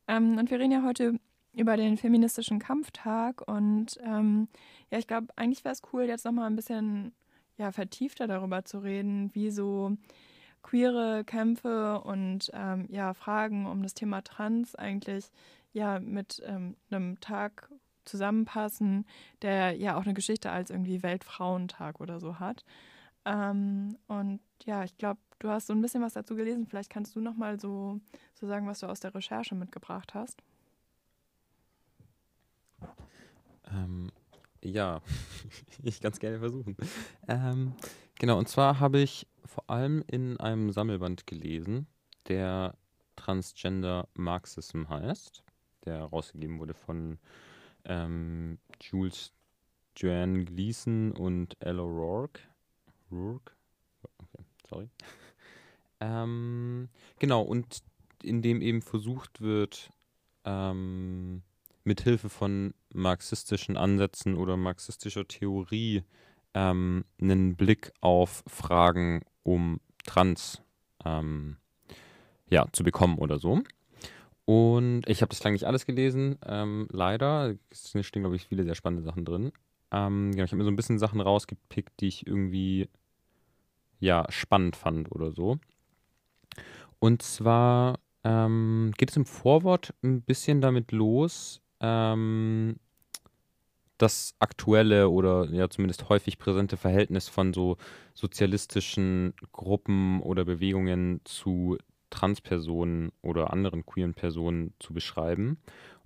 Ähm, 0.06 0.38
und 0.38 0.52
wir 0.52 0.60
reden 0.60 0.70
ja 0.70 0.84
heute 0.84 1.18
über 1.52 1.76
den 1.76 1.96
feministischen 1.96 2.60
Kampftag 2.60 3.42
und 3.48 3.98
ähm, 4.04 4.48
ja, 4.90 4.98
ich 4.98 5.08
glaube, 5.08 5.28
eigentlich 5.34 5.64
wäre 5.64 5.72
es 5.72 5.82
cool, 5.92 6.04
jetzt 6.04 6.24
nochmal 6.24 6.46
ein 6.46 6.54
bisschen 6.54 7.12
ja, 7.56 7.72
vertiefter 7.72 8.28
darüber 8.28 8.64
zu 8.64 8.78
reden, 8.78 9.34
wie 9.34 9.50
so 9.50 9.96
queere 10.62 11.24
Kämpfe 11.24 12.00
und 12.02 12.52
ähm, 12.54 12.86
ja, 12.88 13.14
Fragen 13.14 13.66
um 13.66 13.82
das 13.82 13.94
Thema 13.94 14.22
Trans 14.22 14.76
eigentlich 14.76 15.32
ja 15.72 15.98
mit 15.98 16.40
ähm, 16.46 16.76
einem 16.88 17.18
Tag 17.20 17.68
zusammenpassen, 18.04 19.06
der 19.42 19.72
ja 19.72 19.96
auch 19.96 20.04
eine 20.04 20.14
Geschichte 20.14 20.52
als 20.52 20.70
irgendwie 20.70 21.02
Weltfrauentag 21.02 22.00
oder 22.00 22.20
so 22.20 22.38
hat. 22.38 22.64
Ähm, 23.24 23.96
und 24.06 24.40
ja, 24.64 24.84
ich 24.84 24.96
glaube, 24.96 25.20
du 25.38 25.48
hast 25.48 25.66
so 25.66 25.72
ein 25.72 25.80
bisschen 25.80 26.02
was 26.02 26.14
dazu 26.14 26.34
gelesen. 26.34 26.66
Vielleicht 26.66 26.90
kannst 26.90 27.16
du 27.16 27.20
noch 27.20 27.36
mal 27.36 27.58
so, 27.58 28.00
so 28.34 28.46
sagen, 28.46 28.66
was 28.66 28.80
du 28.80 28.86
aus 28.86 29.00
der 29.00 29.14
Recherche 29.14 29.54
mitgebracht 29.54 30.14
hast. 30.14 30.42
Ähm, 33.72 34.10
ja, 34.62 35.00
ich 35.82 36.00
kann 36.00 36.12
es 36.12 36.20
gerne 36.20 36.38
versuchen. 36.38 36.76
Ähm, 37.28 37.74
genau, 38.18 38.38
und 38.38 38.48
zwar 38.48 38.80
habe 38.80 39.00
ich 39.00 39.26
vor 39.44 39.68
allem 39.68 40.02
in 40.06 40.38
einem 40.40 40.70
Sammelband 40.70 41.26
gelesen, 41.26 41.86
der 42.28 42.76
Transgender 43.16 44.08
Marxism 44.14 44.88
heißt, 44.88 45.44
der 45.84 46.04
rausgegeben 46.04 46.58
wurde 46.58 46.74
von 46.74 47.18
ähm, 47.84 48.58
Jules 48.80 49.32
Joanne 49.96 50.44
Gleason 50.44 51.12
und 51.12 51.56
Ella 51.60 51.82
Rourke. 51.82 52.40
Rourke? 53.14 53.52
Okay, 54.18 54.44
sorry. 54.68 54.88
ähm, 56.00 56.88
genau, 57.18 57.42
und 57.42 57.82
in 58.22 58.42
dem 58.42 58.60
eben 58.62 58.82
versucht 58.82 59.40
wird, 59.40 59.90
ähm, 60.44 61.42
mit 61.84 62.00
Hilfe 62.00 62.28
von 62.28 62.74
marxistischen 62.92 63.76
Ansätzen 63.76 64.36
oder 64.36 64.56
marxistischer 64.56 65.28
Theorie 65.28 66.02
ähm, 66.54 67.04
einen 67.20 67.56
Blick 67.56 67.92
auf 68.00 68.42
Fragen 68.46 69.22
um 69.42 69.80
Trans 70.06 70.62
ähm, 71.04 71.58
ja, 72.48 72.66
zu 72.72 72.84
bekommen 72.84 73.18
oder 73.18 73.38
so. 73.38 73.62
Und 74.46 75.08
ich 75.08 75.22
habe 75.22 75.30
das 75.30 75.42
lange 75.42 75.54
nicht 75.54 75.64
alles 75.64 75.86
gelesen, 75.86 76.38
ähm, 76.46 76.86
leider. 76.90 77.54
Es 77.70 77.90
stehen, 78.02 78.22
glaube 78.22 78.36
ich, 78.36 78.46
viele 78.46 78.64
sehr 78.64 78.74
spannende 78.74 79.02
Sachen 79.02 79.24
drin. 79.24 79.52
Ähm, 79.90 80.32
ja, 80.34 80.44
ich 80.44 80.50
habe 80.50 80.58
mir 80.58 80.64
so 80.64 80.70
ein 80.70 80.76
bisschen 80.76 80.98
Sachen 80.98 81.20
rausgepickt, 81.20 82.00
die 82.00 82.08
ich 82.08 82.26
irgendwie 82.26 82.88
ja, 84.00 84.26
spannend 84.28 84.76
fand 84.76 85.10
oder 85.12 85.32
so. 85.32 85.58
Und 86.98 87.22
zwar 87.22 87.98
ähm, 88.24 88.92
geht 88.96 89.10
es 89.10 89.16
im 89.16 89.26
Vorwort 89.26 89.94
ein 90.02 90.22
bisschen 90.22 90.60
damit 90.60 90.92
los, 90.92 91.60
ähm, 91.80 92.76
das 93.98 94.34
aktuelle 94.40 95.08
oder 95.08 95.48
ja 95.50 95.68
zumindest 95.68 96.08
häufig 96.08 96.38
präsente 96.38 96.76
Verhältnis 96.76 97.28
von 97.28 97.52
so 97.52 97.76
sozialistischen 98.12 99.34
Gruppen 99.52 100.20
oder 100.20 100.44
Bewegungen 100.44 101.20
zu 101.24 101.78
Transpersonen 102.10 103.12
oder 103.22 103.52
anderen 103.52 103.86
queeren 103.86 104.14
Personen 104.14 104.72
zu 104.78 104.94
beschreiben 104.94 105.58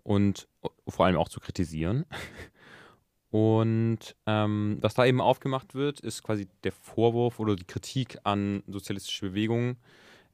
und 0.03 0.49
vor 0.87 1.07
allem 1.07 1.17
auch 1.17 1.29
zu 1.29 1.41
kritisieren. 1.41 2.05
Und 3.31 4.17
ähm, 4.27 4.79
was 4.81 4.95
da 4.95 5.05
eben 5.05 5.21
aufgemacht 5.21 5.75
wird, 5.75 6.01
ist 6.01 6.23
quasi 6.23 6.49
der 6.65 6.73
Vorwurf 6.73 7.41
oder 7.41 7.57
die 7.57 7.67
Kritik 7.67 8.19
an 8.25 8.63
sozialistische 8.67 9.29
Bewegungen, 9.29 9.77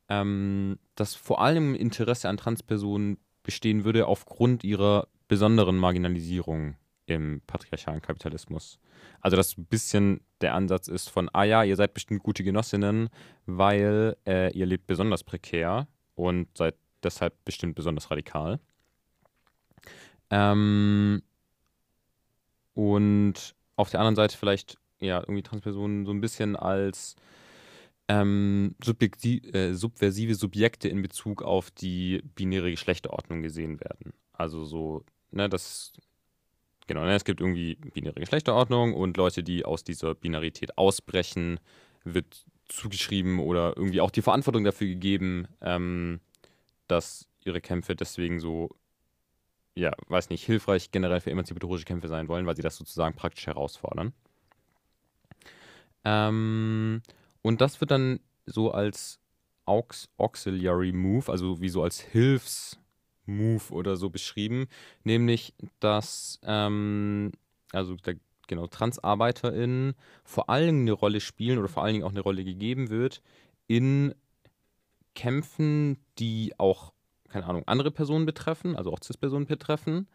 ähm, 0.09 0.79
dass 0.95 1.15
vor 1.15 1.41
allem 1.41 1.75
Interesse 1.75 2.29
an 2.29 2.37
Transpersonen 2.37 3.19
bestehen 3.43 3.85
würde 3.85 4.07
aufgrund 4.07 4.63
ihrer 4.63 5.09
besonderen 5.27 5.77
Marginalisierung 5.77 6.77
im 7.07 7.43
patriarchalen 7.47 8.01
Kapitalismus. 8.01 8.79
Also 9.21 9.37
dass 9.37 9.59
ein 9.59 9.67
bisschen 9.67 10.21
der 10.41 10.55
Ansatz 10.55 10.89
ist 10.89 11.11
von, 11.11 11.29
ah 11.33 11.45
ja, 11.45 11.65
ihr 11.65 11.77
seid 11.77 11.95
bestimmt 11.95 12.23
gute 12.23 12.45
Genossinnen, 12.45 13.09
weil 13.47 14.17
äh, 14.27 14.53
ihr 14.53 14.67
lebt 14.67 14.87
besonders 14.87 15.25
prekär 15.25 15.89
und 16.15 16.49
seid 16.57 16.77
deshalb 17.03 17.35
bestimmt 17.45 17.75
besonders 17.75 18.11
radikal. 18.11 18.61
Ähm, 20.31 21.23
und 22.75 23.55
auf 23.77 23.91
der 23.91 24.01
anderen 24.01 24.17
Seite 24.17 24.37
vielleicht 24.37 24.79
ja 25.01 25.21
irgendwie 25.21 25.43
Transpersonen 25.43 26.07
so 26.07 26.13
ein 26.13 26.21
bisschen 26.21 26.57
als 26.57 27.17
ähm, 28.09 28.75
äh, 28.85 29.73
subversive 29.73 30.35
Subjekte 30.35 30.89
in 30.89 31.03
Bezug 31.03 31.43
auf 31.43 31.71
die 31.71 32.23
binäre 32.35 32.71
Geschlechterordnung 32.71 33.43
gesehen 33.43 33.81
werden. 33.81 34.13
Also 34.33 34.65
so, 34.65 35.05
ne, 35.31 35.49
das 35.49 35.93
Genau, 36.87 37.05
ne, 37.05 37.15
es 37.15 37.25
gibt 37.25 37.41
irgendwie 37.41 37.77
binäre 37.77 38.21
Geschlechterordnung 38.21 38.95
und 38.95 39.17
Leute, 39.17 39.43
die 39.43 39.65
aus 39.65 39.85
dieser 39.85 40.15
Binarität 40.15 40.77
ausbrechen, 40.77 41.59
wird 42.05 42.45
zugeschrieben 42.69 43.39
oder 43.39 43.75
irgendwie 43.77 44.01
auch 44.01 44.11
die 44.11 44.23
Verantwortung 44.23 44.65
dafür 44.65 44.89
gegeben, 44.89 45.49
ähm, 45.63 46.21
dass 46.87 47.27
ihre 47.45 47.63
Kämpfe 47.63 47.97
deswegen 47.97 48.39
so, 48.39 48.77
ja, 49.75 49.93
weiß 50.09 50.31
nicht, 50.31 50.45
hilfreich 50.45 50.91
generell 50.91 51.21
für 51.21 51.31
emanzipatorische 51.31 51.85
Kämpfe 51.85 52.09
sein 52.09 52.29
wollen, 52.29 52.47
weil 52.47 52.57
sie 52.57 52.63
das 52.63 52.77
sozusagen 52.77 53.17
praktisch 53.17 53.47
herausfordern. 53.47 54.13
Ähm, 56.05 57.03
und 57.43 57.61
das 57.61 57.81
wird 57.81 57.91
dann 57.91 58.21
so 58.47 58.71
als 58.73 59.21
Aux 59.67 60.09
Auxiliary 60.19 60.93
Move, 60.93 61.31
also 61.31 61.61
wie 61.61 61.71
so 61.71 61.83
als 61.83 62.01
Hilfs- 62.01 62.79
Move 63.27 63.73
oder 63.73 63.97
so 63.97 64.11
beschrieben, 64.11 64.67
nämlich 65.03 65.55
dass 65.81 66.39
ähm, 66.43 67.33
also 67.73 67.97
der, 67.97 68.17
genau 68.47 68.67
TransarbeiterInnen 68.67 69.95
vor 70.25 70.51
allen 70.51 70.67
Dingen 70.67 70.81
eine 70.83 70.93
Rolle 70.93 71.21
spielen 71.21 71.59
oder 71.59 71.69
vor 71.69 71.83
allen 71.83 71.95
Dingen 71.95 72.05
auch 72.05 72.11
eine 72.11 72.21
Rolle 72.21 72.45
gegeben 72.45 72.91
wird 72.91 73.23
in 73.67 74.15
Kämpfen, 75.15 75.99
die 76.19 76.53
auch, 76.59 76.93
keine 77.35 77.47
Ahnung, 77.47 77.65
andere 77.67 77.91
Personen 77.91 78.27
betreffen, 78.27 78.77
also 78.77 78.93
auch 78.93 79.01
CIS-Personen 79.03 79.47
betreffen, 79.47 80.07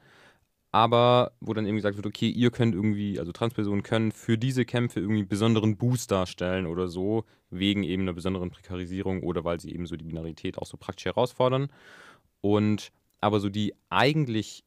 aber 0.72 1.34
wo 1.42 1.54
dann 1.54 1.66
eben 1.66 1.76
gesagt 1.76 1.98
wird, 1.98 2.06
okay, 2.06 2.30
ihr 2.30 2.50
könnt 2.50 2.74
irgendwie, 2.74 3.20
also 3.20 3.34
Transpersonen 3.34 3.84
können 3.84 4.14
für 4.14 4.38
diese 4.38 4.64
Kämpfe 4.64 5.02
irgendwie 5.02 5.20
einen 5.20 5.28
besonderen 5.28 5.76
Boost 5.76 6.12
darstellen 6.12 6.66
oder 6.66 6.88
so, 6.88 7.26
wegen 7.50 7.84
eben 7.84 8.04
einer 8.04 8.14
besonderen 8.14 8.52
Prekarisierung 8.52 9.22
oder 9.24 9.44
weil 9.44 9.60
sie 9.60 9.74
eben 9.74 9.86
so 9.86 9.98
die 9.98 10.06
Binarität 10.06 10.58
auch 10.58 10.66
so 10.66 10.78
praktisch 10.78 11.06
herausfordern. 11.06 11.68
Und 12.40 12.94
aber 13.20 13.42
so 13.42 13.50
die 13.50 13.74
eigentlich 13.90 14.64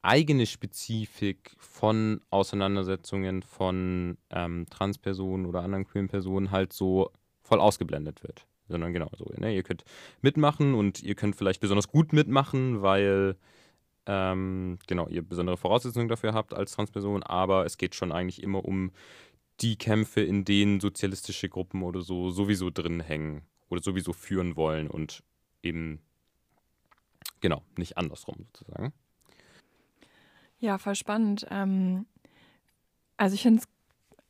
eigene 0.00 0.46
Spezifik 0.46 1.54
von 1.58 2.22
Auseinandersetzungen 2.30 3.42
von 3.42 4.16
ähm, 4.30 4.64
Transpersonen 4.70 5.44
oder 5.44 5.60
anderen 5.62 5.84
queeren 5.84 6.08
Personen 6.08 6.52
halt 6.52 6.72
so 6.72 7.10
voll 7.42 7.60
ausgeblendet 7.60 8.22
wird. 8.22 8.46
Sondern 8.72 8.92
genau 8.92 9.08
so, 9.16 9.26
ne? 9.38 9.54
ihr 9.54 9.62
könnt 9.62 9.84
mitmachen 10.20 10.74
und 10.74 11.02
ihr 11.02 11.14
könnt 11.14 11.36
vielleicht 11.36 11.60
besonders 11.60 11.88
gut 11.88 12.12
mitmachen, 12.12 12.82
weil 12.82 13.36
ähm, 14.06 14.78
genau, 14.88 15.06
ihr 15.06 15.22
besondere 15.22 15.56
Voraussetzungen 15.56 16.08
dafür 16.08 16.34
habt 16.34 16.54
als 16.54 16.72
Transperson, 16.72 17.22
aber 17.22 17.64
es 17.64 17.78
geht 17.78 17.94
schon 17.94 18.10
eigentlich 18.10 18.42
immer 18.42 18.64
um 18.64 18.90
die 19.60 19.76
Kämpfe, 19.76 20.22
in 20.22 20.44
denen 20.44 20.80
sozialistische 20.80 21.48
Gruppen 21.48 21.84
oder 21.84 22.00
so 22.00 22.30
sowieso 22.30 22.70
drin 22.70 22.98
hängen 22.98 23.42
oder 23.68 23.80
sowieso 23.80 24.12
führen 24.12 24.56
wollen 24.56 24.88
und 24.88 25.22
eben 25.62 26.00
Genau, 27.42 27.60
nicht 27.76 27.98
andersrum 27.98 28.46
sozusagen. 28.54 28.92
Ja, 30.58 30.78
voll 30.78 30.94
spannend. 30.94 31.44
Ähm, 31.50 32.06
also 33.16 33.34
ich 33.34 33.42
finde 33.42 33.62
es 33.62 33.68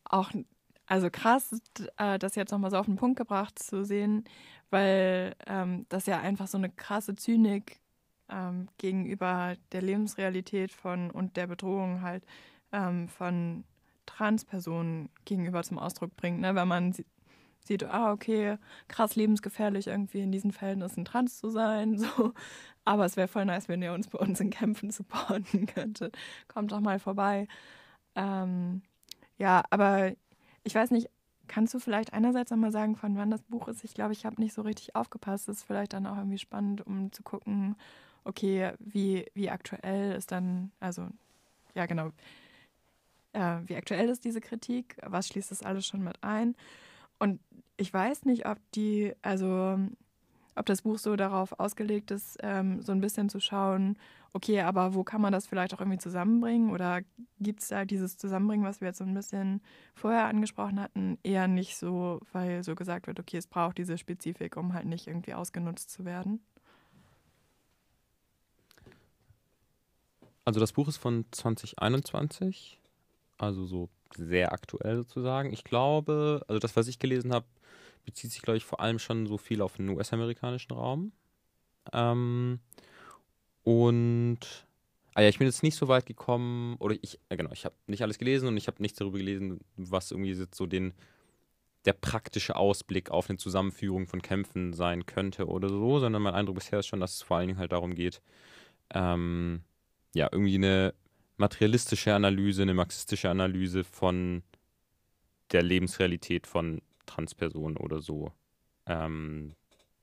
auch 0.05 0.31
also 0.93 1.09
krass, 1.10 1.59
äh, 1.97 2.19
das 2.19 2.35
jetzt 2.35 2.52
nochmal 2.52 2.70
so 2.70 2.77
auf 2.77 2.85
den 2.85 2.97
Punkt 2.97 3.16
gebracht 3.16 3.59
zu 3.59 3.82
sehen, 3.82 4.24
weil 4.69 5.35
ähm, 5.47 5.86
das 5.89 6.05
ja 6.05 6.20
einfach 6.20 6.48
so 6.48 6.59
eine 6.59 6.69
krasse 6.69 7.14
Zynik 7.14 7.81
ähm, 8.28 8.69
gegenüber 8.77 9.56
der 9.73 9.81
Lebensrealität 9.81 10.70
von 10.70 11.10
und 11.10 11.39
der 11.39 11.47
Bedrohung 11.47 12.02
halt 12.02 12.27
ähm, 12.73 13.09
von 13.09 13.64
Transpersonen 14.05 15.09
gegenüber 15.24 15.62
zum 15.62 15.78
Ausdruck 15.78 16.14
bringt. 16.14 16.40
Ne? 16.40 16.55
Wenn 16.55 16.69
man 16.69 16.93
sieht, 17.64 17.85
ah, 17.85 18.12
okay, 18.12 18.59
krass 18.89 19.16
lebensgefährlich 19.16 19.86
irgendwie 19.86 20.20
in 20.20 20.31
diesen 20.31 20.52
Verhältnissen 20.52 21.06
trans 21.06 21.39
zu 21.39 21.48
sein. 21.48 21.97
So. 22.16 22.35
Aber 22.85 23.06
es 23.06 23.16
wäre 23.16 23.28
voll 23.28 23.47
nice, 23.47 23.69
wenn 23.69 23.81
ihr 23.81 23.94
uns 23.94 24.09
bei 24.09 24.19
uns 24.19 24.40
in 24.40 24.51
Kämpfen 24.51 24.90
supporten 24.90 25.64
könntet. 25.74 26.19
Kommt 26.48 26.73
doch 26.73 26.81
mal 26.81 26.98
vorbei. 26.98 27.48
Ähm, 28.14 28.82
ja, 29.39 29.62
aber 29.70 30.12
ich 30.64 30.74
weiß 30.74 30.90
nicht, 30.90 31.09
kannst 31.48 31.74
du 31.74 31.78
vielleicht 31.78 32.12
einerseits 32.12 32.51
nochmal 32.51 32.72
sagen, 32.72 32.97
von 32.97 33.16
wann 33.16 33.30
das 33.30 33.43
Buch 33.43 33.68
ist? 33.68 33.84
Ich 33.84 33.94
glaube, 33.94 34.12
ich 34.12 34.24
habe 34.24 34.40
nicht 34.40 34.55
so 34.55 34.62
richtig 34.62 34.94
aufgepasst. 34.94 35.48
Das 35.48 35.59
ist 35.59 35.64
vielleicht 35.64 35.93
dann 35.93 36.06
auch 36.06 36.16
irgendwie 36.16 36.39
spannend, 36.39 36.86
um 36.86 37.12
zu 37.12 37.22
gucken, 37.22 37.76
okay, 38.24 38.72
wie, 38.78 39.26
wie 39.34 39.51
aktuell 39.51 40.12
ist 40.12 40.32
dann, 40.32 40.70
also, 40.80 41.09
ja, 41.74 41.86
genau, 41.86 42.10
äh, 43.32 43.59
wie 43.66 43.76
aktuell 43.76 44.09
ist 44.09 44.24
diese 44.24 44.40
Kritik? 44.40 44.97
Was 45.05 45.28
schließt 45.28 45.51
das 45.51 45.62
alles 45.62 45.86
schon 45.86 46.02
mit 46.02 46.22
ein? 46.22 46.55
Und 47.18 47.40
ich 47.76 47.93
weiß 47.93 48.24
nicht, 48.24 48.47
ob 48.47 48.59
die, 48.72 49.14
also 49.22 49.78
ob 50.54 50.66
das 50.66 50.82
Buch 50.82 50.98
so 50.98 51.16
darauf 51.16 51.58
ausgelegt 51.58 52.10
ist, 52.10 52.38
ähm, 52.42 52.82
so 52.82 52.92
ein 52.92 53.00
bisschen 53.00 53.28
zu 53.28 53.40
schauen, 53.40 53.96
okay, 54.32 54.60
aber 54.60 54.94
wo 54.94 55.04
kann 55.04 55.20
man 55.20 55.32
das 55.32 55.46
vielleicht 55.46 55.74
auch 55.74 55.80
irgendwie 55.80 55.98
zusammenbringen? 55.98 56.70
Oder 56.70 57.02
gibt 57.40 57.60
es 57.60 57.68
da 57.68 57.84
dieses 57.84 58.16
Zusammenbringen, 58.16 58.64
was 58.64 58.80
wir 58.80 58.88
jetzt 58.88 58.98
so 58.98 59.04
ein 59.04 59.14
bisschen 59.14 59.60
vorher 59.94 60.26
angesprochen 60.26 60.80
hatten, 60.80 61.18
eher 61.22 61.48
nicht 61.48 61.76
so, 61.76 62.20
weil 62.32 62.62
so 62.64 62.74
gesagt 62.74 63.06
wird, 63.06 63.20
okay, 63.20 63.36
es 63.36 63.46
braucht 63.46 63.78
diese 63.78 63.98
Spezifik, 63.98 64.56
um 64.56 64.74
halt 64.74 64.86
nicht 64.86 65.06
irgendwie 65.06 65.34
ausgenutzt 65.34 65.90
zu 65.90 66.04
werden? 66.04 66.40
Also 70.44 70.58
das 70.58 70.72
Buch 70.72 70.88
ist 70.88 70.96
von 70.96 71.24
2021, 71.30 72.80
also 73.38 73.64
so 73.64 73.88
sehr 74.16 74.52
aktuell 74.52 74.96
sozusagen. 74.96 75.52
Ich 75.52 75.62
glaube, 75.62 76.44
also 76.48 76.58
das, 76.58 76.74
was 76.74 76.88
ich 76.88 76.98
gelesen 76.98 77.32
habe, 77.32 77.46
bezieht 78.04 78.32
sich, 78.32 78.42
glaube 78.42 78.56
ich, 78.56 78.64
vor 78.64 78.80
allem 78.80 78.98
schon 78.98 79.26
so 79.26 79.38
viel 79.38 79.62
auf 79.62 79.76
den 79.76 79.88
US-amerikanischen 79.88 80.72
Raum. 80.72 81.12
Ähm, 81.92 82.60
und 83.64 84.38
ah 85.14 85.22
ja, 85.22 85.28
ich 85.28 85.38
bin 85.38 85.46
jetzt 85.46 85.62
nicht 85.62 85.76
so 85.76 85.88
weit 85.88 86.06
gekommen, 86.06 86.76
oder 86.78 86.96
ich, 87.00 87.18
äh, 87.28 87.36
genau, 87.36 87.52
ich 87.52 87.64
habe 87.64 87.74
nicht 87.86 88.02
alles 88.02 88.18
gelesen 88.18 88.48
und 88.48 88.56
ich 88.56 88.66
habe 88.66 88.82
nichts 88.82 88.98
darüber 88.98 89.18
gelesen, 89.18 89.60
was 89.76 90.10
irgendwie 90.10 90.32
jetzt 90.32 90.56
so 90.56 90.66
den 90.66 90.94
der 91.84 91.92
praktische 91.94 92.56
Ausblick 92.56 93.10
auf 93.10 93.28
eine 93.28 93.38
Zusammenführung 93.38 94.06
von 94.06 94.22
Kämpfen 94.22 94.72
sein 94.72 95.04
könnte 95.06 95.46
oder 95.48 95.68
so, 95.68 95.98
sondern 95.98 96.22
mein 96.22 96.34
Eindruck 96.34 96.56
bisher 96.56 96.78
ist 96.78 96.86
schon, 96.86 97.00
dass 97.00 97.14
es 97.14 97.22
vor 97.22 97.36
allen 97.38 97.48
Dingen 97.48 97.58
halt 97.58 97.72
darum 97.72 97.94
geht, 97.94 98.22
ähm, 98.94 99.62
ja, 100.14 100.28
irgendwie 100.30 100.54
eine 100.54 100.94
materialistische 101.38 102.14
Analyse, 102.14 102.62
eine 102.62 102.74
marxistische 102.74 103.30
Analyse 103.30 103.82
von 103.84 104.42
der 105.50 105.62
Lebensrealität 105.62 106.46
von 106.46 106.80
Transpersonen 107.06 107.76
oder 107.76 108.00
so 108.00 108.32
ähm, 108.86 109.54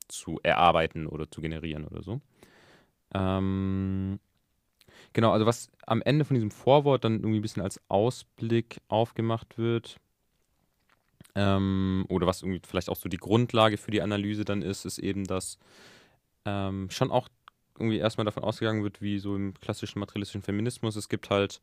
zu 0.07 0.39
erarbeiten 0.43 1.07
oder 1.07 1.29
zu 1.29 1.41
generieren 1.41 1.85
oder 1.85 2.03
so. 2.03 2.21
Ähm, 3.13 4.19
genau, 5.13 5.31
also 5.31 5.45
was 5.45 5.69
am 5.85 6.01
Ende 6.01 6.25
von 6.25 6.35
diesem 6.35 6.51
Vorwort 6.51 7.03
dann 7.03 7.15
irgendwie 7.15 7.39
ein 7.39 7.41
bisschen 7.41 7.63
als 7.63 7.81
Ausblick 7.89 8.81
aufgemacht 8.87 9.57
wird, 9.57 9.99
ähm, 11.35 12.05
oder 12.09 12.27
was 12.27 12.41
irgendwie 12.41 12.61
vielleicht 12.67 12.89
auch 12.89 12.95
so 12.95 13.07
die 13.07 13.17
Grundlage 13.17 13.77
für 13.77 13.91
die 13.91 14.01
Analyse 14.01 14.45
dann 14.45 14.61
ist, 14.61 14.85
ist 14.85 14.99
eben, 14.99 15.25
dass 15.25 15.57
ähm, 16.45 16.89
schon 16.89 17.11
auch 17.11 17.29
irgendwie 17.77 17.97
erstmal 17.97 18.25
davon 18.25 18.43
ausgegangen 18.43 18.83
wird, 18.83 19.01
wie 19.01 19.19
so 19.19 19.35
im 19.35 19.53
klassischen 19.53 19.99
materialistischen 19.99 20.41
Feminismus, 20.41 20.95
es 20.95 21.07
gibt 21.07 21.29
halt 21.29 21.61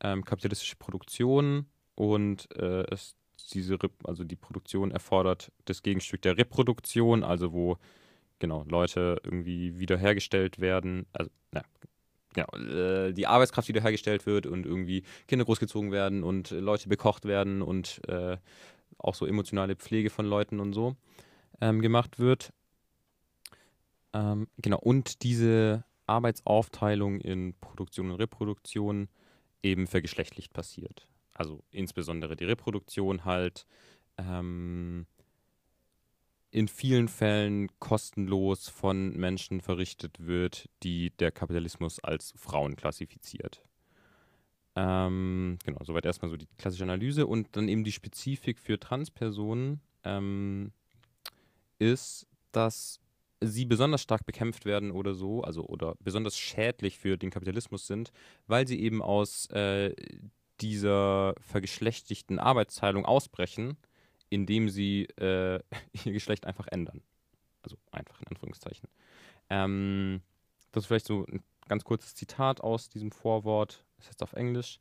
ähm, 0.00 0.24
kapitalistische 0.24 0.76
Produktion 0.76 1.66
und 1.94 2.48
äh, 2.56 2.84
es 2.90 3.16
diese, 3.54 3.78
also 4.04 4.24
die 4.24 4.36
Produktion 4.36 4.90
erfordert 4.90 5.52
das 5.64 5.82
Gegenstück 5.82 6.22
der 6.22 6.36
Reproduktion, 6.36 7.24
also 7.24 7.52
wo 7.52 7.78
genau 8.38 8.64
Leute 8.68 9.20
irgendwie 9.24 9.78
wiederhergestellt 9.78 10.60
werden, 10.60 11.06
also 11.12 11.30
na, 11.52 11.62
genau, 12.34 12.48
äh, 12.56 13.12
die 13.12 13.26
Arbeitskraft 13.26 13.68
wiederhergestellt 13.68 14.26
wird 14.26 14.46
und 14.46 14.66
irgendwie 14.66 15.02
Kinder 15.26 15.44
großgezogen 15.44 15.92
werden 15.92 16.22
und 16.22 16.50
Leute 16.50 16.88
bekocht 16.88 17.24
werden 17.24 17.62
und 17.62 18.00
äh, 18.08 18.36
auch 18.98 19.14
so 19.14 19.26
emotionale 19.26 19.76
Pflege 19.76 20.10
von 20.10 20.26
Leuten 20.26 20.60
und 20.60 20.72
so 20.72 20.96
ähm, 21.60 21.80
gemacht 21.80 22.18
wird. 22.18 22.52
Ähm, 24.12 24.48
genau, 24.56 24.78
und 24.78 25.22
diese 25.22 25.84
Arbeitsaufteilung 26.06 27.20
in 27.20 27.54
Produktion 27.60 28.10
und 28.10 28.16
Reproduktion 28.16 29.08
eben 29.62 29.86
vergeschlechtlicht 29.86 30.52
passiert. 30.52 31.06
Also 31.38 31.62
insbesondere 31.70 32.34
die 32.34 32.44
Reproduktion 32.44 33.24
halt 33.24 33.64
ähm, 34.16 35.06
in 36.50 36.66
vielen 36.66 37.06
Fällen 37.06 37.68
kostenlos 37.78 38.68
von 38.68 39.16
Menschen 39.16 39.60
verrichtet 39.60 40.26
wird, 40.26 40.68
die 40.82 41.10
der 41.10 41.30
Kapitalismus 41.30 42.00
als 42.00 42.34
Frauen 42.36 42.74
klassifiziert. 42.74 43.62
Ähm, 44.74 45.58
genau, 45.64 45.78
soweit 45.84 46.06
erstmal 46.06 46.30
so 46.30 46.36
die 46.36 46.48
klassische 46.58 46.82
Analyse 46.82 47.28
und 47.28 47.54
dann 47.56 47.68
eben 47.68 47.84
die 47.84 47.92
Spezifik 47.92 48.58
für 48.58 48.80
Transpersonen 48.80 49.80
ähm, 50.02 50.72
ist, 51.78 52.26
dass 52.50 52.98
sie 53.40 53.64
besonders 53.64 54.02
stark 54.02 54.26
bekämpft 54.26 54.64
werden 54.64 54.90
oder 54.90 55.14
so, 55.14 55.42
also 55.42 55.64
oder 55.66 55.94
besonders 56.00 56.36
schädlich 56.36 56.98
für 56.98 57.16
den 57.16 57.30
Kapitalismus 57.30 57.86
sind, 57.86 58.10
weil 58.48 58.66
sie 58.66 58.80
eben 58.80 59.02
aus 59.02 59.46
äh, 59.50 59.94
dieser 60.60 61.34
vergeschlechtigten 61.40 62.38
Arbeitsteilung 62.38 63.04
ausbrechen, 63.04 63.76
indem 64.30 64.68
sie 64.68 65.04
äh, 65.16 65.60
ihr 66.04 66.12
Geschlecht 66.12 66.46
einfach 66.46 66.66
ändern. 66.68 67.02
Also 67.62 67.76
einfach 67.90 68.20
in 68.20 68.28
Anführungszeichen. 68.28 68.88
Ähm, 69.50 70.22
das 70.72 70.84
ist 70.84 70.88
vielleicht 70.88 71.06
so 71.06 71.24
ein 71.26 71.42
ganz 71.68 71.84
kurzes 71.84 72.14
Zitat 72.14 72.60
aus 72.60 72.88
diesem 72.88 73.10
Vorwort, 73.10 73.84
das 73.96 74.08
heißt 74.08 74.22
auf 74.22 74.32
Englisch. 74.32 74.80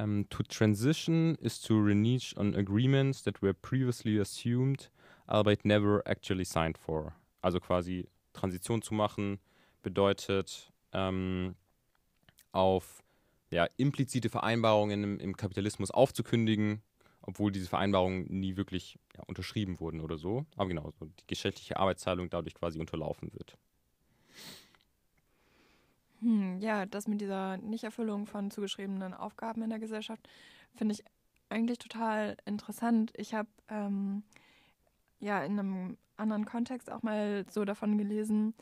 Um, 0.00 0.18
ähm, 0.20 0.28
to 0.28 0.44
transition 0.44 1.34
is 1.40 1.60
to 1.60 1.74
renege 1.74 2.32
on 2.36 2.54
agreements 2.54 3.22
that 3.24 3.42
were 3.42 3.52
previously 3.52 4.20
assumed, 4.20 4.92
albeit 5.26 5.64
never 5.64 6.06
actually 6.06 6.44
signed 6.44 6.78
for. 6.78 7.14
Also 7.42 7.58
quasi 7.58 8.06
Transition 8.32 8.80
zu 8.80 8.94
machen 8.94 9.40
bedeutet 9.82 10.72
ähm, 10.92 11.56
auf 12.52 13.02
ja, 13.50 13.66
implizite 13.76 14.28
Vereinbarungen 14.28 15.04
im, 15.04 15.20
im, 15.20 15.36
Kapitalismus 15.36 15.90
aufzukündigen, 15.90 16.82
obwohl 17.22 17.50
diese 17.50 17.68
Vereinbarungen 17.68 18.26
nie 18.28 18.56
wirklich 18.56 18.98
ja, 19.16 19.22
unterschrieben 19.26 19.80
wurden 19.80 20.00
oder 20.00 20.18
so. 20.18 20.44
Aber 20.56 20.68
genau, 20.68 20.92
so 20.98 21.06
die 21.06 21.26
geschlechtliche 21.26 21.78
Arbeitsteilung 21.78 22.30
dadurch 22.30 22.54
quasi 22.54 22.78
unterlaufen 22.78 23.32
wird. 23.32 23.56
Hm, 26.20 26.58
ja, 26.60 26.84
das 26.86 27.06
mit 27.06 27.20
dieser 27.20 27.56
Nichterfüllung 27.58 28.26
von 28.26 28.50
zugeschriebenen 28.50 29.14
Aufgaben 29.14 29.62
in 29.62 29.70
der 29.70 29.78
Gesellschaft 29.78 30.28
finde 30.74 30.94
ich 30.94 31.04
eigentlich 31.48 31.78
total 31.78 32.36
interessant. 32.44 33.12
Ich 33.16 33.34
habe 33.34 33.48
ähm, 33.68 34.22
ja 35.20 35.42
in 35.44 35.58
einem 35.58 35.96
anderen 36.16 36.44
Kontext 36.44 36.90
auch 36.90 37.02
mal 37.02 37.46
so 37.50 37.64
davon 37.64 37.96
gelesen, 37.96 38.54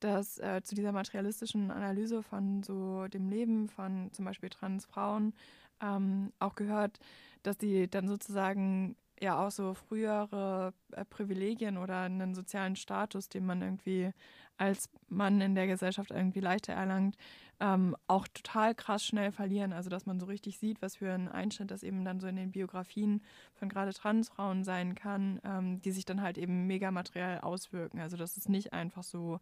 dass 0.00 0.38
äh, 0.38 0.62
zu 0.62 0.74
dieser 0.74 0.92
materialistischen 0.92 1.70
Analyse 1.70 2.22
von 2.22 2.62
so 2.62 3.06
dem 3.08 3.28
Leben 3.28 3.68
von 3.68 4.10
zum 4.12 4.24
Beispiel 4.24 4.50
Transfrauen 4.50 5.34
ähm, 5.80 6.32
auch 6.38 6.54
gehört, 6.54 6.98
dass 7.42 7.58
die 7.58 7.88
dann 7.88 8.08
sozusagen 8.08 8.96
ja 9.20 9.44
auch 9.44 9.50
so 9.50 9.74
frühere 9.74 10.74
äh, 10.92 11.04
Privilegien 11.04 11.78
oder 11.78 12.00
einen 12.02 12.34
sozialen 12.34 12.76
Status, 12.76 13.28
den 13.28 13.46
man 13.46 13.62
irgendwie 13.62 14.12
als 14.58 14.88
Mann 15.08 15.40
in 15.40 15.54
der 15.54 15.66
Gesellschaft 15.66 16.10
irgendwie 16.10 16.40
leichter 16.40 16.72
erlangt, 16.72 17.16
ähm, 17.60 17.96
auch 18.06 18.26
total 18.28 18.74
krass 18.74 19.04
schnell 19.04 19.32
verlieren. 19.32 19.72
Also 19.72 19.90
dass 19.90 20.06
man 20.06 20.20
so 20.20 20.26
richtig 20.26 20.58
sieht, 20.58 20.82
was 20.82 20.96
für 20.96 21.12
ein 21.12 21.28
Einschnitt 21.28 21.70
das 21.70 21.82
eben 21.82 22.04
dann 22.04 22.20
so 22.20 22.26
in 22.26 22.36
den 22.36 22.52
Biografien 22.52 23.22
von 23.54 23.68
gerade 23.68 23.92
Transfrauen 23.92 24.64
sein 24.64 24.94
kann, 24.94 25.40
ähm, 25.44 25.80
die 25.80 25.90
sich 25.90 26.04
dann 26.04 26.22
halt 26.22 26.38
eben 26.38 26.66
mega 26.66 26.90
materiell 26.90 27.40
auswirken. 27.40 28.00
Also 28.00 28.16
dass 28.16 28.36
es 28.36 28.48
nicht 28.48 28.72
einfach 28.72 29.02
so 29.02 29.40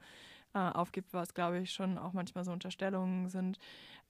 äh, 0.55 0.59
aufgibt, 0.59 1.13
was 1.13 1.35
glaube 1.35 1.59
ich 1.61 1.73
schon 1.73 1.99
auch 1.99 2.13
manchmal 2.13 2.45
so 2.45 2.53
Unterstellungen 2.53 3.29
sind, 3.29 3.59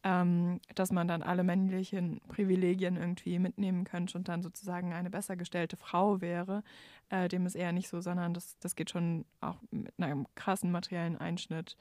ähm, 0.03 0.61
dass 0.75 0.93
man 0.93 1.09
dann 1.09 1.23
alle 1.23 1.43
männlichen 1.43 2.21
Privilegien 2.29 2.97
irgendwie 2.97 3.39
mitnehmen 3.39 3.85
könnte 3.85 4.19
und 4.19 4.29
dann 4.29 4.43
sozusagen 4.43 4.93
eine 4.93 5.11
besser 5.11 5.37
gestellte 5.37 5.77
Frau 5.77 6.21
wäre. 6.21 6.63
Äh, 7.09 7.29
dem 7.29 7.47
ist 7.47 7.55
eher 7.55 7.73
nicht 7.73 7.89
so, 7.89 8.01
sondern 8.01 8.35
das, 8.35 8.59
das 8.59 8.77
geht 8.77 8.91
schon 8.91 9.25
auch 9.41 9.57
mit 9.71 9.93
einem 9.99 10.27
krassen 10.35 10.71
materiellen 10.71 11.17
Einschnitt 11.17 11.77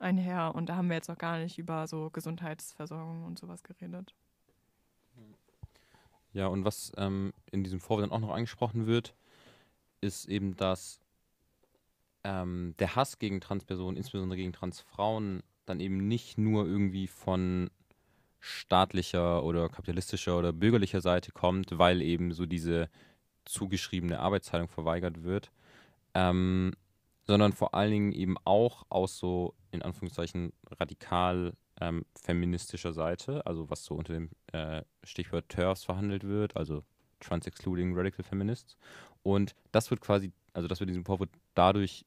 einher. 0.00 0.54
Und 0.54 0.68
da 0.68 0.76
haben 0.76 0.88
wir 0.88 0.96
jetzt 0.96 1.10
auch 1.10 1.18
gar 1.18 1.38
nicht 1.38 1.58
über 1.58 1.86
so 1.86 2.10
Gesundheitsversorgung 2.10 3.24
und 3.24 3.38
sowas 3.38 3.62
geredet. 3.62 4.14
Ja, 6.32 6.48
und 6.48 6.64
was 6.64 6.92
ähm, 6.96 7.32
in 7.50 7.64
diesem 7.64 7.80
Vorwort 7.80 8.04
dann 8.04 8.12
auch 8.12 8.20
noch 8.20 8.34
angesprochen 8.34 8.86
wird, 8.86 9.14
ist 10.00 10.26
eben, 10.26 10.56
dass 10.56 11.00
ähm, 12.28 12.74
der 12.78 12.94
Hass 12.94 13.18
gegen 13.18 13.40
Transpersonen, 13.40 13.96
insbesondere 13.96 14.36
gegen 14.36 14.52
Transfrauen, 14.52 15.42
dann 15.64 15.80
eben 15.80 16.08
nicht 16.08 16.36
nur 16.36 16.66
irgendwie 16.66 17.06
von 17.06 17.70
staatlicher 18.38 19.42
oder 19.42 19.68
kapitalistischer 19.70 20.38
oder 20.38 20.52
bürgerlicher 20.52 21.00
Seite 21.00 21.32
kommt, 21.32 21.78
weil 21.78 22.02
eben 22.02 22.32
so 22.32 22.44
diese 22.44 22.90
zugeschriebene 23.46 24.20
Arbeitsteilung 24.20 24.68
verweigert 24.68 25.22
wird, 25.22 25.50
ähm, 26.14 26.72
sondern 27.26 27.52
vor 27.52 27.74
allen 27.74 27.92
Dingen 27.92 28.12
eben 28.12 28.36
auch 28.44 28.84
aus 28.90 29.18
so 29.18 29.54
in 29.70 29.82
Anführungszeichen 29.82 30.52
radikal 30.70 31.54
ähm, 31.80 32.04
feministischer 32.14 32.92
Seite, 32.92 33.44
also 33.46 33.70
was 33.70 33.84
so 33.84 33.94
unter 33.94 34.12
dem 34.12 34.30
äh, 34.52 34.82
Stichwort 35.02 35.48
TERFs 35.48 35.84
verhandelt 35.84 36.24
wird, 36.24 36.56
also 36.56 36.84
Trans-Excluding 37.20 37.96
Radical 37.96 38.24
Feminists. 38.24 38.76
Und 39.22 39.54
das 39.72 39.90
wird 39.90 40.00
quasi, 40.00 40.30
also 40.52 40.68
das 40.68 40.78
wird 40.80 40.90
diesem 40.90 41.04
Vorwort 41.04 41.30
dadurch 41.54 42.04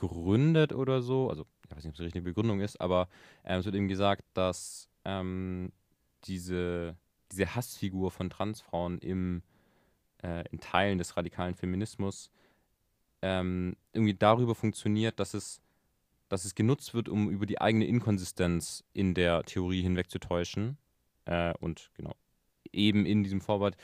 begründet 0.00 0.72
oder 0.72 1.02
so, 1.02 1.28
also 1.28 1.46
ich 1.64 1.70
weiß 1.70 1.84
nicht, 1.84 1.88
ob 1.88 1.92
es 1.94 1.98
die 1.98 2.04
richtige 2.04 2.24
Begründung 2.24 2.60
ist, 2.60 2.80
aber 2.80 3.08
äh, 3.42 3.56
es 3.56 3.64
wird 3.64 3.74
eben 3.74 3.88
gesagt, 3.88 4.24
dass 4.34 4.88
ähm, 5.04 5.72
diese, 6.24 6.96
diese 7.32 7.54
Hassfigur 7.54 8.10
von 8.10 8.30
Transfrauen 8.30 8.98
im, 8.98 9.42
äh, 10.22 10.44
in 10.50 10.60
Teilen 10.60 10.98
des 10.98 11.16
radikalen 11.16 11.54
Feminismus 11.54 12.30
ähm, 13.22 13.76
irgendwie 13.92 14.14
darüber 14.14 14.54
funktioniert, 14.54 15.18
dass 15.20 15.34
es, 15.34 15.60
dass 16.28 16.44
es 16.44 16.54
genutzt 16.54 16.94
wird, 16.94 17.08
um 17.08 17.30
über 17.30 17.46
die 17.46 17.60
eigene 17.60 17.86
Inkonsistenz 17.86 18.84
in 18.92 19.14
der 19.14 19.42
Theorie 19.44 19.82
hinwegzutäuschen. 19.82 20.78
Äh, 21.24 21.54
und 21.60 21.90
genau, 21.94 22.14
eben 22.72 23.06
in 23.06 23.24
diesem 23.24 23.40
Vorwort 23.40 23.76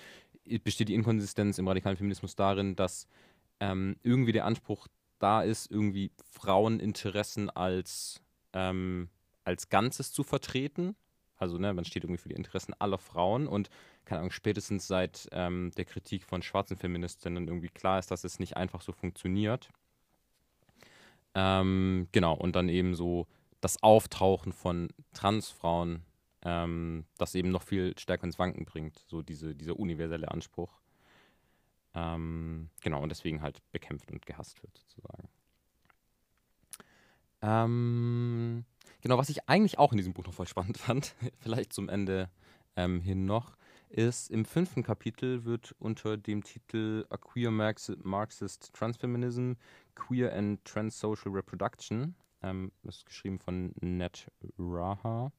besteht 0.62 0.88
die 0.88 0.94
Inkonsistenz 0.94 1.58
im 1.58 1.66
radikalen 1.68 1.96
Feminismus 1.96 2.36
darin, 2.36 2.76
dass 2.76 3.08
ähm, 3.60 3.96
irgendwie 4.02 4.32
der 4.32 4.44
Anspruch 4.44 4.88
da 5.18 5.42
ist, 5.42 5.70
irgendwie 5.70 6.10
Fraueninteressen 6.30 7.50
als, 7.50 8.20
ähm, 8.52 9.08
als 9.44 9.68
Ganzes 9.68 10.12
zu 10.12 10.22
vertreten. 10.22 10.96
Also 11.36 11.58
ne, 11.58 11.74
man 11.74 11.84
steht 11.84 12.04
irgendwie 12.04 12.20
für 12.20 12.28
die 12.28 12.36
Interessen 12.36 12.74
aller 12.78 12.98
Frauen 12.98 13.46
und 13.46 13.68
keine 14.04 14.20
Ahnung, 14.20 14.30
spätestens 14.30 14.86
seit 14.86 15.28
ähm, 15.32 15.72
der 15.76 15.84
Kritik 15.84 16.24
von 16.24 16.42
schwarzen 16.42 16.76
Feministinnen 16.76 17.48
irgendwie 17.48 17.68
klar 17.68 17.98
ist, 17.98 18.10
dass 18.10 18.24
es 18.24 18.38
nicht 18.38 18.56
einfach 18.56 18.82
so 18.82 18.92
funktioniert. 18.92 19.70
Ähm, 21.34 22.08
genau, 22.12 22.34
und 22.34 22.54
dann 22.54 22.68
eben 22.68 22.94
so 22.94 23.26
das 23.60 23.82
Auftauchen 23.82 24.52
von 24.52 24.88
Transfrauen, 25.14 26.02
ähm, 26.42 27.06
das 27.16 27.34
eben 27.34 27.50
noch 27.50 27.62
viel 27.62 27.98
stärker 27.98 28.24
ins 28.24 28.38
Wanken 28.38 28.66
bringt, 28.66 28.98
so 29.08 29.22
diese, 29.22 29.54
dieser 29.54 29.78
universelle 29.78 30.30
Anspruch. 30.30 30.80
Ähm, 31.94 32.70
genau, 32.82 33.02
und 33.02 33.08
deswegen 33.08 33.40
halt 33.40 33.60
bekämpft 33.70 34.10
und 34.10 34.26
gehasst 34.26 34.62
wird, 34.62 34.76
sozusagen. 34.76 35.28
Ähm, 37.42 38.64
genau, 39.00 39.18
was 39.18 39.28
ich 39.28 39.48
eigentlich 39.48 39.78
auch 39.78 39.92
in 39.92 39.98
diesem 39.98 40.12
Buch 40.12 40.24
noch 40.24 40.34
voll 40.34 40.48
spannend 40.48 40.78
fand, 40.78 41.14
vielleicht 41.40 41.72
zum 41.72 41.88
Ende 41.88 42.30
ähm, 42.76 43.00
hin 43.00 43.26
noch, 43.26 43.56
ist 43.90 44.30
im 44.30 44.44
fünften 44.44 44.82
Kapitel 44.82 45.44
wird 45.44 45.74
unter 45.78 46.16
dem 46.16 46.42
Titel 46.42 47.06
A 47.10 47.16
Queer 47.16 47.50
Marxist 47.50 48.72
Transfeminism, 48.72 49.52
Queer 49.94 50.34
and 50.34 50.64
Transsocial 50.64 51.32
Reproduction, 51.32 52.16
ähm, 52.42 52.72
das 52.82 52.96
ist 52.96 53.06
geschrieben 53.06 53.38
von 53.38 53.72
Ned 53.80 54.30
Raha, 54.58 55.30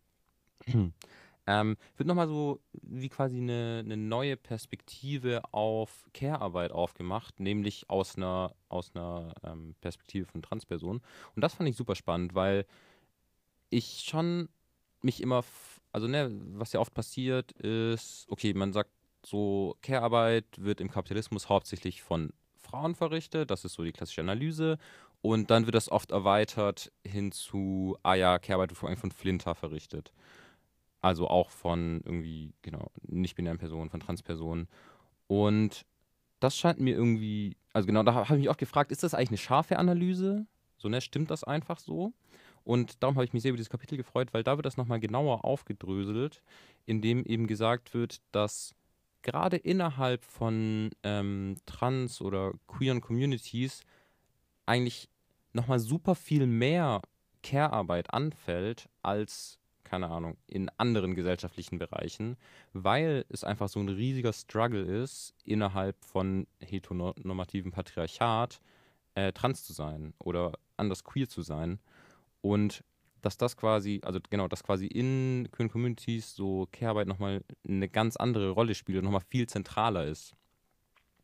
ähm, 1.48 1.78
wird 1.98 2.08
nochmal 2.08 2.28
so 2.28 2.60
wie 2.82 3.10
quasi 3.10 3.38
eine, 3.38 3.82
eine 3.84 3.98
neue 3.98 4.36
Perspektive 4.38 5.42
auf 5.52 6.06
Care-Arbeit 6.14 6.72
aufgemacht, 6.72 7.40
nämlich 7.40 7.90
aus 7.90 8.16
einer, 8.16 8.56
aus 8.70 8.92
einer 8.96 9.34
ähm, 9.44 9.76
Perspektive 9.82 10.26
von 10.26 10.42
Transpersonen. 10.42 11.02
Und 11.36 11.42
das 11.42 11.54
fand 11.54 11.70
ich 11.70 11.76
super 11.76 11.96
spannend, 11.96 12.34
weil 12.34 12.66
ich 13.70 14.04
schon 14.06 14.50
mich 15.02 15.22
immer, 15.22 15.44
also 15.92 16.08
ne, 16.08 16.32
was 16.54 16.74
ja 16.74 16.80
oft 16.80 16.94
passiert 16.94 17.52
ist, 17.54 18.26
okay, 18.30 18.54
man 18.54 18.74
sagt 18.74 18.90
so, 19.24 19.78
Care-Arbeit 19.82 20.46
wird 20.58 20.82
im 20.82 20.90
Kapitalismus 20.90 21.50
hauptsächlich 21.50 22.02
von 22.02 22.32
Frauen 22.56 22.96
verrichtet, 22.96 23.52
das 23.52 23.66
ist 23.66 23.74
so 23.74 23.84
die 23.84 23.92
klassische 23.92 24.22
Analyse. 24.22 24.78
Und 25.22 25.50
dann 25.50 25.66
wird 25.66 25.74
das 25.74 25.90
oft 25.90 26.12
erweitert 26.12 26.92
hin 27.04 27.32
zu, 27.32 27.98
ah 28.04 28.14
ja, 28.14 28.38
Care-Arbeit 28.38 28.70
wird 28.70 28.78
vor 28.78 28.90
allem 28.90 28.98
von 28.98 29.12
Flinter 29.12 29.56
verrichtet. 29.56 30.12
Also 31.06 31.27
auch 31.27 31.52
von 31.52 32.02
irgendwie, 32.03 32.56
genau, 32.64 32.90
nicht-binären 33.03 33.60
Personen, 33.60 33.91
von 33.91 33.99
Transpersonen. 33.99 34.68
Und 35.27 35.86
das 36.40 36.57
scheint 36.57 36.80
mir 36.80 36.95
irgendwie, 36.95 37.57
also 37.73 37.86
genau, 37.86 38.02
da 38.02 38.15
habe 38.15 38.26
ich 38.38 38.45
mich 38.45 38.49
auch 38.49 38.57
gefragt, 38.57 38.90
ist 38.90 39.03
das 39.03 39.14
eigentlich 39.14 39.30
eine 39.30 39.38
scharfe 39.38 39.77
Analyse? 39.77 40.48
So, 40.77 40.90
ne, 40.90 41.02
stimmt 41.02 41.30
das 41.30 41.44
einfach 41.44 41.77
so? 41.77 42.14
Und 42.64 43.03
darum 43.03 43.18
habe 43.18 43.26
ich 43.26 43.34
mich 43.34 43.44
sehr 43.44 43.49
über 43.49 43.57
dieses 43.57 43.69
Kapitel 43.69 43.98
gefreut, 43.98 44.34
weil 44.34 44.41
da 44.41 44.57
wird 44.57 44.65
das 44.65 44.77
nochmal 44.77 44.99
genauer 44.99 45.45
aufgedröselt, 45.45 46.41
indem 46.88 47.23
eben 47.23 47.45
gesagt 47.45 47.94
wird, 47.94 48.19
dass 48.32 48.73
gerade 49.22 49.57
innerhalb 49.57 50.26
von 50.26 50.90
ähm, 51.03 51.57
trans- 51.68 52.19
oder 52.19 52.53
queeren 52.65 53.02
Communities 53.02 53.84
eigentlich 54.65 55.07
nochmal 55.53 55.77
super 55.77 56.15
viel 56.15 56.48
mehr 56.48 57.03
Care-Arbeit 57.44 58.11
anfällt 58.11 58.90
als 59.03 59.60
keine 59.96 60.10
Ahnung, 60.10 60.36
in 60.48 60.70
anderen 60.78 61.16
gesellschaftlichen 61.16 61.80
Bereichen, 61.80 62.36
weil 62.74 63.24
es 63.30 63.46
einfach 63.46 63.70
so 63.70 63.80
ein 63.80 63.88
riesiger 63.88 64.34
Struggle 64.34 64.82
ist, 64.82 65.34
innerhalb 65.46 65.96
von 66.04 66.48
heteronormativen 66.60 67.72
Patriarchat 67.72 68.60
äh, 69.14 69.32
trans 69.32 69.64
zu 69.64 69.72
sein 69.72 70.14
oder 70.20 70.52
anders 70.76 71.06
queer 71.06 71.30
zu 71.30 71.44
sein. 71.44 71.80
Und 72.42 72.84
dass 73.22 73.38
das 73.38 73.56
quasi, 73.56 74.02
also 74.04 74.20
genau, 74.30 74.50
dass 74.50 74.66
quasi 74.66 74.86
in 74.86 75.48
queer 75.54 75.70
Communities 75.70 76.36
so 76.36 76.68
Care-Arbeit 76.74 77.08
nochmal 77.08 77.42
eine 77.66 77.88
ganz 77.88 78.18
andere 78.18 78.50
Rolle 78.50 78.76
spielt 78.76 78.98
und 78.98 79.06
nochmal 79.06 79.24
viel 79.30 79.48
zentraler 79.48 80.04
ist. 80.08 80.36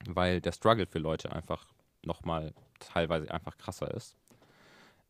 Weil 0.08 0.40
der 0.40 0.54
Struggle 0.54 0.88
für 0.88 1.00
Leute 1.00 1.34
einfach 1.34 1.68
nochmal 2.06 2.54
teilweise 2.80 3.30
einfach 3.32 3.58
krasser 3.58 3.94
ist. 3.94 4.16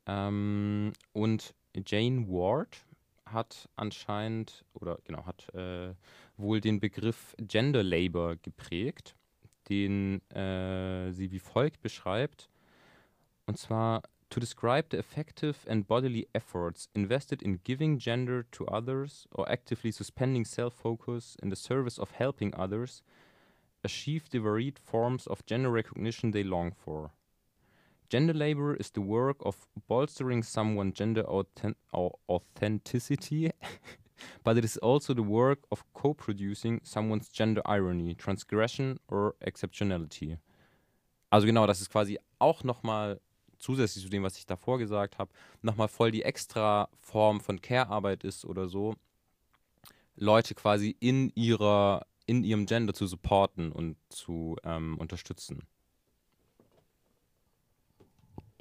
Ähm, 0.08 0.94
und 1.14 1.54
Jane 1.86 2.28
Ward, 2.28 2.84
hat 3.34 3.70
anscheinend 3.76 4.66
oder 4.74 4.98
genau 5.04 5.26
hat 5.26 5.54
äh, 5.54 5.94
wohl 6.38 6.62
den 6.62 6.80
Begriff 6.80 7.36
Gender 7.38 7.84
Labor 7.84 8.36
geprägt, 8.38 9.16
den 9.70 10.22
äh, 10.32 11.12
sie 11.12 11.32
wie 11.32 11.40
folgt 11.40 11.82
beschreibt. 11.82 12.50
Und 13.46 13.58
zwar 13.58 14.04
to 14.30 14.40
describe 14.40 14.88
the 14.92 14.98
effective 14.98 15.68
and 15.68 15.88
bodily 15.88 16.28
efforts 16.34 16.88
invested 16.94 17.42
in 17.42 17.60
giving 17.64 17.98
gender 17.98 18.50
to 18.52 18.66
others 18.66 19.28
or 19.34 19.50
actively 19.50 19.92
suspending 19.92 20.46
self-focus 20.46 21.36
in 21.44 21.50
the 21.50 21.56
service 21.56 22.00
of 22.00 22.12
helping 22.12 22.54
others 22.56 23.04
achieve 23.84 24.30
the 24.32 24.40
varied 24.40 24.80
forms 24.80 25.28
of 25.28 25.46
gender 25.46 25.70
recognition 25.70 26.32
they 26.32 26.44
long 26.44 26.72
for. 26.74 27.12
Gender 28.12 28.34
labor 28.34 28.76
is 28.76 28.90
the 28.90 29.00
work 29.00 29.38
of 29.46 29.56
bolstering 29.88 30.44
someone's 30.44 30.98
gender 30.98 31.24
authenticity, 31.94 33.52
but 34.44 34.58
it 34.58 34.66
is 34.66 34.76
also 34.80 35.14
the 35.14 35.24
work 35.24 35.60
of 35.72 35.86
co-producing 35.94 36.82
someone's 36.84 37.30
gender 37.30 37.62
irony, 37.66 38.14
transgression 38.14 39.00
or 39.08 39.36
exceptionality. 39.40 40.38
Also 41.32 41.48
genau, 41.48 41.66
das 41.66 41.80
ist 41.80 41.90
quasi 41.90 42.20
auch 42.38 42.66
nochmal 42.66 43.22
zusätzlich 43.60 44.04
zu 44.04 44.10
dem, 44.10 44.24
was 44.24 44.38
ich 44.38 44.46
davor 44.46 44.78
gesagt 44.78 45.18
habe, 45.18 45.32
nochmal 45.62 45.88
voll 45.88 46.12
die 46.12 46.24
extra 46.24 46.90
Form 47.00 47.40
von 47.40 47.62
Care-Arbeit 47.62 48.26
ist 48.26 48.44
oder 48.44 48.68
so, 48.68 48.96
Leute 50.18 50.54
quasi 50.54 50.98
in 51.00 51.32
ihrer, 51.36 52.06
in 52.26 52.44
ihrem 52.44 52.66
Gender 52.66 52.94
zu 52.94 53.08
supporten 53.08 53.72
und 53.72 53.96
zu 54.10 54.58
ähm, 54.66 54.98
unterstützen. 54.98 55.66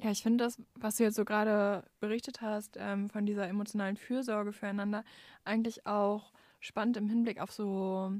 Ja, 0.03 0.09
ich 0.09 0.23
finde 0.23 0.43
das, 0.43 0.59
was 0.75 0.97
du 0.97 1.03
jetzt 1.03 1.15
so 1.15 1.25
gerade 1.25 1.83
berichtet 1.99 2.41
hast, 2.41 2.75
ähm, 2.79 3.07
von 3.09 3.27
dieser 3.27 3.47
emotionalen 3.47 3.97
Fürsorge 3.97 4.51
füreinander, 4.51 5.03
eigentlich 5.45 5.85
auch 5.85 6.31
spannend 6.59 6.97
im 6.97 7.07
Hinblick 7.07 7.39
auf 7.39 7.51
so, 7.51 8.11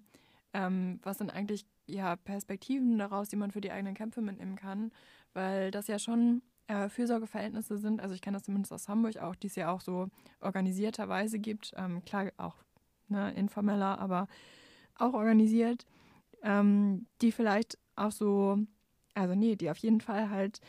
ähm, 0.53 0.99
was 1.02 1.18
sind 1.18 1.32
eigentlich 1.32 1.66
ja 1.88 2.16
Perspektiven 2.18 2.99
daraus, 2.99 3.30
die 3.30 3.36
man 3.36 3.49
für 3.49 3.62
die 3.62 3.72
eigenen 3.72 3.95
Kämpfe 3.95 4.22
mitnehmen 4.22 4.56
kann, 4.56 4.91
weil 5.34 5.72
das 5.72 5.88
ja 5.88 5.98
schon 5.98 6.44
äh, 6.68 6.88
Fürsorgeverhältnisse 6.88 7.80
sind. 7.80 7.99
Also 7.99 8.14
ich 8.14 8.22
kenne 8.22 8.38
das 8.38 8.44
zumindest 8.44 8.74
aus 8.74 8.88
Hamburg 8.88 9.18
auch, 9.18 9.36
die 9.36 9.48
es 9.48 9.56
ja 9.56 9.72
auch 9.72 9.82
so 9.82 10.10
organisierterweise 10.40 11.40
gibt. 11.40 11.74
Ähm, 11.78 12.06
klar, 12.06 12.32
auch 12.38 12.58
ne, 13.08 13.34
informeller, 13.34 13.98
aber 13.98 14.28
auch 14.95 15.14
organisiert, 15.14 15.88
ähm, 16.44 17.08
die 17.22 17.32
vielleicht 17.32 17.80
auch 17.95 18.12
so, 18.12 18.60
also 19.16 19.34
nee, 19.34 19.56
die 19.56 19.72
auf 19.72 19.78
jeden 19.78 19.99
Fall 19.99 20.30
halt 20.30 20.62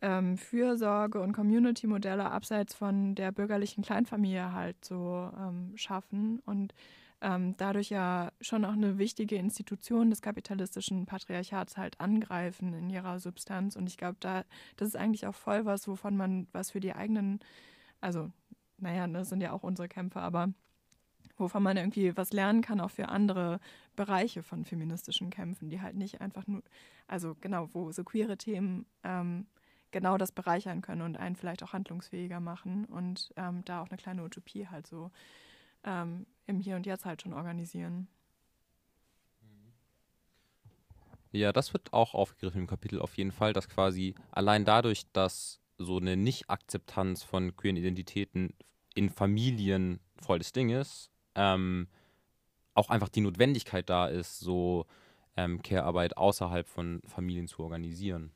ähm, 0.00 0.36
Fürsorge 0.36 1.20
und 1.20 1.32
Community-Modelle 1.32 2.30
abseits 2.30 2.74
von 2.74 3.14
der 3.14 3.32
bürgerlichen 3.32 3.82
Kleinfamilie 3.82 4.52
halt 4.52 4.84
so 4.84 5.30
ähm, 5.38 5.72
schaffen 5.76 6.40
und 6.44 6.74
ähm, 7.20 7.56
dadurch 7.56 7.90
ja 7.90 8.30
schon 8.40 8.64
auch 8.64 8.74
eine 8.74 8.98
wichtige 8.98 9.36
Institution 9.36 10.10
des 10.10 10.22
kapitalistischen 10.22 11.06
Patriarchats 11.06 11.76
halt 11.76 11.98
angreifen 12.00 12.74
in 12.74 12.90
ihrer 12.90 13.18
Substanz. 13.18 13.74
Und 13.74 13.88
ich 13.88 13.96
glaube, 13.96 14.18
da 14.20 14.44
das 14.76 14.88
ist 14.88 14.96
eigentlich 14.96 15.26
auch 15.26 15.34
voll 15.34 15.64
was, 15.64 15.88
wovon 15.88 16.16
man 16.16 16.46
was 16.52 16.70
für 16.70 16.80
die 16.80 16.94
eigenen, 16.94 17.40
also 18.00 18.30
naja, 18.78 19.06
das 19.08 19.30
sind 19.30 19.40
ja 19.40 19.52
auch 19.52 19.64
unsere 19.64 19.88
Kämpfe, 19.88 20.20
aber 20.20 20.52
wovon 21.36 21.62
man 21.62 21.76
irgendwie 21.76 22.16
was 22.16 22.32
lernen 22.32 22.62
kann, 22.62 22.80
auch 22.80 22.90
für 22.90 23.08
andere 23.08 23.58
Bereiche 23.96 24.42
von 24.42 24.64
feministischen 24.64 25.30
Kämpfen, 25.30 25.70
die 25.70 25.80
halt 25.80 25.96
nicht 25.96 26.20
einfach 26.20 26.46
nur, 26.46 26.62
also 27.08 27.36
genau, 27.40 27.68
wo 27.72 27.90
so 27.90 28.04
queere 28.04 28.36
Themen 28.36 28.86
ähm, 29.02 29.46
genau 29.90 30.18
das 30.18 30.32
bereichern 30.32 30.82
können 30.82 31.02
und 31.02 31.16
einen 31.16 31.36
vielleicht 31.36 31.62
auch 31.62 31.72
handlungsfähiger 31.72 32.40
machen 32.40 32.84
und 32.86 33.32
ähm, 33.36 33.64
da 33.64 33.82
auch 33.82 33.88
eine 33.88 33.96
kleine 33.96 34.22
Utopie 34.22 34.66
halt 34.66 34.86
so 34.86 35.10
ähm, 35.84 36.26
im 36.46 36.60
Hier 36.60 36.76
und 36.76 36.86
Jetzt 36.86 37.04
halt 37.04 37.22
schon 37.22 37.32
organisieren. 37.32 38.08
Ja, 41.30 41.52
das 41.52 41.72
wird 41.72 41.92
auch 41.92 42.14
aufgegriffen 42.14 42.62
im 42.62 42.66
Kapitel 42.66 43.00
auf 43.00 43.16
jeden 43.16 43.32
Fall, 43.32 43.52
dass 43.52 43.68
quasi 43.68 44.14
allein 44.30 44.64
dadurch, 44.64 45.04
dass 45.12 45.60
so 45.76 45.98
eine 45.98 46.16
Nicht-Akzeptanz 46.16 47.22
von 47.22 47.54
queeren 47.54 47.76
Identitäten 47.76 48.54
in 48.94 49.10
Familien 49.10 50.00
voll 50.20 50.38
das 50.38 50.52
Ding 50.52 50.70
ist, 50.70 51.10
ähm, 51.34 51.88
auch 52.74 52.88
einfach 52.88 53.08
die 53.08 53.20
Notwendigkeit 53.20 53.88
da 53.88 54.08
ist, 54.08 54.40
so 54.40 54.86
ähm, 55.36 55.62
Care-Arbeit 55.62 56.16
außerhalb 56.16 56.66
von 56.66 57.00
Familien 57.06 57.46
zu 57.46 57.62
organisieren. 57.62 58.32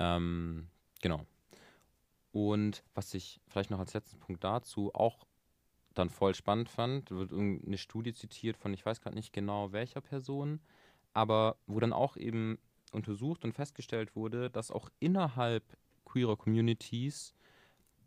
Ähm, 0.00 0.66
genau. 1.00 1.24
Und 2.32 2.82
was 2.94 3.14
ich 3.14 3.40
vielleicht 3.46 3.70
noch 3.70 3.78
als 3.78 3.94
letzten 3.94 4.18
Punkt 4.18 4.42
dazu 4.42 4.92
auch 4.94 5.26
dann 5.94 6.08
voll 6.08 6.34
spannend 6.34 6.68
fand, 6.68 7.10
wird 7.10 7.32
eine 7.32 7.78
Studie 7.78 8.12
zitiert 8.12 8.56
von, 8.56 8.72
ich 8.72 8.86
weiß 8.86 9.00
gerade 9.00 9.16
nicht 9.16 9.32
genau 9.32 9.72
welcher 9.72 10.00
Person, 10.00 10.60
aber 11.12 11.56
wo 11.66 11.80
dann 11.80 11.92
auch 11.92 12.16
eben 12.16 12.58
untersucht 12.92 13.44
und 13.44 13.52
festgestellt 13.52 14.14
wurde, 14.16 14.50
dass 14.50 14.70
auch 14.70 14.88
innerhalb 15.00 15.64
queerer 16.04 16.36
Communities 16.36 17.34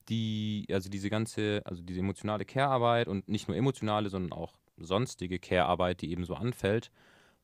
die, 0.10 0.66
also 0.72 0.90
diese 0.90 1.10
ganze, 1.10 1.62
also 1.66 1.82
diese 1.82 2.00
emotionale 2.00 2.46
Care-Arbeit 2.46 3.08
und 3.08 3.28
nicht 3.28 3.48
nur 3.48 3.58
emotionale, 3.58 4.10
sondern 4.10 4.34
auch 4.38 4.58
sonstige 4.78 5.40
Care-Arbeit, 5.40 6.02
die 6.02 6.12
eben 6.12 6.26
so 6.26 6.36
anfällt, 6.36 6.92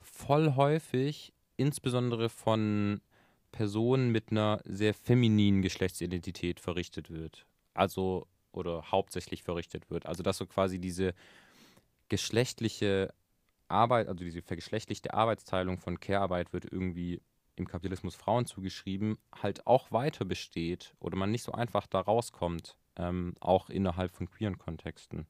voll 0.01 0.55
häufig, 0.55 1.33
insbesondere 1.57 2.29
von 2.29 3.01
Personen 3.51 4.11
mit 4.11 4.31
einer 4.31 4.61
sehr 4.65 4.93
femininen 4.93 5.61
Geschlechtsidentität 5.61 6.59
verrichtet 6.59 7.09
wird. 7.09 7.45
Also, 7.73 8.27
oder 8.51 8.91
hauptsächlich 8.91 9.43
verrichtet 9.43 9.89
wird. 9.89 10.05
Also, 10.05 10.23
dass 10.23 10.37
so 10.37 10.45
quasi 10.45 10.79
diese 10.79 11.13
geschlechtliche 12.09 13.13
Arbeit, 13.67 14.07
also 14.07 14.23
diese 14.23 14.41
vergeschlechtlichte 14.41 15.13
Arbeitsteilung 15.13 15.77
von 15.77 15.99
Care-Arbeit 15.99 16.53
wird 16.53 16.65
irgendwie 16.65 17.21
im 17.55 17.67
Kapitalismus 17.67 18.15
Frauen 18.15 18.45
zugeschrieben, 18.45 19.17
halt 19.41 19.67
auch 19.67 19.91
weiter 19.91 20.25
besteht 20.25 20.95
oder 20.99 21.17
man 21.17 21.31
nicht 21.31 21.43
so 21.43 21.51
einfach 21.51 21.87
da 21.87 21.99
rauskommt, 21.99 22.77
ähm, 22.95 23.35
auch 23.39 23.69
innerhalb 23.69 24.11
von 24.11 24.29
queeren 24.29 24.57
Kontexten. 24.57 25.27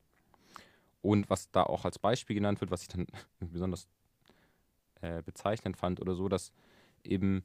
Und 1.01 1.29
was 1.29 1.51
da 1.51 1.63
auch 1.63 1.85
als 1.85 1.99
Beispiel 1.99 2.35
genannt 2.35 2.61
wird, 2.61 2.71
was 2.71 2.83
ich 2.83 2.87
dann 2.87 3.07
besonders 3.39 3.87
äh, 5.01 5.21
bezeichnend 5.21 5.77
fand 5.77 5.99
oder 5.99 6.15
so, 6.15 6.29
dass 6.29 6.53
eben 7.03 7.43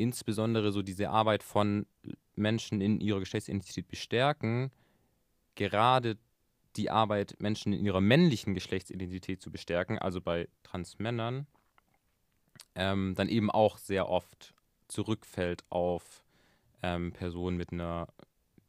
insbesondere 0.00 0.72
so 0.72 0.82
diese 0.82 1.10
Arbeit 1.10 1.42
von 1.42 1.86
Menschen 2.34 2.80
in 2.80 3.00
ihrer 3.00 3.20
Geschlechtsidentität 3.20 3.88
bestärken, 3.88 4.70
gerade 5.54 6.16
die 6.76 6.90
Arbeit, 6.90 7.36
Menschen 7.38 7.72
in 7.72 7.84
ihrer 7.84 8.00
männlichen 8.00 8.54
Geschlechtsidentität 8.54 9.42
zu 9.42 9.50
bestärken, 9.50 9.98
also 9.98 10.20
bei 10.20 10.48
Transmännern, 10.62 11.46
ähm, 12.74 13.14
dann 13.16 13.28
eben 13.28 13.50
auch 13.50 13.78
sehr 13.78 14.08
oft 14.08 14.54
zurückfällt 14.88 15.64
auf 15.68 16.24
ähm, 16.82 17.12
Personen 17.12 17.56
mit 17.56 17.72
einer 17.72 18.08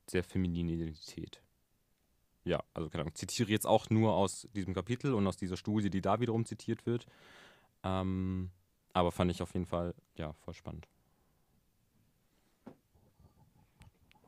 sehr 0.07 0.23
femininen 0.23 0.73
Identität. 0.73 1.41
Ja, 2.43 2.63
also 2.73 2.89
keine 2.89 3.03
Ahnung, 3.03 3.15
zitiere 3.15 3.51
jetzt 3.51 3.67
auch 3.67 3.89
nur 3.89 4.15
aus 4.15 4.47
diesem 4.53 4.73
Kapitel 4.73 5.13
und 5.13 5.27
aus 5.27 5.37
dieser 5.37 5.57
Studie, 5.57 5.89
die 5.89 6.01
da 6.01 6.19
wiederum 6.19 6.45
zitiert 6.45 6.85
wird. 6.85 7.05
Ähm, 7.83 8.49
aber 8.93 9.11
fand 9.11 9.31
ich 9.31 9.41
auf 9.41 9.53
jeden 9.53 9.67
Fall, 9.67 9.93
ja, 10.15 10.33
voll 10.33 10.53
spannend. 10.53 10.87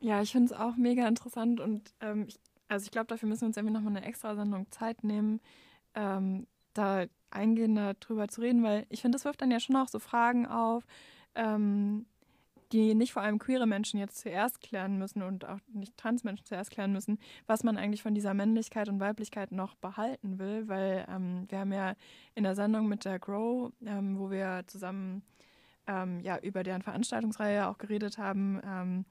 Ja, 0.04 0.20
ich 0.20 0.32
finde 0.32 0.52
es 0.52 0.60
auch 0.60 0.76
mega 0.76 1.08
interessant 1.08 1.60
und 1.60 1.94
ähm, 2.02 2.26
ich, 2.28 2.38
also 2.68 2.84
ich 2.84 2.90
glaube, 2.90 3.06
dafür 3.06 3.26
müssen 3.26 3.40
wir 3.40 3.46
uns 3.46 3.56
irgendwie 3.56 3.72
nochmal 3.72 3.96
eine 3.96 4.04
extra 4.04 4.34
Sendung 4.34 4.70
Zeit 4.70 5.02
nehmen, 5.02 5.40
ähm, 5.94 6.46
da 6.74 7.06
eingehender 7.30 7.94
drüber 7.94 8.28
zu 8.28 8.42
reden, 8.42 8.62
weil 8.62 8.84
ich 8.90 9.00
finde, 9.00 9.16
das 9.16 9.24
wirft 9.24 9.40
dann 9.40 9.50
ja 9.50 9.60
schon 9.60 9.76
auch 9.76 9.88
so 9.88 9.98
Fragen 9.98 10.46
auf, 10.46 10.84
ähm, 11.34 12.04
die 12.70 12.94
nicht 12.94 13.14
vor 13.14 13.22
allem 13.22 13.38
queere 13.38 13.66
Menschen 13.66 13.98
jetzt 13.98 14.18
zuerst 14.18 14.60
klären 14.60 14.98
müssen 14.98 15.22
und 15.22 15.46
auch 15.46 15.60
nicht 15.72 15.96
Transmenschen 15.96 16.44
zuerst 16.44 16.70
klären 16.70 16.92
müssen, 16.92 17.18
was 17.46 17.64
man 17.64 17.78
eigentlich 17.78 18.02
von 18.02 18.14
dieser 18.14 18.34
Männlichkeit 18.34 18.90
und 18.90 19.00
Weiblichkeit 19.00 19.52
noch 19.52 19.74
behalten 19.74 20.38
will, 20.38 20.68
weil 20.68 21.06
ähm, 21.08 21.46
wir 21.48 21.60
haben 21.60 21.72
ja 21.72 21.94
in 22.34 22.44
der 22.44 22.54
Sendung 22.54 22.88
mit 22.88 23.06
der 23.06 23.18
Grow, 23.18 23.72
ähm, 23.86 24.18
wo 24.18 24.30
wir 24.30 24.64
zusammen 24.66 25.22
ähm, 25.86 26.20
ja 26.20 26.36
über 26.40 26.62
deren 26.62 26.82
Veranstaltungsreihe 26.82 27.66
auch 27.68 27.78
geredet 27.78 28.18
haben, 28.18 28.60
ähm, 28.66 29.06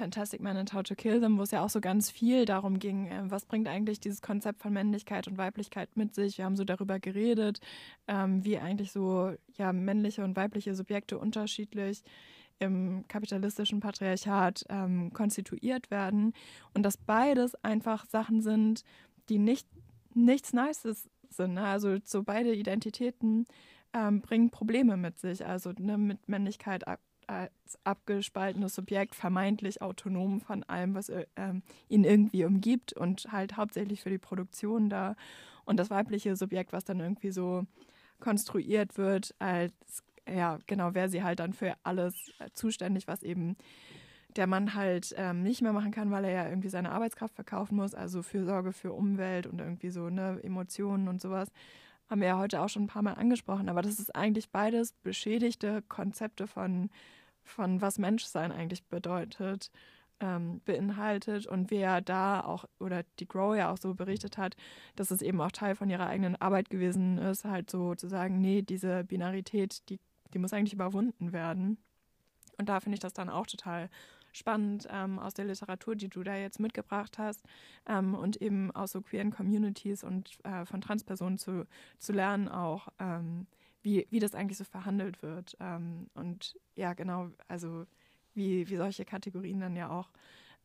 Fantastic 0.00 0.40
Man 0.40 0.56
and 0.56 0.72
How 0.72 0.82
to 0.82 0.94
Kill 0.94 1.20
Them, 1.20 1.36
wo 1.36 1.42
es 1.42 1.50
ja 1.50 1.62
auch 1.62 1.68
so 1.68 1.82
ganz 1.82 2.10
viel 2.10 2.46
darum 2.46 2.78
ging, 2.78 3.08
äh, 3.08 3.22
was 3.30 3.44
bringt 3.44 3.68
eigentlich 3.68 4.00
dieses 4.00 4.22
Konzept 4.22 4.62
von 4.62 4.72
Männlichkeit 4.72 5.28
und 5.28 5.36
Weiblichkeit 5.36 5.94
mit 5.94 6.14
sich. 6.14 6.38
Wir 6.38 6.46
haben 6.46 6.56
so 6.56 6.64
darüber 6.64 6.98
geredet, 6.98 7.60
ähm, 8.08 8.42
wie 8.42 8.56
eigentlich 8.56 8.92
so 8.92 9.34
ja 9.58 9.74
männliche 9.74 10.24
und 10.24 10.36
weibliche 10.36 10.74
Subjekte 10.74 11.18
unterschiedlich 11.18 12.02
im 12.58 13.04
kapitalistischen 13.08 13.80
Patriarchat 13.80 14.64
ähm, 14.70 15.12
konstituiert 15.12 15.90
werden 15.90 16.32
und 16.72 16.82
dass 16.82 16.96
beides 16.96 17.54
einfach 17.62 18.06
Sachen 18.06 18.40
sind, 18.40 18.84
die 19.28 19.38
nicht 19.38 19.68
nichts 20.14 20.54
Nices 20.54 21.10
sind. 21.28 21.54
Ne? 21.54 21.64
Also 21.64 21.98
so 22.04 22.22
beide 22.22 22.54
Identitäten 22.54 23.44
ähm, 23.92 24.22
bringen 24.22 24.48
Probleme 24.48 24.96
mit 24.96 25.18
sich. 25.18 25.44
Also 25.44 25.72
ne, 25.78 25.98
mit 25.98 26.26
Männlichkeit 26.26 26.88
als 27.30 27.78
abgespaltenes 27.84 28.74
Subjekt, 28.74 29.14
vermeintlich 29.14 29.80
autonom 29.82 30.40
von 30.40 30.64
allem, 30.64 30.94
was 30.94 31.08
äh, 31.08 31.26
ihn 31.88 32.04
irgendwie 32.04 32.44
umgibt 32.44 32.92
und 32.92 33.28
halt 33.30 33.56
hauptsächlich 33.56 34.00
für 34.02 34.10
die 34.10 34.18
Produktion 34.18 34.90
da. 34.90 35.14
Und 35.64 35.78
das 35.78 35.90
weibliche 35.90 36.34
Subjekt, 36.34 36.72
was 36.72 36.84
dann 36.84 37.00
irgendwie 37.00 37.30
so 37.30 37.64
konstruiert 38.18 38.98
wird 38.98 39.34
als 39.38 39.72
ja, 40.28 40.58
genau, 40.66 40.94
wäre 40.94 41.08
sie 41.08 41.22
halt 41.22 41.40
dann 41.40 41.52
für 41.52 41.74
alles 41.82 42.14
äh, 42.38 42.50
zuständig, 42.52 43.08
was 43.08 43.22
eben 43.22 43.56
der 44.36 44.46
Mann 44.46 44.74
halt 44.74 45.14
ähm, 45.16 45.42
nicht 45.42 45.60
mehr 45.62 45.72
machen 45.72 45.90
kann, 45.90 46.10
weil 46.10 46.24
er 46.24 46.30
ja 46.30 46.48
irgendwie 46.48 46.68
seine 46.68 46.92
Arbeitskraft 46.92 47.34
verkaufen 47.34 47.76
muss, 47.76 47.94
also 47.94 48.22
für 48.22 48.44
Sorge 48.44 48.72
für 48.72 48.92
Umwelt 48.92 49.46
und 49.46 49.60
irgendwie 49.60 49.90
so 49.90 50.08
ne, 50.08 50.38
Emotionen 50.42 51.08
und 51.08 51.20
sowas. 51.20 51.48
Haben 52.08 52.20
wir 52.20 52.28
ja 52.28 52.38
heute 52.38 52.60
auch 52.60 52.68
schon 52.68 52.84
ein 52.84 52.88
paar 52.88 53.02
Mal 53.02 53.14
angesprochen, 53.14 53.68
aber 53.68 53.82
das 53.82 53.98
ist 53.98 54.14
eigentlich 54.14 54.50
beides 54.50 54.92
beschädigte 55.02 55.82
Konzepte 55.82 56.46
von, 56.46 56.90
von 57.50 57.80
was 57.80 57.98
Menschsein 57.98 58.52
eigentlich 58.52 58.84
bedeutet, 58.84 59.70
ähm, 60.20 60.60
beinhaltet 60.64 61.46
und 61.46 61.70
wer 61.70 62.00
da 62.00 62.42
auch, 62.42 62.64
oder 62.78 63.04
die 63.18 63.26
Grow 63.28 63.56
ja 63.56 63.72
auch 63.72 63.78
so 63.78 63.94
berichtet 63.94 64.38
hat, 64.38 64.54
dass 64.96 65.10
es 65.10 65.22
eben 65.22 65.40
auch 65.40 65.52
Teil 65.52 65.74
von 65.74 65.88
ihrer 65.88 66.06
eigenen 66.06 66.36
Arbeit 66.36 66.68
gewesen 66.70 67.18
ist, 67.18 67.44
halt 67.44 67.70
so 67.70 67.94
zu 67.94 68.08
sagen, 68.08 68.40
nee, 68.40 68.62
diese 68.62 69.04
Binarität, 69.04 69.88
die 69.88 69.98
die 70.32 70.38
muss 70.38 70.52
eigentlich 70.52 70.72
überwunden 70.74 71.32
werden. 71.32 71.78
Und 72.58 72.68
da 72.68 72.80
finde 72.80 72.94
ich 72.94 73.00
das 73.00 73.12
dann 73.12 73.30
auch 73.30 73.46
total 73.46 73.88
spannend 74.32 74.86
ähm, 74.90 75.18
aus 75.18 75.34
der 75.34 75.46
Literatur, 75.46 75.96
die 75.96 76.08
du 76.08 76.22
da 76.22 76.36
jetzt 76.36 76.60
mitgebracht 76.60 77.18
hast 77.18 77.42
ähm, 77.86 78.14
und 78.14 78.36
eben 78.36 78.70
aus 78.70 78.92
so 78.92 79.00
queeren 79.00 79.32
Communities 79.32 80.04
und 80.04 80.38
äh, 80.44 80.64
von 80.66 80.80
Transpersonen 80.80 81.38
zu, 81.38 81.66
zu 81.98 82.12
lernen 82.12 82.48
auch, 82.48 82.88
ähm, 83.00 83.46
wie, 83.82 84.06
wie 84.10 84.18
das 84.18 84.34
eigentlich 84.34 84.58
so 84.58 84.64
verhandelt 84.64 85.22
wird. 85.22 85.56
Ähm, 85.60 86.08
und 86.14 86.58
ja, 86.76 86.92
genau, 86.94 87.30
also 87.48 87.86
wie, 88.34 88.68
wie 88.68 88.76
solche 88.76 89.04
Kategorien 89.04 89.60
dann 89.60 89.76
ja 89.76 89.90
auch 89.90 90.10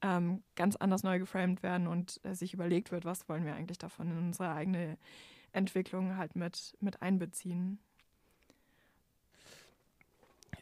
ähm, 0.01 0.43
ganz 0.55 0.75
anders 0.75 1.03
neu 1.03 1.19
geframed 1.19 1.63
werden 1.63 1.87
und 1.87 2.19
äh, 2.23 2.35
sich 2.35 2.53
überlegt 2.53 2.91
wird, 2.91 3.05
was 3.05 3.27
wollen 3.29 3.45
wir 3.45 3.55
eigentlich 3.55 3.77
davon 3.77 4.11
in 4.11 4.17
unsere 4.17 4.51
eigene 4.53 4.97
Entwicklung 5.51 6.17
halt 6.17 6.35
mit, 6.35 6.75
mit 6.81 7.01
einbeziehen. 7.01 7.79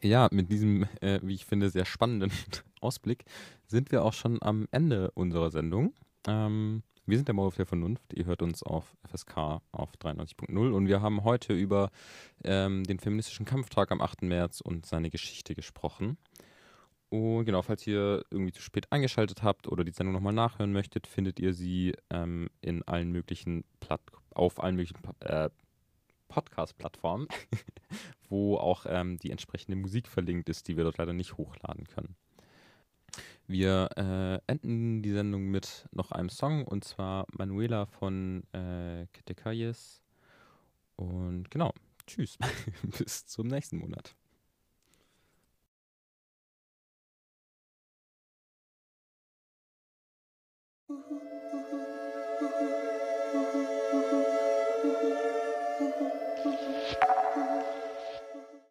Ja, 0.01 0.27
mit 0.31 0.51
diesem, 0.51 0.83
äh, 1.01 1.19
wie 1.23 1.33
ich 1.33 1.45
finde, 1.45 1.69
sehr 1.69 1.85
spannenden 1.85 2.31
Ausblick 2.81 3.25
sind 3.67 3.91
wir 3.91 4.03
auch 4.03 4.13
schon 4.13 4.41
am 4.41 4.67
Ende 4.71 5.11
unserer 5.11 5.49
Sendung. 5.49 5.93
Ähm, 6.27 6.83
wir 7.05 7.17
sind 7.17 7.27
der 7.27 7.35
Mauer 7.35 7.51
der 7.51 7.65
Vernunft. 7.65 8.13
Ihr 8.13 8.25
hört 8.25 8.41
uns 8.41 8.63
auf 8.63 8.95
FSK 9.09 9.61
auf 9.71 9.91
93.0 9.99 10.71
und 10.71 10.87
wir 10.87 11.01
haben 11.01 11.23
heute 11.23 11.53
über 11.53 11.91
ähm, 12.43 12.83
den 12.85 12.99
feministischen 12.99 13.45
Kampftag 13.45 13.91
am 13.91 14.01
8. 14.01 14.21
März 14.21 14.61
und 14.61 14.85
seine 14.85 15.09
Geschichte 15.09 15.53
gesprochen. 15.53 16.17
Und 17.09 17.45
genau, 17.45 17.61
falls 17.61 17.85
ihr 17.85 18.25
irgendwie 18.31 18.53
zu 18.53 18.61
spät 18.61 18.91
eingeschaltet 18.91 19.43
habt 19.43 19.67
oder 19.67 19.83
die 19.83 19.91
Sendung 19.91 20.13
nochmal 20.13 20.33
nachhören 20.33 20.71
möchtet, 20.71 21.05
findet 21.05 21.39
ihr 21.39 21.53
sie 21.53 21.93
ähm, 22.09 22.49
in 22.61 22.81
allen 22.87 23.11
möglichen 23.11 23.65
Platt 23.79 24.01
auf 24.31 24.63
allen 24.63 24.75
möglichen 24.75 24.97
äh, 25.19 25.49
Podcast-Plattform, 26.29 27.27
wo 28.29 28.57
auch 28.57 28.85
ähm, 28.87 29.17
die 29.17 29.29
entsprechende 29.29 29.75
Musik 29.75 30.07
verlinkt 30.07 30.49
ist, 30.49 30.67
die 30.67 30.77
wir 30.77 30.85
dort 30.85 30.97
leider 30.97 31.13
nicht 31.13 31.37
hochladen 31.37 31.85
können. 31.85 32.15
Wir 33.47 33.89
äh, 33.97 34.51
enden 34.51 35.01
die 35.03 35.11
Sendung 35.11 35.51
mit 35.51 35.87
noch 35.91 36.11
einem 36.11 36.29
Song 36.29 36.65
und 36.65 36.83
zwar 36.83 37.25
Manuela 37.31 37.85
von 37.85 38.43
äh, 38.53 39.07
Ketekayes. 39.13 40.01
Und 40.95 41.51
genau, 41.51 41.73
tschüss, 42.07 42.37
bis 42.97 43.25
zum 43.25 43.47
nächsten 43.47 43.77
Monat. 43.79 44.15
Ooh. 50.89 51.42